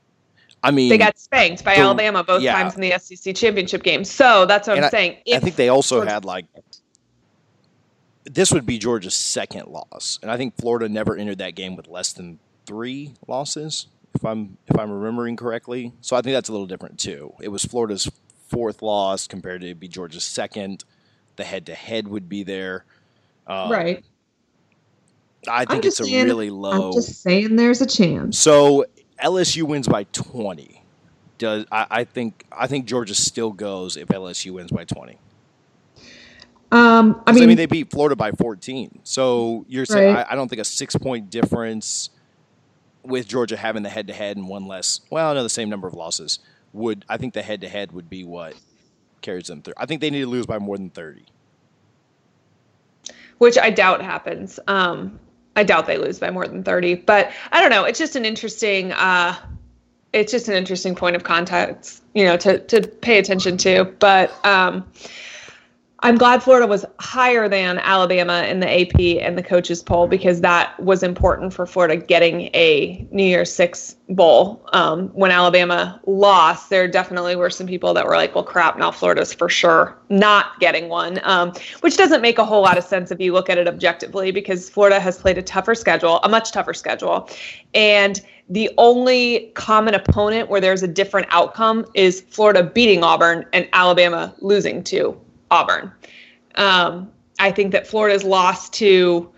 I 0.62 0.70
mean, 0.70 0.90
They 0.90 0.98
got 0.98 1.18
spanked 1.18 1.64
by 1.64 1.74
the- 1.76 1.80
Alabama 1.80 2.22
both 2.22 2.42
yeah. 2.42 2.52
times 2.52 2.74
in 2.74 2.80
the 2.82 2.92
SEC 2.98 3.34
championship 3.34 3.82
game. 3.82 4.04
So 4.04 4.44
that's 4.46 4.68
what 4.68 4.76
And 4.76 4.84
I'm 4.84 4.90
saying. 4.90 5.16
I 5.34 5.38
think 5.38 5.56
they 5.56 5.68
also 5.70 5.96
Georgia- 5.96 6.10
had 6.12 6.24
like 6.24 6.46
this 8.24 8.52
would 8.52 8.66
be 8.66 8.78
Georgia's 8.78 9.16
second 9.16 9.68
loss, 9.68 10.18
and 10.22 10.30
I 10.30 10.36
think 10.36 10.54
Florida 10.56 10.88
never 10.88 11.16
entered 11.16 11.38
that 11.38 11.54
game 11.54 11.74
with 11.76 11.88
less 11.88 12.12
than 12.12 12.38
three 12.66 13.14
losses, 13.26 13.86
if 14.14 14.24
I'm 14.24 14.56
if 14.68 14.78
I'm 14.78 14.90
remembering 14.90 15.36
correctly. 15.36 15.92
So 16.02 16.16
I 16.16 16.20
think 16.22 16.34
that's 16.34 16.48
a 16.48 16.52
little 16.52 16.66
different 16.66 16.98
too. 16.98 17.32
It 17.40 17.48
was 17.48 17.64
Florida's 17.64 18.10
fourth 18.48 18.82
loss 18.82 19.26
compared 19.26 19.62
to 19.62 19.68
it'd 19.68 19.80
be 19.80 19.88
Georgia's 19.88 20.24
second. 20.24 20.84
The 21.36 21.44
head 21.44 21.66
to 21.66 21.74
head 21.74 22.06
would 22.08 22.28
be 22.28 22.42
there. 22.42 22.84
Um, 23.46 23.70
right. 23.72 24.04
I 25.48 25.64
think 25.64 25.86
it's 25.86 25.98
a 26.00 26.04
saying- 26.04 26.26
really 26.26 26.50
low. 26.50 26.88
I'm 26.88 26.92
just 26.92 27.22
saying 27.22 27.56
there's 27.56 27.80
a 27.80 27.86
chance. 27.86 28.38
So 28.38 28.84
LSU 29.22 29.62
wins 29.64 29.88
by 29.88 30.04
twenty. 30.04 30.82
Does 31.38 31.64
I, 31.72 31.86
I 31.90 32.04
think 32.04 32.44
I 32.52 32.66
think 32.66 32.86
Georgia 32.86 33.14
still 33.14 33.52
goes 33.52 33.96
if 33.96 34.08
LSU 34.08 34.52
wins 34.52 34.70
by 34.70 34.84
twenty. 34.84 35.18
Um, 36.72 37.20
I 37.26 37.32
mean, 37.32 37.42
I 37.42 37.46
mean, 37.46 37.56
they 37.56 37.66
beat 37.66 37.90
Florida 37.90 38.14
by 38.14 38.30
14. 38.30 39.00
So 39.02 39.64
you're 39.68 39.84
saying 39.84 40.14
Right. 40.14 40.24
I, 40.28 40.32
I 40.32 40.34
don't 40.36 40.46
think 40.48 40.60
a 40.60 40.64
six 40.64 40.94
point 40.94 41.28
difference 41.28 42.10
with 43.02 43.26
Georgia 43.26 43.56
having 43.56 43.82
the 43.82 43.88
head 43.88 44.06
to 44.06 44.12
head 44.12 44.36
and 44.36 44.46
one 44.46 44.66
less. 44.68 45.00
Well, 45.10 45.34
no, 45.34 45.42
the 45.42 45.48
same 45.48 45.68
number 45.68 45.88
of 45.88 45.94
losses 45.94 46.38
would. 46.72 47.04
I 47.08 47.16
think 47.16 47.34
the 47.34 47.42
head 47.42 47.60
to 47.62 47.68
head 47.68 47.90
would 47.90 48.08
be 48.08 48.22
what 48.22 48.54
carries 49.20 49.48
them 49.48 49.62
through. 49.62 49.74
I 49.78 49.86
think 49.86 50.00
they 50.00 50.10
need 50.10 50.20
to 50.20 50.28
lose 50.28 50.46
by 50.46 50.58
more 50.60 50.76
than 50.76 50.90
30. 50.90 51.24
which 53.38 53.58
I 53.58 53.70
doubt 53.70 54.00
happens. 54.02 54.60
Um, 54.68 55.18
I 55.56 55.64
doubt 55.64 55.86
they 55.86 55.98
lose 55.98 56.18
by 56.18 56.30
more 56.30 56.46
than 56.46 56.62
30, 56.62 56.96
but 56.96 57.30
I 57.52 57.60
don't 57.60 57.70
know. 57.70 57.84
It's 57.84 57.98
just 57.98 58.16
an 58.16 58.24
interesting, 58.24 58.92
uh, 58.92 59.34
it's 60.12 60.32
just 60.32 60.48
an 60.48 60.54
interesting 60.54 60.94
point 60.94 61.16
of 61.16 61.24
context, 61.24 62.02
you 62.14 62.24
know, 62.24 62.36
to, 62.38 62.58
to 62.58 62.82
pay 62.82 63.18
attention 63.18 63.56
to. 63.58 63.84
But 63.98 64.32
um, 64.44 64.84
I'm 66.02 66.16
glad 66.16 66.42
Florida 66.42 66.66
was 66.66 66.86
higher 66.98 67.46
than 67.46 67.78
Alabama 67.78 68.44
in 68.44 68.60
the 68.60 68.80
AP 68.80 69.22
and 69.22 69.36
the 69.36 69.42
coaches 69.42 69.82
poll 69.82 70.06
because 70.06 70.40
that 70.40 70.80
was 70.80 71.02
important 71.02 71.52
for 71.52 71.66
Florida 71.66 71.96
getting 71.96 72.42
a 72.54 73.06
New 73.10 73.24
Year's 73.24 73.52
Six 73.52 73.96
bowl. 74.08 74.66
Um, 74.72 75.08
when 75.08 75.30
Alabama 75.30 76.00
lost, 76.06 76.70
there 76.70 76.88
definitely 76.88 77.36
were 77.36 77.50
some 77.50 77.66
people 77.66 77.92
that 77.92 78.06
were 78.06 78.16
like, 78.16 78.34
"Well, 78.34 78.44
crap! 78.44 78.78
Now 78.78 78.90
Florida's 78.90 79.34
for 79.34 79.50
sure 79.50 79.98
not 80.08 80.58
getting 80.58 80.88
one," 80.88 81.20
um, 81.22 81.52
which 81.80 81.98
doesn't 81.98 82.22
make 82.22 82.38
a 82.38 82.46
whole 82.46 82.62
lot 82.62 82.78
of 82.78 82.84
sense 82.84 83.10
if 83.10 83.20
you 83.20 83.34
look 83.34 83.50
at 83.50 83.58
it 83.58 83.68
objectively 83.68 84.30
because 84.30 84.70
Florida 84.70 84.98
has 84.98 85.18
played 85.18 85.36
a 85.36 85.42
tougher 85.42 85.74
schedule, 85.74 86.20
a 86.22 86.30
much 86.30 86.50
tougher 86.50 86.72
schedule, 86.72 87.28
and 87.74 88.22
the 88.48 88.70
only 88.78 89.52
common 89.54 89.94
opponent 89.94 90.48
where 90.48 90.62
there's 90.62 90.82
a 90.82 90.88
different 90.88 91.26
outcome 91.30 91.84
is 91.94 92.22
Florida 92.30 92.62
beating 92.62 93.04
Auburn 93.04 93.44
and 93.52 93.68
Alabama 93.74 94.34
losing 94.40 94.82
to 94.84 95.20
Auburn. 95.50 95.92
Um, 96.56 97.10
I 97.38 97.50
think 97.50 97.72
that 97.72 97.86
Florida's 97.86 98.24
loss 98.24 98.68
to 98.70 99.30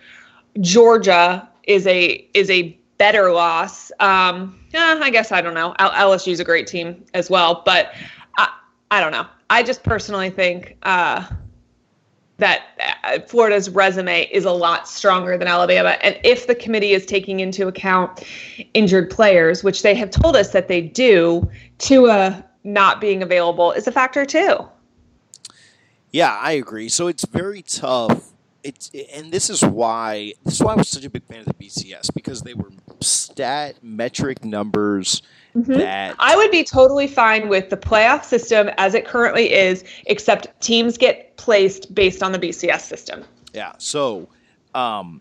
Georgia 0.61 1.49
is 1.65 1.87
a 1.87 2.27
is 2.35 2.51
a 2.51 2.79
better 2.99 3.33
loss. 3.33 3.91
Um, 4.01 4.59
yeah, 4.73 4.99
I 5.03 5.11
guess 5.11 5.33
I 5.33 5.41
don't 5.41 5.55
know. 5.55 5.75
LSU's 5.79 6.41
a 6.41 6.45
great 6.45 6.67
team 6.67 7.05
as 7.15 7.31
well, 7.31 7.63
but 7.65 7.95
I, 8.39 8.49
I 8.91 9.01
don't 9.01 9.13
know. 9.13 9.27
I 9.51 9.63
just 9.63 9.83
personally 9.83 10.31
think 10.31 10.77
uh, 10.83 11.27
that 12.39 12.63
uh, 13.05 13.21
Florida's 13.27 13.71
resume 13.71 14.23
is 14.33 14.45
a 14.45 14.51
lot 14.51 14.89
stronger 14.89 15.37
than 15.37 15.47
Alabama. 15.47 15.91
And 16.03 16.19
if 16.25 16.47
the 16.47 16.55
committee 16.55 16.93
is 16.93 17.07
taking 17.07 17.41
into 17.41 17.69
account 17.69 18.25
injured 18.75 19.11
players, 19.11 19.63
which 19.63 19.83
they 19.83 19.95
have 19.95 20.11
told 20.11 20.37
us 20.37 20.51
that 20.53 20.69
they 20.69 20.81
do, 20.81 21.49
Tua 21.79 22.45
not 22.65 23.01
being 23.01 23.23
available 23.23 23.73
is 23.73 23.87
a 23.87 23.93
factor 23.93 24.25
too. 24.25 24.59
Yeah, 26.13 26.37
I 26.39 26.53
agree. 26.53 26.89
So 26.89 27.09
it's 27.09 27.25
very 27.25 27.63
tough. 27.63 28.33
It's 28.63 28.93
and 29.13 29.33
this 29.33 29.51
is 29.51 29.65
why 29.65 30.35
this 30.45 30.55
is 30.55 30.63
why 30.63 30.75
I 30.75 30.77
was 30.77 30.89
such 30.89 31.05
a 31.05 31.11
big 31.11 31.25
fan 31.25 31.41
of 31.41 31.47
the 31.47 31.55
BCS 31.55 32.15
because 32.15 32.43
they 32.43 32.55
were 32.55 32.71
stat 33.01 33.75
metric 33.83 34.45
numbers 34.45 35.23
mm-hmm. 35.57 35.73
that 35.73 36.15
I 36.21 36.37
would 36.37 36.53
be 36.53 36.63
totally 36.63 37.09
fine 37.09 37.49
with 37.49 37.71
the 37.71 37.77
playoff 37.77 38.25
system 38.25 38.71
as 38.79 38.95
it 38.95 39.05
currently 39.05 39.53
is, 39.53 39.83
except 40.07 40.61
teams 40.61 40.97
get 40.97 41.37
placed 41.39 41.93
based 41.93 42.23
on 42.23 42.31
the 42.31 42.39
BCS 42.39 42.83
system. 42.83 43.25
Yeah. 43.53 43.73
So, 43.79 44.29
um, 44.75 45.21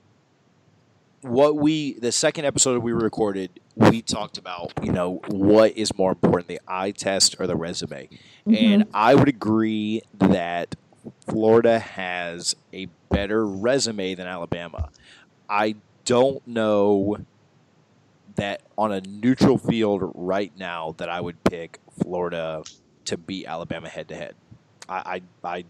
what 1.22 1.56
we 1.56 1.94
the 1.94 2.12
second 2.12 2.46
episode 2.46 2.82
we 2.84 2.92
recorded, 2.92 3.52
we 3.76 4.02
talked 4.02 4.38
about 4.38 4.74
you 4.82 4.92
know 4.92 5.22
what 5.28 5.78
is 5.78 5.96
more 5.98 6.12
important, 6.12 6.48
the 6.48 6.62
eye 6.68 6.92
test 6.92 7.36
or 7.40 7.48
the 7.48 7.56
resume, 7.56 8.08
mm-hmm. 8.08 8.54
and 8.56 8.86
I 8.94 9.16
would 9.16 9.28
agree 9.28 10.02
that 10.18 10.76
Florida 11.28 11.80
has 11.80 12.56
a 12.74 12.88
better 13.10 13.46
resume 13.46 14.16
than 14.16 14.28
Alabama. 14.28 14.90
I 15.50 15.76
don't 16.06 16.46
know 16.48 17.18
that 18.36 18.62
on 18.78 18.92
a 18.92 19.02
neutral 19.02 19.58
field 19.58 20.12
right 20.16 20.52
now 20.58 20.96
that 20.98 21.10
I 21.10 21.22
would 21.22 21.44
pick 21.44 21.80
Florida 22.02 22.64
to 23.06 23.18
beat 23.18 23.46
Alabama 23.46 23.90
head 23.90 24.08
to 24.10 24.16
head. 24.16 24.36
I 24.90 25.22
I 25.44 25.66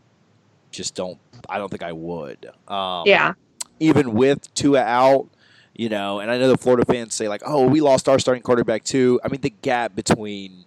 just 0.72 0.96
don't. 0.96 1.20
I 1.50 1.58
don't 1.58 1.70
think 1.70 1.84
I 1.84 1.92
would. 1.92 2.50
Um, 2.68 3.04
yeah. 3.06 3.34
Even 3.80 4.14
with 4.14 4.54
Tua 4.54 4.82
out, 4.82 5.30
you 5.74 5.90
know, 5.90 6.20
and 6.20 6.30
I 6.30 6.38
know 6.38 6.50
the 6.50 6.58
Florida 6.58 6.86
fans 6.86 7.14
say 7.14 7.28
like, 7.28 7.42
"Oh, 7.46 7.68
we 7.68 7.82
lost 7.82 8.10
our 8.10 8.20
starting 8.20 8.44
quarterback 8.44 8.84
too." 8.84 9.20
I 9.24 9.28
mean, 9.30 9.42
the 9.42 9.50
gap 9.50 9.96
between 9.96 10.66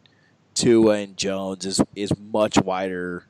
Tua 0.54 0.98
and 0.98 1.16
Jones 1.16 1.66
is 1.66 1.80
is 1.94 2.12
much 2.18 2.58
wider 2.58 3.26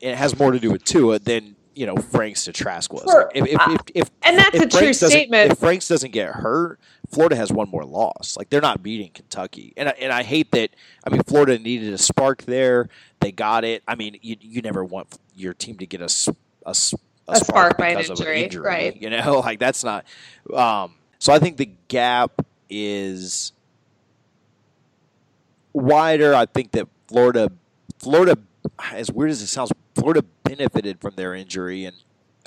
it 0.00 0.16
has 0.16 0.38
more 0.38 0.52
to 0.52 0.58
do 0.58 0.70
with 0.70 0.84
Tua 0.84 1.18
than 1.18 1.56
you 1.74 1.86
know 1.86 1.96
Franks 1.96 2.44
to 2.44 2.52
Trask 2.52 2.92
was. 2.92 3.04
Sure. 3.04 3.30
If, 3.34 3.46
if, 3.46 3.60
if, 3.68 3.80
if, 3.94 4.10
and 4.22 4.38
that's 4.38 4.58
a 4.58 4.66
true 4.66 4.92
statement. 4.92 5.52
If 5.52 5.58
Franks 5.58 5.88
doesn't 5.88 6.12
get 6.12 6.30
hurt, 6.30 6.80
Florida 7.10 7.36
has 7.36 7.52
one 7.52 7.68
more 7.68 7.84
loss. 7.84 8.36
Like 8.36 8.50
they're 8.50 8.60
not 8.60 8.82
beating 8.82 9.10
Kentucky, 9.12 9.72
and 9.76 9.88
I, 9.88 9.92
and 9.92 10.12
I 10.12 10.22
hate 10.22 10.50
that. 10.52 10.70
I 11.04 11.10
mean, 11.10 11.22
Florida 11.22 11.58
needed 11.58 11.92
a 11.92 11.98
spark 11.98 12.42
there. 12.42 12.88
They 13.20 13.32
got 13.32 13.64
it. 13.64 13.82
I 13.88 13.94
mean, 13.94 14.18
you 14.22 14.36
you 14.40 14.62
never 14.62 14.84
want 14.84 15.08
your 15.34 15.54
team 15.54 15.78
to 15.78 15.86
get 15.86 16.00
a 16.00 16.32
a, 16.66 16.70
a, 16.70 16.70
a 16.70 16.74
spark, 16.74 17.44
spark 17.44 17.78
by 17.78 17.88
an 17.88 18.00
injury, 18.00 18.38
an 18.38 18.44
injury, 18.44 18.66
right? 18.66 18.96
You 19.00 19.10
know, 19.10 19.40
like 19.44 19.58
that's 19.58 19.84
not. 19.84 20.04
Um, 20.52 20.94
so 21.18 21.32
I 21.32 21.38
think 21.38 21.56
the 21.56 21.70
gap 21.88 22.44
is 22.70 23.52
wider. 25.72 26.34
I 26.34 26.46
think 26.46 26.72
that 26.72 26.88
Florida, 27.08 27.50
Florida, 27.98 28.38
as 28.92 29.10
weird 29.10 29.30
as 29.30 29.42
it 29.42 29.48
sounds, 29.48 29.72
Florida 29.94 30.22
benefited 30.44 31.00
from 31.00 31.14
their 31.16 31.34
injury 31.34 31.84
and 31.84 31.96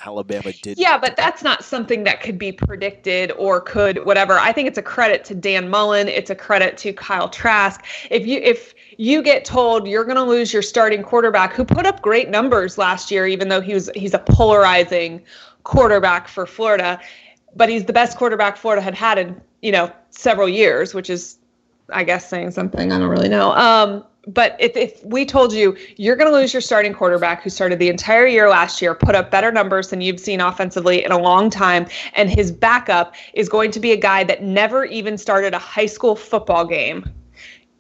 Alabama 0.05 0.51
did. 0.61 0.77
Yeah, 0.79 0.97
but 0.97 1.15
that's 1.15 1.43
not 1.43 1.63
something 1.63 2.03
that 2.05 2.21
could 2.21 2.37
be 2.37 2.51
predicted 2.51 3.31
or 3.37 3.61
could 3.61 4.03
whatever. 4.05 4.39
I 4.39 4.51
think 4.51 4.67
it's 4.67 4.77
a 4.77 4.83
credit 4.83 5.23
to 5.25 5.35
Dan 5.35 5.69
Mullen. 5.69 6.07
It's 6.07 6.29
a 6.29 6.35
credit 6.35 6.77
to 6.79 6.93
Kyle 6.93 7.29
Trask. 7.29 7.83
If 8.09 8.25
you 8.25 8.39
if 8.39 8.73
you 8.97 9.21
get 9.21 9.45
told 9.45 9.87
you're 9.87 10.03
going 10.03 10.15
to 10.15 10.23
lose 10.23 10.51
your 10.53 10.61
starting 10.61 11.03
quarterback 11.03 11.53
who 11.53 11.63
put 11.63 11.85
up 11.85 12.01
great 12.01 12.29
numbers 12.29 12.77
last 12.77 13.11
year, 13.11 13.27
even 13.27 13.49
though 13.49 13.61
he 13.61 13.73
was 13.73 13.89
he's 13.95 14.13
a 14.13 14.19
polarizing 14.19 15.21
quarterback 15.63 16.27
for 16.27 16.45
Florida, 16.45 16.99
but 17.55 17.69
he's 17.69 17.85
the 17.85 17.93
best 17.93 18.17
quarterback 18.17 18.57
Florida 18.57 18.81
had 18.81 18.93
had 18.93 19.17
in 19.17 19.41
you 19.61 19.71
know 19.71 19.91
several 20.09 20.49
years, 20.49 20.93
which 20.93 21.09
is 21.09 21.37
I 21.89 22.03
guess 22.03 22.27
saying 22.29 22.51
something. 22.51 22.91
I 22.91 22.99
don't 22.99 23.09
really 23.09 23.29
know. 23.29 23.51
Um, 23.53 24.05
but 24.27 24.55
if, 24.59 24.77
if 24.77 25.03
we 25.03 25.25
told 25.25 25.51
you 25.51 25.75
you're 25.97 26.15
going 26.15 26.31
to 26.31 26.37
lose 26.37 26.53
your 26.53 26.61
starting 26.61 26.93
quarterback 26.93 27.41
who 27.41 27.49
started 27.49 27.79
the 27.79 27.89
entire 27.89 28.27
year 28.27 28.49
last 28.49 28.81
year, 28.81 28.93
put 28.93 29.15
up 29.15 29.31
better 29.31 29.51
numbers 29.51 29.89
than 29.89 30.01
you've 30.01 30.19
seen 30.19 30.41
offensively 30.41 31.03
in 31.03 31.11
a 31.11 31.17
long 31.17 31.49
time, 31.49 31.87
and 32.13 32.29
his 32.29 32.51
backup 32.51 33.15
is 33.33 33.49
going 33.49 33.71
to 33.71 33.79
be 33.79 33.91
a 33.91 33.97
guy 33.97 34.23
that 34.23 34.43
never 34.43 34.85
even 34.85 35.17
started 35.17 35.53
a 35.53 35.59
high 35.59 35.87
school 35.87 36.15
football 36.15 36.65
game, 36.65 37.09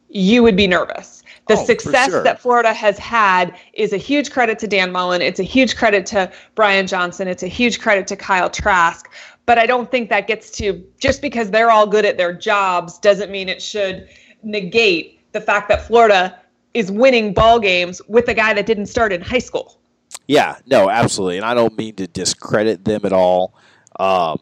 you 0.09 0.43
would 0.43 0.55
be 0.55 0.67
nervous. 0.67 1.23
The 1.47 1.57
oh, 1.57 1.65
success 1.65 2.09
sure. 2.09 2.23
that 2.23 2.39
Florida 2.39 2.73
has 2.73 2.97
had 2.97 3.55
is 3.73 3.93
a 3.93 3.97
huge 3.97 4.31
credit 4.31 4.59
to 4.59 4.67
Dan 4.67 4.91
Mullen. 4.91 5.21
It's 5.21 5.39
a 5.39 5.43
huge 5.43 5.75
credit 5.75 6.05
to 6.07 6.31
Brian 6.55 6.87
Johnson. 6.87 7.27
It's 7.27 7.43
a 7.43 7.47
huge 7.47 7.79
credit 7.79 8.07
to 8.07 8.15
Kyle 8.15 8.49
Trask. 8.49 9.09
But 9.51 9.59
I 9.59 9.65
don't 9.65 9.91
think 9.91 10.09
that 10.11 10.27
gets 10.27 10.49
to 10.51 10.81
just 10.97 11.21
because 11.21 11.51
they're 11.51 11.69
all 11.69 11.85
good 11.85 12.05
at 12.05 12.15
their 12.15 12.31
jobs 12.31 12.97
doesn't 12.97 13.29
mean 13.29 13.49
it 13.49 13.61
should 13.61 14.07
negate 14.43 15.19
the 15.33 15.41
fact 15.41 15.67
that 15.67 15.85
Florida 15.85 16.39
is 16.73 16.89
winning 16.89 17.33
ball 17.33 17.59
games 17.59 18.01
with 18.07 18.29
a 18.29 18.33
guy 18.33 18.53
that 18.53 18.65
didn't 18.65 18.85
start 18.85 19.11
in 19.11 19.19
high 19.19 19.39
school. 19.39 19.81
Yeah, 20.27 20.55
no, 20.67 20.89
absolutely, 20.89 21.35
and 21.35 21.45
I 21.45 21.53
don't 21.53 21.77
mean 21.77 21.95
to 21.95 22.07
discredit 22.07 22.85
them 22.85 23.01
at 23.03 23.11
all. 23.11 23.53
Um, 23.99 24.39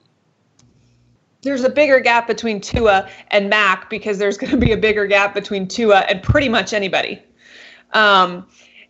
there's 1.42 1.64
a 1.64 1.72
bigger 1.72 2.00
gap 2.00 2.28
between 2.28 2.62
Tua 2.62 3.10
and 3.30 3.50
Mac 3.50 3.90
because 3.90 4.20
there's 4.20 4.38
going 4.38 4.52
to 4.52 4.58
be 4.58 4.74
a 4.74 4.78
bigger 4.78 5.08
gap 5.08 5.34
between 5.34 5.68
Tua 5.68 6.02
and 6.02 6.22
pretty 6.22 6.50
much 6.50 6.72
anybody. 6.72 7.20
Um, 7.94 8.46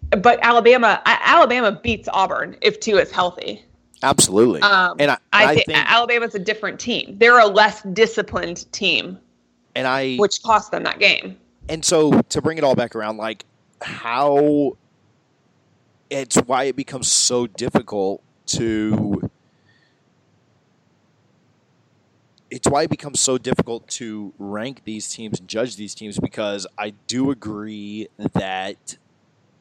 but 0.09 0.37
Alabama, 0.41 1.01
Alabama 1.05 1.79
beats 1.81 2.09
Auburn 2.11 2.57
if 2.59 2.81
Tua 2.81 3.03
is 3.03 3.11
healthy. 3.11 3.63
Absolutely, 4.01 4.61
um, 4.61 4.95
and 4.99 5.11
I, 5.11 5.17
I, 5.33 5.45
I 5.45 5.53
th- 5.55 5.65
think 5.65 5.77
Alabama's 5.77 6.35
a 6.35 6.39
different 6.39 6.79
team. 6.79 7.17
They're 7.17 7.39
a 7.39 7.47
less 7.47 7.81
disciplined 7.83 8.71
team, 8.71 9.19
and 9.75 9.87
I 9.87 10.15
which 10.15 10.41
cost 10.41 10.71
them 10.71 10.83
that 10.83 10.99
game 10.99 11.37
and 11.69 11.85
so 11.85 12.21
to 12.21 12.41
bring 12.41 12.57
it 12.57 12.63
all 12.63 12.75
back 12.75 12.95
around, 12.95 13.17
like 13.17 13.45
how 13.81 14.75
it's 16.09 16.35
why 16.37 16.65
it 16.65 16.75
becomes 16.75 17.09
so 17.09 17.47
difficult 17.47 18.21
to 18.47 19.29
it's 22.49 22.67
why 22.67 22.83
it 22.83 22.89
becomes 22.89 23.19
so 23.19 23.37
difficult 23.37 23.87
to 23.87 24.33
rank 24.39 24.81
these 24.83 25.07
teams 25.07 25.39
and 25.39 25.47
judge 25.47 25.75
these 25.75 25.93
teams 25.93 26.17
because 26.17 26.65
I 26.79 26.95
do 27.05 27.29
agree 27.29 28.07
that 28.17 28.97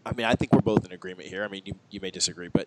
I 0.06 0.14
mean 0.14 0.24
I 0.24 0.34
think 0.34 0.52
we're 0.52 0.62
both 0.62 0.86
in 0.86 0.92
agreement 0.92 1.28
here. 1.28 1.44
I 1.44 1.48
mean 1.48 1.62
you, 1.66 1.74
you 1.90 2.00
may 2.00 2.10
disagree, 2.10 2.48
but 2.48 2.66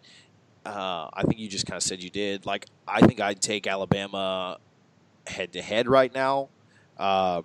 uh, 0.66 1.10
I 1.14 1.24
think 1.24 1.40
you 1.40 1.48
just 1.48 1.66
kind 1.66 1.78
of 1.78 1.84
said 1.84 2.04
you 2.04 2.10
did. 2.10 2.46
Like 2.46 2.66
I 2.88 3.06
think 3.06 3.20
I'd 3.20 3.42
take 3.42 3.68
Alabama 3.68 4.58
head 5.28 5.54
to 5.54 5.62
head 5.62 5.88
right 5.88 6.14
now. 6.14 6.50
Uh, 6.98 7.42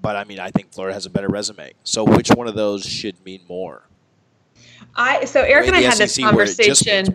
but 0.00 0.16
I 0.16 0.24
mean, 0.24 0.38
I 0.38 0.50
think 0.50 0.72
Florida 0.72 0.94
has 0.94 1.06
a 1.06 1.10
better 1.10 1.28
resume. 1.28 1.72
So 1.84 2.04
which 2.04 2.30
one 2.30 2.48
of 2.48 2.54
those 2.54 2.84
should 2.86 3.22
mean 3.24 3.42
more? 3.48 3.82
I 4.94 5.24
so 5.24 5.42
Eric 5.42 5.66
and 5.66 5.76
I 5.76 5.82
had 5.82 5.98
this 5.98 6.16
conversation. 6.16 7.06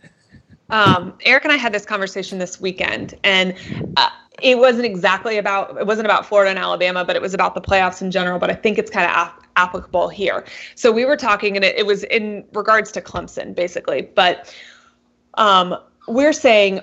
um, 0.70 1.14
Eric 1.24 1.44
and 1.44 1.52
I 1.52 1.56
had 1.56 1.72
this 1.72 1.86
conversation 1.86 2.38
this 2.38 2.60
weekend, 2.60 3.14
and 3.24 3.54
uh, 3.96 4.10
it 4.42 4.58
wasn't 4.58 4.84
exactly 4.84 5.38
about 5.38 5.76
it 5.78 5.86
wasn't 5.86 6.06
about 6.06 6.26
Florida 6.26 6.50
and 6.50 6.58
Alabama, 6.58 7.04
but 7.04 7.16
it 7.16 7.22
was 7.22 7.34
about 7.34 7.54
the 7.54 7.60
playoffs 7.60 8.00
in 8.02 8.10
general. 8.10 8.38
But 8.38 8.50
I 8.50 8.54
think 8.54 8.78
it's 8.78 8.90
kind 8.90 9.10
of 9.10 9.16
ap- 9.16 9.42
applicable 9.56 10.08
here. 10.08 10.44
So 10.74 10.92
we 10.92 11.04
were 11.04 11.16
talking, 11.16 11.56
and 11.56 11.64
it, 11.64 11.76
it 11.76 11.86
was 11.86 12.04
in 12.04 12.44
regards 12.52 12.92
to 12.92 13.00
Clemson, 13.00 13.54
basically. 13.54 14.02
But 14.14 14.54
um, 15.34 15.76
we're 16.06 16.32
saying 16.32 16.80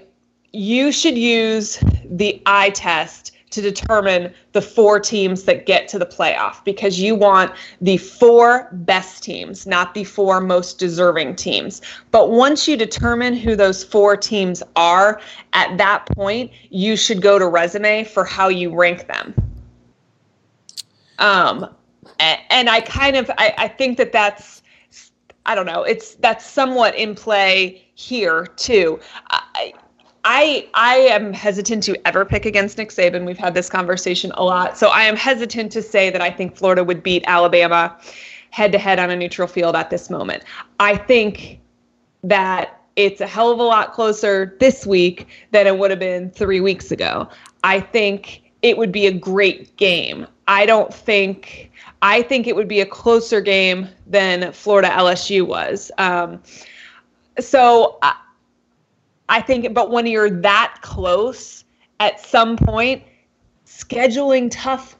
you 0.53 0.91
should 0.91 1.18
use 1.18 1.84
the 2.06 2.41
eye 2.45 2.70
test 2.72 3.35
to 3.56 3.62
determine 3.62 4.34
the 4.51 4.62
four 4.62 4.99
teams 4.99 5.43
that 5.43 5.66
get 5.66 5.88
to 5.88 5.97
the 5.97 6.06
playoff 6.06 6.64
because 6.66 6.99
you 6.99 7.16
want 7.16 7.51
the 7.82 7.97
four 7.97 8.70
best 8.72 9.24
teams, 9.24 9.66
not 9.66 9.93
the 9.93 10.03
four 10.03 10.41
most 10.41 10.78
deserving 10.78 11.36
teams. 11.36 11.82
But 12.12 12.32
once 12.32 12.68
you 12.68 12.76
determine 12.76 13.34
who 13.34 13.56
those 13.56 13.84
four 13.84 14.18
teams 14.18 14.62
are, 14.76 15.22
at 15.53 15.78
that 15.78 16.06
point, 16.08 16.51
you 16.70 16.97
should 16.97 17.22
go 17.22 17.39
to 17.39 17.47
resume 17.47 18.06
for 18.06 18.26
how 18.26 18.49
you 18.49 18.76
rank 18.76 19.08
them. 19.08 19.34
Um, 21.18 21.70
and 22.20 22.70
I 22.70 22.82
kind 22.82 23.16
of 23.16 23.32
I, 23.38 23.53
I 23.58 23.68
think 23.70 23.97
that 23.97 24.12
that's 24.12 24.62
I 25.45 25.56
don't 25.56 25.66
know 25.66 25.84
it's 25.84 26.16
that's 26.16 26.45
somewhat 26.45 26.95
in 26.95 27.16
play 27.16 27.86
here 27.95 28.47
too. 28.58 28.99
I, 30.28 30.67
I 30.73 30.95
am 30.97 31.34
hesitant 31.34 31.84
to 31.84 32.07
ever 32.07 32.26
pick 32.26 32.47
against 32.47 32.80
Nick 32.80 32.89
Saban. 32.89 33.26
We've 33.26 33.38
had 33.38 33.53
this 33.53 33.69
conversation 33.69 34.32
a 34.34 34.43
lot. 34.43 34.76
So 34.76 34.89
I 34.89 35.03
am 35.03 35.15
hesitant 35.15 35.71
to 35.73 35.84
say 35.84 36.09
that 36.09 36.19
I 36.19 36.32
think 36.32 36.57
Florida 36.57 36.84
would 36.84 37.03
beat 37.03 37.23
Alabama 37.28 37.95
head 38.49 38.71
to 38.71 38.80
head 38.80 38.97
on 38.97 39.11
a 39.11 39.15
neutral 39.15 39.47
field 39.47 39.76
at 39.76 39.91
this 39.91 40.09
moment. 40.09 40.43
I 40.80 40.97
think 40.97 41.59
that 42.23 42.82
it's 42.95 43.21
a 43.21 43.28
hell 43.28 43.51
of 43.51 43.59
a 43.59 43.63
lot 43.63 43.93
closer 43.93 44.55
this 44.59 44.86
week 44.88 45.28
than 45.51 45.67
it 45.67 45.78
would 45.78 45.91
have 45.91 45.99
been 45.99 46.32
three 46.32 46.59
weeks 46.59 46.91
ago. 46.91 47.30
I 47.63 47.80
think 47.80 48.51
it 48.63 48.78
would 48.78 48.91
be 48.91 49.05
a 49.05 49.11
great 49.11 49.78
game. 49.78 50.26
I 50.47 50.65
don't 50.65 50.91
think. 50.91 51.71
I 52.01 52.23
think 52.23 52.47
it 52.47 52.55
would 52.55 52.67
be 52.67 52.82
a 52.82 52.86
closer 52.86 53.41
game 53.41 53.89
than 54.07 54.51
Florida 54.53 54.89
LSU 54.89 55.45
was. 55.45 55.91
Um, 55.97 56.41
so 57.39 57.97
I, 58.01 58.15
I 59.30 59.41
think, 59.41 59.73
but 59.73 59.91
when 59.91 60.05
you're 60.05 60.30
that 60.30 60.78
close, 60.82 61.63
at 61.99 62.19
some 62.19 62.57
point, 62.57 63.03
scheduling 63.65 64.49
tough, 64.51 64.97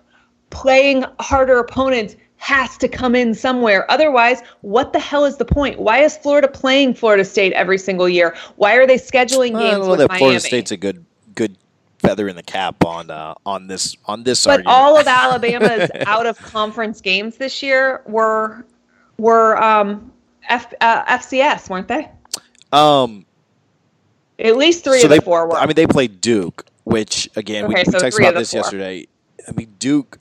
playing 0.50 1.06
harder 1.20 1.60
opponents 1.60 2.16
has 2.38 2.78
to 2.78 2.88
come 2.88 3.16
in 3.16 3.34
somewhere. 3.34 3.90
Otherwise, 3.90 4.42
what 4.62 4.94
the 4.94 5.00
hell 5.00 5.26
is 5.26 5.38
the 5.38 5.46
point? 5.46 5.80
Why 5.80 6.00
is 6.00 6.18
Florida 6.18 6.48
playing 6.48 6.94
Florida 6.94 7.26
State 7.26 7.54
every 7.54 7.78
single 7.78 8.08
year? 8.08 8.36
Why 8.58 8.76
are 8.76 8.86
they 8.86 8.98
scheduling 8.98 9.56
I 9.56 9.62
games 9.62 9.78
don't 9.78 9.82
know 9.82 9.90
with 9.92 10.00
that 10.00 10.10
Miami? 10.10 10.20
Florida 10.20 10.40
State's 10.40 10.72
a 10.72 10.78
good 10.78 11.06
good 11.34 11.58
feather 12.00 12.28
in 12.28 12.36
the 12.36 12.44
cap 12.44 12.84
on 12.86 13.10
uh, 13.10 13.34
on 13.46 13.68
this 13.68 13.98
on 14.06 14.24
this 14.24 14.46
but 14.46 14.66
argument. 14.66 14.68
all 14.68 14.98
of 15.00 15.08
Alabama's 15.08 15.90
out 16.06 16.26
of 16.26 16.38
conference 16.40 17.02
games 17.02 17.38
this 17.38 17.64
year 17.64 18.02
were 18.06 18.66
were 19.18 19.62
um, 19.62 20.12
F, 20.50 20.74
uh, 20.82 21.18
FCS, 21.18 21.70
weren't 21.70 21.88
they? 21.88 22.10
um, 22.72 23.26
At 24.40 24.58
least 24.58 24.84
three 24.84 25.00
so 25.00 25.08
of 25.08 25.12
the 25.16 25.22
four 25.22 25.48
were. 25.48 25.58
I 25.58 25.66
mean, 25.66 25.76
they 25.76 25.88
played 25.88 26.22
Duke, 26.22 26.66
which 26.84 27.30
again 27.36 27.68
we, 27.68 27.74
Okay, 27.76 27.84
we 27.88 27.92
so 27.92 28.00
texted 28.00 28.20
about 28.20 28.36
this 28.36 28.52
four. 28.52 28.60
yesterday. 28.60 29.08
I 29.48 29.52
mean, 29.54 29.74
Duke 29.80 30.20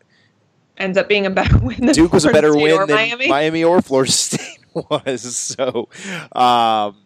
ends 0.77 0.99
up 0.99 1.09
being 1.09 1.27
a 1.27 1.31
better 1.31 1.59
win. 1.62 1.87
Than 1.87 1.95
Duke 1.95 2.12
was 2.12 2.25
a 2.25 2.33
better 2.33 2.53
State 2.53 2.62
win 2.62 2.87
than 2.87 2.97
Miami. 2.97 3.29
Miami. 3.29 3.65
or 3.65 3.81
Florida 3.83 4.12
State 4.12 4.59
was. 4.75 5.37
So, 5.37 5.89
um, 6.33 6.97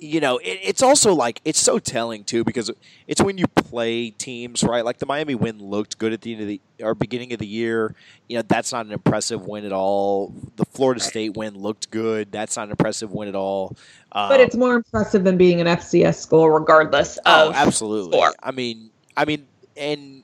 you 0.00 0.18
know, 0.18 0.38
it, 0.38 0.58
it's 0.62 0.82
also 0.82 1.12
like 1.14 1.40
it's 1.44 1.60
so 1.60 1.78
telling 1.78 2.24
too 2.24 2.42
because 2.42 2.70
it's 3.06 3.20
when 3.20 3.36
you 3.36 3.46
play 3.48 4.10
teams 4.10 4.64
right. 4.64 4.84
Like 4.84 4.98
the 4.98 5.06
Miami 5.06 5.34
win 5.34 5.58
looked 5.58 5.98
good 5.98 6.12
at 6.14 6.22
the 6.22 6.32
end 6.32 6.40
of 6.42 6.48
the 6.48 6.60
or 6.80 6.94
beginning 6.94 7.32
of 7.34 7.38
the 7.38 7.46
year. 7.46 7.94
You 8.28 8.38
know, 8.38 8.42
that's 8.48 8.72
not 8.72 8.86
an 8.86 8.92
impressive 8.92 9.46
win 9.46 9.64
at 9.66 9.72
all. 9.72 10.32
The 10.56 10.64
Florida 10.64 11.00
State 11.00 11.36
win 11.36 11.54
looked 11.58 11.90
good. 11.90 12.32
That's 12.32 12.56
not 12.56 12.64
an 12.64 12.70
impressive 12.70 13.12
win 13.12 13.28
at 13.28 13.34
all. 13.34 13.76
Um, 14.12 14.30
But 14.30 14.40
it's 14.40 14.56
more 14.56 14.74
impressive 14.74 15.22
than 15.22 15.36
being 15.36 15.60
an 15.60 15.66
FCS 15.66 16.14
school. 16.18 16.48
Regardless 16.50 17.18
Oh, 17.26 17.50
of 17.50 17.54
absolutely. 17.54 18.12
score. 18.18 18.32
I 18.42 18.52
mean, 18.52 18.90
I 19.16 19.26
mean, 19.26 19.46
and 19.76 20.22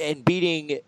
and 0.00 0.24
beating, 0.24 0.78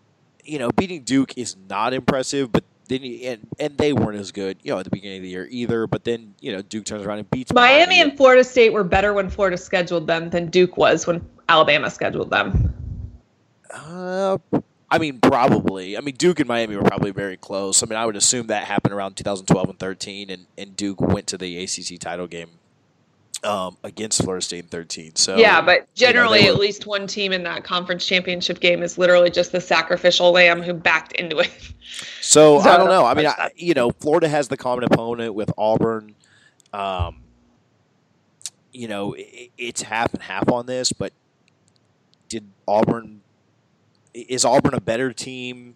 you 0.43 0.57
know, 0.57 0.71
beating 0.71 1.03
Duke 1.03 1.37
is 1.37 1.55
not 1.69 1.93
impressive, 1.93 2.51
but 2.51 2.63
then 2.87 3.03
you, 3.03 3.29
and 3.29 3.47
and 3.59 3.77
they 3.77 3.93
weren't 3.93 4.19
as 4.19 4.31
good, 4.31 4.57
you 4.63 4.71
know, 4.71 4.79
at 4.79 4.85
the 4.85 4.89
beginning 4.89 5.17
of 5.17 5.23
the 5.23 5.29
year 5.29 5.47
either. 5.49 5.87
But 5.87 6.03
then 6.03 6.33
you 6.39 6.51
know, 6.51 6.61
Duke 6.61 6.85
turns 6.85 7.05
around 7.05 7.19
and 7.19 7.29
beats 7.29 7.53
Miami 7.53 8.01
and 8.01 8.15
Florida 8.15 8.43
State 8.43 8.73
were 8.73 8.83
better 8.83 9.13
when 9.13 9.29
Florida 9.29 9.57
scheduled 9.57 10.07
them 10.07 10.29
than 10.29 10.49
Duke 10.49 10.77
was 10.77 11.07
when 11.07 11.27
Alabama 11.49 11.89
scheduled 11.89 12.29
them. 12.29 12.73
Uh, 13.73 14.37
I 14.89 14.97
mean, 14.97 15.19
probably. 15.19 15.97
I 15.97 16.01
mean, 16.01 16.15
Duke 16.15 16.39
and 16.39 16.47
Miami 16.47 16.75
were 16.75 16.83
probably 16.83 17.11
very 17.11 17.37
close. 17.37 17.83
I 17.83 17.85
mean, 17.85 17.97
I 17.97 18.05
would 18.05 18.15
assume 18.15 18.47
that 18.47 18.63
happened 18.63 18.93
around 18.93 19.15
2012 19.17 19.69
and 19.69 19.79
13, 19.79 20.29
and, 20.29 20.45
and 20.57 20.75
Duke 20.75 21.01
went 21.01 21.27
to 21.27 21.37
the 21.37 21.61
ACC 21.61 21.99
title 21.99 22.27
game 22.27 22.51
um, 23.43 23.77
against 23.83 24.23
Florida 24.23 24.43
State 24.43 24.63
in 24.63 24.69
13. 24.69 25.15
So 25.15 25.37
yeah, 25.37 25.61
but 25.61 25.73
you 25.73 25.79
know, 25.81 25.87
generally, 25.95 26.47
at 26.47 26.57
least 26.57 26.85
one 26.85 27.07
team 27.07 27.31
in 27.31 27.43
that 27.43 27.63
conference 27.63 28.05
championship 28.05 28.59
game 28.59 28.81
is 28.81 28.97
literally 28.97 29.29
just 29.29 29.51
the 29.51 29.61
sacrificial 29.61 30.31
lamb 30.31 30.61
who 30.61 30.73
backed 30.73 31.13
into 31.13 31.39
it. 31.39 31.51
So, 32.21 32.59
So 32.59 32.69
I 32.69 32.77
don't 32.77 32.89
know. 32.89 33.05
I 33.05 33.13
mean, 33.13 33.27
I, 33.27 33.51
you 33.55 33.73
know, 33.73 33.91
Florida 33.91 34.27
has 34.27 34.47
the 34.47 34.57
common 34.57 34.83
opponent 34.85 35.33
with 35.33 35.51
Auburn. 35.57 36.15
Um, 36.73 37.21
you 38.73 38.87
know, 38.87 39.15
i 39.15 39.49
it's 39.57 39.81
half 39.81 40.13
and 40.13 40.21
half 40.21 40.49
on 40.51 40.65
this, 40.65 40.91
but 40.91 41.13
did 42.29 42.45
Auburn 42.67 43.21
is 44.13 44.45
Auburn 44.45 44.73
a 44.73 44.81
better 44.81 45.13
team? 45.13 45.75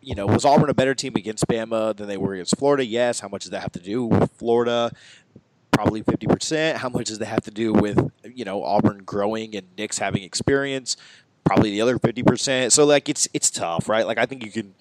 You 0.00 0.14
know, 0.14 0.26
was 0.26 0.44
Auburn 0.44 0.70
a 0.70 0.74
better 0.74 0.94
team 0.94 1.14
against 1.16 1.46
Bama 1.48 1.96
than 1.96 2.06
they 2.06 2.16
were 2.16 2.34
against 2.34 2.56
Florida? 2.56 2.84
Yes. 2.84 3.20
How 3.20 3.28
much 3.28 3.42
does 3.42 3.50
that 3.50 3.60
have 3.60 3.72
to 3.72 3.80
do 3.80 4.04
with 4.04 4.30
Florida? 4.32 4.92
Probably 5.76 6.02
fifty 6.02 6.26
percent. 6.26 6.78
How 6.78 6.88
much 6.88 7.06
does 7.08 7.18
that 7.18 7.26
have 7.26 7.42
to 7.42 7.50
do 7.50 7.72
with 7.72 8.10
you 8.24 8.44
know 8.46 8.64
Auburn 8.64 9.02
growing 9.04 9.54
and 9.54 9.66
Nick's 9.76 9.98
having 9.98 10.22
experience? 10.22 10.96
Probably 11.44 11.70
the 11.70 11.80
other 11.82 11.98
fifty 11.98 12.22
percent. 12.22 12.72
So 12.72 12.84
like 12.86 13.08
it's 13.10 13.28
it's 13.34 13.50
tough, 13.50 13.86
right? 13.88 14.06
Like 14.06 14.16
I 14.18 14.24
think 14.26 14.42
you 14.44 14.50
can, 14.50 14.74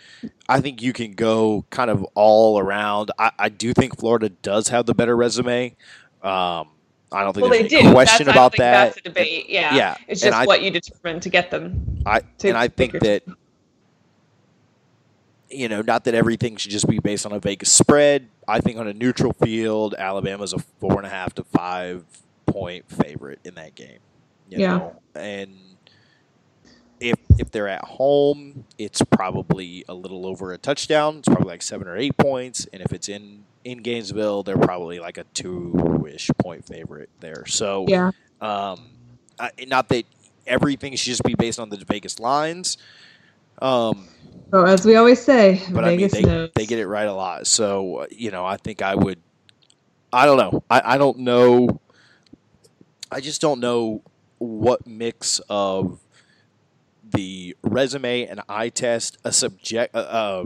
I 0.47 0.61
think 0.61 0.81
you 0.81 0.93
can 0.93 1.11
go 1.11 1.65
kind 1.69 1.91
of 1.91 2.03
all 2.15 2.57
around. 2.59 3.11
I, 3.19 3.31
I 3.37 3.49
do 3.49 3.73
think 3.73 3.99
Florida 3.99 4.29
does 4.29 4.69
have 4.69 4.85
the 4.85 4.95
better 4.95 5.15
resume. 5.17 5.75
Um, 6.23 6.69
I 7.11 7.23
don't 7.23 7.33
think 7.33 7.43
Well, 7.43 7.51
there's 7.59 7.69
they 7.69 7.77
any 7.77 7.87
do. 7.89 7.93
question 7.93 8.25
that's, 8.25 8.35
I 8.37 8.39
about 8.41 8.51
think 8.53 8.57
that. 8.59 8.85
That's 8.85 8.97
a 8.97 9.01
debate. 9.01 9.45
Yeah. 9.49 9.75
Yeah, 9.75 9.97
It's 10.07 10.21
just 10.21 10.33
I- 10.35 10.45
what 10.45 10.61
you 10.63 10.71
determine 10.71 11.19
to 11.19 11.29
get 11.29 11.51
them. 11.51 12.01
I 12.05 12.21
and 12.43 12.57
I 12.57 12.67
think 12.69 12.93
that 12.93 13.23
you 15.49 15.67
know, 15.69 15.81
not 15.81 16.05
that 16.05 16.13
everything 16.15 16.55
should 16.57 16.71
just 16.71 16.87
be 16.87 16.99
based 16.99 17.25
on 17.25 17.31
a 17.31 17.39
Vegas 17.39 17.71
spread. 17.71 18.27
I 18.47 18.59
think 18.61 18.77
on 18.77 18.87
a 18.87 18.93
neutral 18.93 19.33
field, 19.33 19.95
Alabama's 19.97 20.53
a 20.53 20.59
four 20.79 20.97
and 20.97 21.05
a 21.05 21.09
half 21.09 21.33
to 21.35 21.43
five 21.43 22.03
point 22.45 22.89
favorite 22.89 23.39
in 23.43 23.55
that 23.55 23.75
game. 23.75 23.99
You 24.49 24.59
Yeah. 24.59 24.77
know? 24.77 25.01
And 25.15 25.55
if 26.99 27.19
if 27.37 27.51
they're 27.51 27.67
at 27.67 27.83
home, 27.83 28.65
it's 28.77 29.01
probably 29.01 29.83
a 29.87 29.93
little 29.93 30.25
over 30.25 30.53
a 30.53 30.57
touchdown. 30.57 31.17
It's 31.17 31.27
probably 31.27 31.47
like 31.47 31.61
seven 31.61 31.87
or 31.87 31.97
eight 31.97 32.17
points. 32.17 32.67
And 32.71 32.81
if 32.81 32.93
it's 32.93 33.09
in 33.09 33.43
in 33.63 33.79
Gainesville, 33.79 34.43
they're 34.43 34.57
probably 34.57 34.99
like 34.99 35.17
a 35.17 35.23
two 35.33 36.05
ish 36.11 36.29
point 36.37 36.65
favorite 36.65 37.09
there. 37.19 37.45
So 37.47 37.85
Yeah. 37.87 38.11
um, 38.41 38.89
I, 39.39 39.49
not 39.67 39.89
that 39.89 40.05
everything 40.47 40.95
should 40.95 41.09
just 41.09 41.23
be 41.23 41.33
based 41.35 41.59
on 41.59 41.69
the 41.69 41.77
Vegas 41.85 42.19
lines. 42.19 42.77
Um, 43.59 44.07
So 44.51 44.63
as 44.63 44.85
we 44.85 44.95
always 44.95 45.21
say, 45.21 45.61
but 45.71 45.83
Vegas 45.83 46.13
I 46.13 46.17
mean, 46.17 46.23
they, 46.23 46.29
knows. 46.29 46.49
they 46.55 46.65
get 46.65 46.79
it 46.79 46.87
right 46.87 47.07
a 47.07 47.13
lot. 47.13 47.47
So, 47.47 48.05
you 48.11 48.31
know, 48.31 48.45
I 48.45 48.57
think 48.57 48.81
I 48.81 48.95
would, 48.95 49.19
I 50.13 50.25
don't 50.25 50.37
know. 50.37 50.63
I, 50.69 50.81
I 50.95 50.97
don't 50.97 51.19
know. 51.19 51.81
I 53.11 53.21
just 53.21 53.41
don't 53.41 53.59
know 53.59 54.01
what 54.37 54.85
mix 54.85 55.39
of 55.49 55.99
the 57.03 57.55
resume 57.63 58.25
and 58.25 58.41
eye 58.49 58.69
test, 58.69 59.17
a 59.23 59.31
subject, 59.31 59.95
uh, 59.95 59.99
uh, 59.99 60.45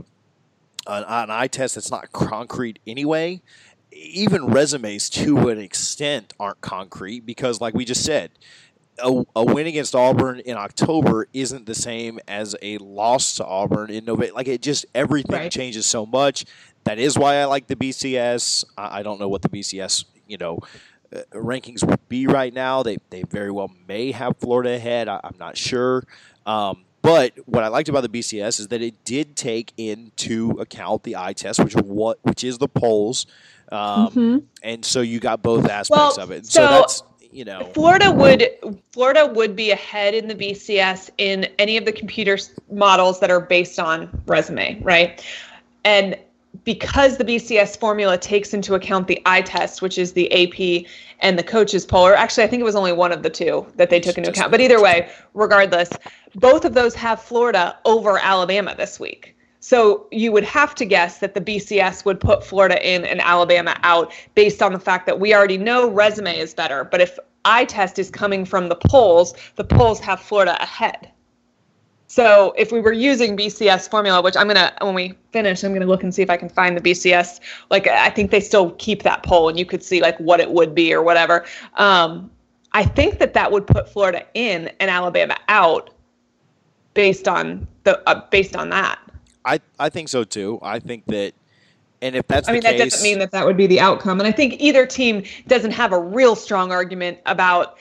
an, 0.86 1.04
an 1.04 1.30
eye 1.30 1.48
test 1.48 1.74
that's 1.74 1.90
not 1.90 2.12
concrete 2.12 2.78
anyway. 2.86 3.42
Even 3.92 4.46
resumes 4.46 5.10
to 5.10 5.48
an 5.48 5.58
extent 5.58 6.32
aren't 6.38 6.60
concrete 6.60 7.26
because, 7.26 7.60
like 7.60 7.74
we 7.74 7.84
just 7.84 8.04
said, 8.04 8.30
a, 9.02 9.24
a 9.36 9.44
win 9.44 9.66
against 9.66 9.94
Auburn 9.94 10.40
in 10.40 10.56
October 10.56 11.26
isn't 11.32 11.66
the 11.66 11.74
same 11.74 12.18
as 12.28 12.54
a 12.62 12.78
loss 12.78 13.34
to 13.36 13.44
Auburn 13.44 13.90
in 13.90 14.04
November. 14.04 14.32
Like 14.34 14.48
it 14.48 14.62
just 14.62 14.86
everything 14.94 15.36
Right. 15.36 15.50
changes 15.52 15.86
so 15.86 16.06
much. 16.06 16.44
That 16.84 16.98
is 16.98 17.18
why 17.18 17.36
I 17.36 17.44
like 17.44 17.66
the 17.66 17.76
BCS. 17.76 18.64
I, 18.78 19.00
I 19.00 19.02
don't 19.02 19.20
know 19.20 19.28
what 19.28 19.42
the 19.42 19.48
BCS 19.48 20.04
you 20.26 20.38
know 20.38 20.58
uh, 21.14 21.20
rankings 21.34 21.84
would 21.84 22.08
be 22.08 22.26
right 22.26 22.52
now. 22.54 22.82
They 22.82 22.98
they 23.10 23.22
very 23.22 23.50
well 23.50 23.70
may 23.88 24.12
have 24.12 24.36
Florida 24.38 24.74
ahead. 24.74 25.08
I, 25.08 25.20
I'm 25.24 25.36
not 25.38 25.56
sure. 25.56 26.04
Um, 26.46 26.84
but 27.02 27.32
what 27.46 27.64
I 27.64 27.68
liked 27.68 27.88
about 27.88 28.02
the 28.02 28.08
BCS 28.10 28.60
is 28.60 28.68
that 28.68 28.82
it 28.82 29.04
did 29.04 29.34
take 29.34 29.72
into 29.78 30.50
account 30.60 31.02
the 31.02 31.16
eye 31.16 31.32
test, 31.32 31.58
which 31.62 31.74
what 31.74 32.18
which 32.22 32.44
is 32.44 32.58
the 32.58 32.68
polls, 32.68 33.26
um, 33.72 34.08
Mhm. 34.12 34.42
and 34.62 34.84
so 34.84 35.00
you 35.00 35.18
got 35.20 35.42
both 35.42 35.68
aspects 35.68 36.16
Well, 36.18 36.20
of 36.24 36.30
it. 36.30 36.44
So, 36.46 36.60
so- 36.62 36.68
that's 36.68 37.02
you 37.32 37.44
know 37.44 37.70
Florida 37.74 38.10
would 38.10 38.48
Florida 38.92 39.26
would 39.26 39.54
be 39.54 39.70
ahead 39.70 40.14
in 40.14 40.28
the 40.28 40.34
BCS 40.34 41.10
in 41.18 41.46
any 41.58 41.76
of 41.76 41.84
the 41.84 41.92
computer 41.92 42.38
models 42.70 43.20
that 43.20 43.30
are 43.30 43.40
based 43.40 43.78
on 43.78 44.08
resume, 44.26 44.80
right? 44.82 45.24
And 45.84 46.18
because 46.64 47.16
the 47.16 47.24
BCS 47.24 47.78
formula 47.78 48.18
takes 48.18 48.52
into 48.52 48.74
account 48.74 49.06
the 49.06 49.22
eye 49.24 49.42
test, 49.42 49.82
which 49.82 49.98
is 49.98 50.12
the 50.12 50.30
AP 50.32 50.86
and 51.20 51.38
the 51.38 51.42
coaches 51.42 51.86
poll, 51.86 52.06
or 52.06 52.14
actually 52.14 52.44
I 52.44 52.48
think 52.48 52.60
it 52.60 52.64
was 52.64 52.76
only 52.76 52.92
one 52.92 53.12
of 53.12 53.22
the 53.22 53.30
two 53.30 53.66
that 53.76 53.90
they 53.90 54.00
took 54.00 54.18
into 54.18 54.30
account. 54.30 54.50
But 54.50 54.60
either 54.60 54.82
way, 54.82 55.10
regardless, 55.34 55.90
both 56.34 56.64
of 56.64 56.74
those 56.74 56.94
have 56.96 57.22
Florida 57.22 57.78
over 57.84 58.18
Alabama 58.18 58.74
this 58.76 58.98
week. 58.98 59.36
So 59.60 60.06
you 60.10 60.32
would 60.32 60.44
have 60.44 60.74
to 60.76 60.86
guess 60.86 61.18
that 61.18 61.34
the 61.34 61.40
BCS 61.40 62.04
would 62.06 62.18
put 62.18 62.44
Florida 62.44 62.78
in 62.86 63.04
and 63.04 63.20
Alabama 63.20 63.78
out 63.82 64.12
based 64.34 64.62
on 64.62 64.72
the 64.72 64.78
fact 64.78 65.06
that 65.06 65.20
we 65.20 65.34
already 65.34 65.58
know 65.58 65.90
resume 65.90 66.36
is 66.36 66.54
better. 66.54 66.84
But 66.84 67.02
if 67.02 67.18
eye 67.44 67.66
test 67.66 67.98
is 67.98 68.10
coming 68.10 68.44
from 68.46 68.68
the 68.68 68.76
polls, 68.76 69.34
the 69.56 69.64
polls 69.64 70.00
have 70.00 70.20
Florida 70.20 70.60
ahead. 70.62 71.10
So 72.06 72.54
if 72.58 72.72
we 72.72 72.80
were 72.80 72.92
using 72.92 73.36
BCS 73.36 73.88
formula, 73.88 74.20
which 74.20 74.36
I'm 74.36 74.48
gonna 74.48 74.72
when 74.80 74.94
we 74.94 75.14
finish, 75.30 75.62
I'm 75.62 75.72
gonna 75.72 75.86
look 75.86 76.02
and 76.02 76.12
see 76.12 76.22
if 76.22 76.30
I 76.30 76.36
can 76.36 76.48
find 76.48 76.76
the 76.76 76.80
BCS. 76.80 77.38
Like 77.70 77.86
I 77.86 78.10
think 78.10 78.32
they 78.32 78.40
still 78.40 78.72
keep 78.72 79.04
that 79.04 79.22
poll, 79.22 79.48
and 79.48 79.56
you 79.56 79.64
could 79.64 79.80
see 79.80 80.00
like 80.00 80.18
what 80.18 80.40
it 80.40 80.50
would 80.50 80.74
be 80.74 80.92
or 80.92 81.02
whatever. 81.04 81.44
Um, 81.74 82.28
I 82.72 82.84
think 82.84 83.20
that 83.20 83.34
that 83.34 83.52
would 83.52 83.64
put 83.64 83.88
Florida 83.88 84.26
in 84.34 84.72
and 84.80 84.90
Alabama 84.90 85.36
out, 85.46 85.90
based 86.94 87.28
on 87.28 87.68
the 87.84 88.02
uh, 88.08 88.28
based 88.30 88.56
on 88.56 88.70
that. 88.70 88.98
I, 89.44 89.60
I 89.78 89.88
think 89.88 90.08
so 90.08 90.24
too. 90.24 90.58
I 90.62 90.78
think 90.78 91.06
that 91.06 91.32
And 92.02 92.14
if 92.14 92.26
that's 92.26 92.48
I 92.48 92.52
mean, 92.52 92.62
the 92.62 92.70
that 92.70 92.78
doesn't 92.78 93.02
mean 93.02 93.18
that 93.18 93.30
that 93.32 93.46
would 93.46 93.56
be 93.56 93.66
the 93.66 93.80
outcome. 93.80 94.20
And 94.20 94.26
I 94.26 94.32
think 94.32 94.60
either 94.60 94.86
team 94.86 95.24
doesn't 95.46 95.72
have 95.72 95.92
a 95.92 95.98
real 95.98 96.36
strong 96.36 96.72
argument 96.72 97.18
about 97.26 97.78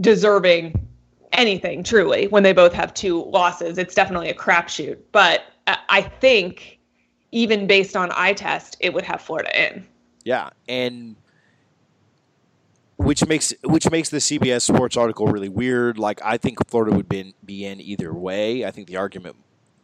deserving 0.00 0.88
anything 1.32 1.82
truly 1.82 2.26
when 2.28 2.42
they 2.42 2.52
both 2.52 2.72
have 2.72 2.94
two 2.94 3.24
losses. 3.24 3.78
It's 3.78 3.94
definitely 3.94 4.28
a 4.30 4.34
crapshoot. 4.34 4.98
But 5.12 5.42
I 5.66 5.78
I 5.88 6.02
think 6.02 6.78
even 7.32 7.66
based 7.66 7.96
on 7.96 8.10
eye 8.14 8.32
test, 8.32 8.76
it 8.80 8.92
would 8.94 9.04
have 9.04 9.20
Florida 9.20 9.68
in. 9.68 9.86
Yeah, 10.24 10.50
and 10.68 11.16
which 12.96 13.26
makes 13.26 13.54
which 13.64 13.90
makes 13.90 14.10
the 14.10 14.18
CBS 14.18 14.62
Sports 14.62 14.96
article 14.96 15.26
really 15.26 15.48
weird. 15.48 15.98
Like 15.98 16.20
I 16.24 16.36
think 16.36 16.58
Florida 16.68 16.94
would 16.96 17.08
be 17.08 17.20
in, 17.20 17.34
be 17.44 17.64
in 17.64 17.80
either 17.80 18.12
way. 18.12 18.64
I 18.64 18.70
think 18.70 18.88
the 18.88 18.96
argument 18.96 19.36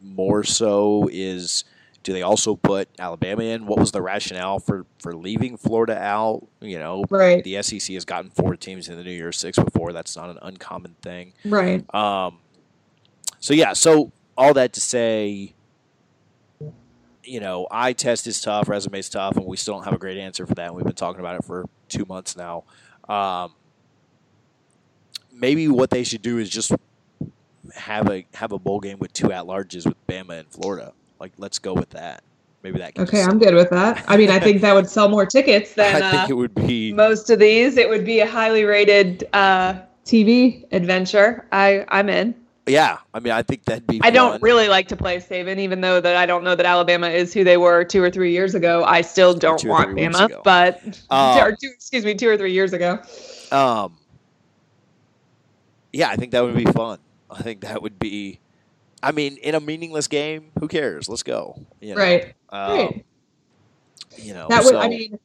more 0.05 0.43
so 0.43 1.09
is 1.11 1.63
do 2.03 2.13
they 2.13 2.21
also 2.21 2.55
put 2.55 2.87
Alabama 2.99 3.41
in? 3.43 3.65
What 3.65 3.79
was 3.79 3.91
the 3.91 4.01
rationale 4.01 4.59
for 4.59 4.85
for 4.99 5.15
leaving 5.15 5.57
Florida 5.57 5.97
out? 5.97 6.47
You 6.61 6.77
know, 6.77 7.03
Right. 7.09 7.43
the 7.43 7.61
SEC 7.63 7.93
has 7.95 8.05
gotten 8.05 8.29
four 8.29 8.55
teams 8.55 8.87
in 8.89 8.95
the 8.97 9.03
New 9.03 9.11
Year's 9.11 9.37
Six 9.37 9.57
before. 9.57 9.91
That's 9.91 10.15
not 10.15 10.29
an 10.29 10.37
uncommon 10.41 10.95
thing. 11.01 11.33
Right. 11.43 11.83
Um, 11.95 12.37
so 13.39 13.53
yeah, 13.55 13.73
so 13.73 14.11
all 14.37 14.53
that 14.53 14.73
to 14.73 14.81
say, 14.81 15.53
you 17.23 17.39
know, 17.39 17.67
eye 17.71 17.93
test 17.93 18.27
is 18.27 18.39
tough, 18.39 18.69
resume 18.69 18.99
is 18.99 19.09
tough, 19.09 19.35
and 19.37 19.45
we 19.45 19.57
still 19.57 19.73
don't 19.75 19.83
have 19.85 19.93
a 19.93 19.97
great 19.97 20.19
answer 20.19 20.45
for 20.45 20.53
that. 20.55 20.67
And 20.67 20.75
we've 20.75 20.85
been 20.85 20.93
talking 20.93 21.19
about 21.19 21.35
it 21.39 21.43
for 21.45 21.65
two 21.89 22.05
months 22.07 22.37
now. 22.37 22.65
Um, 23.09 23.53
maybe 25.33 25.67
what 25.67 25.89
they 25.89 26.03
should 26.03 26.21
do 26.21 26.37
is 26.37 26.49
just 26.49 26.71
have 27.75 28.09
a 28.09 28.25
have 28.33 28.51
a 28.51 28.59
bowl 28.59 28.79
game 28.79 28.99
with 28.99 29.13
two 29.13 29.31
at 29.31 29.45
larges 29.45 29.85
with 29.85 30.07
Bama 30.07 30.39
and 30.39 30.47
Florida. 30.49 30.93
Like, 31.19 31.33
let's 31.37 31.59
go 31.59 31.73
with 31.73 31.89
that. 31.91 32.23
Maybe 32.63 32.79
that. 32.79 32.97
Okay, 32.97 33.21
I'm 33.21 33.37
good 33.37 33.53
with 33.53 33.69
that. 33.69 34.03
I 34.07 34.17
mean, 34.17 34.31
I 34.31 34.39
think 34.39 34.61
that 34.61 34.73
would 34.73 34.89
sell 34.89 35.07
more 35.07 35.25
tickets 35.25 35.73
than 35.75 36.01
I 36.01 36.11
think 36.11 36.23
uh, 36.23 36.27
it 36.29 36.33
would 36.33 36.55
be. 36.55 36.93
Most 36.93 37.29
of 37.29 37.39
these, 37.39 37.77
it 37.77 37.87
would 37.87 38.03
be 38.03 38.21
a 38.21 38.27
highly 38.27 38.63
rated 38.63 39.27
uh, 39.33 39.75
TV. 40.05 40.65
adventure. 40.71 41.45
I 41.51 41.85
I'm 41.89 42.09
in. 42.09 42.33
Yeah, 42.67 42.97
I 43.13 43.19
mean, 43.19 43.31
I 43.31 43.43
think 43.43 43.65
that'd 43.65 43.85
be. 43.85 43.99
I 44.01 44.09
don't 44.09 44.41
really 44.41 44.67
like 44.67 44.87
to 44.87 44.95
play 44.95 45.17
Saban, 45.17 45.59
even 45.59 45.81
though 45.81 46.01
that 46.01 46.15
I 46.15 46.25
don't 46.25 46.43
know 46.43 46.55
that 46.55 46.65
Alabama 46.65 47.09
is 47.09 47.31
who 47.31 47.43
they 47.43 47.57
were 47.57 47.83
two 47.83 48.01
or 48.01 48.09
three 48.09 48.31
years 48.31 48.55
ago. 48.55 48.83
I 48.83 49.01
still 49.01 49.35
don't 49.35 49.63
want 49.65 49.91
Bama, 49.91 50.41
but 50.43 50.81
Um, 51.11 51.37
or 51.37 51.51
two, 51.51 51.69
excuse 51.71 52.03
me, 52.03 52.15
two 52.15 52.27
or 52.27 52.37
three 52.37 52.53
years 52.53 52.73
ago. 52.73 52.99
Um, 53.51 53.95
yeah, 55.93 56.09
I 56.09 56.15
think 56.15 56.31
that 56.31 56.43
would 56.43 56.55
be 56.55 56.65
fun. 56.65 56.97
I 57.29 57.41
think 57.41 57.61
that 57.61 57.81
would 57.81 57.99
be. 57.99 58.39
I 59.03 59.11
mean, 59.11 59.37
in 59.37 59.55
a 59.55 59.59
meaningless 59.59 60.07
game, 60.07 60.51
who 60.59 60.67
cares? 60.67 61.07
Let's 61.09 61.23
go. 61.23 61.59
You 61.81 61.95
know? 61.95 62.01
Right. 62.01 62.33
Um, 62.49 62.77
Right. 62.77 63.05
You 64.17 64.33
know. 64.33 64.47
That 64.49 64.63
would, 64.63 64.71
so- 64.71 64.79
I 64.79 64.87
mean, 64.87 65.19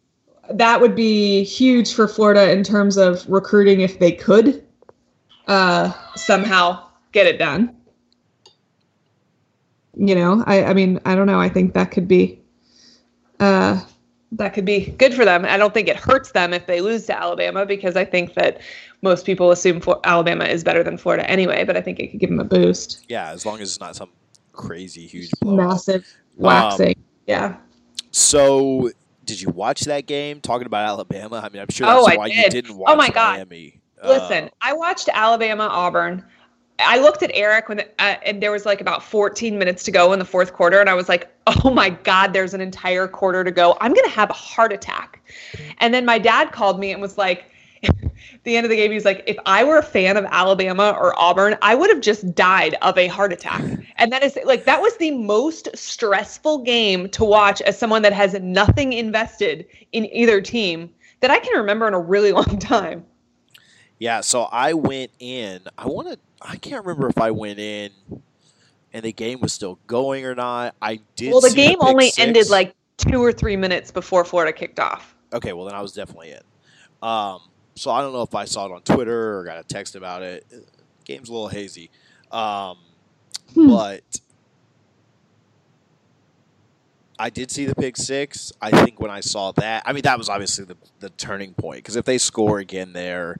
that 0.50 0.80
would 0.80 0.94
be 0.96 1.44
huge 1.44 1.94
for 1.94 2.08
Florida 2.08 2.50
in 2.50 2.64
terms 2.64 2.96
of 2.96 3.24
recruiting 3.28 3.80
if 3.82 3.98
they 4.00 4.10
could 4.12 4.64
uh, 5.46 5.92
somehow 6.16 6.88
get 7.12 7.26
it 7.26 7.38
done. 7.38 7.74
You 9.96 10.14
know, 10.14 10.42
I, 10.46 10.64
I 10.64 10.74
mean, 10.74 11.00
I 11.04 11.14
don't 11.14 11.26
know. 11.26 11.40
I 11.40 11.48
think 11.48 11.74
that 11.74 11.90
could 11.90 12.08
be. 12.08 12.40
Uh, 13.38 13.80
That 14.32 14.54
could 14.54 14.64
be 14.64 14.86
good 14.98 15.14
for 15.14 15.24
them. 15.24 15.44
I 15.44 15.56
don't 15.56 15.74
think 15.74 15.88
it 15.88 15.96
hurts 15.96 16.32
them 16.32 16.52
if 16.52 16.66
they 16.66 16.80
lose 16.80 17.06
to 17.06 17.18
Alabama 17.18 17.66
because 17.66 17.96
I 17.96 18.04
think 18.04 18.34
that 18.34 18.60
most 19.02 19.24
people 19.26 19.50
assume 19.50 19.80
for 19.80 20.00
Alabama 20.04 20.44
is 20.44 20.62
better 20.64 20.82
than 20.82 20.96
Florida 20.98 21.28
anyway. 21.30 21.64
But 21.64 21.76
I 21.76 21.80
think 21.80 21.98
it 22.00 22.08
could 22.10 22.20
give 22.20 22.30
them 22.30 22.40
a 22.40 22.44
boost. 22.44 23.04
yeah, 23.08 23.30
as 23.30 23.44
long 23.46 23.56
as 23.60 23.68
it's 23.70 23.80
not 23.80 23.96
some 23.96 24.10
crazy 24.52 25.06
huge 25.06 25.30
blowout. 25.40 25.68
massive 25.70 26.02
Um, 26.38 26.44
waxing. 26.44 26.94
yeah. 27.26 27.56
So, 28.10 28.90
did 29.24 29.40
you 29.40 29.50
watch 29.50 29.82
that 29.82 30.06
game? 30.06 30.40
Talking 30.40 30.66
about 30.66 30.86
Alabama, 30.86 31.40
I 31.44 31.48
mean, 31.48 31.62
I'm 31.62 31.68
sure 31.70 31.86
Oh, 31.88 32.04
that's 32.04 32.16
I 32.16 32.18
why 32.18 32.26
you 32.26 32.42
did. 32.42 32.52
didn't 32.52 32.72
Oh 32.72 32.76
watch 32.78 32.98
my 32.98 33.08
God. 33.08 33.34
Miami. 33.36 33.80
Listen, 34.04 34.44
Uh, 34.44 34.48
I 34.62 34.72
watched 34.72 35.08
Alabama 35.12 35.64
Auburn. 35.70 36.24
I 36.78 36.98
looked 36.98 37.22
at 37.22 37.30
Eric 37.34 37.68
when 37.68 37.80
uh, 37.80 38.14
and 38.24 38.42
there 38.42 38.50
was 38.50 38.64
like 38.64 38.80
about 38.80 39.02
14 39.04 39.58
minutes 39.58 39.82
to 39.84 39.90
go 39.90 40.14
in 40.14 40.18
the 40.18 40.24
fourth 40.24 40.54
quarter, 40.54 40.80
and 40.80 40.88
I 40.88 40.94
was 40.94 41.08
like, 41.10 41.28
"Oh 41.46 41.70
my 41.70 41.90
God, 41.90 42.32
there's 42.32 42.54
an 42.54 42.62
entire 42.62 43.06
quarter 43.06 43.44
to 43.44 43.50
go. 43.50 43.76
I'm 43.82 43.92
gonna 43.92 44.08
have 44.08 44.30
a 44.30 44.34
heart 44.34 44.72
attack." 44.72 45.20
And 45.78 45.92
then 45.92 46.06
my 46.06 46.18
dad 46.18 46.52
called 46.52 46.80
me 46.80 46.90
and 46.92 47.02
was 47.02 47.18
like, 47.18 47.49
"The 48.44 48.56
end 48.56 48.64
of 48.64 48.70
the 48.70 48.76
game, 48.76 48.92
he's 48.92 49.04
like, 49.04 49.22
if 49.26 49.36
I 49.46 49.64
were 49.64 49.78
a 49.78 49.82
fan 49.82 50.16
of 50.16 50.24
Alabama 50.26 50.96
or 50.98 51.18
Auburn, 51.18 51.56
I 51.62 51.74
would 51.74 51.90
have 51.90 52.00
just 52.00 52.34
died 52.34 52.76
of 52.82 52.96
a 52.98 53.06
heart 53.06 53.32
attack." 53.32 53.62
And 53.96 54.10
that 54.12 54.22
is 54.22 54.38
like 54.46 54.64
that 54.64 54.80
was 54.80 54.96
the 54.96 55.10
most 55.10 55.68
stressful 55.76 56.58
game 56.64 57.10
to 57.10 57.22
watch 57.22 57.60
as 57.60 57.78
someone 57.78 58.00
that 58.00 58.14
has 58.14 58.32
nothing 58.40 58.94
invested 58.94 59.66
in 59.92 60.06
either 60.06 60.40
team 60.40 60.88
that 61.20 61.30
I 61.30 61.38
can 61.38 61.58
remember 61.58 61.86
in 61.86 61.92
a 61.92 62.00
really 62.00 62.32
long 62.40 62.58
time. 62.58 63.04
Yeah, 63.98 64.22
so 64.22 64.44
I 64.44 64.72
went 64.72 65.10
in. 65.18 65.60
I 65.76 65.86
want 65.86 66.08
to. 66.08 66.18
I 66.40 66.56
can't 66.56 66.82
remember 66.86 67.08
if 67.08 67.18
I 67.18 67.30
went 67.30 67.58
in 67.58 67.90
and 68.92 69.04
the 69.04 69.12
game 69.12 69.40
was 69.40 69.52
still 69.52 69.78
going 69.86 70.24
or 70.24 70.34
not. 70.34 70.74
I 70.80 71.00
did. 71.16 71.32
Well, 71.32 71.40
the 71.40 71.50
game 71.50 71.78
only 71.80 72.06
six. 72.06 72.18
ended 72.18 72.50
like 72.50 72.74
two 72.96 73.22
or 73.22 73.32
three 73.32 73.56
minutes 73.56 73.90
before 73.90 74.24
Florida 74.24 74.52
kicked 74.52 74.80
off. 74.80 75.14
Okay, 75.32 75.52
well 75.52 75.64
then 75.66 75.74
I 75.74 75.82
was 75.82 75.92
definitely 75.92 76.32
in. 76.32 76.40
Um, 77.02 77.40
so 77.80 77.90
I 77.90 78.02
don't 78.02 78.12
know 78.12 78.22
if 78.22 78.34
I 78.34 78.44
saw 78.44 78.66
it 78.66 78.72
on 78.72 78.82
Twitter 78.82 79.38
or 79.38 79.44
got 79.44 79.58
a 79.58 79.64
text 79.64 79.96
about 79.96 80.22
it. 80.22 80.46
Game's 81.04 81.28
a 81.28 81.32
little 81.32 81.48
hazy, 81.48 81.90
um, 82.30 82.76
Hmm. 83.54 83.68
but 83.68 84.20
I 87.18 87.28
did 87.30 87.50
see 87.50 87.66
the 87.66 87.74
pick 87.74 87.96
six. 87.96 88.52
I 88.62 88.70
think 88.84 89.00
when 89.00 89.10
I 89.10 89.20
saw 89.20 89.52
that, 89.52 89.82
I 89.84 89.92
mean 89.92 90.02
that 90.02 90.16
was 90.18 90.28
obviously 90.28 90.64
the 90.64 90.76
the 91.00 91.10
turning 91.10 91.52
point 91.54 91.78
because 91.78 91.96
if 91.96 92.04
they 92.04 92.18
score 92.18 92.58
again 92.58 92.92
there, 92.92 93.36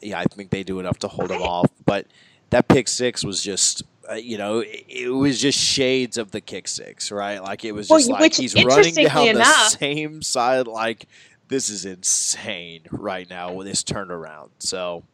yeah, 0.00 0.20
I 0.20 0.24
think 0.24 0.50
they 0.50 0.62
do 0.62 0.78
enough 0.80 0.98
to 1.00 1.08
hold 1.08 1.30
them 1.30 1.42
off. 1.42 1.70
But 1.84 2.06
that 2.50 2.68
pick 2.68 2.88
six 2.88 3.24
was 3.24 3.42
just. 3.42 3.82
Uh, 4.06 4.16
you 4.16 4.36
know, 4.36 4.58
it, 4.58 4.84
it 4.86 5.08
was 5.08 5.40
just 5.40 5.58
shades 5.58 6.18
of 6.18 6.30
the 6.30 6.38
kick 6.42 6.68
six, 6.68 7.10
right? 7.10 7.38
Like 7.42 7.64
it 7.64 7.72
was 7.72 7.88
Well, 7.88 7.98
just 7.98 8.10
like 8.10 8.20
which, 8.20 8.36
he's 8.36 8.54
running 8.54 8.92
down 8.94 9.34
the 9.36 9.44
same 9.70 10.20
side, 10.20 10.66
like 10.66 11.06
this 11.48 11.68
is 11.68 11.84
insane 11.84 12.82
right 12.90 13.28
now 13.28 13.52
with 13.52 13.66
this 13.66 13.82
turnaround. 13.82 14.50
So 14.58 15.04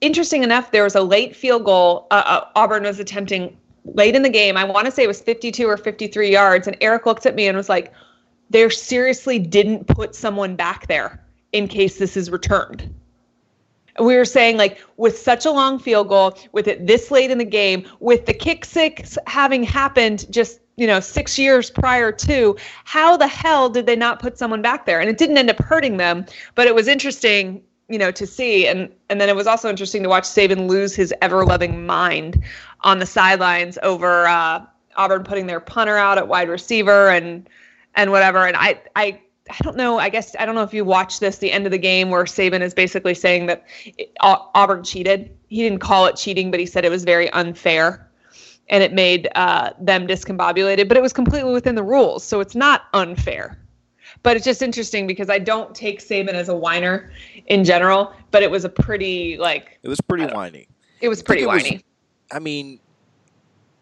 Interesting 0.00 0.42
enough, 0.42 0.72
there 0.72 0.84
was 0.84 0.94
a 0.94 1.00
late 1.00 1.34
field 1.34 1.64
goal. 1.64 2.06
Uh, 2.10 2.22
uh, 2.26 2.48
Auburn 2.54 2.82
was 2.82 3.00
attempting 3.00 3.56
late 3.84 4.14
in 4.14 4.22
the 4.22 4.28
game. 4.28 4.56
I 4.56 4.64
want 4.64 4.84
to 4.84 4.92
say 4.92 5.02
it 5.02 5.08
was 5.08 5.22
52 5.22 5.66
or 5.66 5.76
53 5.76 6.30
yards. 6.30 6.66
And 6.66 6.76
Eric 6.80 7.06
looked 7.06 7.24
at 7.24 7.34
me 7.34 7.46
and 7.46 7.56
was 7.56 7.68
like, 7.68 7.92
they 8.50 8.68
seriously 8.68 9.38
didn't 9.38 9.86
put 9.86 10.14
someone 10.14 10.54
back 10.54 10.86
there 10.86 11.24
in 11.52 11.66
case 11.66 11.98
this 11.98 12.16
is 12.16 12.30
returned. 12.30 12.92
we 13.98 14.16
were 14.16 14.26
saying 14.26 14.58
like 14.58 14.78
with 14.98 15.16
such 15.16 15.46
a 15.46 15.50
long 15.50 15.78
field 15.78 16.08
goal 16.08 16.36
with 16.52 16.68
it 16.68 16.86
this 16.86 17.10
late 17.10 17.30
in 17.30 17.38
the 17.38 17.44
game 17.44 17.86
with 18.00 18.26
the 18.26 18.34
kick 18.34 18.64
six 18.64 19.16
having 19.26 19.62
happened 19.62 20.30
just 20.30 20.60
you 20.76 20.86
know 20.86 21.00
six 21.00 21.38
years 21.38 21.70
prior 21.70 22.12
to 22.12 22.56
how 22.84 23.16
the 23.16 23.26
hell 23.26 23.68
did 23.68 23.86
they 23.86 23.96
not 23.96 24.20
put 24.20 24.38
someone 24.38 24.62
back 24.62 24.86
there 24.86 25.00
and 25.00 25.08
it 25.08 25.18
didn't 25.18 25.38
end 25.38 25.50
up 25.50 25.58
hurting 25.58 25.96
them 25.96 26.24
but 26.54 26.66
it 26.66 26.74
was 26.74 26.88
interesting 26.88 27.62
you 27.88 27.98
know 27.98 28.10
to 28.10 28.26
see 28.26 28.66
and 28.66 28.92
and 29.08 29.20
then 29.20 29.28
it 29.28 29.36
was 29.36 29.46
also 29.46 29.68
interesting 29.68 30.02
to 30.02 30.08
watch 30.08 30.24
Saban 30.24 30.68
lose 30.68 30.94
his 30.94 31.14
ever 31.22 31.44
loving 31.44 31.86
mind 31.86 32.42
on 32.82 32.98
the 32.98 33.06
sidelines 33.06 33.78
over 33.82 34.26
uh, 34.26 34.64
Auburn 34.96 35.24
putting 35.24 35.46
their 35.46 35.60
punter 35.60 35.96
out 35.96 36.18
at 36.18 36.28
wide 36.28 36.48
receiver 36.48 37.10
and 37.10 37.48
and 37.94 38.10
whatever 38.10 38.46
and 38.46 38.56
I 38.56 38.80
I 38.94 39.20
I 39.48 39.56
don't 39.62 39.76
know. 39.76 39.98
I 39.98 40.08
guess 40.08 40.34
I 40.38 40.46
don't 40.46 40.54
know 40.54 40.62
if 40.62 40.74
you 40.74 40.84
watched 40.84 41.20
this, 41.20 41.38
the 41.38 41.52
end 41.52 41.66
of 41.66 41.72
the 41.72 41.78
game 41.78 42.10
where 42.10 42.24
Saban 42.24 42.62
is 42.62 42.74
basically 42.74 43.14
saying 43.14 43.46
that 43.46 43.64
it, 43.84 44.12
Auburn 44.20 44.82
cheated. 44.82 45.30
He 45.48 45.62
didn't 45.62 45.78
call 45.78 46.06
it 46.06 46.16
cheating, 46.16 46.50
but 46.50 46.58
he 46.58 46.66
said 46.66 46.84
it 46.84 46.90
was 46.90 47.04
very 47.04 47.30
unfair, 47.30 48.10
and 48.68 48.82
it 48.82 48.92
made 48.92 49.28
uh, 49.34 49.70
them 49.80 50.06
discombobulated. 50.06 50.88
But 50.88 50.96
it 50.96 51.02
was 51.02 51.12
completely 51.12 51.52
within 51.52 51.74
the 51.74 51.82
rules, 51.82 52.24
so 52.24 52.40
it's 52.40 52.54
not 52.54 52.84
unfair. 52.94 53.58
But 54.22 54.36
it's 54.36 54.44
just 54.44 54.62
interesting 54.62 55.06
because 55.06 55.28
I 55.28 55.38
don't 55.38 55.74
take 55.74 56.00
Saban 56.00 56.30
as 56.34 56.48
a 56.48 56.56
whiner 56.56 57.10
in 57.46 57.64
general, 57.64 58.12
but 58.30 58.42
it 58.42 58.50
was 58.50 58.64
a 58.64 58.68
pretty 58.68 59.36
like 59.36 59.78
it 59.82 59.88
was 59.88 60.00
pretty 60.00 60.26
whiny. 60.26 60.68
it 61.00 61.08
was 61.08 61.22
pretty 61.22 61.44
was- 61.46 61.62
whiny. 61.62 61.82
I 62.32 62.38
mean, 62.40 62.80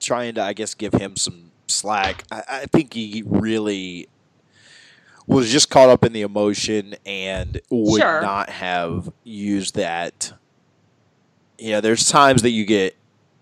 trying 0.00 0.34
to, 0.34 0.42
I 0.42 0.52
guess, 0.52 0.74
give 0.74 0.92
him 0.92 1.16
some 1.16 1.50
slack. 1.66 2.24
I, 2.30 2.42
I 2.48 2.64
think 2.66 2.92
he 2.92 3.22
really 3.24 4.08
was 5.26 5.50
just 5.50 5.70
caught 5.70 5.88
up 5.88 6.04
in 6.04 6.12
the 6.12 6.20
emotion 6.20 6.94
and 7.06 7.58
would 7.70 8.02
Sure. 8.02 8.20
not 8.20 8.50
have 8.50 9.10
used 9.22 9.76
that. 9.76 10.34
You 11.58 11.72
know, 11.72 11.80
there's 11.80 12.06
times 12.10 12.42
that 12.42 12.50
you 12.50 12.66
get, 12.66 12.94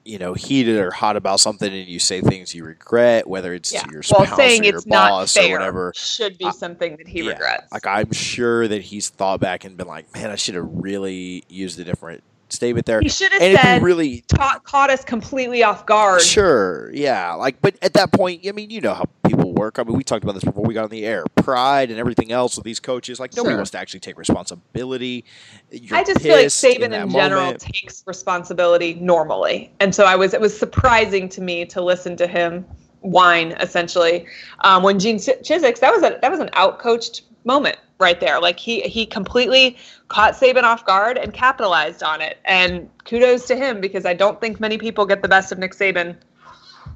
you 0.05 0.18
know, 0.18 0.34
heated 0.34 0.78
or 0.78 0.90
hot 0.90 1.16
about 1.16 1.38
something 1.40 1.72
and 1.72 1.86
you 1.88 1.98
say 1.98 2.20
things 2.20 2.55
you 2.55 2.64
regret, 2.64 3.26
whether 3.26 3.55
it's 3.55 3.72
yeah. 3.72 3.82
to 3.82 3.92
your 3.92 4.03
spouse 4.03 4.26
Well, 4.28 4.36
saying 4.36 4.62
or 4.62 4.64
your 4.64 4.76
it's 4.76 4.86
not 4.86 5.11
boss 5.11 5.36
or 5.36 5.50
whatever. 5.50 5.92
should 5.94 6.38
be 6.38 6.46
I- 6.46 6.50
something 6.50 6.96
that 6.96 7.07
he 7.07 7.20
Yeah. 7.22 7.32
regrets. 7.32 7.72
Like 7.72 7.86
I'm 7.86 8.12
sure 8.12 8.66
that 8.66 8.82
he's 8.82 9.09
thought 9.11 9.38
back 9.40 9.64
and 9.64 9.76
been 9.76 9.86
like, 9.86 10.12
man, 10.14 10.30
I 10.30 10.34
should 10.36 10.57
have 10.57 10.68
really 10.68 11.44
used 11.48 11.78
a 11.78 11.84
different 11.84 12.22
statement 12.53 12.86
there. 12.86 13.00
He 13.00 13.09
should 13.09 13.32
have 13.32 13.42
and 13.42 13.55
if 13.55 13.61
said, 13.61 13.82
really 13.82 14.24
Caught, 14.34 14.64
caught 14.64 14.90
us 14.90 15.05
completely 15.05 15.62
off 15.62 15.86
guard. 15.86 16.20
Sure, 16.22 16.90
yeah. 16.94 17.32
Like, 17.34 17.61
but 17.61 17.74
at 17.82 17.94
that 17.94 18.12
point, 18.12 18.46
I 18.46 18.53
mean, 18.53 18.70
you 18.70 18.80
know 18.80 18.94
how 18.94 19.05
people 19.26 19.53
work. 19.53 19.78
I 19.78 19.82
mean, 19.84 19.96
we 19.96 20.05
talked 20.05 20.22
about 20.24 20.34
this 20.34 20.44
before 20.44 20.64
we 20.64 20.74
got 20.74 20.84
on 20.84 20.90
the 20.90 21.05
air. 21.07 21.24
Pride 21.36 21.90
and 21.90 21.98
everything 21.98 22.32
else 22.32 22.57
with 22.57 22.64
these 22.64 22.80
coaches. 22.80 23.18
Like, 23.18 23.34
nobody 23.36 23.53
Sure. 23.53 23.59
wants 23.59 23.70
to 23.72 23.78
actually 23.78 24.00
take 24.00 24.18
responsibility. 24.18 25.24
You're 25.70 25.98
I 25.98 26.05
just 26.05 26.20
feel 26.20 26.34
like 26.36 26.44
pissed 26.46 26.62
Saban 26.64 26.82
in, 26.82 26.90
that 26.92 27.09
general 27.09 27.42
moment. 27.42 27.61
takes 27.61 28.03
responsibility 28.07 28.94
normally, 28.94 29.72
and 29.80 29.94
so 29.94 30.05
I 30.05 30.16
was. 30.16 30.34
It 30.34 30.40
was 30.40 30.57
surprising 30.57 31.28
to 31.30 31.40
me 31.40 31.64
to 31.66 31.80
listen 31.82 32.16
to 32.16 32.26
him 32.26 32.64
whine 33.00 33.50
essentially 33.59 34.26
um, 34.61 34.82
when 34.84 34.98
Gene 34.98 35.18
Ch- 35.18 35.40
Chizik. 35.42 35.80
That 35.80 35.92
was 35.92 36.03
a 36.03 36.18
that 36.22 36.30
was 36.30 36.40
an 36.40 36.48
outcoached 36.50 37.22
moment 37.44 37.76
right 38.03 38.20
there. 38.20 38.40
Like 38.40 38.59
he 38.59 38.82
he 38.82 39.07
completely 39.07 39.78
caught 40.09 40.34
Saban 40.34 40.64
off 40.64 40.84
guard 40.84 41.16
and 41.16 41.32
capitalized 41.32 42.03
on 42.03 42.20
it. 42.20 42.38
And 42.44 42.90
kudos 43.05 43.46
to 43.46 43.57
him 43.57 43.80
because 43.80 44.05
I 44.05 44.12
don't 44.12 44.40
think 44.40 44.61
many 44.61 44.76
people 44.76 45.07
get 45.07 45.22
the 45.22 45.28
best 45.28 45.53
of 45.53 45.59
Nick 45.59 45.72
Saban. 45.72 46.16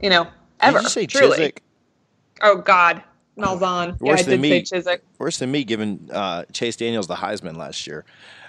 You 0.02 0.10
know, 0.10 0.26
ever. 0.60 0.78
Did 0.78 0.84
you 0.84 0.90
say 0.90 1.06
truly. 1.06 1.38
Chizik? 1.38 1.58
Oh 2.42 2.56
God, 2.56 3.02
Malzahn. 3.38 3.96
Yeah, 4.00 4.10
I 4.10 4.12
Worse 4.12 4.22
than 4.24 4.30
did 4.30 4.40
me. 4.40 4.64
say 4.64 4.78
Chizik. 4.80 5.00
Worse 5.18 5.38
than 5.38 5.50
me, 5.50 5.64
giving 5.64 6.10
uh, 6.12 6.44
Chase 6.52 6.76
Daniels 6.76 7.06
the 7.06 7.14
Heisman 7.14 7.56
last 7.56 7.86
year. 7.86 8.04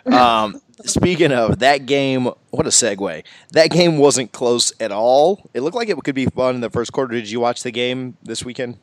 Um, 0.05 0.61
speaking 0.85 1.31
of 1.31 1.59
that 1.59 1.85
game, 1.85 2.25
what 2.49 2.65
a 2.65 2.69
segue! 2.69 3.23
That 3.51 3.69
game 3.71 3.97
wasn't 3.97 4.31
close 4.31 4.73
at 4.81 4.91
all. 4.91 5.49
It 5.53 5.61
looked 5.61 5.75
like 5.75 5.89
it 5.89 5.97
could 6.03 6.15
be 6.15 6.25
fun 6.25 6.55
in 6.55 6.61
the 6.61 6.69
first 6.69 6.91
quarter. 6.91 7.13
Did 7.13 7.29
you 7.29 7.39
watch 7.39 7.63
the 7.63 7.71
game 7.71 8.17
this 8.23 8.43
weekend? 8.43 8.77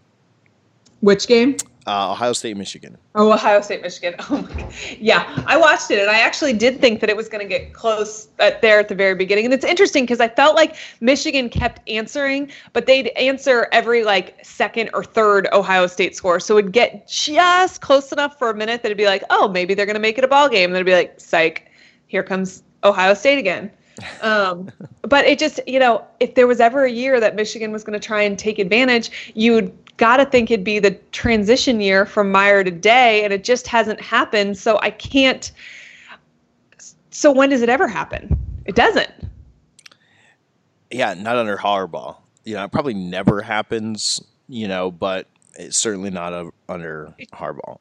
Which 1.00 1.26
game? 1.26 1.56
Uh, 1.86 2.12
Ohio 2.12 2.32
State, 2.32 2.56
Michigan. 2.56 2.96
Oh, 3.14 3.30
Ohio 3.30 3.60
State, 3.60 3.82
Michigan. 3.82 4.14
Oh 4.30 4.40
my 4.40 4.52
God. 4.54 4.72
Yeah, 4.98 5.44
I 5.46 5.56
watched 5.56 5.90
it 5.90 5.98
and 5.98 6.10
I 6.10 6.20
actually 6.20 6.54
did 6.54 6.80
think 6.80 7.00
that 7.00 7.10
it 7.10 7.16
was 7.16 7.28
going 7.28 7.46
to 7.46 7.48
get 7.48 7.74
close 7.74 8.28
at 8.38 8.62
there 8.62 8.78
at 8.80 8.88
the 8.88 8.94
very 8.94 9.14
beginning. 9.14 9.44
And 9.44 9.52
it's 9.52 9.64
interesting 9.64 10.04
because 10.04 10.20
I 10.20 10.28
felt 10.28 10.56
like 10.56 10.76
Michigan 11.00 11.50
kept 11.50 11.86
answering, 11.88 12.50
but 12.72 12.86
they'd 12.86 13.08
answer 13.08 13.68
every 13.70 14.02
like 14.02 14.42
second 14.42 14.90
or 14.94 15.04
third 15.04 15.46
Ohio 15.52 15.86
State 15.86 16.16
score. 16.16 16.40
So 16.40 16.56
it'd 16.56 16.72
get 16.72 17.06
just 17.06 17.82
close 17.82 18.12
enough 18.12 18.38
for 18.38 18.48
a 18.48 18.54
minute 18.54 18.82
that 18.82 18.88
it'd 18.88 18.98
be 18.98 19.06
like, 19.06 19.22
oh, 19.28 19.48
maybe 19.48 19.74
they're 19.74 19.86
going 19.86 19.94
to 19.94 20.00
make 20.00 20.16
it 20.16 20.24
a 20.24 20.28
ball 20.28 20.48
game. 20.48 20.70
And 20.70 20.76
it'd 20.76 20.86
be 20.86 20.94
like, 20.94 21.20
psych, 21.20 21.70
here 22.06 22.22
comes 22.22 22.62
Ohio 22.82 23.12
State 23.12 23.38
again. 23.38 23.70
um, 24.22 24.70
but 25.02 25.24
it 25.24 25.38
just, 25.38 25.60
you 25.66 25.78
know, 25.78 26.04
if 26.18 26.34
there 26.34 26.46
was 26.46 26.60
ever 26.60 26.84
a 26.84 26.90
year 26.90 27.20
that 27.20 27.36
Michigan 27.36 27.70
was 27.72 27.84
going 27.84 27.98
to 27.98 28.04
try 28.04 28.22
and 28.22 28.38
take 28.38 28.58
advantage, 28.58 29.32
you'd 29.34 29.72
got 29.96 30.16
to 30.18 30.24
think 30.24 30.50
it'd 30.50 30.64
be 30.64 30.78
the 30.78 30.92
transition 31.12 31.80
year 31.80 32.06
from 32.06 32.30
Meyer 32.30 32.64
to 32.64 32.70
Day, 32.70 33.24
and 33.24 33.32
it 33.32 33.44
just 33.44 33.66
hasn't 33.66 34.00
happened. 34.00 34.58
So 34.58 34.78
I 34.80 34.90
can't. 34.90 35.50
So 37.10 37.30
when 37.30 37.50
does 37.50 37.62
it 37.62 37.68
ever 37.68 37.86
happen? 37.86 38.36
It 38.64 38.74
doesn't. 38.74 39.10
Yeah, 40.90 41.14
not 41.14 41.36
under 41.36 41.56
Harbaugh. 41.56 42.16
You 42.44 42.54
know, 42.54 42.64
it 42.64 42.72
probably 42.72 42.94
never 42.94 43.40
happens. 43.40 44.22
You 44.48 44.68
know, 44.68 44.90
but 44.90 45.26
it's 45.54 45.78
certainly 45.78 46.10
not 46.10 46.32
a, 46.32 46.50
under 46.68 47.14
Harbaugh. 47.32 47.78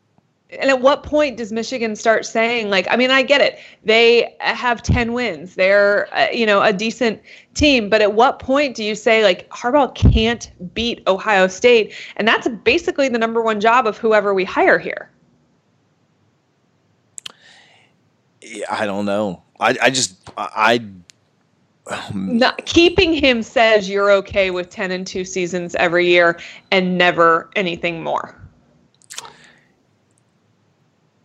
And 0.60 0.70
at 0.70 0.82
what 0.82 1.04
point 1.04 1.38
does 1.38 1.52
Michigan 1.52 1.96
start 1.96 2.26
saying, 2.26 2.70
like, 2.70 2.88
I 2.90 2.96
mean, 2.96 3.12
I 3.12 3.24
get 3.24 3.42
it. 3.42 3.60
They 3.84 4.36
have 4.40 4.82
10 4.84 5.14
wins. 5.14 5.56
They're, 5.56 6.14
uh, 6.16 6.30
you 6.32 6.46
know, 6.46 6.62
a 6.62 6.72
decent 6.74 7.22
team. 7.54 7.90
But 7.90 8.02
at 8.02 8.14
what 8.14 8.40
point 8.40 8.76
do 8.76 8.84
you 8.84 8.96
say, 8.96 9.24
like, 9.24 9.50
Harbaugh 9.50 9.94
can't 9.96 10.52
beat 10.74 11.02
Ohio 11.08 11.48
State? 11.48 11.94
And 12.18 12.28
that's 12.28 12.48
basically 12.64 13.10
the 13.10 13.18
number 13.18 13.42
one 13.42 13.60
job 13.60 13.88
of 13.88 13.98
whoever 13.98 14.34
we 14.34 14.44
hire 14.44 14.78
here. 14.78 15.10
Yeah, 18.42 18.66
I 18.70 18.86
don't 18.86 19.06
know. 19.06 19.42
I, 19.60 19.78
I 19.82 19.90
just 19.90 20.18
I 20.38 20.84
Not, 22.14 22.66
keeping 22.66 23.14
him 23.14 23.44
says 23.44 23.90
you're 23.90 24.12
okay 24.12 24.52
with 24.52 24.70
10 24.70 24.92
and 24.92 25.06
2 25.06 25.26
seasons 25.26 25.76
every 25.76 26.08
year 26.08 26.40
and 26.72 26.98
never 26.98 27.50
anything 27.56 28.04
more. 28.04 28.43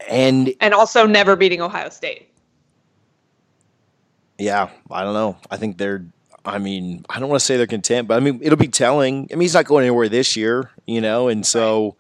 And 0.09 0.53
And 0.61 0.75
also 0.75 1.07
never 1.07 1.37
beating 1.37 1.61
Ohio 1.61 1.89
State. 1.91 2.29
yeah, 4.39 4.71
I 4.91 5.03
don't 5.03 5.15
know. 5.15 5.37
I 5.51 5.57
think 5.57 5.79
they're. 5.79 6.05
I 6.45 6.59
mean, 6.59 7.05
I 7.11 7.19
don't 7.21 7.29
want 7.29 7.41
to 7.41 7.45
say 7.45 7.57
they're 7.57 7.67
content, 7.67 8.09
but 8.09 8.17
I 8.17 8.21
mean, 8.21 8.39
it'll 8.43 8.57
be 8.57 8.69
telling. 8.69 9.29
I 9.31 9.35
mean, 9.35 9.43
he's 9.43 9.55
not 9.55 9.67
going 9.67 9.85
anywhere 9.85 10.09
this 10.09 10.37
year, 10.37 10.71
you 10.87 11.01
know, 11.01 11.29
and 11.29 11.45
so. 11.47 11.97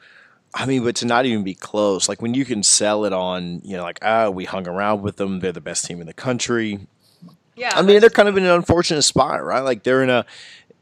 I 0.55 0.65
mean, 0.65 0.83
but 0.83 0.97
to 0.97 1.07
not 1.07 1.27
even 1.27 1.45
be 1.45 1.53
close, 1.55 2.09
like 2.09 2.23
when 2.23 2.33
you 2.33 2.47
can 2.47 2.63
sell 2.63 3.05
it 3.05 3.13
on, 3.13 3.61
you 3.65 3.77
know, 3.77 3.83
like 3.83 3.99
ah, 4.03 4.31
we 4.31 4.47
hung 4.47 4.67
around 4.67 5.03
with 5.03 5.17
them. 5.17 5.41
They're 5.41 5.53
the 5.53 5.61
best 5.61 5.85
team 5.85 6.01
in 6.01 6.07
the 6.07 6.15
country. 6.15 6.87
Yeah. 7.55 7.73
I 7.75 7.83
mean, 7.83 8.01
they're 8.01 8.09
kind 8.09 8.29
of 8.29 8.37
in 8.39 8.45
an 8.45 8.51
unfortunate 8.51 9.03
spot, 9.03 9.45
right? 9.45 9.61
Like 9.61 9.83
they're 9.83 10.03
in 10.03 10.09
a, 10.11 10.25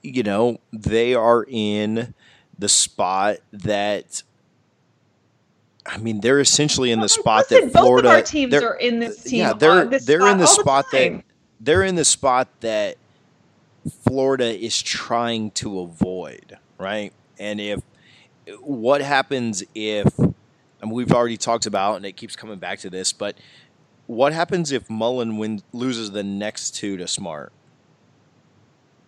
you 0.03 0.23
know, 0.23 0.61
they 0.73 1.15
are 1.15 1.45
in 1.49 2.15
the 2.59 2.69
spot 2.69 3.39
that. 3.53 4.23
I 5.89 5.99
mean, 5.99 6.21
they're 6.21 6.41
essentially 6.41 6.91
in 6.91 7.01
the 7.01 7.09
spot 7.09 7.49
that 7.51 7.63
both 7.73 7.73
Florida. 7.73 8.09
of 8.09 8.15
our 8.15 8.23
teams 8.23 8.51
they're- 8.51 8.73
in 8.81 8.99
this 9.01 9.23
team. 9.23 9.41
yeah, 9.41 9.53
they're 9.53 9.87
they're 9.87 10.29
in 10.29 10.39
the 10.39 10.47
spot 10.47 10.87
that 10.93 11.23
they're 11.61 11.83
in 11.83 11.95
the 11.95 12.05
spot 12.05 12.49
that 12.61 12.97
Florida 14.03 14.47
is 14.47 14.83
trying 14.83 15.51
to 15.53 15.81
avoid, 15.81 16.59
right? 16.79 17.13
And 17.39 17.61
if 17.61 17.81
what 18.61 19.01
happens 19.01 19.63
if 19.75 20.19
and 20.19 20.91
we've 20.91 21.13
already 21.13 21.37
talked 21.37 21.67
about 21.67 21.97
and 21.97 22.05
it 22.07 22.17
keeps 22.17 22.37
coming 22.37 22.59
back 22.59 22.79
to 22.81 22.91
this, 22.91 23.13
but 23.13 23.37
what 24.07 24.33
happens 24.33 24.71
if 24.73 24.89
Mullen 24.91 25.37
win, 25.37 25.63
loses 25.73 26.11
the 26.13 26.23
next 26.23 26.73
two 26.73 26.97
to 26.97 27.09
Smart? 27.09 27.53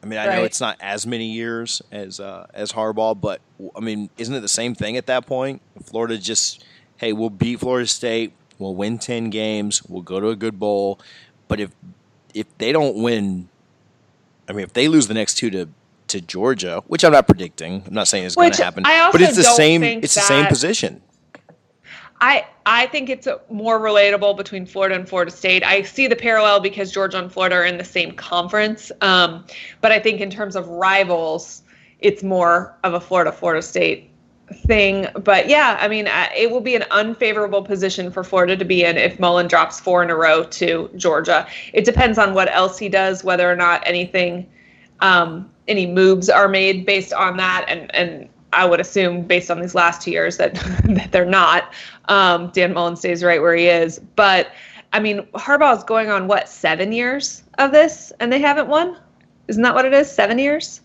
I 0.02 0.06
mean, 0.06 0.18
I 0.18 0.26
know 0.26 0.44
it's 0.44 0.60
not 0.60 0.76
as 0.80 1.06
many 1.06 1.26
years 1.26 1.82
as 1.90 2.20
uh, 2.20 2.46
as 2.54 2.72
Harbaugh, 2.72 3.20
but 3.20 3.40
I 3.74 3.80
mean, 3.80 4.10
isn't 4.16 4.34
it 4.34 4.40
the 4.40 4.48
same 4.48 4.74
thing 4.74 4.96
at 4.96 5.06
that 5.06 5.26
point? 5.26 5.60
Florida 5.84 6.18
just, 6.18 6.64
hey, 6.98 7.12
we'll 7.12 7.30
beat 7.30 7.60
Florida 7.60 7.86
State, 7.86 8.32
we'll 8.58 8.76
win 8.76 8.98
ten 8.98 9.28
games, 9.30 9.82
we'll 9.84 10.02
go 10.02 10.20
to 10.20 10.28
a 10.28 10.36
good 10.36 10.58
bowl, 10.60 11.00
but 11.48 11.58
if 11.58 11.70
if 12.32 12.46
they 12.58 12.70
don't 12.72 12.96
win, 12.96 13.48
I 14.48 14.52
mean, 14.52 14.62
if 14.62 14.72
they 14.72 14.86
lose 14.86 15.08
the 15.08 15.14
next 15.14 15.34
two 15.34 15.50
to 15.50 15.68
to 16.08 16.20
Georgia, 16.20 16.82
which 16.86 17.04
I'm 17.04 17.12
not 17.12 17.26
predicting, 17.26 17.82
I'm 17.86 17.94
not 17.94 18.06
saying 18.08 18.24
it's 18.24 18.36
going 18.36 18.52
to 18.52 18.64
happen, 18.64 18.86
I 18.86 18.98
also 19.00 19.18
but 19.18 19.22
it's 19.22 19.36
the 19.36 19.42
same. 19.42 19.82
It's 19.82 20.14
the 20.14 20.20
same 20.20 20.46
position. 20.46 21.02
I 22.20 22.46
I 22.66 22.86
think 22.86 23.08
it's 23.08 23.28
more 23.50 23.80
relatable 23.80 24.36
between 24.36 24.66
Florida 24.66 24.94
and 24.94 25.08
Florida 25.08 25.30
State. 25.30 25.64
I 25.64 25.82
see 25.82 26.06
the 26.06 26.16
parallel 26.16 26.60
because 26.60 26.92
Georgia 26.92 27.18
and 27.18 27.32
Florida 27.32 27.56
are 27.56 27.64
in 27.64 27.78
the 27.78 27.84
same 27.84 28.12
conference. 28.12 28.90
Um, 29.00 29.44
but 29.80 29.92
I 29.92 29.98
think 29.98 30.20
in 30.20 30.30
terms 30.30 30.56
of 30.56 30.68
rivals, 30.68 31.62
it's 32.00 32.22
more 32.22 32.76
of 32.84 32.94
a 32.94 33.00
Florida 33.00 33.32
Florida 33.32 33.62
State 33.62 34.10
thing. 34.66 35.06
But 35.22 35.48
yeah, 35.48 35.78
I 35.80 35.88
mean, 35.88 36.08
it 36.36 36.50
will 36.50 36.60
be 36.60 36.74
an 36.74 36.84
unfavorable 36.90 37.62
position 37.62 38.10
for 38.10 38.24
Florida 38.24 38.56
to 38.56 38.64
be 38.64 38.84
in 38.84 38.96
if 38.96 39.18
Mullen 39.20 39.46
drops 39.46 39.78
four 39.80 40.02
in 40.02 40.10
a 40.10 40.16
row 40.16 40.44
to 40.44 40.90
Georgia. 40.96 41.46
It 41.72 41.84
depends 41.84 42.18
on 42.18 42.34
what 42.34 42.52
else 42.52 42.78
he 42.78 42.88
does, 42.88 43.24
whether 43.24 43.50
or 43.50 43.56
not 43.56 43.82
anything, 43.86 44.48
um, 45.00 45.50
any 45.68 45.86
moves 45.86 46.28
are 46.30 46.48
made 46.48 46.86
based 46.86 47.12
on 47.12 47.36
that, 47.36 47.66
and 47.68 47.94
and 47.94 48.28
I 48.52 48.64
would 48.64 48.80
assume 48.80 49.22
based 49.22 49.50
on 49.50 49.60
these 49.60 49.74
last 49.74 50.02
two 50.02 50.10
years 50.10 50.36
that 50.38 50.54
that 50.84 51.12
they're 51.12 51.24
not. 51.24 51.72
Um, 52.06 52.50
Dan 52.52 52.72
Mullen 52.72 52.96
stays 52.96 53.22
right 53.22 53.40
where 53.40 53.54
he 53.54 53.66
is, 53.68 53.98
but 53.98 54.52
I 54.92 55.00
mean, 55.00 55.22
Harbaugh's 55.34 55.84
going 55.84 56.08
on 56.08 56.28
what 56.28 56.48
seven 56.48 56.92
years 56.92 57.42
of 57.58 57.72
this, 57.72 58.12
and 58.20 58.32
they 58.32 58.40
haven't 58.40 58.68
won. 58.68 58.98
Isn't 59.48 59.62
that 59.62 59.74
what 59.74 59.84
it 59.84 59.92
is? 59.92 60.10
Seven 60.10 60.38
years. 60.38 60.80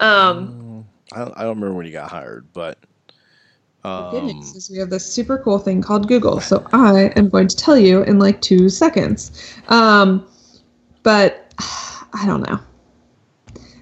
Um, 0.00 0.86
I 1.12 1.18
don't, 1.18 1.38
I 1.38 1.42
don't 1.42 1.56
remember 1.56 1.74
when 1.74 1.86
he 1.86 1.92
got 1.92 2.10
hired, 2.10 2.46
but 2.52 2.78
um, 3.84 4.28
is 4.28 4.68
we 4.70 4.78
have 4.78 4.90
this 4.90 5.10
super 5.10 5.38
cool 5.38 5.58
thing 5.58 5.80
called 5.80 6.08
Google. 6.08 6.40
So 6.40 6.66
I 6.72 7.12
am 7.16 7.28
going 7.28 7.48
to 7.48 7.56
tell 7.56 7.78
you 7.78 8.02
in 8.02 8.18
like 8.18 8.40
two 8.40 8.68
seconds. 8.68 9.54
Um, 9.68 10.26
but 11.02 11.52
I 12.12 12.24
don't 12.26 12.42
know. 12.48 12.58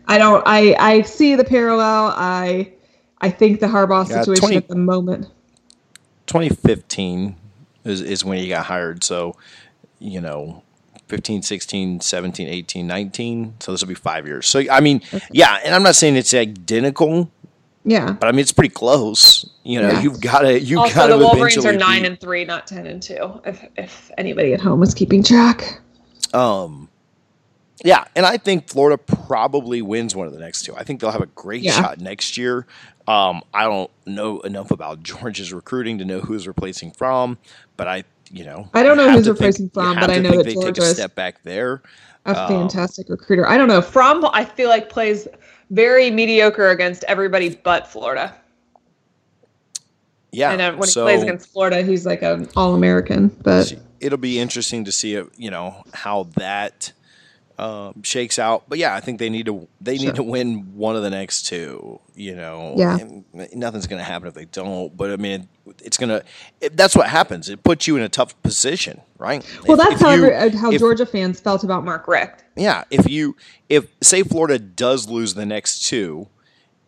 I 0.07 0.19
don't. 0.19 0.43
I 0.47 0.77
I 0.79 1.03
see 1.03 1.35
the 1.35 1.45
parallel. 1.45 2.13
I 2.17 2.73
I 3.25 3.31
think 3.31 3.61
the 3.61 3.66
Harbaugh 3.66 4.09
Yeah, 4.09 4.20
situation 4.20 4.41
20 4.43 4.57
at 4.57 4.68
the 4.68 4.77
moment. 4.77 5.29
2015 6.27 7.37
is, 7.85 8.01
is 8.01 8.25
when 8.25 8.39
he 8.39 8.49
got 8.49 8.66
hired. 8.66 9.05
So, 9.05 9.37
you 9.99 10.20
know, 10.20 10.62
15, 11.09 11.43
16, 11.43 12.01
17, 12.01 12.49
18, 12.49 12.87
19. 12.87 13.55
So 13.61 13.72
this 13.72 13.81
will 13.83 13.89
be 13.89 13.95
five 13.95 14.27
years. 14.27 14.47
So, 14.47 14.62
I 14.70 14.81
mean, 14.81 15.03
yeah. 15.31 15.59
And 15.64 15.75
I'm 15.75 15.83
not 15.83 15.95
saying 15.97 16.16
it's 16.16 16.33
identical, 16.35 17.31
Yeah. 17.85 18.12
but 18.12 18.27
I 18.27 18.33
mean, 18.33 18.41
it's 18.41 18.53
pretty 18.53 18.75
close. 18.75 19.49
You 19.62 19.81
know, 19.83 19.89
Yeah. 19.91 20.03
you've 20.03 20.20
got 20.20 20.41
to, 20.41 20.61
you 20.61 20.77
got 20.77 20.97
also, 20.97 21.09
to 21.09 21.16
the 21.18 21.25
Wolverines 21.25 21.64
are 21.64 21.72
nine 21.72 22.03
beat- 22.03 22.09
and 22.09 22.20
three, 22.20 22.45
not 22.45 22.66
ten 22.66 22.87
and 22.87 23.03
two. 23.03 23.41
If 23.45 23.62
if 23.77 24.11
anybody 24.18 24.49
Anybody 24.49 24.53
at 24.55 24.61
home 24.61 24.83
is 24.83 24.95
keeping 24.95 25.22
track. 25.22 25.81
Um, 26.33 26.89
yeah, 27.85 28.05
and 28.16 28.25
I 28.27 28.37
think 28.39 28.68
Florida 28.68 28.97
probably 28.99 29.83
wins 29.83 30.16
one 30.16 30.27
of 30.27 30.33
the 30.33 30.41
next 30.41 30.62
two. 30.64 30.75
I 30.75 30.83
think 30.85 31.01
they'll 31.01 31.11
have 31.11 31.20
a 31.22 31.27
great 31.27 31.62
Yeah. 31.62 31.72
shot 31.72 32.01
next 32.01 32.37
year. 32.39 32.66
Um, 33.07 33.43
I 33.53 33.65
don't 33.65 33.91
know 34.07 34.41
enough 34.41 34.71
about 34.71 35.03
Georgia's 35.03 35.53
recruiting 35.53 35.99
to 35.99 36.05
know 36.05 36.21
who's 36.21 36.47
replacing 36.47 36.93
from, 36.93 37.39
but 37.77 37.87
I 37.89 38.05
you 38.31 38.45
know, 38.45 38.69
I 38.75 38.83
don't 38.83 38.97
know 38.97 39.11
who's 39.11 39.29
replacing 39.29 39.67
think- 39.67 39.75
Fromm, 39.75 39.97
but 40.01 40.11
I 40.11 40.19
know 40.19 40.31
that 40.37 40.45
they 40.45 40.55
take 40.55 40.79
a 40.79 40.83
step 40.87 41.15
back 41.15 41.43
there. 41.43 41.83
A 42.27 42.31
Um, 42.31 42.49
fantastic 42.49 43.09
recruiter. 43.11 43.47
I 43.47 43.59
don't 43.59 43.69
know. 43.69 43.83
Fromm, 43.83 44.25
I 44.33 44.47
feel 44.47 44.71
like 44.71 44.89
plays 44.89 45.29
very 45.71 46.11
mediocre 46.11 46.71
against 46.71 47.05
everybody 47.05 47.51
but 47.63 47.87
Florida. 47.87 48.35
Yeah, 50.33 50.53
and 50.53 50.79
when 50.79 50.89
so 50.89 51.07
he 51.07 51.13
plays 51.13 51.23
against 51.23 51.53
Florida, 51.53 51.83
he's 51.83 52.07
like 52.07 52.23
an 52.23 52.49
All 52.57 52.75
American, 52.75 53.29
but 53.43 53.73
it'll 54.01 54.19
be 54.19 54.39
interesting 54.39 54.85
to 54.85 54.91
see, 54.93 55.11
you 55.37 55.51
know, 55.51 55.85
how 55.93 56.25
that 56.37 56.93
um, 57.59 58.03
shakes 58.03 58.39
out. 58.39 58.65
But 58.69 58.79
yeah, 58.79 58.95
I 58.97 59.01
think 59.01 59.19
they 59.21 59.31
need 59.31 59.47
to 59.47 59.69
they 59.81 59.97
Sure. 59.97 60.07
need 60.07 60.15
to 60.17 60.23
win 60.23 60.75
one 60.77 60.97
of 60.97 61.03
the 61.03 61.11
next 61.11 61.43
two. 61.47 62.01
You 62.17 62.35
know, 62.35 62.75
Yeah. 62.77 62.99
And 62.99 63.25
nothing's 63.55 63.87
going 63.87 64.01
to 64.01 64.05
happen 64.05 64.27
if 64.29 64.35
they 64.35 64.45
don't. 64.47 64.97
But 64.97 65.11
I 65.13 65.17
mean, 65.17 65.49
it's 65.83 65.97
gonna. 65.97 66.23
That's 66.73 66.97
what 66.97 67.09
happens. 67.09 67.49
It 67.49 67.63
puts 67.63 67.87
you 67.87 67.97
in 67.97 68.03
a 68.03 68.09
tough 68.09 68.41
position, 68.43 69.01
right? 69.19 69.45
well, 69.67 69.79
If- 69.81 69.89
that's 69.89 70.01
if 70.01 70.07
how 70.07 70.15
you- 70.15 70.27
every, 70.31 70.59
how 70.59 70.71
if- 70.73 70.81
Georgia 70.81 71.07
fans 71.07 71.39
felt 71.41 71.63
about 71.65 71.85
Mark 71.85 72.09
Richt. 72.09 72.43
Yeah, 72.57 72.85
if 72.91 73.09
you 73.09 73.37
if 73.69 73.87
say 74.03 74.23
Florida 74.23 74.59
does 74.59 75.09
lose 75.09 75.35
the 75.35 75.47
next 75.47 75.87
two 75.87 76.29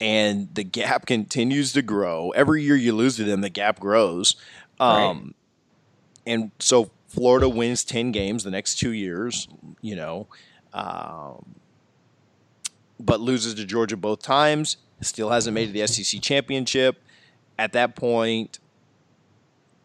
and 0.01 0.49
the 0.55 0.65
gap 0.65 1.07
continues 1.07 1.73
to 1.73 1.83
grow, 1.83 2.31
every 2.31 2.63
year 2.63 2.77
you 2.77 2.93
lose 2.93 3.17
to 3.17 3.25
them 3.25 3.41
the 3.41 3.49
gap 3.51 3.79
grows. 3.81 4.37
Um 4.81 5.35
and 6.27 6.51
so 6.59 6.91
Florida 7.09 7.49
wins 7.49 7.85
10 7.85 8.11
games 8.13 8.45
the 8.45 8.51
next 8.51 8.75
2 8.77 8.91
years, 8.91 9.49
you 9.81 9.95
know. 9.97 10.27
Um 10.77 11.55
but 12.99 13.21
loses 13.21 13.55
to 13.55 13.65
Georgia 13.65 13.97
both 13.97 14.23
times, 14.23 14.77
still 15.03 15.31
hasn't 15.31 15.55
made 15.55 15.67
to 15.67 15.73
the 15.73 15.87
SEC 15.87 16.21
championship. 16.23 17.03
At 17.59 17.73
that 17.73 17.95
point, 17.97 18.59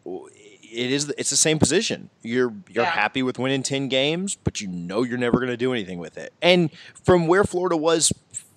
it 0.04 0.90
is 0.90 1.10
it's 1.18 1.30
the 1.30 1.36
same 1.36 1.58
position. 1.58 2.08
You're 2.22 2.52
you're 2.68 2.84
Yeah. 2.84 2.90
happy 2.90 3.22
with 3.22 3.38
winning 3.38 3.62
10 3.62 3.88
games, 3.88 4.36
but 4.42 4.60
you 4.60 4.68
know 4.68 5.02
you're 5.02 5.18
never 5.18 5.36
going 5.38 5.50
to 5.50 5.56
do 5.56 5.72
anything 5.72 5.98
with 5.98 6.16
it. 6.16 6.32
And 6.40 6.70
from 7.04 7.26
where 7.26 7.44
Florida 7.44 7.76
was 7.76 8.12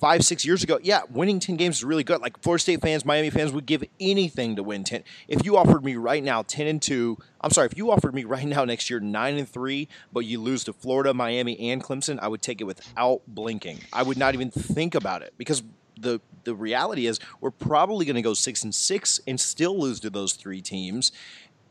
5 0.06 0.24
6 0.24 0.46
years 0.46 0.64
ago, 0.64 0.78
yeah, 0.84 1.02
winning 1.10 1.40
10 1.40 1.56
games 1.56 1.78
is 1.78 1.84
really 1.84 2.04
good. 2.04 2.22
Like 2.22 2.40
Florida 2.44 2.62
State 2.62 2.80
fans, 2.80 3.04
Miami 3.04 3.32
fans 3.32 3.52
would 3.52 3.66
give 3.66 3.84
anything 4.00 4.56
to 4.56 4.62
win 4.62 4.84
10. 4.84 5.04
If 5.28 5.44
you 5.44 5.58
offered 5.58 5.84
me 5.84 5.96
right 5.96 6.24
now 6.24 6.44
10 6.44 6.68
and 6.68 6.80
2, 6.80 7.18
I'm 7.42 7.50
sorry, 7.50 7.66
if 7.66 7.76
you 7.76 7.90
offered 7.90 8.14
me 8.14 8.24
right 8.36 8.46
now 8.46 8.66
next 8.66 8.88
year 8.88 9.00
9 9.00 9.36
and 9.36 9.50
3, 9.50 9.88
but 10.14 10.20
you 10.20 10.40
lose 10.40 10.64
to 10.66 10.74
Florida, 10.74 11.12
Miami 11.12 11.58
and 11.72 11.84
Clemson, 11.84 12.20
I 12.22 12.28
would 12.28 12.44
take 12.44 12.62
it 12.62 12.66
without 12.66 13.22
blinking. 13.28 13.80
I 13.92 14.04
would 14.04 14.16
not 14.16 14.36
even 14.36 14.52
think 14.52 14.94
about 14.94 15.24
it 15.24 15.34
because 15.40 15.64
the 16.00 16.22
the 16.44 16.54
reality 16.54 17.08
is 17.08 17.20
we're 17.42 17.50
probably 17.50 18.06
going 18.06 18.16
to 18.16 18.22
go 18.22 18.36
6 18.36 18.64
and 18.64 18.76
6 18.76 19.20
and 19.26 19.40
still 19.40 19.80
lose 19.80 20.00
to 20.02 20.12
those 20.12 20.34
three 20.34 20.62
teams. 20.62 21.12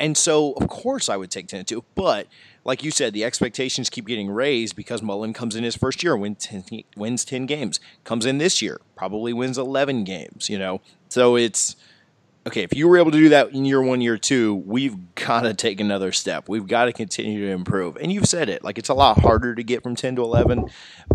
And 0.01 0.17
so, 0.17 0.55
of 0.55 0.69
course, 0.69 1.09
I 1.09 1.17
would 1.17 1.31
take 1.31 1.47
10 1.47 1.61
and 1.61 1.69
2. 1.69 1.85
But, 1.95 2.27
like 2.65 2.83
you 2.83 2.91
said, 2.91 3.13
the 3.13 3.25
expectations 3.25 3.91
keep 3.91 4.07
getting 4.07 4.31
raised 4.31 4.75
because 4.75 5.03
Mullen 5.03 5.33
comes 5.33 5.55
in 5.55 5.65
his 5.65 5.77
first 5.77 6.03
year, 6.03 6.17
wins 6.17 6.39
10, 6.47 6.65
wins 6.97 7.25
10 7.25 7.47
games. 7.47 7.79
Comes 8.05 8.25
in 8.25 8.39
this 8.39 8.63
year, 8.63 8.81
probably 8.97 9.33
wins 9.33 9.59
11 9.59 10.05
games, 10.05 10.49
you 10.49 10.59
know? 10.59 10.81
So 11.09 11.37
it's, 11.37 11.77
okay, 12.47 12.63
if 12.63 12.75
you 12.75 12.87
were 12.89 12.99
able 12.99 13.11
to 13.11 13.19
do 13.19 13.29
that 13.31 13.51
in 13.53 13.65
year 13.65 13.81
one, 13.83 14.01
year 14.01 14.19
two, 14.19 14.55
we've 14.55 15.15
got 15.15 15.43
to 15.43 15.55
take 15.55 15.81
another 15.81 16.13
step. 16.13 16.49
We've 16.49 16.67
got 16.67 16.87
to 16.87 16.93
continue 16.93 17.47
to 17.47 17.53
improve. 17.53 17.97
And 17.97 18.13
you've 18.13 18.27
said 18.27 18.49
it. 18.49 18.63
Like, 18.63 18.79
it's 18.79 18.89
a 18.91 18.95
lot 18.95 19.21
harder 19.21 19.55
to 19.55 19.63
get 19.63 19.83
from 19.83 19.97
10 19.97 20.17
to 20.17 20.23
11. 20.23 20.69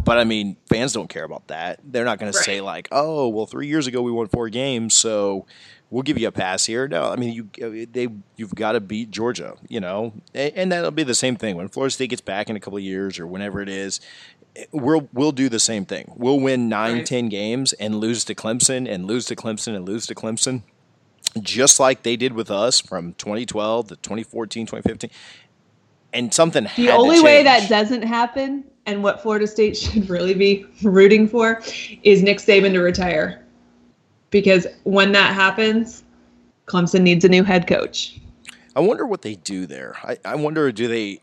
But, 0.04 0.18
I 0.18 0.24
mean, 0.24 0.58
fans 0.68 0.94
don't 0.94 1.10
care 1.10 1.24
about 1.24 1.48
that. 1.48 1.80
They're 1.84 2.06
not 2.06 2.20
going 2.20 2.32
to 2.32 2.38
say, 2.38 2.62
like, 2.62 2.88
oh, 2.92 3.28
well, 3.30 3.46
three 3.46 3.68
years 3.68 3.86
ago 3.88 4.02
we 4.02 4.12
won 4.12 4.28
four 4.28 4.50
games, 4.50 4.94
so 4.96 5.46
we'll 5.92 6.04
give 6.04 6.18
you 6.18 6.28
a 6.28 6.32
pass 6.32 6.66
here. 6.66 6.88
No, 6.88 7.06
I 7.12 7.16
mean 7.16 7.34
you 7.34 7.50
uh, 7.66 7.86
they 7.92 8.08
you've 8.36 8.54
got 8.54 8.74
to 8.74 8.80
beat 8.80 9.10
Georgia, 9.10 9.56
you 9.68 9.80
know, 9.80 10.14
and, 10.36 10.54
and 10.56 10.72
that'll 10.72 10.92
be 10.92 11.02
the 11.04 11.16
same 11.16 11.36
thing 11.36 11.56
when 11.56 11.68
Florida 11.68 11.92
State 11.92 12.12
gets 12.12 12.22
back 12.22 12.48
in 12.48 12.56
a 12.56 12.60
couple 12.60 12.78
of 12.78 12.84
years 12.84 13.18
or 13.20 13.26
whenever 13.26 13.60
it 13.60 13.70
is. 13.70 14.00
Eh, 14.56 14.66
we'll 14.72 15.10
we'll 15.14 15.32
do 15.32 15.50
the 15.50 15.60
same 15.60 15.86
thing. 15.86 16.12
We'll 16.16 16.40
win 16.40 16.70
nine, 16.70 16.98
Right. 16.98 17.06
ten 17.08 17.28
games 17.28 17.74
and 17.74 17.96
lose 17.96 18.24
to 18.26 18.36
Clemson 18.36 18.88
and 18.88 19.06
lose 19.08 19.26
to 19.28 19.36
Clemson 19.36 19.76
and 19.76 19.88
lose 19.88 20.06
to 20.08 20.14
Clemson, 20.16 20.62
just 21.42 21.80
like 21.80 22.04
they 22.04 22.16
did 22.16 22.34
with 22.34 22.52
us 22.52 22.80
from 22.80 23.14
2012 23.14 23.90
to 23.90 23.96
2014, 23.98 24.66
2015. 24.66 25.10
And 26.12 26.34
something 26.34 26.68
The 26.76 26.90
only 26.90 27.22
way 27.22 27.44
that 27.44 27.70
doesn't 27.70 28.02
happen, 28.02 28.64
and 28.86 29.04
what 29.04 29.22
Florida 29.22 29.46
State 29.46 29.78
should 29.78 30.10
really 30.10 30.34
be 30.34 30.66
rooting 30.82 31.28
for, 31.28 31.62
is 32.04 32.24
Nick 32.24 32.40
Saban 32.40 32.74
to 32.74 32.80
retire. 32.80 33.46
Because 34.32 34.68
when 34.84 35.12
that 35.12 35.34
happens, 35.34 36.04
Clemson 36.66 37.02
needs 37.02 37.26
a 37.26 37.30
new 37.30 37.44
head 37.44 37.68
coach. 37.68 38.20
I 38.76 38.82
wonder 38.82 39.06
what 39.06 39.24
they 39.24 39.36
do 39.36 39.66
there. 39.66 39.96
I, 40.04 40.18
I 40.24 40.36
wonder 40.36 40.72
do 40.72 40.88
they? 40.88 41.20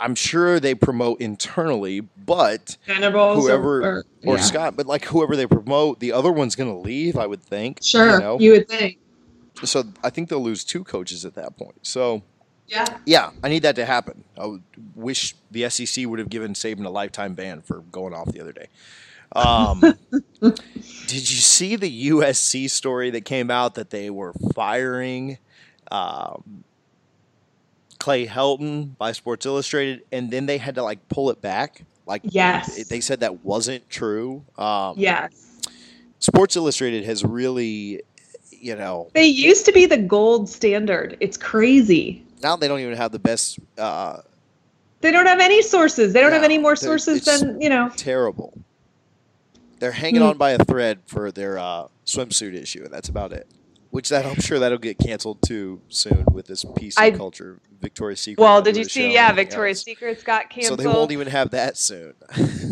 I'm 0.00 0.14
sure 0.14 0.58
they 0.58 0.74
promote 0.74 1.20
internally, 1.20 2.00
but 2.00 2.76
Venables 2.86 3.44
whoever 3.44 3.82
or, 3.82 4.04
or, 4.24 4.36
yeah. 4.36 4.40
Scott, 4.40 4.76
but 4.76 4.86
like 4.86 5.04
whoever 5.04 5.36
they 5.36 5.46
promote, 5.46 6.00
the 6.00 6.12
other 6.12 6.32
one's 6.32 6.56
going 6.56 6.72
to 6.72 6.78
leave. 6.78 7.16
I 7.16 7.26
would 7.26 7.42
think. 7.42 7.80
Sure, 7.82 8.14
You 8.14 8.18
know? 8.18 8.40
you 8.40 8.52
would 8.52 8.68
think. 8.68 8.98
So 9.64 9.84
I 10.04 10.10
think 10.10 10.28
they'll 10.28 10.42
lose 10.42 10.64
two 10.64 10.84
coaches 10.84 11.24
at 11.24 11.34
that 11.34 11.56
point. 11.56 11.78
So 11.82 12.22
Yeah. 12.68 12.98
yeah, 13.06 13.30
I 13.42 13.48
need 13.48 13.62
that 13.62 13.76
to 13.76 13.84
happen. 13.86 14.24
I 14.38 14.46
would 14.46 14.62
wish 14.94 15.34
the 15.50 15.68
SEC 15.70 16.06
would 16.06 16.18
have 16.18 16.28
given 16.28 16.52
Saban 16.54 16.84
a 16.84 16.90
lifetime 16.90 17.34
ban 17.34 17.62
for 17.62 17.80
going 17.92 18.12
off 18.14 18.32
the 18.32 18.40
other 18.40 18.52
day. 18.52 18.66
Um, 19.32 19.80
did 20.40 21.30
you 21.30 21.36
see 21.40 21.76
the 21.76 22.10
USC 22.10 22.68
story 22.70 23.10
that 23.10 23.24
came 23.24 23.50
out 23.50 23.74
that 23.74 23.90
they 23.90 24.08
were 24.10 24.32
firing 24.54 25.38
um, 25.90 26.64
Clay 27.98 28.26
Helton 28.26 28.96
by 28.98 29.12
Sports 29.12 29.46
Illustrated, 29.46 30.02
and 30.12 30.30
then 30.30 30.46
they 30.46 30.58
had 30.58 30.74
to 30.76 30.82
like 30.82 31.08
pull 31.08 31.30
it 31.30 31.40
back? 31.40 31.84
Like, 32.06 32.22
Yes. 32.24 32.86
they 32.88 33.00
said 33.00 33.20
that 33.20 33.44
wasn't 33.44 33.88
true. 33.90 34.44
Um, 34.56 34.94
Yes. 34.96 35.32
Sports 36.20 36.54
Illustrated 36.56 37.04
has 37.04 37.24
really, 37.24 38.02
you 38.60 38.74
know, 38.76 39.08
They 39.14 39.24
used 39.26 39.64
to 39.66 39.72
be 39.72 39.86
the 39.86 39.96
gold 39.98 40.48
standard. 40.48 41.16
It's 41.20 41.36
crazy. 41.36 42.22
now 42.42 42.56
they 42.56 42.68
don't 42.68 42.80
even 42.80 42.96
have 42.96 43.12
the 43.12 43.18
best. 43.18 43.58
Uh, 43.78 44.20
They 45.00 45.10
don't 45.10 45.26
have 45.26 45.40
any 45.40 45.62
sources. 45.62 46.12
They 46.12 46.20
don't 46.20 46.32
have 46.32 46.42
any 46.44 46.58
more 46.58 46.76
sources 46.76 47.24
than, 47.24 47.60
you 47.60 47.68
know. 47.68 47.90
terrible. 47.96 48.52
They're 49.78 49.92
hanging 49.92 50.22
Hmm. 50.22 50.28
on 50.28 50.38
by 50.38 50.52
a 50.52 50.58
thread 50.64 51.00
for 51.06 51.30
their 51.30 51.58
uh, 51.58 51.88
swimsuit 52.06 52.54
issue, 52.54 52.82
and 52.84 52.92
that's 52.92 53.08
about 53.10 53.32
it. 53.32 53.46
Which 53.90 54.08
that 54.10 54.26
I'm 54.26 54.40
sure 54.40 54.58
that'll 54.58 54.78
get 54.78 54.98
canceled 54.98 55.38
too 55.46 55.80
soon 55.88 56.24
with 56.32 56.46
this 56.46 56.64
PC 56.64 56.94
I- 56.98 57.10
culture, 57.12 57.60
Victoria's 57.80 58.20
Secret. 58.20 58.42
Well, 58.42 58.60
did 58.62 58.76
you 58.76 58.84
see? 58.84 59.12
Yeah, 59.12 59.32
Victoria's 59.32 59.78
else. 59.78 59.84
Secrets 59.84 60.22
got 60.22 60.50
canceled. 60.50 60.80
So 60.80 60.82
they 60.82 60.88
won't 60.92 61.12
even 61.12 61.28
have 61.28 61.50
that 61.50 61.76
soon. 61.78 62.14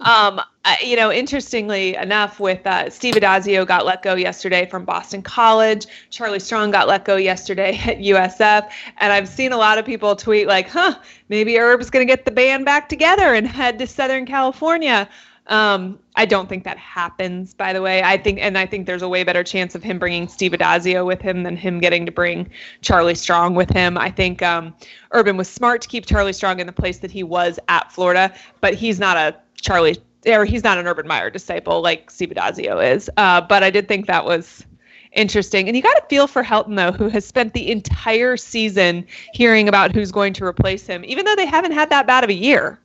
Um, 0.00 0.40
you 0.82 0.96
know, 0.96 1.12
interestingly 1.12 1.94
enough, 1.94 2.38
with 2.40 2.66
uh, 2.66 2.90
Steve 2.90 3.14
Addazio 3.14 3.66
got 3.66 3.86
let 3.86 4.02
go 4.02 4.14
yesterday 4.14 4.66
from 4.66 4.84
Boston 4.84 5.22
College. 5.22 5.86
Charlie 6.10 6.40
Strong 6.40 6.72
got 6.72 6.88
let 6.88 7.04
go 7.04 7.16
yesterday 7.16 7.78
at 7.84 7.98
USF, 7.98 8.70
and 8.98 9.12
I've 9.12 9.28
seen 9.28 9.52
a 9.52 9.56
lot 9.56 9.78
of 9.78 9.84
people 9.84 10.14
tweet 10.16 10.46
like, 10.46 10.68
"Huh, 10.68 10.98
maybe 11.28 11.56
Herb's 11.56 11.90
going 11.90 12.06
to 12.06 12.10
get 12.10 12.24
the 12.24 12.30
band 12.30 12.64
back 12.64 12.88
together 12.88 13.34
and 13.34 13.46
head 13.46 13.78
to 13.78 13.86
Southern 13.86 14.26
California." 14.26 15.08
Um, 15.46 15.98
I 16.14 16.26
don't 16.26 16.48
think 16.48 16.62
that 16.64 16.78
happens. 16.78 17.54
By 17.54 17.72
the 17.72 17.82
way, 17.82 18.02
I 18.02 18.16
think, 18.16 18.38
and 18.40 18.56
I 18.56 18.66
think 18.66 18.86
there's 18.86 19.02
a 19.02 19.08
way 19.08 19.24
better 19.24 19.42
chance 19.42 19.74
of 19.74 19.82
him 19.82 19.98
bringing 19.98 20.28
Steve 20.28 20.52
Addazio 20.52 21.04
with 21.04 21.20
him 21.20 21.42
than 21.42 21.56
him 21.56 21.80
getting 21.80 22.06
to 22.06 22.12
bring 22.12 22.48
Charlie 22.82 23.16
Strong 23.16 23.56
with 23.56 23.68
him. 23.70 23.98
I 23.98 24.10
think 24.10 24.42
um, 24.42 24.72
Urban 25.10 25.36
was 25.36 25.48
smart 25.48 25.82
to 25.82 25.88
keep 25.88 26.06
Charlie 26.06 26.32
Strong 26.32 26.60
in 26.60 26.68
the 26.68 26.72
place 26.72 26.98
that 26.98 27.10
he 27.10 27.24
was 27.24 27.58
at 27.68 27.90
Florida, 27.90 28.32
but 28.60 28.74
he's 28.74 29.00
not 29.00 29.16
a 29.16 29.34
Charlie 29.60 29.96
or 30.26 30.44
he's 30.44 30.64
not 30.64 30.78
an 30.78 30.86
Urban 30.86 31.06
Meyer 31.06 31.30
disciple 31.30 31.80
like 31.80 32.10
Steve 32.10 32.30
Addazio 32.30 32.94
is. 32.94 33.10
Uh, 33.16 33.40
but 33.40 33.62
I 33.62 33.70
did 33.70 33.88
think 33.88 34.06
that 34.06 34.24
was 34.24 34.66
interesting. 35.12 35.66
And 35.66 35.76
you 35.76 35.82
got 35.82 35.94
to 35.94 36.04
feel 36.08 36.26
for 36.26 36.42
Helton 36.42 36.76
though, 36.76 36.92
who 36.92 37.08
has 37.08 37.24
spent 37.24 37.54
the 37.54 37.70
entire 37.70 38.36
season 38.36 39.06
hearing 39.32 39.68
about 39.68 39.94
who's 39.94 40.12
going 40.12 40.32
to 40.34 40.44
replace 40.44 40.86
him, 40.86 41.04
even 41.04 41.24
though 41.24 41.36
they 41.36 41.46
haven't 41.46 41.72
had 41.72 41.90
that 41.90 42.06
bad 42.06 42.24
of 42.24 42.30
a 42.30 42.34
year. 42.34 42.78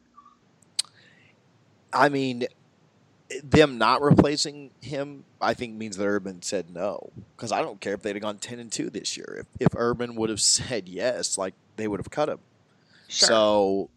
I 1.93 2.09
mean, 2.09 2.45
them 3.43 3.77
not 3.77 4.01
replacing 4.01 4.71
him, 4.81 5.23
I 5.41 5.53
think 5.53 5.75
means 5.75 5.97
that 5.97 6.05
Urban 6.05 6.41
said 6.41 6.73
no. 6.73 7.11
Because 7.35 7.51
I 7.51 7.61
don't 7.61 7.79
care 7.79 7.93
if 7.93 8.01
they'd 8.01 8.15
have 8.15 8.21
gone 8.21 8.37
ten 8.37 8.59
and 8.59 8.71
two 8.71 8.89
this 8.89 9.15
year. 9.17 9.37
If 9.39 9.67
if 9.67 9.75
Urban 9.75 10.15
would 10.15 10.29
have 10.29 10.41
said 10.41 10.87
yes, 10.89 11.37
like 11.37 11.53
they 11.75 11.87
would 11.87 11.99
have 11.99 12.09
cut 12.09 12.29
him. 12.29 12.39
Sure. 13.07 13.27
So, 13.27 13.89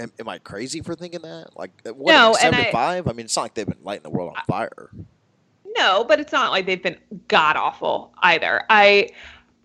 am, 0.00 0.12
am 0.18 0.28
I 0.28 0.38
crazy 0.38 0.80
for 0.80 0.94
thinking 0.94 1.22
that? 1.22 1.50
Like, 1.56 1.70
uh, 1.86 1.92
what, 1.94 2.12
No, 2.12 2.32
like 2.32 2.44
and 2.44 2.54
seven 2.54 2.60
I- 2.60 2.64
to 2.64 2.72
five? 2.72 3.08
I 3.08 3.12
mean, 3.12 3.24
it's 3.26 3.36
not 3.36 3.42
like 3.42 3.54
they've 3.54 3.66
been 3.66 3.76
lighting 3.82 4.02
the 4.02 4.10
world 4.10 4.34
on 4.36 4.42
fire. 4.46 4.90
No, 5.76 6.04
but 6.04 6.18
it's 6.20 6.32
not 6.32 6.50
like 6.50 6.66
they've 6.66 6.82
been 6.82 6.98
god 7.28 7.56
awful 7.56 8.12
either. 8.22 8.62
I 8.70 9.10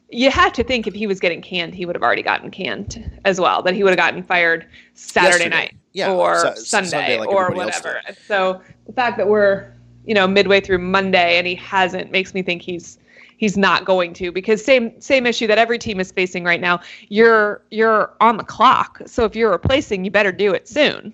you 0.10 0.30
have 0.30 0.54
to 0.54 0.64
think 0.64 0.86
if 0.86 0.94
he 0.94 1.08
was 1.08 1.20
getting 1.20 1.42
canned, 1.42 1.74
he 1.74 1.86
would 1.86 1.96
have 1.96 2.04
already 2.04 2.22
gotten 2.22 2.52
canned 2.52 3.20
as 3.26 3.42
well. 3.42 3.64
That 3.64 3.74
he 3.74 3.84
would 3.84 3.90
have 3.90 3.98
gotten 3.98 4.22
fired 4.22 4.68
Saturday 4.94 5.30
Yesterday. 5.46 5.50
night 5.50 5.76
Yeah, 5.94 6.12
or 6.12 6.38
Su- 6.56 6.64
Sunday, 6.64 6.90
Sunday 6.90 7.20
like 7.20 7.30
or 7.30 7.50
whatever. 7.52 8.02
So 8.28 8.62
the 8.86 8.94
fact 8.94 9.18
that 9.18 9.28
we're 9.28 9.74
you 10.06 10.14
know 10.14 10.28
midway 10.28 10.62
through 10.62 10.78
Monday 10.78 11.38
and 11.40 11.48
he 11.48 11.56
hasn't 11.56 12.12
makes 12.12 12.36
me 12.36 12.44
think 12.44 12.62
he's 12.62 13.00
he's 13.38 13.58
not 13.58 13.86
going 13.86 14.14
to 14.14 14.32
because 14.32 14.64
same 14.64 15.00
same 15.00 15.26
issue 15.26 15.48
that 15.48 15.58
every 15.58 15.78
team 15.78 16.00
is 16.00 16.12
facing 16.12 16.44
right 16.44 16.62
now. 16.62 16.80
You're 17.10 17.62
you're 17.72 18.14
on 18.22 18.38
the 18.38 18.44
clock, 18.44 19.02
so 19.06 19.26
if 19.26 19.36
you're 19.36 19.52
replacing, 19.52 20.06
you 20.06 20.12
better 20.12 20.32
do 20.32 20.54
it 20.54 20.68
soon. 20.68 21.14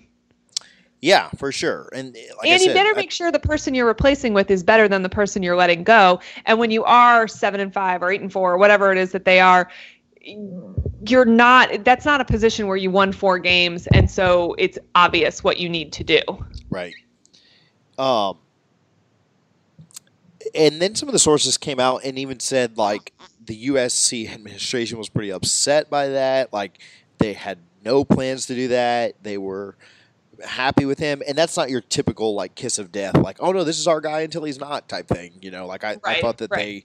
Yeah, 1.02 1.30
for 1.30 1.50
sure. 1.50 1.88
And 1.92 2.14
like 2.14 2.48
I 2.48 2.48
and 2.54 2.62
you 2.62 2.72
better 2.72 2.94
make 2.94 3.10
sure 3.10 3.32
the 3.32 3.40
person 3.40 3.74
you're 3.74 3.86
replacing 3.86 4.34
with 4.34 4.50
is 4.52 4.62
better 4.62 4.86
than 4.86 5.02
the 5.02 5.08
person 5.08 5.42
you're 5.42 5.56
letting 5.56 5.82
go. 5.82 6.20
And 6.46 6.60
when 6.60 6.70
you 6.70 6.84
are 6.84 7.26
seven 7.26 7.58
and 7.58 7.74
five 7.74 8.04
or 8.04 8.12
eight 8.12 8.20
and 8.20 8.32
four 8.32 8.52
or 8.52 8.56
whatever 8.56 8.92
it 8.92 8.98
is 8.98 9.10
that 9.10 9.24
they 9.24 9.40
are, 9.40 9.68
you're 10.24 11.24
not. 11.24 11.84
That's 11.84 12.04
not 12.04 12.20
a 12.20 12.24
position 12.24 12.68
where 12.68 12.76
you 12.76 12.92
won 12.92 13.10
four 13.10 13.40
games, 13.40 13.88
and 13.88 14.08
so 14.08 14.54
it's 14.58 14.78
obvious 14.94 15.42
what 15.42 15.58
you 15.58 15.68
need 15.68 15.92
to 15.94 16.04
do. 16.04 16.20
Right. 16.70 16.94
Um, 17.98 18.38
and 20.54 20.80
then 20.80 20.94
some 20.94 21.08
of 21.08 21.12
the 21.12 21.18
sources 21.18 21.56
came 21.56 21.80
out 21.80 22.02
and 22.04 22.18
even 22.18 22.40
said 22.40 22.76
like 22.76 23.12
the 23.44 23.68
USC 23.68 24.32
administration 24.32 24.98
was 24.98 25.08
pretty 25.08 25.30
upset 25.30 25.90
by 25.90 26.08
that. 26.08 26.52
Like 26.52 26.78
they 27.18 27.32
had 27.32 27.58
no 27.84 28.04
plans 28.04 28.46
to 28.46 28.54
do 28.54 28.68
that. 28.68 29.22
They 29.22 29.38
were 29.38 29.76
happy 30.44 30.84
with 30.84 30.98
him, 30.98 31.22
and 31.26 31.36
that's 31.36 31.56
not 31.56 31.70
your 31.70 31.80
typical 31.80 32.34
like 32.34 32.54
kiss 32.54 32.78
of 32.78 32.92
death. 32.92 33.16
Like 33.16 33.38
oh 33.40 33.52
no, 33.52 33.64
this 33.64 33.78
is 33.78 33.86
our 33.86 34.00
guy 34.00 34.20
until 34.20 34.44
he's 34.44 34.60
not 34.60 34.88
type 34.88 35.08
thing. 35.08 35.32
You 35.40 35.50
know, 35.50 35.66
like 35.66 35.84
I, 35.84 35.96
I 36.04 36.20
thought 36.20 36.38
that 36.38 36.50
right. 36.50 36.84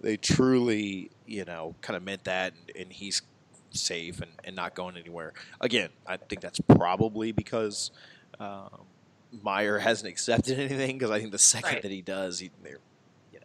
they 0.00 0.08
they 0.08 0.16
truly 0.16 1.10
you 1.26 1.44
know 1.44 1.74
kind 1.80 1.96
of 1.96 2.02
meant 2.02 2.24
that, 2.24 2.52
and, 2.54 2.76
and 2.76 2.92
he's 2.92 3.22
safe 3.70 4.20
and, 4.20 4.30
and 4.44 4.56
not 4.56 4.74
going 4.74 4.96
anywhere. 4.96 5.32
Again, 5.60 5.90
I 6.06 6.16
think 6.16 6.40
that's 6.40 6.60
probably 6.60 7.32
because. 7.32 7.90
Um, 8.38 8.86
Meyer 9.42 9.78
hasn't 9.78 10.08
accepted 10.10 10.58
anything 10.58 10.98
because 10.98 11.10
I 11.10 11.18
think 11.18 11.32
the 11.32 11.38
second 11.38 11.74
Right. 11.74 11.82
that 11.82 11.90
he 11.90 12.00
does, 12.00 12.38
he, 12.38 12.50
they're, 12.62 12.78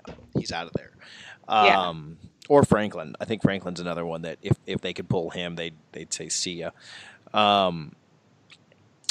know, 0.07 0.14
he's 0.40 0.52
out 0.52 0.68
of 0.68 0.73
there. 0.73 0.91
Yeah. 1.49 1.88
Um, 1.88 2.18
Or 2.49 2.64
Franklin. 2.64 3.15
I 3.19 3.26
think 3.26 3.41
Franklin's 3.41 3.80
another 3.80 4.06
one 4.06 4.22
that 4.23 4.38
if, 4.41 4.57
if 4.65 4.82
they 4.82 4.94
could 4.94 5.07
pull 5.10 5.30
him, 5.30 5.56
they'd 5.56 5.76
they'd 5.91 6.11
say 6.14 6.30
see 6.30 6.53
ya. 6.64 6.72
Um, 7.34 7.94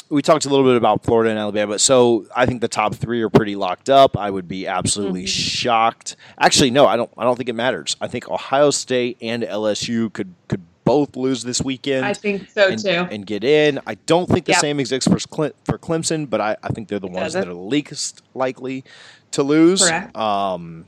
we 0.09 0.21
talked 0.21 0.45
a 0.45 0.49
little 0.49 0.65
bit 0.65 0.75
about 0.75 1.03
Florida 1.05 1.29
and 1.29 1.39
Alabama, 1.39 1.79
so 1.79 2.25
I 2.35 2.45
think 2.45 2.59
the 2.61 2.67
top 2.67 2.93
three 2.95 3.21
are 3.21 3.29
pretty 3.29 3.55
locked 3.55 3.89
up. 3.89 4.17
I 4.17 4.29
would 4.29 4.47
be 4.47 4.67
absolutely 4.67 5.23
Mhm. 5.23 5.27
shocked. 5.29 6.17
Actually, 6.37 6.69
no, 6.71 6.85
I 6.85 6.97
don't. 6.97 7.09
I 7.17 7.23
don't 7.23 7.37
think 7.37 7.47
it 7.47 7.53
matters. 7.55 7.95
I 8.01 8.07
think 8.09 8.29
Ohio 8.29 8.71
State 8.71 9.17
and 9.21 9.41
LSU 9.43 10.09
could 10.11 10.33
could 10.49 10.61
both 10.91 11.15
lose 11.15 11.43
this 11.43 11.61
weekend 11.61 12.05
I 12.05 12.13
think 12.13 12.49
so 12.49 12.67
and, 12.67 12.77
too. 12.83 12.89
and 12.89 13.25
get 13.25 13.43
in. 13.45 13.79
I 13.87 13.95
don't 14.05 14.27
think 14.27 14.45
the 14.45 14.51
Yep. 14.51 14.61
same 14.61 14.79
exists 14.81 15.07
for 15.09 15.17
Cle- 15.29 15.55
for 15.63 15.77
Clemson, 15.77 16.29
but 16.29 16.41
I, 16.41 16.57
I 16.61 16.67
think 16.69 16.89
they're 16.89 16.99
the 16.99 17.07
It 17.07 17.13
ones 17.13 17.33
that 17.33 17.45
doesn't. 17.45 17.51
are 17.51 17.67
least 17.69 18.21
likely 18.33 18.83
to 19.31 19.43
lose. 19.43 19.81
Correct. 19.87 20.15
Um, 20.17 20.85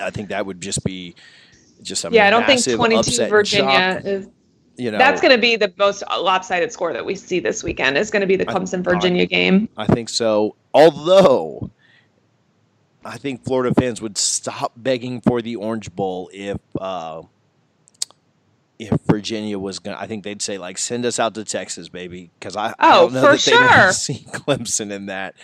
I 0.00 0.10
think 0.10 0.30
that 0.30 0.44
would 0.46 0.60
just 0.60 0.82
be 0.84 1.14
just 1.82 2.04
a 2.04 2.08
yeah, 2.10 2.26
I 2.26 2.30
don't 2.30 2.46
think 2.46 2.64
22 2.64 2.98
upset 2.98 3.30
Virginia 3.30 4.00
is. 4.04 4.28
You 4.78 4.90
know, 4.90 4.98
That's 4.98 5.20
going 5.20 5.34
to 5.34 5.40
be 5.40 5.54
the 5.56 5.70
most 5.78 6.02
lopsided 6.10 6.72
score 6.72 6.92
that 6.94 7.04
we 7.04 7.14
see 7.14 7.40
this 7.40 7.62
weekend. 7.62 7.96
Is 7.98 8.10
going 8.10 8.22
to 8.22 8.26
be 8.26 8.36
the 8.36 8.46
Clemson 8.46 8.82
Virginia 8.82 9.26
game. 9.26 9.68
I 9.76 9.86
think 9.86 10.08
so. 10.08 10.56
Although, 10.72 11.70
I 13.04 13.18
think 13.18 13.44
Florida 13.44 13.74
fans 13.78 14.00
would 14.00 14.16
stop 14.16 14.72
begging 14.76 15.20
for 15.20 15.42
the 15.42 15.56
Orange 15.56 15.94
Bowl 15.94 16.30
if 16.32 16.56
uh, 16.80 17.20
if 18.90 19.00
Virginia 19.06 19.58
was 19.58 19.78
going. 19.78 19.96
to 19.96 20.02
I 20.02 20.06
think 20.06 20.24
they'd 20.24 20.42
say 20.42 20.58
like, 20.58 20.78
"Send 20.78 21.04
us 21.06 21.18
out 21.18 21.34
to 21.34 21.44
Texas, 21.44 21.88
baby," 21.88 22.30
because 22.38 22.56
I, 22.56 22.68
I 22.70 22.74
Oh, 22.98 23.02
don't 23.04 23.14
know 23.14 23.20
for 23.22 23.26
that 23.36 23.44
they 23.44 23.50
sure. 23.52 23.92
see 23.92 24.24
Clemson 24.32 24.90
in 24.92 25.06
that. 25.06 25.34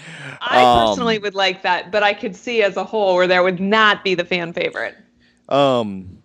I 0.41 0.63
Um, 0.63 0.89
personally 0.89 1.19
would 1.19 1.35
like 1.35 1.63
that, 1.63 1.91
but 1.93 2.03
I 2.03 2.15
could 2.15 2.35
see 2.37 2.63
as 2.63 2.77
a 2.77 2.85
whole 2.85 3.15
where 3.15 3.27
there 3.27 3.43
would 3.43 3.61
not 3.61 4.05
be 4.05 4.15
the 4.15 4.25
fan 4.25 4.53
favorite. 4.53 4.97
Um, 5.49 6.19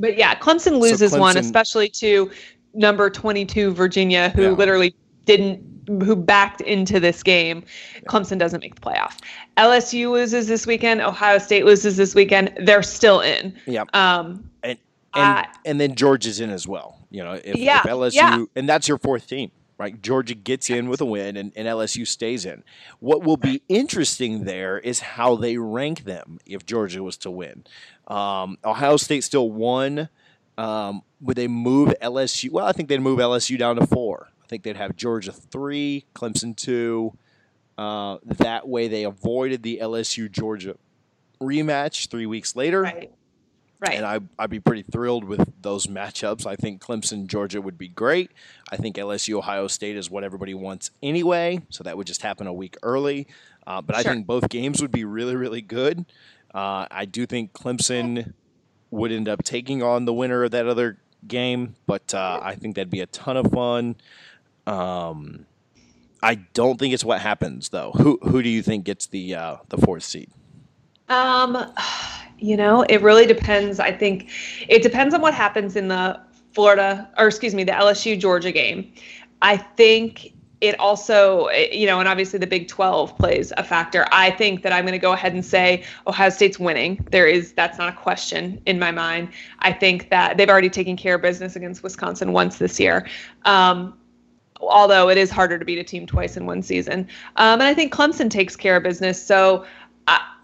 But 0.00 0.16
yeah, 0.16 0.34
Clemson 0.34 0.80
loses 0.80 1.12
one, 1.12 1.36
Clemson- 1.36 1.40
especially 1.40 1.88
to 1.90 2.30
number 2.74 3.08
22 3.10 3.72
Virginia, 3.72 4.30
who 4.30 4.42
Yeah. 4.42 4.48
literally 4.50 4.94
didn't, 5.26 5.62
who 6.02 6.16
backed 6.16 6.60
into 6.62 6.98
this 6.98 7.22
game. 7.22 7.62
Clemson 8.08 8.38
doesn't 8.38 8.60
make 8.60 8.74
the 8.74 8.80
playoff. 8.80 9.18
LSU 9.56 10.10
loses 10.10 10.48
this 10.48 10.66
weekend. 10.66 11.00
Ohio 11.00 11.38
State 11.38 11.64
loses 11.64 11.96
this 11.96 12.14
weekend. 12.14 12.52
They're 12.64 12.82
still 12.82 13.20
in. 13.20 13.54
yeah, 13.66 13.84
Um, 13.92 14.48
and 14.64 14.78
and, 15.14 15.24
I- 15.38 15.48
and 15.64 15.80
then 15.80 15.94
Georgia's 15.94 16.40
in 16.40 16.50
as 16.50 16.66
well. 16.66 16.98
You 17.10 17.22
know, 17.24 17.32
if, 17.32 17.56
Yeah, 17.56 17.80
if 17.80 17.84
LSU 17.90 18.14
yeah. 18.14 18.44
and 18.56 18.68
that's 18.68 18.88
your 18.88 18.98
fourth 18.98 19.26
team, 19.26 19.50
right? 19.78 20.00
Georgia 20.00 20.34
gets 20.34 20.70
in 20.70 20.88
with 20.88 21.00
a 21.00 21.04
win, 21.04 21.36
and, 21.36 21.52
and 21.56 21.66
LSU 21.68 22.06
stays 22.06 22.44
in. 22.46 22.62
What 23.00 23.22
will 23.22 23.36
be 23.36 23.62
interesting 23.68 24.44
there 24.44 24.78
is 24.78 25.00
how 25.00 25.36
they 25.36 25.58
rank 25.58 26.04
them 26.04 26.38
if 26.46 26.64
Georgia 26.64 27.02
was 27.02 27.16
to 27.18 27.30
win. 27.30 27.64
Um, 28.08 28.58
Ohio 28.64 28.96
State 28.96 29.24
still 29.24 29.50
won. 29.50 30.08
Um, 30.58 31.02
would 31.20 31.36
they 31.36 31.48
move 31.48 31.94
LSU? 32.02 32.50
Well, 32.50 32.66
I 32.66 32.72
think 32.72 32.88
they'd 32.88 33.00
move 33.00 33.18
LSU 33.18 33.58
down 33.58 33.76
to 33.76 33.86
four. 33.86 34.28
I 34.42 34.46
think 34.46 34.62
they'd 34.64 34.76
have 34.76 34.96
Georgia 34.96 35.32
three, 35.32 36.04
Clemson 36.14 36.54
two. 36.56 37.16
Uh, 37.78 38.18
that 38.24 38.68
way, 38.68 38.86
they 38.88 39.02
avoided 39.04 39.62
the 39.62 39.78
LSU 39.82 40.30
Georgia 40.30 40.76
rematch 41.40 42.08
three 42.08 42.26
weeks 42.26 42.54
later 42.54 42.82
right. 42.82 43.10
Right. 43.82 43.96
and 43.96 44.06
I, 44.06 44.20
I'd 44.38 44.48
be 44.48 44.60
pretty 44.60 44.82
thrilled 44.82 45.24
with 45.24 45.52
those 45.60 45.88
matchups. 45.88 46.46
I 46.46 46.54
think 46.54 46.80
Clemson, 46.80 47.26
Georgia 47.26 47.60
would 47.60 47.76
be 47.76 47.88
great. 47.88 48.30
I 48.70 48.76
think 48.76 48.94
LSU, 48.94 49.38
Ohio 49.38 49.66
State 49.66 49.96
is 49.96 50.08
what 50.08 50.22
everybody 50.22 50.54
wants 50.54 50.92
anyway, 51.02 51.60
so 51.68 51.82
that 51.82 51.96
would 51.96 52.06
just 52.06 52.22
happen 52.22 52.46
a 52.46 52.52
week 52.52 52.76
early. 52.84 53.26
Uh, 53.66 53.82
but 53.82 53.96
I 53.96 54.04
think 54.04 54.24
both 54.24 54.48
games 54.48 54.80
would 54.80 54.92
be 54.92 55.04
really, 55.04 55.34
really 55.34 55.62
good. 55.62 56.06
Uh, 56.54 56.86
I 56.92 57.06
do 57.06 57.26
think 57.26 57.54
Clemson 57.54 58.34
would 58.92 59.10
end 59.10 59.28
up 59.28 59.42
taking 59.42 59.82
on 59.82 60.04
the 60.04 60.12
winner 60.12 60.44
of 60.44 60.52
that 60.52 60.68
other 60.68 60.98
game, 61.26 61.74
but 61.86 62.14
uh, 62.14 62.38
I 62.40 62.54
think 62.54 62.76
that'd 62.76 62.88
be 62.90 63.00
a 63.00 63.06
ton 63.06 63.36
of 63.36 63.50
fun. 63.50 63.96
Um, 64.66 65.46
I 66.22 66.36
don't 66.36 66.78
think 66.78 66.94
it's 66.94 67.04
what 67.04 67.20
happens 67.20 67.70
though. 67.70 67.90
Who 67.92 68.20
who 68.22 68.42
do 68.42 68.48
you 68.48 68.62
think 68.62 68.84
gets 68.84 69.06
the 69.06 69.34
uh, 69.34 69.56
the 69.70 69.78
fourth 69.78 70.04
seed? 70.04 70.30
Um, 71.08 71.56
you 72.42 72.56
know, 72.56 72.82
it 72.88 73.00
really 73.02 73.26
depends. 73.26 73.78
I 73.78 73.92
think 73.92 74.30
it 74.68 74.82
depends 74.82 75.14
on 75.14 75.20
what 75.20 75.32
happens 75.32 75.76
in 75.76 75.88
the 75.88 76.20
Florida, 76.52 77.08
or 77.16 77.28
excuse 77.28 77.54
me, 77.54 77.64
the 77.64 77.72
LSU 77.72 78.18
Georgia 78.18 78.50
game. 78.50 78.92
I 79.40 79.56
think 79.56 80.32
it 80.60 80.78
also, 80.78 81.48
you 81.50 81.86
know, 81.86 81.98
and 81.98 82.08
obviously 82.08 82.38
the 82.38 82.46
Big 82.46 82.68
12 82.68 83.16
plays 83.16 83.52
a 83.56 83.64
factor. 83.64 84.06
I 84.12 84.30
think 84.30 84.62
that 84.62 84.72
I'm 84.72 84.84
going 84.84 84.92
to 84.92 84.98
go 84.98 85.12
ahead 85.12 85.34
and 85.34 85.44
say 85.44 85.84
Ohio 86.06 86.30
State's 86.30 86.58
winning. 86.58 87.04
There 87.10 87.26
is, 87.26 87.52
that's 87.52 87.78
not 87.78 87.88
a 87.88 87.96
question 87.96 88.60
in 88.66 88.78
my 88.78 88.90
mind. 88.90 89.30
I 89.60 89.72
think 89.72 90.10
that 90.10 90.36
they've 90.36 90.48
already 90.48 90.70
taken 90.70 90.96
care 90.96 91.16
of 91.16 91.22
business 91.22 91.56
against 91.56 91.82
Wisconsin 91.82 92.32
once 92.32 92.58
this 92.58 92.78
year. 92.78 93.08
Um, 93.44 93.94
although 94.60 95.08
it 95.08 95.18
is 95.18 95.30
harder 95.30 95.58
to 95.58 95.64
beat 95.64 95.78
a 95.78 95.84
team 95.84 96.06
twice 96.06 96.36
in 96.36 96.46
one 96.46 96.62
season. 96.62 97.00
Um, 97.36 97.54
and 97.60 97.64
I 97.64 97.74
think 97.74 97.92
Clemson 97.92 98.30
takes 98.30 98.54
care 98.54 98.76
of 98.76 98.84
business. 98.84 99.24
So 99.24 99.66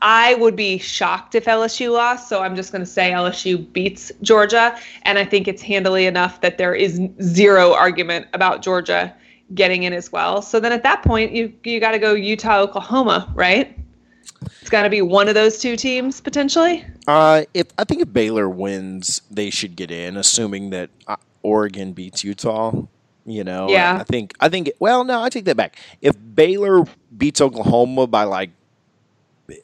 I, 0.02 0.34
would 0.34 0.56
be 0.56 0.78
shocked 0.78 1.34
if 1.34 1.44
LSU 1.46 1.92
lost. 1.92 2.28
So 2.28 2.42
I'm 2.42 2.56
just 2.56 2.72
going 2.72 2.82
to 2.82 2.90
say 2.90 3.10
LSU 3.10 3.70
beats 3.72 4.12
Georgia. 4.22 4.78
And 5.02 5.18
I 5.18 5.24
think 5.24 5.48
it's 5.48 5.62
handily 5.62 6.06
enough 6.06 6.40
that 6.42 6.58
there 6.58 6.74
is 6.74 7.00
zero 7.22 7.74
argument 7.74 8.26
about 8.32 8.62
Georgia 8.62 9.14
getting 9.54 9.84
in 9.84 9.92
as 9.92 10.12
well. 10.12 10.42
So 10.42 10.60
then 10.60 10.72
at 10.72 10.82
that 10.82 11.02
point, 11.02 11.32
you, 11.32 11.52
you 11.64 11.80
got 11.80 11.92
to 11.92 11.98
go 11.98 12.14
Utah, 12.14 12.60
Oklahoma, 12.60 13.30
right? 13.34 13.76
It's 14.60 14.70
got 14.70 14.82
to 14.82 14.90
be 14.90 15.02
one 15.02 15.28
of 15.28 15.34
those 15.34 15.58
two 15.58 15.76
teams 15.76 16.20
potentially. 16.20 16.84
Uh, 17.06 17.44
if 17.54 17.66
I 17.78 17.84
think 17.84 18.02
if 18.02 18.12
Baylor 18.12 18.48
wins, 18.48 19.22
they 19.30 19.50
should 19.50 19.76
get 19.76 19.90
in, 19.90 20.16
assuming 20.16 20.70
that 20.70 20.90
uh, 21.06 21.16
Oregon 21.42 21.92
beats 21.92 22.22
Utah. 22.22 22.72
You 23.24 23.44
know, 23.44 23.68
Yeah. 23.68 23.98
I 24.00 24.04
think 24.04 24.32
I 24.40 24.48
think. 24.48 24.70
Well, 24.78 25.04
no, 25.04 25.22
I 25.22 25.28
take 25.28 25.44
that 25.46 25.56
back. 25.56 25.76
If 26.00 26.16
Baylor 26.34 26.84
beats 27.16 27.42
Oklahoma 27.42 28.06
by 28.06 28.24
like 28.24 28.50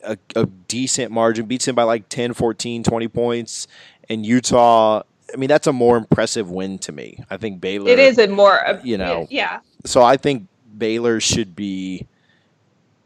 a, 0.02 0.16
a 0.34 0.46
decent 0.46 1.10
margin, 1.12 1.46
beats 1.46 1.68
him 1.68 1.74
by 1.74 1.82
like 1.82 2.08
10, 2.08 2.34
14, 2.34 2.82
20 2.82 3.08
points, 3.08 3.66
and 4.08 4.24
Utah, 4.24 5.02
I 5.32 5.36
mean, 5.36 5.48
that's 5.48 5.66
a 5.66 5.72
more 5.72 5.96
impressive 5.96 6.50
win 6.50 6.78
to 6.80 6.92
me. 6.92 7.22
I 7.30 7.36
think 7.36 7.60
Baylor. 7.60 7.90
It 7.90 7.98
is 7.98 8.18
a 8.18 8.28
more, 8.28 8.66
uh, 8.66 8.80
You 8.82 8.98
know. 8.98 9.26
yeah. 9.30 9.60
so 9.84 10.02
I 10.02 10.16
think 10.16 10.46
Baylor 10.76 11.20
should 11.20 11.54
be 11.56 12.06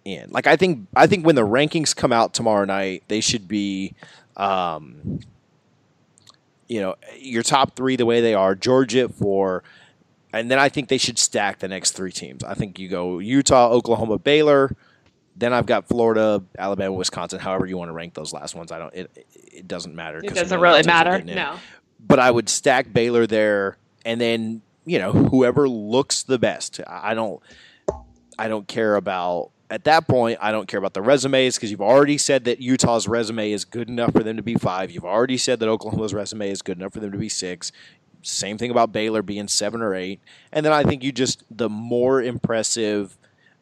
in. 0.05 0.31
Like 0.31 0.47
I 0.47 0.57
think 0.57 0.87
I 0.95 1.07
think 1.07 1.27
when 1.27 1.35
the 1.35 1.47
rankings 1.47 1.95
come 1.95 2.13
out 2.13 2.35
tomorrow 2.35 2.65
night, 2.65 3.03
they 3.09 3.21
should 3.21 3.47
be 3.49 3.95
um, 4.37 5.21
you 6.69 6.81
know, 6.81 6.95
your 7.19 7.43
top 7.43 7.75
3 7.77 7.97
the 7.97 8.07
way 8.07 8.21
they 8.21 8.35
are, 8.35 8.55
Georgia 8.55 9.01
at 9.01 9.15
4, 9.15 9.63
and 10.33 10.51
then 10.51 10.59
I 10.59 10.69
think 10.69 10.89
they 10.89 10.99
should 10.99 11.19
stack 11.19 11.59
the 11.59 11.69
next 11.69 11.93
3 11.93 12.13
teams. 12.13 12.45
I 12.45 12.55
think 12.55 12.79
you 12.79 12.89
go 12.89 13.19
Utah, 13.19 13.71
Oklahoma, 13.71 14.19
Baylor, 14.19 14.77
then 15.39 15.53
I've 15.53 15.67
got 15.67 15.89
Florida, 15.89 16.43
Alabama, 16.59 16.95
Wisconsin, 16.95 17.39
however 17.39 17.67
you 17.67 17.77
want 17.79 17.89
to 17.89 17.93
rank 17.93 18.15
those 18.15 18.33
last 18.33 18.55
ones. 18.55 18.73
I 18.73 18.79
don't 18.79 18.95
it 18.95 19.27
it 19.35 19.69
doesn't 19.69 19.95
matter 19.95 20.19
It 20.19 20.35
doesn't 20.35 20.61
really 20.61 20.79
those 20.79 20.87
teams 20.87 20.87
are 20.87 21.05
matter. 21.05 21.25
No. 21.25 21.57
but 22.01 22.19
I 22.19 22.31
would 22.31 22.49
stack 22.49 22.93
Baylor 22.93 23.27
there, 23.27 23.79
and 24.05 24.21
then 24.21 24.63
you 24.85 24.99
know 24.99 25.13
whoever 25.13 25.69
looks 25.69 26.23
the 26.23 26.39
best. 26.39 26.81
I 26.87 27.11
I 27.11 27.15
don't, 27.15 27.43
I 28.39 28.49
don't 28.49 28.69
care 28.69 28.97
about 28.97 29.51
at 29.71 29.85
that 29.85 30.09
point, 30.09 30.39
I 30.41 30.51
don't 30.51 30.67
care 30.67 30.79
about 30.79 30.95
the 30.95 31.03
resumes 31.03 31.57
because 31.57 31.71
you've 31.71 31.83
already 31.83 32.17
said 32.19 32.45
that 32.45 32.61
Utah's 32.61 33.07
resume 33.07 33.53
is 33.53 33.65
good 33.65 33.89
enough 33.89 34.13
for 34.13 34.23
them 34.23 34.37
to 34.37 34.43
be 34.43 34.55
five. 34.55 34.91
You've 34.91 35.05
already 35.05 35.37
said 35.37 35.61
that 35.61 35.69
Oklahoma's 35.69 36.15
resume 36.15 36.51
is 36.51 36.63
good 36.63 36.79
enough 36.79 36.93
for 36.93 37.01
them 37.01 37.13
to 37.13 37.19
be 37.19 37.29
six. 37.29 37.71
Same 38.23 38.57
thing 38.59 38.71
about 38.71 38.93
Baylor 38.93 39.23
being 39.23 39.47
seven 39.47 39.83
or 39.83 39.95
eight. 39.95 40.21
And 40.53 40.65
then 40.65 40.73
I 40.73 40.85
think 40.85 41.05
you 41.05 41.13
just, 41.13 41.45
the 41.51 41.69
more 41.69 42.23
impressive 42.23 43.19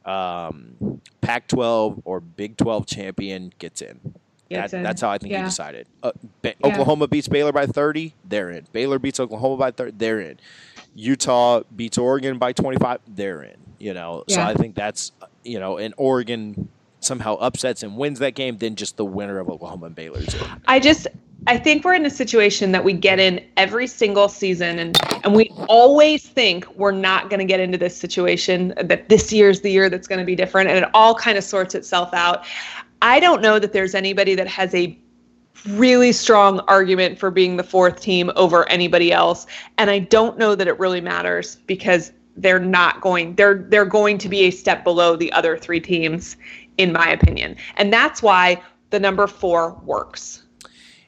um, 0.06 1.00
Pac 1.20 1.48
12 1.48 2.02
or 2.04 2.20
Big 2.20 2.56
12 2.56 2.86
champion 2.86 3.52
gets 3.58 3.82
in. 3.82 4.00
That, 4.48 4.70
that's 4.70 5.00
how 5.00 5.10
I 5.10 5.18
think 5.18 5.32
Yeah. 5.32 5.40
you 5.40 5.44
decided. 5.46 5.88
Uh, 6.02 6.12
ba- 6.40 6.54
Yeah. 6.60 6.68
Oklahoma 6.68 7.08
beats 7.08 7.26
Baylor 7.26 7.50
by 7.52 7.66
30, 7.66 8.14
they're 8.24 8.50
in. 8.50 8.66
Baylor 8.72 9.00
beats 9.00 9.18
Oklahoma 9.18 9.56
by 9.56 9.70
30, 9.72 9.92
they're 9.98 10.20
in. 10.20 10.38
Utah 10.94 11.62
beats 11.74 11.98
Oregon 11.98 12.38
by 12.38 12.52
25, 12.52 13.00
they're 13.08 13.42
in. 13.42 13.56
You 13.78 13.92
know, 13.92 14.24
so 14.28 14.40
I 14.40 14.54
think 14.54 14.74
that's, 14.76 15.12
you 15.44 15.58
know, 15.58 15.76
and 15.78 15.92
Oregon 15.98 16.68
somehow 17.06 17.36
upsets 17.36 17.82
and 17.82 17.96
wins 17.96 18.18
that 18.18 18.34
game, 18.34 18.58
then 18.58 18.74
just 18.74 18.96
the 18.96 19.04
winner 19.04 19.38
of 19.38 19.48
Oklahoma 19.48 19.86
and 19.86 19.94
Baylor's. 19.94 20.34
I 20.66 20.80
just 20.80 21.06
I 21.46 21.56
think 21.56 21.84
we're 21.84 21.94
in 21.94 22.04
a 22.04 22.10
situation 22.10 22.72
that 22.72 22.82
we 22.82 22.92
get 22.92 23.20
in 23.20 23.44
every 23.56 23.86
single 23.86 24.28
season 24.28 24.78
and 24.78 24.98
and 25.24 25.34
we 25.34 25.50
always 25.68 26.28
think 26.28 26.68
we're 26.76 26.90
not 26.90 27.30
going 27.30 27.38
to 27.38 27.44
get 27.44 27.60
into 27.60 27.78
this 27.78 27.96
situation 27.96 28.74
that 28.82 29.08
this 29.08 29.32
year's 29.32 29.60
the 29.60 29.70
year 29.70 29.88
that's 29.88 30.08
going 30.08 30.18
to 30.18 30.24
be 30.24 30.34
different 30.34 30.68
and 30.68 30.84
it 30.84 30.90
all 30.92 31.14
kind 31.14 31.38
of 31.38 31.44
sorts 31.44 31.74
itself 31.74 32.12
out. 32.12 32.44
I 33.00 33.20
don't 33.20 33.42
know 33.42 33.58
that 33.58 33.72
there's 33.72 33.94
anybody 33.94 34.34
that 34.34 34.48
has 34.48 34.74
a 34.74 34.98
really 35.68 36.12
strong 36.12 36.60
argument 36.60 37.18
for 37.18 37.30
being 37.30 37.56
the 37.56 37.64
fourth 37.64 38.00
team 38.00 38.30
over 38.36 38.68
anybody 38.68 39.12
else 39.12 39.46
and 39.78 39.90
I 39.90 40.00
don't 40.00 40.38
know 40.38 40.54
that 40.54 40.66
it 40.66 40.78
really 40.78 41.00
matters 41.00 41.56
because 41.66 42.12
they're 42.36 42.60
not 42.60 43.00
going 43.00 43.34
they're 43.34 43.64
they're 43.68 43.86
going 43.86 44.18
to 44.18 44.28
be 44.28 44.42
a 44.42 44.50
step 44.50 44.84
below 44.84 45.16
the 45.16 45.32
other 45.32 45.56
three 45.56 45.80
teams 45.80 46.36
in 46.78 46.92
my 46.92 47.08
opinion. 47.08 47.56
And 47.76 47.92
that's 47.92 48.22
why 48.22 48.60
the 48.90 49.00
number 49.00 49.26
4 49.26 49.80
works. 49.84 50.42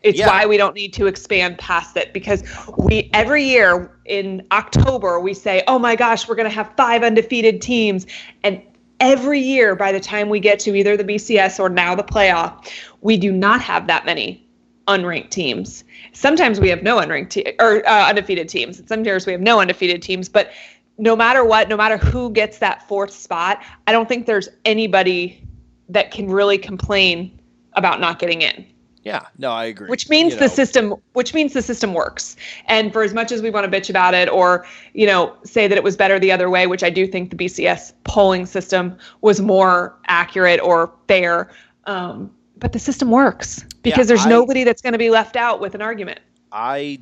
It's 0.03 0.19
Yeah. 0.19 0.29
why 0.29 0.47
we 0.47 0.57
don't 0.57 0.75
need 0.75 0.93
to 0.95 1.07
expand 1.07 1.59
past 1.59 1.97
it 1.97 2.13
because 2.13 2.45
we 2.77 3.11
every 3.13 3.43
year 3.43 3.91
in 4.05 4.43
October 4.53 5.19
we 5.19 5.35
say, 5.35 5.63
"Oh 5.67 5.79
my 5.79 5.97
gosh, 5.97 6.29
we're 6.29 6.37
going 6.37 6.49
to 6.49 6.55
have 6.55 6.71
five 6.77 7.03
undefeated 7.03 7.61
teams." 7.61 8.07
And 8.45 8.63
every 9.01 9.41
year 9.41 9.75
by 9.75 9.91
the 9.91 10.01
time 10.01 10.29
we 10.29 10.39
get 10.39 10.61
to 10.61 10.75
either 10.77 10.97
the 10.97 11.05
BCS 11.05 11.59
or 11.59 11.69
now 11.69 11.95
the 11.97 12.05
playoff, 12.05 12.69
we 13.01 13.17
do 13.17 13.33
not 13.33 13.61
have 13.61 13.89
that 13.89 14.07
many 14.07 14.47
unranked 14.87 15.31
teams. 15.31 15.85
Sometimes 16.13 16.61
we 16.61 16.69
have 16.69 16.83
no 16.83 16.99
unranked 16.99 17.31
te- 17.31 17.53
or 17.61 17.87
uh, 17.87 18.09
undefeated 18.09 18.49
teams. 18.49 18.81
Some 18.87 19.05
years 19.05 19.27
we 19.27 19.33
have 19.33 19.41
no 19.43 19.61
undefeated 19.61 20.01
teams, 20.01 20.29
but 20.29 20.51
no 20.97 21.15
matter 21.15 21.45
what, 21.45 21.69
no 21.69 21.77
matter 21.77 21.97
who 21.97 22.31
gets 22.31 22.59
that 22.59 22.87
fourth 22.89 23.13
spot, 23.13 23.63
I 23.87 23.93
don't 23.93 24.09
think 24.09 24.27
there's 24.27 24.49
anybody 24.65 25.43
that 25.89 26.11
can 26.11 26.29
really 26.31 26.59
complain 26.59 27.39
about 27.75 28.01
not 28.01 28.19
getting 28.19 28.43
in. 28.43 28.65
Yeah, 29.05 29.27
no, 29.39 29.53
I 29.53 29.67
agree. 29.67 29.89
which 29.89 30.11
means 30.11 30.35
You 30.35 30.41
the 30.41 30.49
know, 30.49 30.53
system 30.55 30.95
which 31.15 31.33
means 31.33 31.55
the 31.55 31.63
system 31.63 31.95
works. 31.95 32.37
And 32.67 32.93
for 32.93 33.03
as 33.03 33.15
much 33.15 33.33
as 33.33 33.41
we 33.41 33.49
want 33.49 33.71
to 33.71 33.81
bitch 33.81 33.89
about 33.89 34.13
it 34.13 34.29
or 34.29 34.67
you 34.93 35.07
know 35.07 35.35
say 35.45 35.67
that 35.67 35.79
it 35.79 35.85
was 35.85 35.97
better 35.97 36.19
the 36.19 36.31
other 36.33 36.51
way 36.51 36.67
which 36.67 36.83
i 36.83 36.91
do 36.91 37.07
think 37.07 37.31
the 37.31 37.37
bcs 37.37 37.93
polling 38.05 38.45
system 38.45 38.99
was 39.23 39.41
more 39.41 39.97
accurate 40.09 40.61
or 40.61 40.93
fair 41.07 41.51
um, 41.87 42.31
but 42.59 42.73
the 42.73 42.79
system 42.79 43.11
works 43.11 43.65
because 43.83 43.99
Yeah, 44.01 44.05
there's 44.17 44.27
I- 44.27 44.31
nobody 44.31 44.65
that's 44.65 44.83
going 44.83 44.93
to 44.93 44.99
be 44.99 45.11
left 45.11 45.37
out 45.37 45.59
with 45.61 45.75
an 45.75 45.81
argument. 45.81 46.19
I 46.53 46.99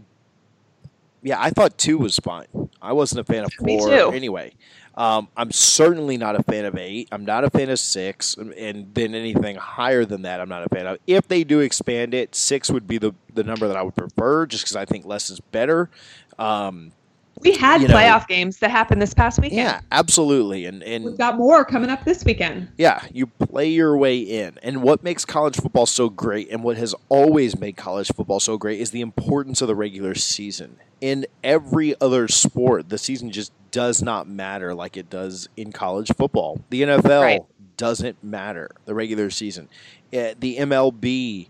yeah, 1.26 1.40
I 1.40 1.50
thought 1.50 1.76
two 1.76 1.98
was 1.98 2.18
fine. 2.18 2.46
I 2.80 2.92
wasn't 2.92 3.20
a 3.20 3.24
fan 3.24 3.44
of 3.44 3.52
four 3.52 3.90
anyway. 4.12 4.52
Um, 4.94 5.28
I'm 5.36 5.52
certainly 5.52 6.16
not 6.16 6.36
a 6.36 6.42
fan 6.42 6.64
of 6.64 6.74
eight. 6.78 7.08
I'm 7.12 7.26
not 7.26 7.44
a 7.44 7.50
fan 7.50 7.68
of 7.68 7.78
six, 7.78 8.34
and- 8.36 8.54
and 8.54 8.94
then 8.94 9.14
anything 9.14 9.56
higher 9.56 10.06
than 10.06 10.22
that, 10.22 10.40
I'm 10.40 10.48
not 10.48 10.64
a 10.64 10.74
fan 10.74 10.86
of. 10.86 10.98
If 11.06 11.28
they 11.28 11.44
do 11.44 11.60
expand 11.60 12.14
it, 12.14 12.34
six 12.34 12.70
would 12.70 12.86
be 12.88 12.96
the 12.98 13.12
the 13.34 13.44
number 13.44 13.68
that 13.68 13.76
I 13.76 13.82
would 13.82 13.94
prefer, 13.94 14.46
just 14.46 14.64
because 14.64 14.76
I 14.76 14.86
think 14.86 15.04
less 15.04 15.28
is 15.28 15.40
better. 15.40 15.90
Um, 16.38 16.92
we 17.40 17.52
had 17.52 17.82
You 17.82 17.88
know- 17.88 17.94
playoff 17.94 18.26
games 18.28 18.58
that 18.58 18.70
happened 18.70 19.00
this 19.02 19.12
past 19.14 19.38
weekend 19.40 19.58
yeah, 19.58 19.80
absolutely, 19.92 20.64
and 20.66 20.82
and 20.82 21.04
We've 21.04 21.18
got 21.18 21.36
more 21.36 21.64
coming 21.64 21.90
up 21.90 22.04
this 22.04 22.24
weekend. 22.24 22.68
Yeah, 22.78 23.02
you 23.12 23.26
play 23.26 23.68
your 23.68 23.96
way 23.96 24.18
in. 24.18 24.58
And 24.62 24.82
what 24.82 25.02
makes 25.02 25.24
college 25.24 25.56
football 25.56 25.86
so 25.86 26.08
great 26.08 26.50
and 26.50 26.62
what 26.64 26.76
has 26.78 26.94
always 27.08 27.58
made 27.58 27.76
college 27.76 28.10
football 28.14 28.40
so 28.40 28.56
great 28.56 28.80
is 28.80 28.90
the 28.90 29.00
importance 29.02 29.60
of 29.60 29.68
the 29.68 29.74
regular 29.74 30.14
season. 30.14 30.76
In 31.00 31.26
every 31.44 31.94
other 32.00 32.26
sport, 32.28 32.88
the 32.88 32.96
season 32.98 33.30
just 33.30 33.52
does 33.70 34.02
not 34.02 34.26
matter 34.28 34.74
like 34.74 34.96
it 34.96 35.10
does 35.10 35.48
in 35.56 35.72
college 35.72 36.10
football. 36.16 36.60
The 36.70 36.82
NFL 36.82 37.20
Right. 37.22 37.42
doesn't 37.76 38.24
matter, 38.24 38.70
the 38.86 38.94
regular 38.94 39.28
season. 39.28 39.68
Uh, 40.16 40.32
the 40.40 40.56
MLB, 40.56 41.48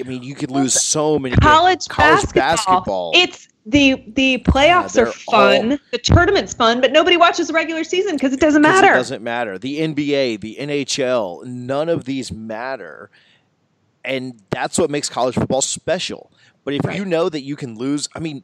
I 0.00 0.02
mean, 0.04 0.22
you 0.22 0.34
could 0.34 0.50
lose 0.50 0.72
so 0.80 1.18
many 1.18 1.36
college, 1.36 1.86
college 1.88 2.32
basketball. 2.32 3.12
It's 3.14 3.48
the 3.66 4.02
the 4.14 4.38
playoffs 4.46 4.92
they're 4.92 5.06
fun. 5.06 5.72
all- 5.72 5.78
the 5.90 5.98
tournament's 5.98 6.52
fun, 6.52 6.80
but 6.80 6.92
nobody 6.92 7.16
watches 7.16 7.48
the 7.48 7.54
regular 7.54 7.82
season 7.84 8.16
because 8.16 8.32
it 8.32 8.40
doesn't 8.40 8.60
matter. 8.62 8.92
It 8.92 8.96
doesn't 8.96 9.22
matter. 9.22 9.58
The 9.58 9.78
NBA, 9.80 10.40
the 10.40 10.56
NHL, 10.60 11.44
none 11.46 11.88
of 11.88 12.04
these 12.04 12.30
matter. 12.30 13.10
And 14.04 14.40
that's 14.50 14.78
what 14.78 14.90
makes 14.90 15.08
college 15.08 15.34
football 15.34 15.62
special. 15.62 16.30
But 16.64 16.74
if 16.74 16.84
Right. 16.84 16.96
you 16.98 17.04
know 17.06 17.28
that 17.30 17.40
you 17.42 17.56
can 17.56 17.76
lose, 17.76 18.08
I 18.14 18.18
mean, 18.20 18.42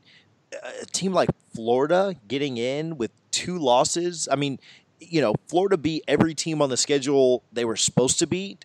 a 0.83 0.87
team 0.87 1.13
like 1.13 1.29
Florida 1.55 2.15
getting 2.29 2.57
in 2.57 2.97
with 2.97 3.11
two 3.31 3.59
losses, 3.59 4.27
I 4.31 4.37
mean, 4.37 4.59
you 5.01 5.21
know, 5.21 5.35
Florida 5.49 5.77
beat 5.77 6.03
every 6.09 6.35
team 6.35 6.61
on 6.63 6.71
the 6.71 6.77
schedule 6.77 7.43
they 7.53 7.65
were 7.65 7.77
supposed 7.77 8.19
to 8.21 8.27
beat 8.27 8.65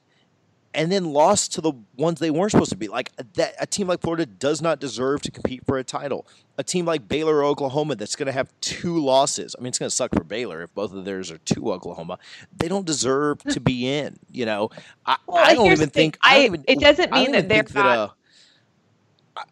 and 0.75 0.91
then 0.91 1.05
lost 1.05 1.53
to 1.53 1.61
the 1.61 1.73
ones 1.97 2.19
they 2.19 2.29
weren't 2.29 2.51
supposed 2.51 2.71
to 2.71 2.77
be. 2.77 2.87
Like 2.87 3.11
that 3.33 3.55
a 3.59 3.65
team 3.65 3.87
like 3.87 4.01
Florida 4.01 4.25
does 4.25 4.61
not 4.61 4.79
deserve 4.79 5.21
to 5.23 5.31
compete 5.31 5.65
for 5.65 5.77
a 5.77 5.83
title. 5.83 6.27
A 6.57 6.63
team 6.63 6.85
like 6.85 7.07
Baylor 7.07 7.37
or 7.37 7.43
Oklahoma 7.45 7.95
that's 7.95 8.15
going 8.15 8.27
to 8.27 8.31
have 8.31 8.49
two 8.61 8.99
losses. 8.99 9.55
I 9.57 9.61
mean, 9.61 9.69
it's 9.69 9.79
going 9.79 9.89
to 9.89 9.95
suck 9.95 10.13
for 10.13 10.23
Baylor 10.23 10.61
if 10.61 10.73
both 10.73 10.93
of 10.93 11.03
theirs 11.05 11.31
are 11.31 11.37
two 11.39 11.71
Oklahoma. 11.71 12.19
They 12.55 12.67
don't 12.67 12.85
deserve 12.85 13.43
to 13.43 13.59
be 13.59 13.87
in, 13.87 14.19
you 14.31 14.45
know. 14.45 14.69
I, 15.05 15.17
Well, 15.27 15.43
I 15.43 15.53
don't 15.55 15.71
even 15.71 15.89
think 15.89 16.17
I, 16.21 16.35
don't 16.35 16.45
even, 16.45 16.65
it 16.67 16.79
doesn't 16.79 17.11
I 17.11 17.23
mean 17.23 17.31
that 17.31 17.49
they're 17.49 17.63
think 17.63 17.73
that, 17.73 17.85
uh, 17.97 18.09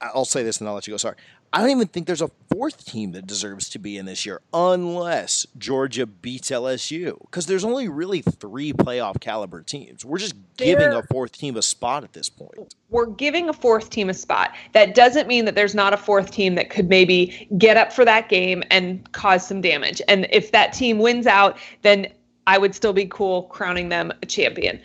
I'll 0.01 0.25
say 0.25 0.43
this 0.43 0.59
and 0.59 0.67
I'll 0.67 0.75
let 0.75 0.87
you 0.87 0.93
go. 0.93 0.97
Sorry. 0.97 1.15
I 1.55 1.59
don't 1.59 1.69
even 1.69 1.87
think 1.87 2.07
there's 2.07 2.21
a 2.23 2.31
fourth 2.51 2.83
team 2.83 3.11
that 3.11 3.27
deserves 3.27 3.69
to 3.69 3.79
be 3.79 3.97
in 3.97 4.07
this 4.07 4.25
year 4.25 4.41
unless 4.55 5.45
Georgia 5.55 6.07
beats 6.07 6.49
LSU. 6.49 7.19
Because 7.21 7.45
there's 7.45 7.63
only 7.63 7.87
really 7.87 8.23
three 8.23 8.73
playoff 8.73 9.19
caliber 9.21 9.61
teams. 9.61 10.03
We're 10.03 10.17
just 10.17 10.33
giving 10.57 10.89
There- 10.89 10.97
a 10.99 11.03
fourth 11.07 11.31
team 11.37 11.55
a 11.55 11.61
spot 11.61 12.03
at 12.03 12.13
this 12.13 12.27
point. 12.27 12.73
we're 12.89 13.05
giving 13.07 13.49
a 13.49 13.53
fourth 13.53 13.89
team 13.91 14.09
a 14.09 14.13
spot. 14.13 14.51
That 14.73 14.93
doesn't 14.95 15.27
mean 15.27 15.45
that 15.45 15.53
there's 15.55 15.73
not 15.75 15.93
a 15.93 15.97
fourth 15.97 16.31
team 16.31 16.55
that 16.55 16.69
could 16.69 16.89
maybe 16.89 17.47
get 17.57 17.77
up 17.77 17.93
for 17.93 18.03
that 18.05 18.29
game 18.29 18.63
and 18.71 19.11
cause 19.13 19.45
some 19.47 19.61
damage. 19.61 20.01
And 20.07 20.27
if 20.31 20.51
that 20.51 20.73
team 20.73 20.99
wins 20.99 21.25
out, 21.27 21.57
then 21.83 22.07
I 22.45 22.57
would 22.57 22.75
still 22.75 22.93
be 22.93 23.05
cool 23.05 23.43
crowning 23.43 23.89
them 23.89 24.11
a 24.21 24.25
champion. 24.25 24.79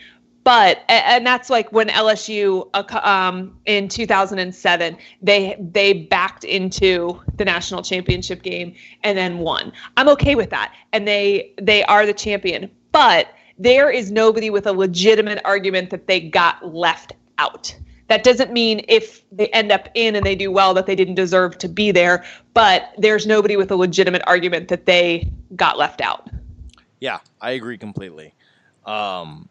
But 0.48 0.80
and 0.88 1.26
that's 1.26 1.50
like 1.50 1.70
when 1.72 1.88
LSU 1.88 2.70
uh, 2.72 3.00
um, 3.06 3.58
in 3.66 3.86
2007 3.86 4.96
they 5.20 5.54
they 5.60 5.92
backed 5.92 6.42
into 6.42 7.20
the 7.36 7.44
national 7.44 7.82
championship 7.82 8.40
game 8.40 8.74
and 9.04 9.18
then 9.18 9.40
won. 9.40 9.74
I'm 9.98 10.08
okay 10.08 10.36
with 10.36 10.48
that, 10.48 10.72
and 10.94 11.06
they 11.06 11.52
they 11.60 11.84
are 11.84 12.06
the 12.06 12.14
champion. 12.14 12.70
But 12.92 13.28
there 13.58 13.90
is 13.90 14.10
nobody 14.10 14.48
with 14.48 14.66
a 14.66 14.72
legitimate 14.72 15.42
argument 15.44 15.90
that 15.90 16.06
they 16.06 16.18
got 16.18 16.74
left 16.74 17.12
out. 17.36 17.76
That 18.06 18.24
doesn't 18.24 18.50
mean 18.50 18.86
if 18.88 19.28
they 19.30 19.48
end 19.48 19.70
up 19.70 19.90
in 19.92 20.16
and 20.16 20.24
they 20.24 20.34
do 20.34 20.50
well 20.50 20.72
that 20.72 20.86
they 20.86 20.96
didn't 20.96 21.16
deserve 21.16 21.58
to 21.58 21.68
be 21.68 21.90
there, 21.90 22.24
but 22.54 22.94
there's 22.96 23.26
nobody 23.26 23.56
with 23.58 23.70
a 23.70 23.76
legitimate 23.76 24.22
argument 24.26 24.68
that 24.68 24.86
they 24.86 25.30
got 25.56 25.76
left 25.76 26.00
out. 26.00 26.30
Yeah, 27.00 27.18
I 27.38 27.50
agree 27.50 27.76
completely. 27.76 28.32
Um, 28.86 29.50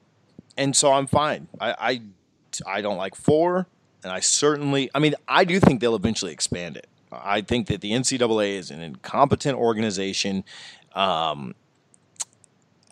and 0.57 0.75
so 0.75 0.91
I'm 0.91 1.07
fine. 1.07 1.47
I, 1.59 1.75
I, 1.79 2.01
I 2.65 2.81
don't 2.81 2.97
like 2.97 3.15
four, 3.15 3.67
and 4.03 4.11
I 4.11 4.19
certainly, 4.19 4.89
I 4.93 4.99
mean, 4.99 5.15
I 5.27 5.43
do 5.43 5.59
think 5.59 5.81
they'll 5.81 5.95
eventually 5.95 6.31
expand 6.31 6.77
it. 6.77 6.87
I 7.11 7.41
think 7.41 7.67
that 7.67 7.81
the 7.81 7.91
NCAA 7.91 8.57
is 8.57 8.71
an 8.71 8.81
incompetent 8.81 9.57
organization, 9.57 10.43
um, 10.93 11.55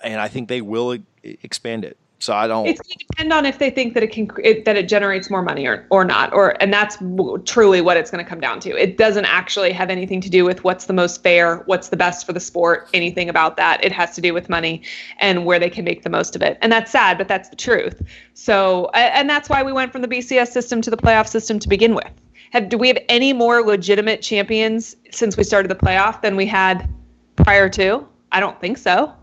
and 0.03 0.21
I 0.21 0.27
think 0.27 0.47
they 0.47 0.61
will 0.61 0.97
expand 1.23 1.83
it. 1.83 1.97
So 2.25 2.33
I 2.33 2.47
don't. 2.47 2.65
It's 2.65 2.81
going 2.81 2.97
to 2.97 3.05
depend 3.05 3.33
on 3.33 3.45
if 3.45 3.59
they 3.59 3.69
think 3.69 3.93
that 3.93 4.01
it 4.01 4.11
can 4.11 4.29
it, 4.43 4.65
that 4.65 4.75
it 4.75 4.89
generates 4.89 5.29
more 5.29 5.43
money 5.43 5.67
or 5.67 5.85
or 5.91 6.03
not, 6.03 6.33
or 6.33 6.59
and 6.61 6.73
that's 6.73 6.97
truly 7.45 7.81
what 7.81 7.97
it's 7.97 8.09
going 8.09 8.23
to 8.23 8.27
come 8.27 8.39
down 8.39 8.59
to. 8.61 8.75
It 8.75 8.97
doesn't 8.97 9.25
actually 9.25 9.71
have 9.73 9.91
anything 9.91 10.21
to 10.21 10.29
do 10.29 10.43
with 10.43 10.63
what's 10.63 10.85
the 10.85 10.93
most 10.93 11.21
fair, 11.21 11.57
what's 11.67 11.89
the 11.89 11.97
best 11.97 12.25
for 12.25 12.33
the 12.33 12.39
sport, 12.39 12.89
anything 12.95 13.29
about 13.29 13.57
that. 13.57 13.83
It 13.85 13.91
has 13.91 14.15
to 14.15 14.21
do 14.21 14.33
with 14.33 14.49
money 14.49 14.81
and 15.19 15.45
where 15.45 15.59
they 15.59 15.69
can 15.69 15.85
make 15.85 16.01
the 16.01 16.09
most 16.09 16.35
of 16.35 16.41
it. 16.41 16.57
And 16.61 16.71
that's 16.71 16.91
sad, 16.91 17.19
but 17.19 17.27
that's 17.27 17.49
the 17.49 17.55
truth. 17.55 18.01
So 18.33 18.89
and 18.95 19.29
that's 19.29 19.47
why 19.47 19.61
we 19.61 19.71
went 19.71 19.91
from 19.91 20.01
the 20.01 20.07
BCS 20.07 20.47
system 20.47 20.81
to 20.81 20.89
the 20.89 20.97
playoff 20.97 21.27
system 21.27 21.59
to 21.59 21.69
begin 21.69 21.93
with. 21.93 22.11
Have 22.49 22.69
do 22.69 22.77
we 22.79 22.87
have 22.87 22.97
any 23.07 23.33
more 23.33 23.61
legitimate 23.61 24.23
champions 24.23 24.95
since 25.11 25.37
we 25.37 25.43
started 25.43 25.69
the 25.69 25.75
playoff 25.75 26.23
than 26.23 26.35
we 26.35 26.47
had 26.47 26.89
prior 27.35 27.69
to? 27.69 28.07
I 28.31 28.39
don't 28.39 28.59
think 28.59 28.79
so. 28.79 29.13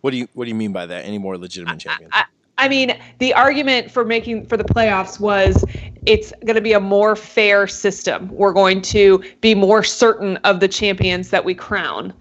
What 0.00 0.10
do 0.10 0.16
you 0.16 0.28
What 0.34 0.44
do 0.44 0.48
you 0.50 0.54
mean 0.54 0.72
by 0.72 0.86
that? 0.86 1.04
Any 1.04 1.18
more 1.18 1.36
legitimate 1.36 1.78
champions? 1.78 2.10
I, 2.14 2.24
I 2.60 2.68
mean, 2.68 2.98
the 3.18 3.32
argument 3.32 3.90
for 3.90 4.04
making 4.04 4.46
for 4.46 4.58
the 4.58 4.64
playoffs 4.64 5.18
was 5.18 5.64
it's 6.04 6.32
going 6.44 6.56
to 6.56 6.60
be 6.60 6.74
a 6.74 6.80
more 6.80 7.16
fair 7.16 7.66
system. 7.66 8.28
We're 8.28 8.52
going 8.52 8.82
to 8.82 9.24
be 9.40 9.54
more 9.54 9.82
certain 9.82 10.36
of 10.38 10.60
the 10.60 10.68
champions 10.68 11.30
that 11.30 11.44
we 11.44 11.54
crown. 11.54 12.12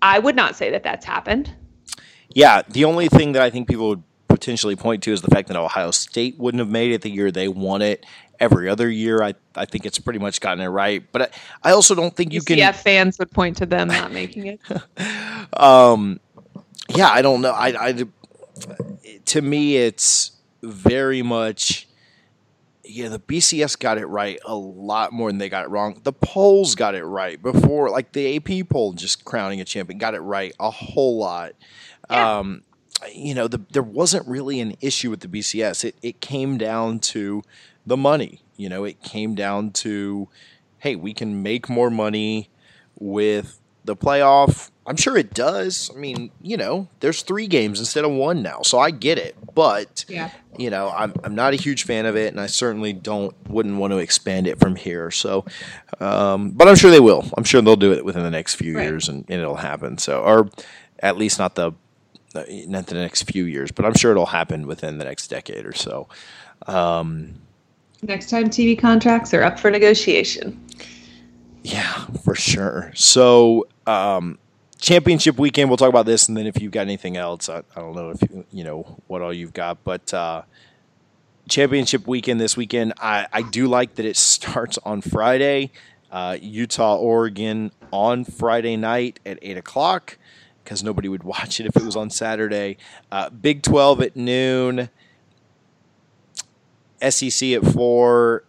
I 0.00 0.20
would 0.20 0.36
not 0.36 0.56
say 0.56 0.70
that 0.70 0.84
that's 0.84 1.04
happened. 1.04 1.52
Yeah, 2.34 2.62
the 2.68 2.84
only 2.84 3.08
thing 3.08 3.32
that 3.32 3.42
I 3.42 3.50
think 3.50 3.68
people 3.68 3.88
would 3.88 4.02
potentially 4.28 4.76
point 4.76 5.02
to 5.02 5.12
is 5.12 5.20
the 5.20 5.28
fact 5.28 5.48
that 5.48 5.56
Ohio 5.56 5.90
State 5.90 6.38
wouldn't 6.38 6.60
have 6.60 6.70
made 6.70 6.92
it 6.92 7.02
the 7.02 7.10
year 7.10 7.30
they 7.30 7.48
won 7.48 7.82
it. 7.82 8.06
Every 8.40 8.68
other 8.68 8.88
year, 8.88 9.22
I, 9.22 9.34
I 9.54 9.66
think 9.66 9.84
it's 9.84 9.98
pretty 9.98 10.18
much 10.18 10.40
gotten 10.40 10.60
it 10.60 10.68
right. 10.68 11.04
But 11.12 11.22
I, 11.22 11.70
I 11.70 11.72
also 11.72 11.94
don't 11.94 12.14
think 12.14 12.32
you 12.32 12.40
can. 12.40 12.58
Yeah, 12.58 12.72
fans 12.72 13.18
would 13.18 13.30
point 13.30 13.56
to 13.58 13.66
them 13.66 13.88
not 13.88 14.12
making 14.12 14.46
it. 14.46 14.60
um, 15.60 16.18
yeah, 16.94 17.10
I 17.10 17.22
don't 17.22 17.40
know. 17.40 17.52
I, 17.52 17.88
I 17.88 18.04
to 19.26 19.42
me, 19.42 19.76
it's 19.76 20.32
very 20.62 21.22
much. 21.22 21.88
Yeah, 22.84 23.08
the 23.08 23.20
BCS 23.20 23.78
got 23.78 23.96
it 23.96 24.06
right 24.06 24.38
a 24.44 24.54
lot 24.54 25.12
more 25.12 25.30
than 25.30 25.38
they 25.38 25.48
got 25.48 25.64
it 25.64 25.68
wrong. 25.68 26.00
The 26.02 26.12
polls 26.12 26.74
got 26.74 26.94
it 26.94 27.04
right 27.04 27.40
before, 27.40 27.88
like 27.90 28.12
the 28.12 28.36
AP 28.36 28.68
poll, 28.68 28.92
just 28.92 29.24
crowning 29.24 29.60
a 29.60 29.64
champion, 29.64 29.98
got 29.98 30.14
it 30.14 30.20
right 30.20 30.52
a 30.58 30.70
whole 30.70 31.16
lot. 31.16 31.52
Yeah. 32.10 32.38
Um, 32.38 32.62
you 33.14 33.34
know, 33.34 33.48
the, 33.48 33.60
there 33.70 33.82
wasn't 33.82 34.26
really 34.26 34.60
an 34.60 34.76
issue 34.80 35.10
with 35.10 35.20
the 35.20 35.28
BCS. 35.28 35.84
It 35.84 35.96
it 36.02 36.20
came 36.20 36.58
down 36.58 36.98
to 37.00 37.42
the 37.86 37.96
money. 37.96 38.42
You 38.56 38.68
know, 38.68 38.84
it 38.84 39.02
came 39.02 39.34
down 39.34 39.70
to, 39.70 40.28
hey, 40.78 40.96
we 40.96 41.14
can 41.14 41.42
make 41.42 41.68
more 41.68 41.90
money 41.90 42.50
with 42.98 43.60
the 43.84 43.96
playoff. 43.96 44.70
I'm 44.84 44.96
sure 44.96 45.16
it 45.16 45.32
does. 45.32 45.90
I 45.94 45.98
mean, 45.98 46.30
you 46.40 46.56
know, 46.56 46.88
there's 47.00 47.22
three 47.22 47.46
games 47.46 47.78
instead 47.78 48.04
of 48.04 48.10
one 48.10 48.42
now, 48.42 48.62
so 48.62 48.78
I 48.80 48.90
get 48.90 49.16
it. 49.16 49.36
But 49.54 50.04
yeah. 50.08 50.30
you 50.58 50.70
know, 50.70 50.90
I'm 50.90 51.14
I'm 51.22 51.34
not 51.34 51.52
a 51.52 51.56
huge 51.56 51.84
fan 51.84 52.04
of 52.04 52.16
it, 52.16 52.32
and 52.32 52.40
I 52.40 52.46
certainly 52.46 52.92
don't 52.92 53.34
wouldn't 53.48 53.76
want 53.76 53.92
to 53.92 53.98
expand 53.98 54.48
it 54.48 54.58
from 54.58 54.74
here. 54.74 55.10
So, 55.12 55.44
um, 56.00 56.50
but 56.50 56.66
I'm 56.66 56.74
sure 56.74 56.90
they 56.90 57.00
will. 57.00 57.24
I'm 57.36 57.44
sure 57.44 57.62
they'll 57.62 57.76
do 57.76 57.92
it 57.92 58.04
within 58.04 58.24
the 58.24 58.30
next 58.30 58.56
few 58.56 58.76
right. 58.76 58.82
years, 58.82 59.08
and, 59.08 59.24
and 59.28 59.40
it'll 59.40 59.56
happen. 59.56 59.98
So, 59.98 60.20
or 60.20 60.50
at 60.98 61.16
least 61.16 61.38
not 61.38 61.54
the 61.54 61.72
not 62.34 62.86
the 62.86 62.94
next 62.94 63.22
few 63.24 63.44
years, 63.44 63.70
but 63.70 63.84
I'm 63.84 63.94
sure 63.94 64.10
it'll 64.10 64.26
happen 64.26 64.66
within 64.66 64.98
the 64.98 65.04
next 65.04 65.28
decade 65.28 65.64
or 65.64 65.74
so. 65.74 66.08
Um, 66.66 67.34
next 68.02 68.30
time 68.30 68.48
TV 68.48 68.78
contracts 68.78 69.32
are 69.32 69.42
up 69.42 69.60
for 69.60 69.70
negotiation. 69.70 70.60
Yeah, 71.62 72.06
for 72.24 72.34
sure. 72.34 72.90
So, 72.94 73.68
um, 73.86 74.38
championship 74.82 75.38
weekend, 75.38 75.70
we'll 75.70 75.78
talk 75.78 75.88
about 75.88 76.06
this, 76.06 76.28
and 76.28 76.36
then 76.36 76.46
if 76.46 76.60
you've 76.60 76.72
got 76.72 76.82
anything 76.82 77.16
else, 77.16 77.48
I, 77.48 77.62
I 77.74 77.80
don't 77.80 77.94
know 77.94 78.10
if 78.10 78.20
you, 78.22 78.44
you 78.52 78.64
know 78.64 78.98
what 79.06 79.22
all 79.22 79.32
you've 79.32 79.54
got, 79.54 79.82
but 79.84 80.12
uh, 80.12 80.42
championship 81.48 82.06
weekend 82.06 82.40
this 82.40 82.56
weekend, 82.56 82.92
I, 82.98 83.26
I 83.32 83.42
do 83.42 83.68
like 83.68 83.94
that 83.94 84.04
it 84.04 84.16
starts 84.18 84.78
on 84.84 85.00
Friday. 85.00 85.70
Uh, 86.10 86.36
Utah, 86.42 86.96
Oregon 86.96 87.72
on 87.90 88.24
Friday 88.24 88.76
night 88.76 89.18
at 89.24 89.38
eight 89.40 89.56
o'clock 89.56 90.18
because 90.62 90.82
nobody 90.82 91.08
would 91.08 91.22
watch 91.24 91.58
it 91.58 91.64
if 91.64 91.76
it 91.76 91.82
was 91.82 91.96
on 91.96 92.10
Saturday. 92.10 92.76
Uh, 93.10 93.30
Big 93.30 93.62
Twelve 93.62 94.02
at 94.02 94.14
noon. 94.14 94.90
SEC 97.00 97.50
at 97.50 97.64
four, 97.64 98.44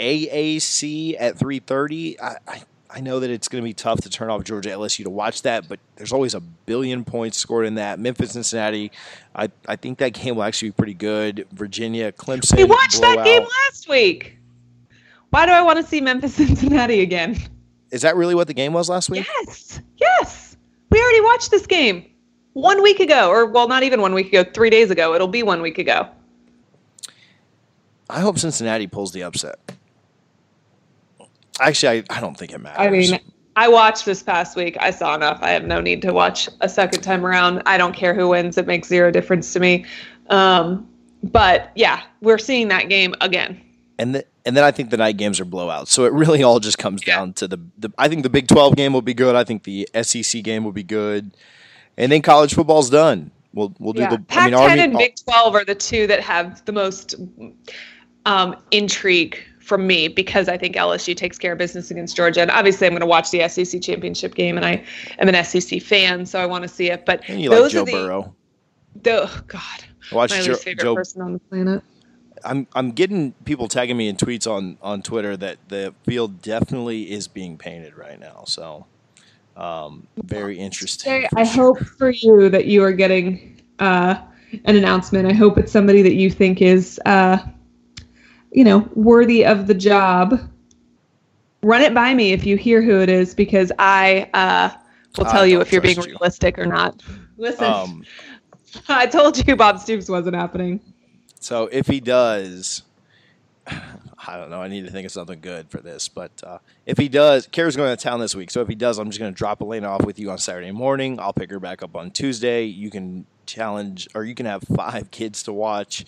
AAC 0.00 1.14
at 1.20 1.38
three 1.38 1.60
thirty. 1.60 2.20
I, 2.20 2.38
I 2.48 2.62
I 2.90 3.00
know 3.00 3.20
that 3.20 3.30
it's 3.30 3.48
going 3.48 3.62
to 3.62 3.64
be 3.64 3.74
tough 3.74 4.00
to 4.02 4.10
turn 4.10 4.30
off 4.30 4.44
Georgia 4.44 4.70
LSU 4.70 5.04
to 5.04 5.10
watch 5.10 5.42
that, 5.42 5.68
but 5.68 5.80
there's 5.96 6.12
always 6.12 6.34
a 6.34 6.40
billion 6.40 7.04
points 7.04 7.36
scored 7.36 7.66
in 7.66 7.74
that. 7.76 7.98
Memphis 7.98 8.32
Cincinnati, 8.32 8.92
I, 9.34 9.50
I 9.66 9.76
think 9.76 9.98
that 9.98 10.12
game 10.12 10.36
will 10.36 10.44
actually 10.44 10.68
be 10.68 10.74
pretty 10.74 10.94
good. 10.94 11.46
Virginia 11.52 12.12
Clemson. 12.12 12.56
We 12.56 12.64
watched 12.64 13.00
blowout. 13.00 13.16
that 13.18 13.24
game 13.24 13.42
last 13.42 13.88
week. 13.88 14.38
Why 15.30 15.46
do 15.46 15.52
I 15.52 15.62
want 15.62 15.78
to 15.78 15.84
see 15.84 16.00
Memphis 16.00 16.34
Cincinnati 16.36 17.00
again? 17.00 17.36
Is 17.90 18.02
that 18.02 18.16
really 18.16 18.34
what 18.34 18.46
the 18.46 18.54
game 18.54 18.72
was 18.72 18.88
last 18.88 19.10
week? 19.10 19.26
Yes. 19.26 19.80
Yes. 19.96 20.56
We 20.90 21.00
already 21.00 21.20
watched 21.22 21.50
this 21.50 21.66
game 21.66 22.08
one 22.52 22.82
week 22.82 23.00
ago, 23.00 23.28
or 23.28 23.46
well, 23.46 23.68
not 23.68 23.82
even 23.82 24.00
one 24.00 24.14
week 24.14 24.28
ago, 24.28 24.48
three 24.54 24.70
days 24.70 24.90
ago. 24.90 25.14
It'll 25.14 25.28
be 25.28 25.42
one 25.42 25.60
week 25.60 25.78
ago. 25.78 26.08
I 28.08 28.20
hope 28.20 28.38
Cincinnati 28.38 28.86
pulls 28.86 29.12
the 29.12 29.24
upset. 29.24 29.58
Actually, 31.60 32.04
I, 32.10 32.16
I 32.18 32.20
don't 32.20 32.36
think 32.36 32.52
it 32.52 32.58
matters. 32.58 32.78
I 32.78 32.90
mean, 32.90 33.20
I 33.56 33.68
watched 33.68 34.04
this 34.04 34.22
past 34.22 34.54
week. 34.56 34.76
I 34.80 34.90
saw 34.90 35.14
enough. 35.14 35.38
I 35.40 35.50
have 35.50 35.64
no 35.64 35.80
need 35.80 36.02
to 36.02 36.12
watch 36.12 36.48
a 36.60 36.68
second 36.68 37.00
time 37.00 37.24
around. 37.24 37.62
I 37.64 37.78
don't 37.78 37.94
care 37.94 38.14
who 38.14 38.28
wins. 38.28 38.58
It 38.58 38.66
makes 38.66 38.88
zero 38.88 39.10
difference 39.10 39.52
to 39.54 39.60
me. 39.60 39.86
Um, 40.28 40.86
but 41.22 41.72
yeah, 41.74 42.02
we're 42.20 42.38
seeing 42.38 42.68
that 42.68 42.88
game 42.88 43.14
again. 43.20 43.60
And 43.98 44.14
the, 44.14 44.26
and 44.44 44.54
then 44.54 44.62
I 44.62 44.70
think 44.70 44.90
the 44.90 44.98
night 44.98 45.16
games 45.16 45.40
are 45.40 45.46
blowouts. 45.46 45.88
So 45.88 46.04
it 46.04 46.12
really 46.12 46.42
all 46.42 46.60
just 46.60 46.76
comes 46.76 47.06
yeah. 47.06 47.16
down 47.16 47.32
to 47.34 47.48
the, 47.48 47.58
the. 47.78 47.90
I 47.96 48.08
think 48.08 48.24
the 48.24 48.30
Big 48.30 48.46
Twelve 48.46 48.76
game 48.76 48.92
will 48.92 49.02
be 49.02 49.14
good. 49.14 49.34
I 49.34 49.42
think 49.42 49.64
the 49.64 49.88
SEC 50.02 50.42
game 50.44 50.62
will 50.62 50.72
be 50.72 50.82
good, 50.82 51.34
and 51.96 52.12
then 52.12 52.20
college 52.20 52.52
football's 52.52 52.90
done. 52.90 53.30
We'll 53.54 53.74
we'll 53.78 53.94
do 53.94 54.02
yeah. 54.02 54.10
the. 54.10 54.18
Pac-10 54.18 54.58
I 54.58 54.68
mean, 54.68 54.78
and 54.80 54.98
Big 54.98 55.16
Twelve 55.16 55.54
are 55.54 55.64
the 55.64 55.74
two 55.74 56.06
that 56.08 56.20
have 56.20 56.62
the 56.66 56.72
most 56.72 57.14
um, 58.26 58.54
intrigue 58.70 59.42
from 59.66 59.86
me 59.86 60.06
because 60.06 60.48
I 60.48 60.56
think 60.56 60.76
LSU 60.76 61.16
takes 61.16 61.38
care 61.38 61.52
of 61.52 61.58
business 61.58 61.90
against 61.90 62.16
Georgia. 62.16 62.40
And 62.40 62.50
obviously, 62.50 62.86
I'm 62.86 62.92
going 62.92 63.00
to 63.00 63.06
watch 63.06 63.30
the 63.32 63.46
SEC 63.48 63.82
championship 63.82 64.34
game, 64.34 64.56
and 64.56 64.64
I 64.64 64.84
am 65.18 65.28
an 65.28 65.44
SEC 65.44 65.82
fan, 65.82 66.24
so 66.24 66.40
I 66.40 66.46
want 66.46 66.62
to 66.62 66.68
see 66.68 66.90
it. 66.90 67.04
But 67.04 67.22
and 67.28 67.40
you 67.40 67.50
those 67.50 67.62
like 67.62 67.72
Joe 67.72 67.82
are 67.82 67.84
the, 67.84 67.92
Burrow. 67.92 68.34
The, 69.02 69.22
oh 69.24 69.40
God, 69.48 69.84
watch 70.12 70.30
my 70.30 70.40
Joe, 70.40 70.52
least 70.52 70.64
favorite 70.64 70.84
Joe, 70.84 70.94
person 70.94 71.20
on 71.20 71.32
the 71.32 71.38
planet. 71.40 71.82
I'm 72.44 72.68
I'm 72.74 72.92
getting 72.92 73.32
people 73.44 73.66
tagging 73.66 73.96
me 73.96 74.08
in 74.08 74.16
tweets 74.16 74.48
on 74.48 74.78
on 74.80 75.02
Twitter 75.02 75.36
that 75.36 75.58
the 75.68 75.92
field 76.04 76.42
definitely 76.42 77.10
is 77.10 77.26
being 77.26 77.58
painted 77.58 77.98
right 77.98 78.20
now. 78.20 78.44
So, 78.46 78.86
um, 79.56 80.06
very 80.16 80.58
interesting. 80.58 81.26
I 81.34 81.42
sure. 81.42 81.74
hope 81.74 81.78
for 81.80 82.10
you 82.10 82.48
that 82.50 82.66
you 82.66 82.84
are 82.84 82.92
getting 82.92 83.60
uh, 83.80 84.20
an 84.64 84.76
announcement. 84.76 85.26
I 85.26 85.34
hope 85.34 85.58
it's 85.58 85.72
somebody 85.72 86.02
that 86.02 86.14
you 86.14 86.30
think 86.30 86.62
is. 86.62 87.00
Uh, 87.04 87.38
you 88.56 88.64
know, 88.64 88.88
worthy 88.94 89.44
of 89.44 89.66
the 89.66 89.74
job, 89.74 90.40
run 91.62 91.82
it 91.82 91.92
by 91.92 92.14
me 92.14 92.32
if 92.32 92.46
you 92.46 92.56
hear 92.56 92.80
who 92.80 93.00
it 93.02 93.10
is, 93.10 93.34
because 93.34 93.70
I 93.78 94.30
uh, 94.32 94.70
will 95.18 95.26
tell 95.26 95.42
I 95.42 95.44
you 95.44 95.60
if 95.60 95.70
you're 95.70 95.82
being 95.82 95.98
you. 95.98 96.04
realistic 96.04 96.58
or 96.58 96.64
not. 96.64 97.02
Listen, 97.36 97.66
um, 97.66 98.04
I 98.88 99.06
told 99.06 99.46
you 99.46 99.56
Bob 99.56 99.78
Stoops 99.78 100.08
wasn't 100.08 100.36
happening. 100.36 100.80
So 101.38 101.68
if 101.70 101.86
he 101.86 102.00
does, 102.00 102.82
I 103.66 104.38
don't 104.38 104.48
know. 104.48 104.62
I 104.62 104.68
need 104.68 104.86
to 104.86 104.90
think 104.90 105.04
of 105.04 105.12
something 105.12 105.40
good 105.40 105.68
for 105.68 105.82
this, 105.82 106.08
but 106.08 106.32
uh, 106.42 106.58
if 106.86 106.96
he 106.96 107.10
does, 107.10 107.46
Kara's 107.46 107.76
going 107.76 107.94
to 107.94 108.02
town 108.02 108.20
this 108.20 108.34
week. 108.34 108.50
So 108.50 108.62
if 108.62 108.68
he 108.68 108.74
does, 108.74 108.98
I'm 108.98 109.10
just 109.10 109.20
going 109.20 109.34
to 109.34 109.36
drop 109.36 109.60
Elena 109.60 109.88
off 109.88 110.06
with 110.06 110.18
you 110.18 110.30
on 110.30 110.38
Saturday 110.38 110.72
morning. 110.72 111.20
I'll 111.20 111.34
pick 111.34 111.50
her 111.50 111.60
back 111.60 111.82
up 111.82 111.94
on 111.94 112.10
Tuesday. 112.10 112.64
You 112.64 112.90
can 112.90 113.26
challenge, 113.44 114.08
or 114.14 114.24
you 114.24 114.34
can 114.34 114.46
have 114.46 114.62
five 114.62 115.10
kids 115.10 115.42
to 115.42 115.52
watch 115.52 116.06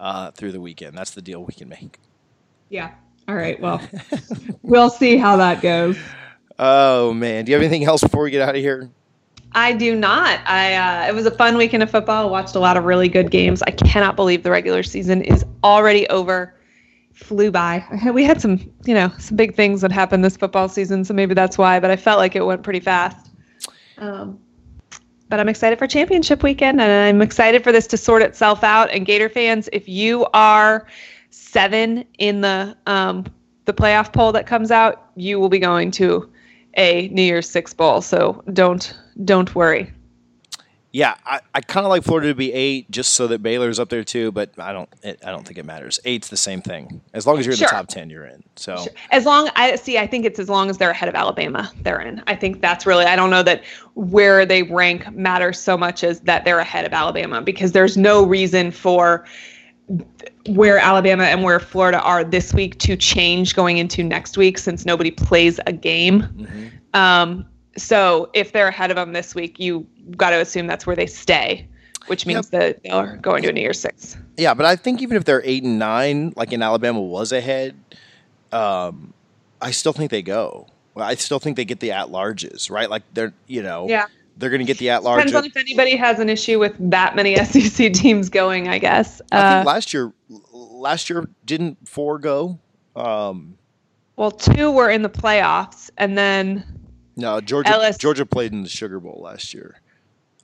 uh, 0.00 0.30
through 0.32 0.52
the 0.52 0.60
weekend. 0.60 0.96
That's 0.96 1.12
the 1.12 1.22
deal 1.22 1.44
we 1.44 1.52
can 1.52 1.68
make. 1.68 2.00
Yeah. 2.70 2.92
All 3.28 3.36
right. 3.36 3.60
Well, 3.60 3.80
we'll 4.62 4.90
see 4.90 5.16
how 5.16 5.36
that 5.36 5.62
goes. 5.62 5.96
Oh 6.58 7.14
man, 7.14 7.44
do 7.44 7.52
you 7.52 7.56
have 7.56 7.62
anything 7.62 7.84
else 7.84 8.02
before 8.02 8.24
we 8.24 8.30
get 8.30 8.42
out 8.42 8.56
of 8.56 8.60
here? 8.60 8.90
I 9.52 9.72
do 9.72 9.94
not. 9.94 10.40
I 10.46 10.74
uh, 10.74 11.08
it 11.08 11.14
was 11.14 11.26
a 11.26 11.30
fun 11.30 11.56
weekend 11.56 11.82
of 11.82 11.90
football. 11.90 12.30
Watched 12.30 12.54
a 12.54 12.60
lot 12.60 12.76
of 12.76 12.84
really 12.84 13.08
good 13.08 13.30
games. 13.30 13.62
I 13.62 13.70
cannot 13.70 14.16
believe 14.16 14.42
the 14.42 14.50
regular 14.50 14.82
season 14.82 15.22
is 15.22 15.44
already 15.62 16.08
over. 16.08 16.54
Flew 17.12 17.50
by. 17.50 17.84
we 18.14 18.24
had 18.24 18.40
some, 18.40 18.58
you 18.86 18.94
know, 18.94 19.12
some 19.18 19.36
big 19.36 19.54
things 19.54 19.82
that 19.82 19.92
happened 19.92 20.24
this 20.24 20.36
football 20.36 20.68
season, 20.68 21.04
so 21.04 21.12
maybe 21.12 21.34
that's 21.34 21.58
why. 21.58 21.78
But 21.78 21.90
I 21.90 21.96
felt 21.96 22.18
like 22.18 22.34
it 22.34 22.44
went 22.44 22.62
pretty 22.62 22.80
fast. 22.80 23.30
Um, 23.98 24.38
but 25.30 25.40
I'm 25.40 25.48
excited 25.48 25.78
for 25.78 25.86
championship 25.86 26.42
weekend 26.42 26.80
and 26.80 26.90
I'm 26.90 27.22
excited 27.22 27.62
for 27.64 27.72
this 27.72 27.86
to 27.88 27.96
sort 27.96 28.20
itself 28.20 28.62
out. 28.62 28.90
And 28.90 29.06
Gator 29.06 29.28
fans, 29.28 29.68
if 29.72 29.88
you 29.88 30.26
are 30.34 30.86
seven 31.30 32.04
in 32.18 32.42
the 32.42 32.76
um, 32.86 33.24
the 33.64 33.72
playoff 33.72 34.12
poll 34.12 34.32
that 34.32 34.46
comes 34.46 34.70
out, 34.70 35.10
you 35.16 35.38
will 35.38 35.48
be 35.48 35.60
going 35.60 35.92
to 35.92 36.28
a 36.76 37.08
New 37.08 37.22
Year's 37.22 37.48
Six 37.48 37.72
bowl. 37.72 38.02
So 38.02 38.42
don't 38.52 38.94
don't 39.24 39.54
worry. 39.54 39.92
Yeah, 40.92 41.14
I, 41.24 41.40
I 41.54 41.60
kind 41.60 41.86
of 41.86 41.90
like 41.90 42.02
Florida 42.02 42.28
to 42.28 42.34
be 42.34 42.52
eight, 42.52 42.90
just 42.90 43.12
so 43.12 43.28
that 43.28 43.42
Baylor's 43.42 43.78
up 43.78 43.90
there 43.90 44.02
too. 44.02 44.32
But 44.32 44.58
I 44.58 44.72
don't, 44.72 44.88
it, 45.02 45.22
I 45.24 45.30
don't 45.30 45.46
think 45.46 45.58
it 45.58 45.64
matters. 45.64 46.00
Eight's 46.04 46.28
the 46.28 46.36
same 46.36 46.60
thing. 46.60 47.00
As 47.14 47.28
long 47.28 47.38
as 47.38 47.46
you're 47.46 47.54
in 47.54 47.60
the 47.60 47.66
top 47.66 47.86
ten, 47.86 48.10
you're 48.10 48.26
in. 48.26 48.42
So 48.56 48.76
sure. 48.76 48.92
as 49.12 49.24
long 49.24 49.50
I 49.54 49.76
see, 49.76 49.98
I 49.98 50.06
think 50.06 50.24
it's 50.24 50.40
as 50.40 50.48
long 50.48 50.68
as 50.68 50.78
they're 50.78 50.90
ahead 50.90 51.08
of 51.08 51.14
Alabama, 51.14 51.70
they're 51.82 52.00
in. 52.00 52.22
I 52.26 52.34
think 52.34 52.60
that's 52.60 52.86
really. 52.86 53.04
I 53.04 53.14
don't 53.14 53.30
know 53.30 53.44
that 53.44 53.62
where 53.94 54.44
they 54.44 54.64
rank 54.64 55.12
matters 55.14 55.60
so 55.60 55.78
much 55.78 56.02
as 56.02 56.20
that 56.20 56.44
they're 56.44 56.58
ahead 56.58 56.84
of 56.84 56.92
Alabama 56.92 57.40
because 57.40 57.70
there's 57.70 57.96
no 57.96 58.24
reason 58.24 58.72
for 58.72 59.26
where 60.46 60.78
Alabama 60.78 61.24
and 61.24 61.42
where 61.42 61.60
Florida 61.60 62.00
are 62.00 62.24
this 62.24 62.52
week 62.54 62.78
to 62.78 62.96
change 62.96 63.54
going 63.54 63.78
into 63.78 64.02
next 64.02 64.36
week 64.36 64.58
since 64.58 64.84
nobody 64.84 65.10
plays 65.10 65.60
a 65.66 65.72
game. 65.72 66.22
Mm-hmm. 66.22 66.68
Um, 66.94 67.46
so 67.76 68.30
if 68.34 68.52
they're 68.52 68.68
ahead 68.68 68.90
of 68.90 68.96
them 68.96 69.12
this 69.12 69.34
week, 69.34 69.58
you 69.60 69.86
got 70.16 70.30
to 70.30 70.40
assume 70.40 70.66
that's 70.66 70.86
where 70.86 70.96
they 70.96 71.06
stay, 71.06 71.66
which 72.06 72.26
means 72.26 72.50
that 72.50 72.82
they're 72.82 73.16
going 73.16 73.42
to 73.42 73.48
a 73.48 73.52
New 73.52 73.60
Year's 73.60 73.80
Six. 73.80 74.16
Yeah, 74.36 74.54
but 74.54 74.66
I 74.66 74.76
think 74.76 75.02
even 75.02 75.16
if 75.16 75.24
they're 75.24 75.42
eight 75.44 75.62
and 75.62 75.78
nine, 75.78 76.32
like 76.36 76.52
in 76.52 76.62
Alabama 76.62 77.00
was 77.00 77.32
ahead, 77.32 77.74
um, 78.52 79.12
I 79.60 79.70
still 79.70 79.92
think 79.92 80.10
they 80.10 80.22
go. 80.22 80.66
I 80.96 81.14
still 81.14 81.38
think 81.38 81.56
they 81.56 81.64
get 81.64 81.80
the 81.80 81.92
at 81.92 82.08
larges, 82.08 82.70
right? 82.70 82.90
Like 82.90 83.02
they're 83.14 83.32
you 83.46 83.62
know 83.62 83.86
Yeah. 83.88 84.06
they're 84.36 84.50
going 84.50 84.60
to 84.60 84.66
get 84.66 84.78
the 84.78 84.90
at 84.90 85.02
large. 85.02 85.18
Depends 85.24 85.36
on 85.36 85.44
if 85.46 85.56
anybody 85.56 85.96
has 85.96 86.18
an 86.18 86.28
issue 86.28 86.58
with 86.58 86.74
that 86.90 87.14
many 87.16 87.36
SEC 87.44 87.92
teams 87.92 88.28
going, 88.28 88.68
I 88.68 88.78
guess. 88.78 89.22
I 89.32 89.38
Uh, 89.38 89.54
think 89.56 89.66
last 89.66 89.94
year, 89.94 90.12
last 90.52 91.08
year 91.08 91.28
didn't 91.46 91.88
four 91.88 92.18
go. 92.18 92.58
Um, 92.96 93.56
well, 94.16 94.30
two 94.30 94.70
were 94.70 94.90
in 94.90 95.02
the 95.02 95.08
playoffs, 95.08 95.90
and 95.96 96.18
then 96.18 96.64
no, 97.20 97.40
Georgia 97.40 97.70
LS 97.70 97.98
Georgia 97.98 98.26
played 98.26 98.52
in 98.52 98.62
the 98.62 98.68
Sugar 98.68 98.98
Bowl 99.00 99.20
last 99.22 99.52
year 99.54 99.80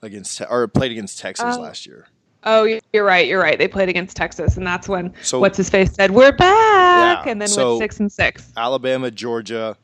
against 0.02 0.40
or 0.48 0.68
played 0.68 0.92
against 0.92 1.18
Texas 1.18 1.56
Oh. 1.56 1.60
last 1.60 1.86
year. 1.86 2.06
oh, 2.44 2.78
you're 2.92 3.02
right, 3.04 3.26
you're 3.26 3.40
right. 3.40 3.58
They 3.58 3.66
played 3.66 3.88
against 3.88 4.16
Texas, 4.16 4.56
and 4.56 4.64
that's 4.66 4.88
when 4.88 5.12
So- 5.22 5.40
what's 5.40 5.56
his 5.56 5.68
face 5.68 5.92
said, 5.94 6.12
"We're 6.12 6.30
back," 6.32 7.26
Yeah, 7.26 7.32
and 7.32 7.40
then 7.40 7.48
so- 7.48 7.70
went 7.78 7.82
six 7.82 7.98
and 8.00 8.12
six. 8.12 8.52
Alabama, 8.56 9.10
Georgia, 9.10 9.76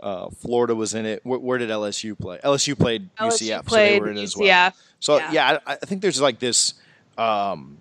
uh, 0.00 0.30
Florida 0.30 0.74
was 0.74 0.94
in 0.94 1.04
it. 1.04 1.20
Where, 1.24 1.38
where 1.38 1.58
did 1.58 1.68
LSU 1.70 2.14
play? 2.14 2.38
LSU 2.42 2.74
played 2.74 3.10
LSU 3.18 3.48
UCF, 3.48 3.64
so 3.64 3.68
played 3.68 3.92
they 3.96 4.00
were 4.00 4.10
in 4.10 4.18
as 4.18 4.34
well. 4.36 4.46
UCF. 4.46 4.74
So 5.00 5.16
Yeah. 5.18 5.32
yeah, 5.32 5.58
I, 5.66 5.72
I 5.72 5.76
think 5.76 6.00
there's 6.00 6.20
like 6.20 6.38
this. 6.38 6.72
Um, 7.18 7.78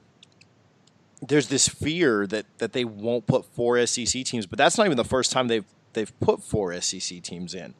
there's 1.25 1.47
this 1.47 1.67
fear 1.67 2.27
that 2.27 2.45
that 2.57 2.73
they 2.73 2.83
won't 2.85 3.25
put 3.27 3.45
four 3.55 3.77
SEC 3.85 4.23
teams, 4.25 4.45
but 4.45 4.57
that's 4.57 4.77
not 4.77 4.85
even 4.85 4.97
the 4.97 5.03
first 5.05 5.31
time 5.31 5.47
they've 5.47 5.65
they've 5.93 6.11
put 6.19 6.43
four 6.43 6.73
SEC 6.81 7.21
teams 7.21 7.53
in. 7.55 7.73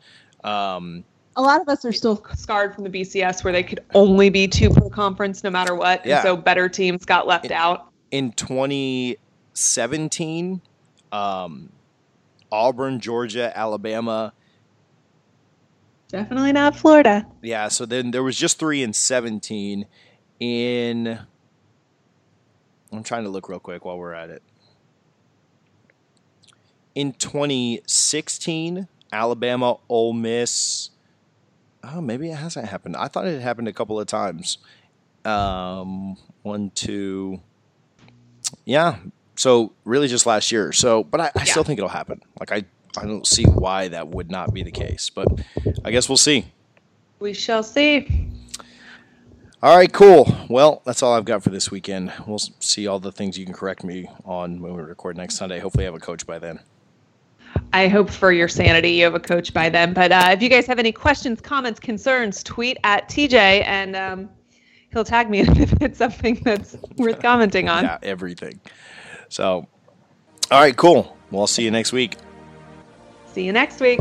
Um, 0.46 1.04
A 1.36 1.42
lot 1.42 1.60
of 1.60 1.68
us 1.68 1.84
are 1.84 1.92
still 1.92 2.24
scarred 2.36 2.74
from 2.76 2.86
the 2.86 2.90
BCS 2.90 3.44
where 3.44 3.52
they 3.52 3.64
could 3.64 3.82
only 3.94 4.30
be 4.30 4.48
two 4.48 4.70
per 4.70 4.90
conference 4.90 5.44
no 5.44 5.50
matter 5.50 5.76
what. 5.76 6.06
Yeah. 6.06 6.18
And 6.18 6.24
so 6.24 6.38
better 6.38 6.70
teams 6.70 7.04
got 7.04 7.28
left 7.28 7.52
out. 7.52 7.90
in 8.12 8.32
2017, 8.34 10.62
um, 11.12 11.70
Auburn, 12.52 13.00
Georgia, 13.00 13.52
Alabama. 13.58 14.32
Definitely 16.10 16.52
not 16.54 16.76
Florida. 16.78 17.26
Yeah, 17.42 17.68
so 17.68 17.86
then 17.86 18.12
there 18.12 18.24
was 18.24 18.38
just 18.38 18.58
three 18.60 18.82
in 18.84 18.94
17. 18.94 19.86
In 20.40 21.20
I'm 22.92 23.04
trying 23.04 23.24
to 23.24 23.30
look 23.30 23.50
real 23.50 23.60
quick 23.60 23.84
while 23.84 23.98
we're 23.98 24.14
at 24.14 24.30
it. 24.30 24.44
In 26.94 27.14
2016, 27.14 28.88
Alabama, 29.16 29.78
Ole 29.88 30.14
Miss. 30.14 30.90
Oh, 31.84 32.02
maybe 32.02 32.30
it 32.30 32.36
hasn't 32.36 32.68
happened. 32.68 32.98
I 32.98 33.08
thought 33.08 33.26
it 33.26 33.34
had 33.34 33.42
happened 33.42 33.68
a 33.68 33.74
couple 33.74 34.00
of 34.00 34.08
times. 34.08 34.58
Um, 35.24 36.18
one, 36.44 36.72
two. 36.72 37.40
Yeah. 38.66 38.98
So 39.36 39.72
really, 39.86 40.08
just 40.08 40.26
last 40.26 40.52
year. 40.52 40.72
So, 40.72 41.04
but 41.04 41.22
I, 41.22 41.32
I 41.36 41.46
still 41.46 41.64
think 41.64 41.80
it'll 41.80 41.90
happen. 41.90 42.22
Like 42.40 42.52
I, 42.52 42.64
I 42.98 43.06
don't 43.06 43.26
see 43.26 43.46
why 43.46 43.88
that 43.90 44.10
would 44.10 44.30
not 44.30 44.54
be 44.54 44.64
the 44.64 44.72
case. 44.72 45.10
But 45.10 45.28
I 45.84 45.92
guess 45.92 46.10
we'll 46.10 46.18
see. 46.18 46.46
We 47.20 47.34
shall 47.34 47.64
see. 47.64 48.30
All 49.64 49.76
right, 49.76 49.92
cool. 49.92 50.28
Well, 50.50 50.82
that's 50.86 51.02
all 51.02 51.14
I've 51.14 51.26
got 51.26 51.42
for 51.42 51.50
this 51.50 51.72
weekend. 51.72 52.12
We'll 52.28 52.40
see 52.60 52.86
all 52.88 53.00
the 53.00 53.12
things 53.12 53.38
you 53.38 53.46
can 53.46 53.54
correct 53.54 53.84
me 53.84 54.10
on 54.26 54.62
when 54.62 54.76
we 54.76 54.84
record 54.84 55.18
next 55.18 55.36
Sunday. 55.36 55.60
Hopefully, 55.60 55.86
I 55.86 55.88
have 55.88 55.96
a 55.96 56.00
coach 56.00 56.28
by 56.28 56.38
then. 56.40 56.60
I 57.74 57.88
hope 57.88 58.10
for 58.10 58.32
your 58.32 58.48
sanity 58.48 58.92
you 58.92 59.04
have 59.04 59.16
a 59.16 59.20
coach 59.20 59.54
by 59.54 59.70
then. 59.70 59.94
But 59.94 60.12
uh, 60.12 60.30
if 60.32 60.42
you 60.42 60.50
guys 60.50 60.66
have 60.68 60.80
any 60.80 60.92
questions, 60.92 61.42
comments, 61.42 61.80
concerns, 61.80 62.44
tweet 62.44 62.78
at 62.84 63.10
TJ 63.10 63.66
and 63.66 63.96
um, 63.96 64.30
he'll 64.92 65.04
tag 65.04 65.30
me 65.30 65.40
if 65.48 65.82
it's 65.82 65.98
something 65.98 66.42
that's 66.44 66.76
worth 66.98 67.20
commenting 67.22 67.70
on. 67.70 67.84
Yeah, 67.84 67.98
everything. 68.04 68.60
So, 69.30 69.68
all 70.52 70.60
right, 70.60 70.76
cool. 70.76 71.18
Well, 71.32 71.42
I'll 71.42 71.48
see 71.48 71.64
you 71.64 71.72
next 71.72 71.92
week. 71.92 72.16
See 73.34 73.44
you 73.44 73.52
next 73.52 73.82
week. 73.82 74.00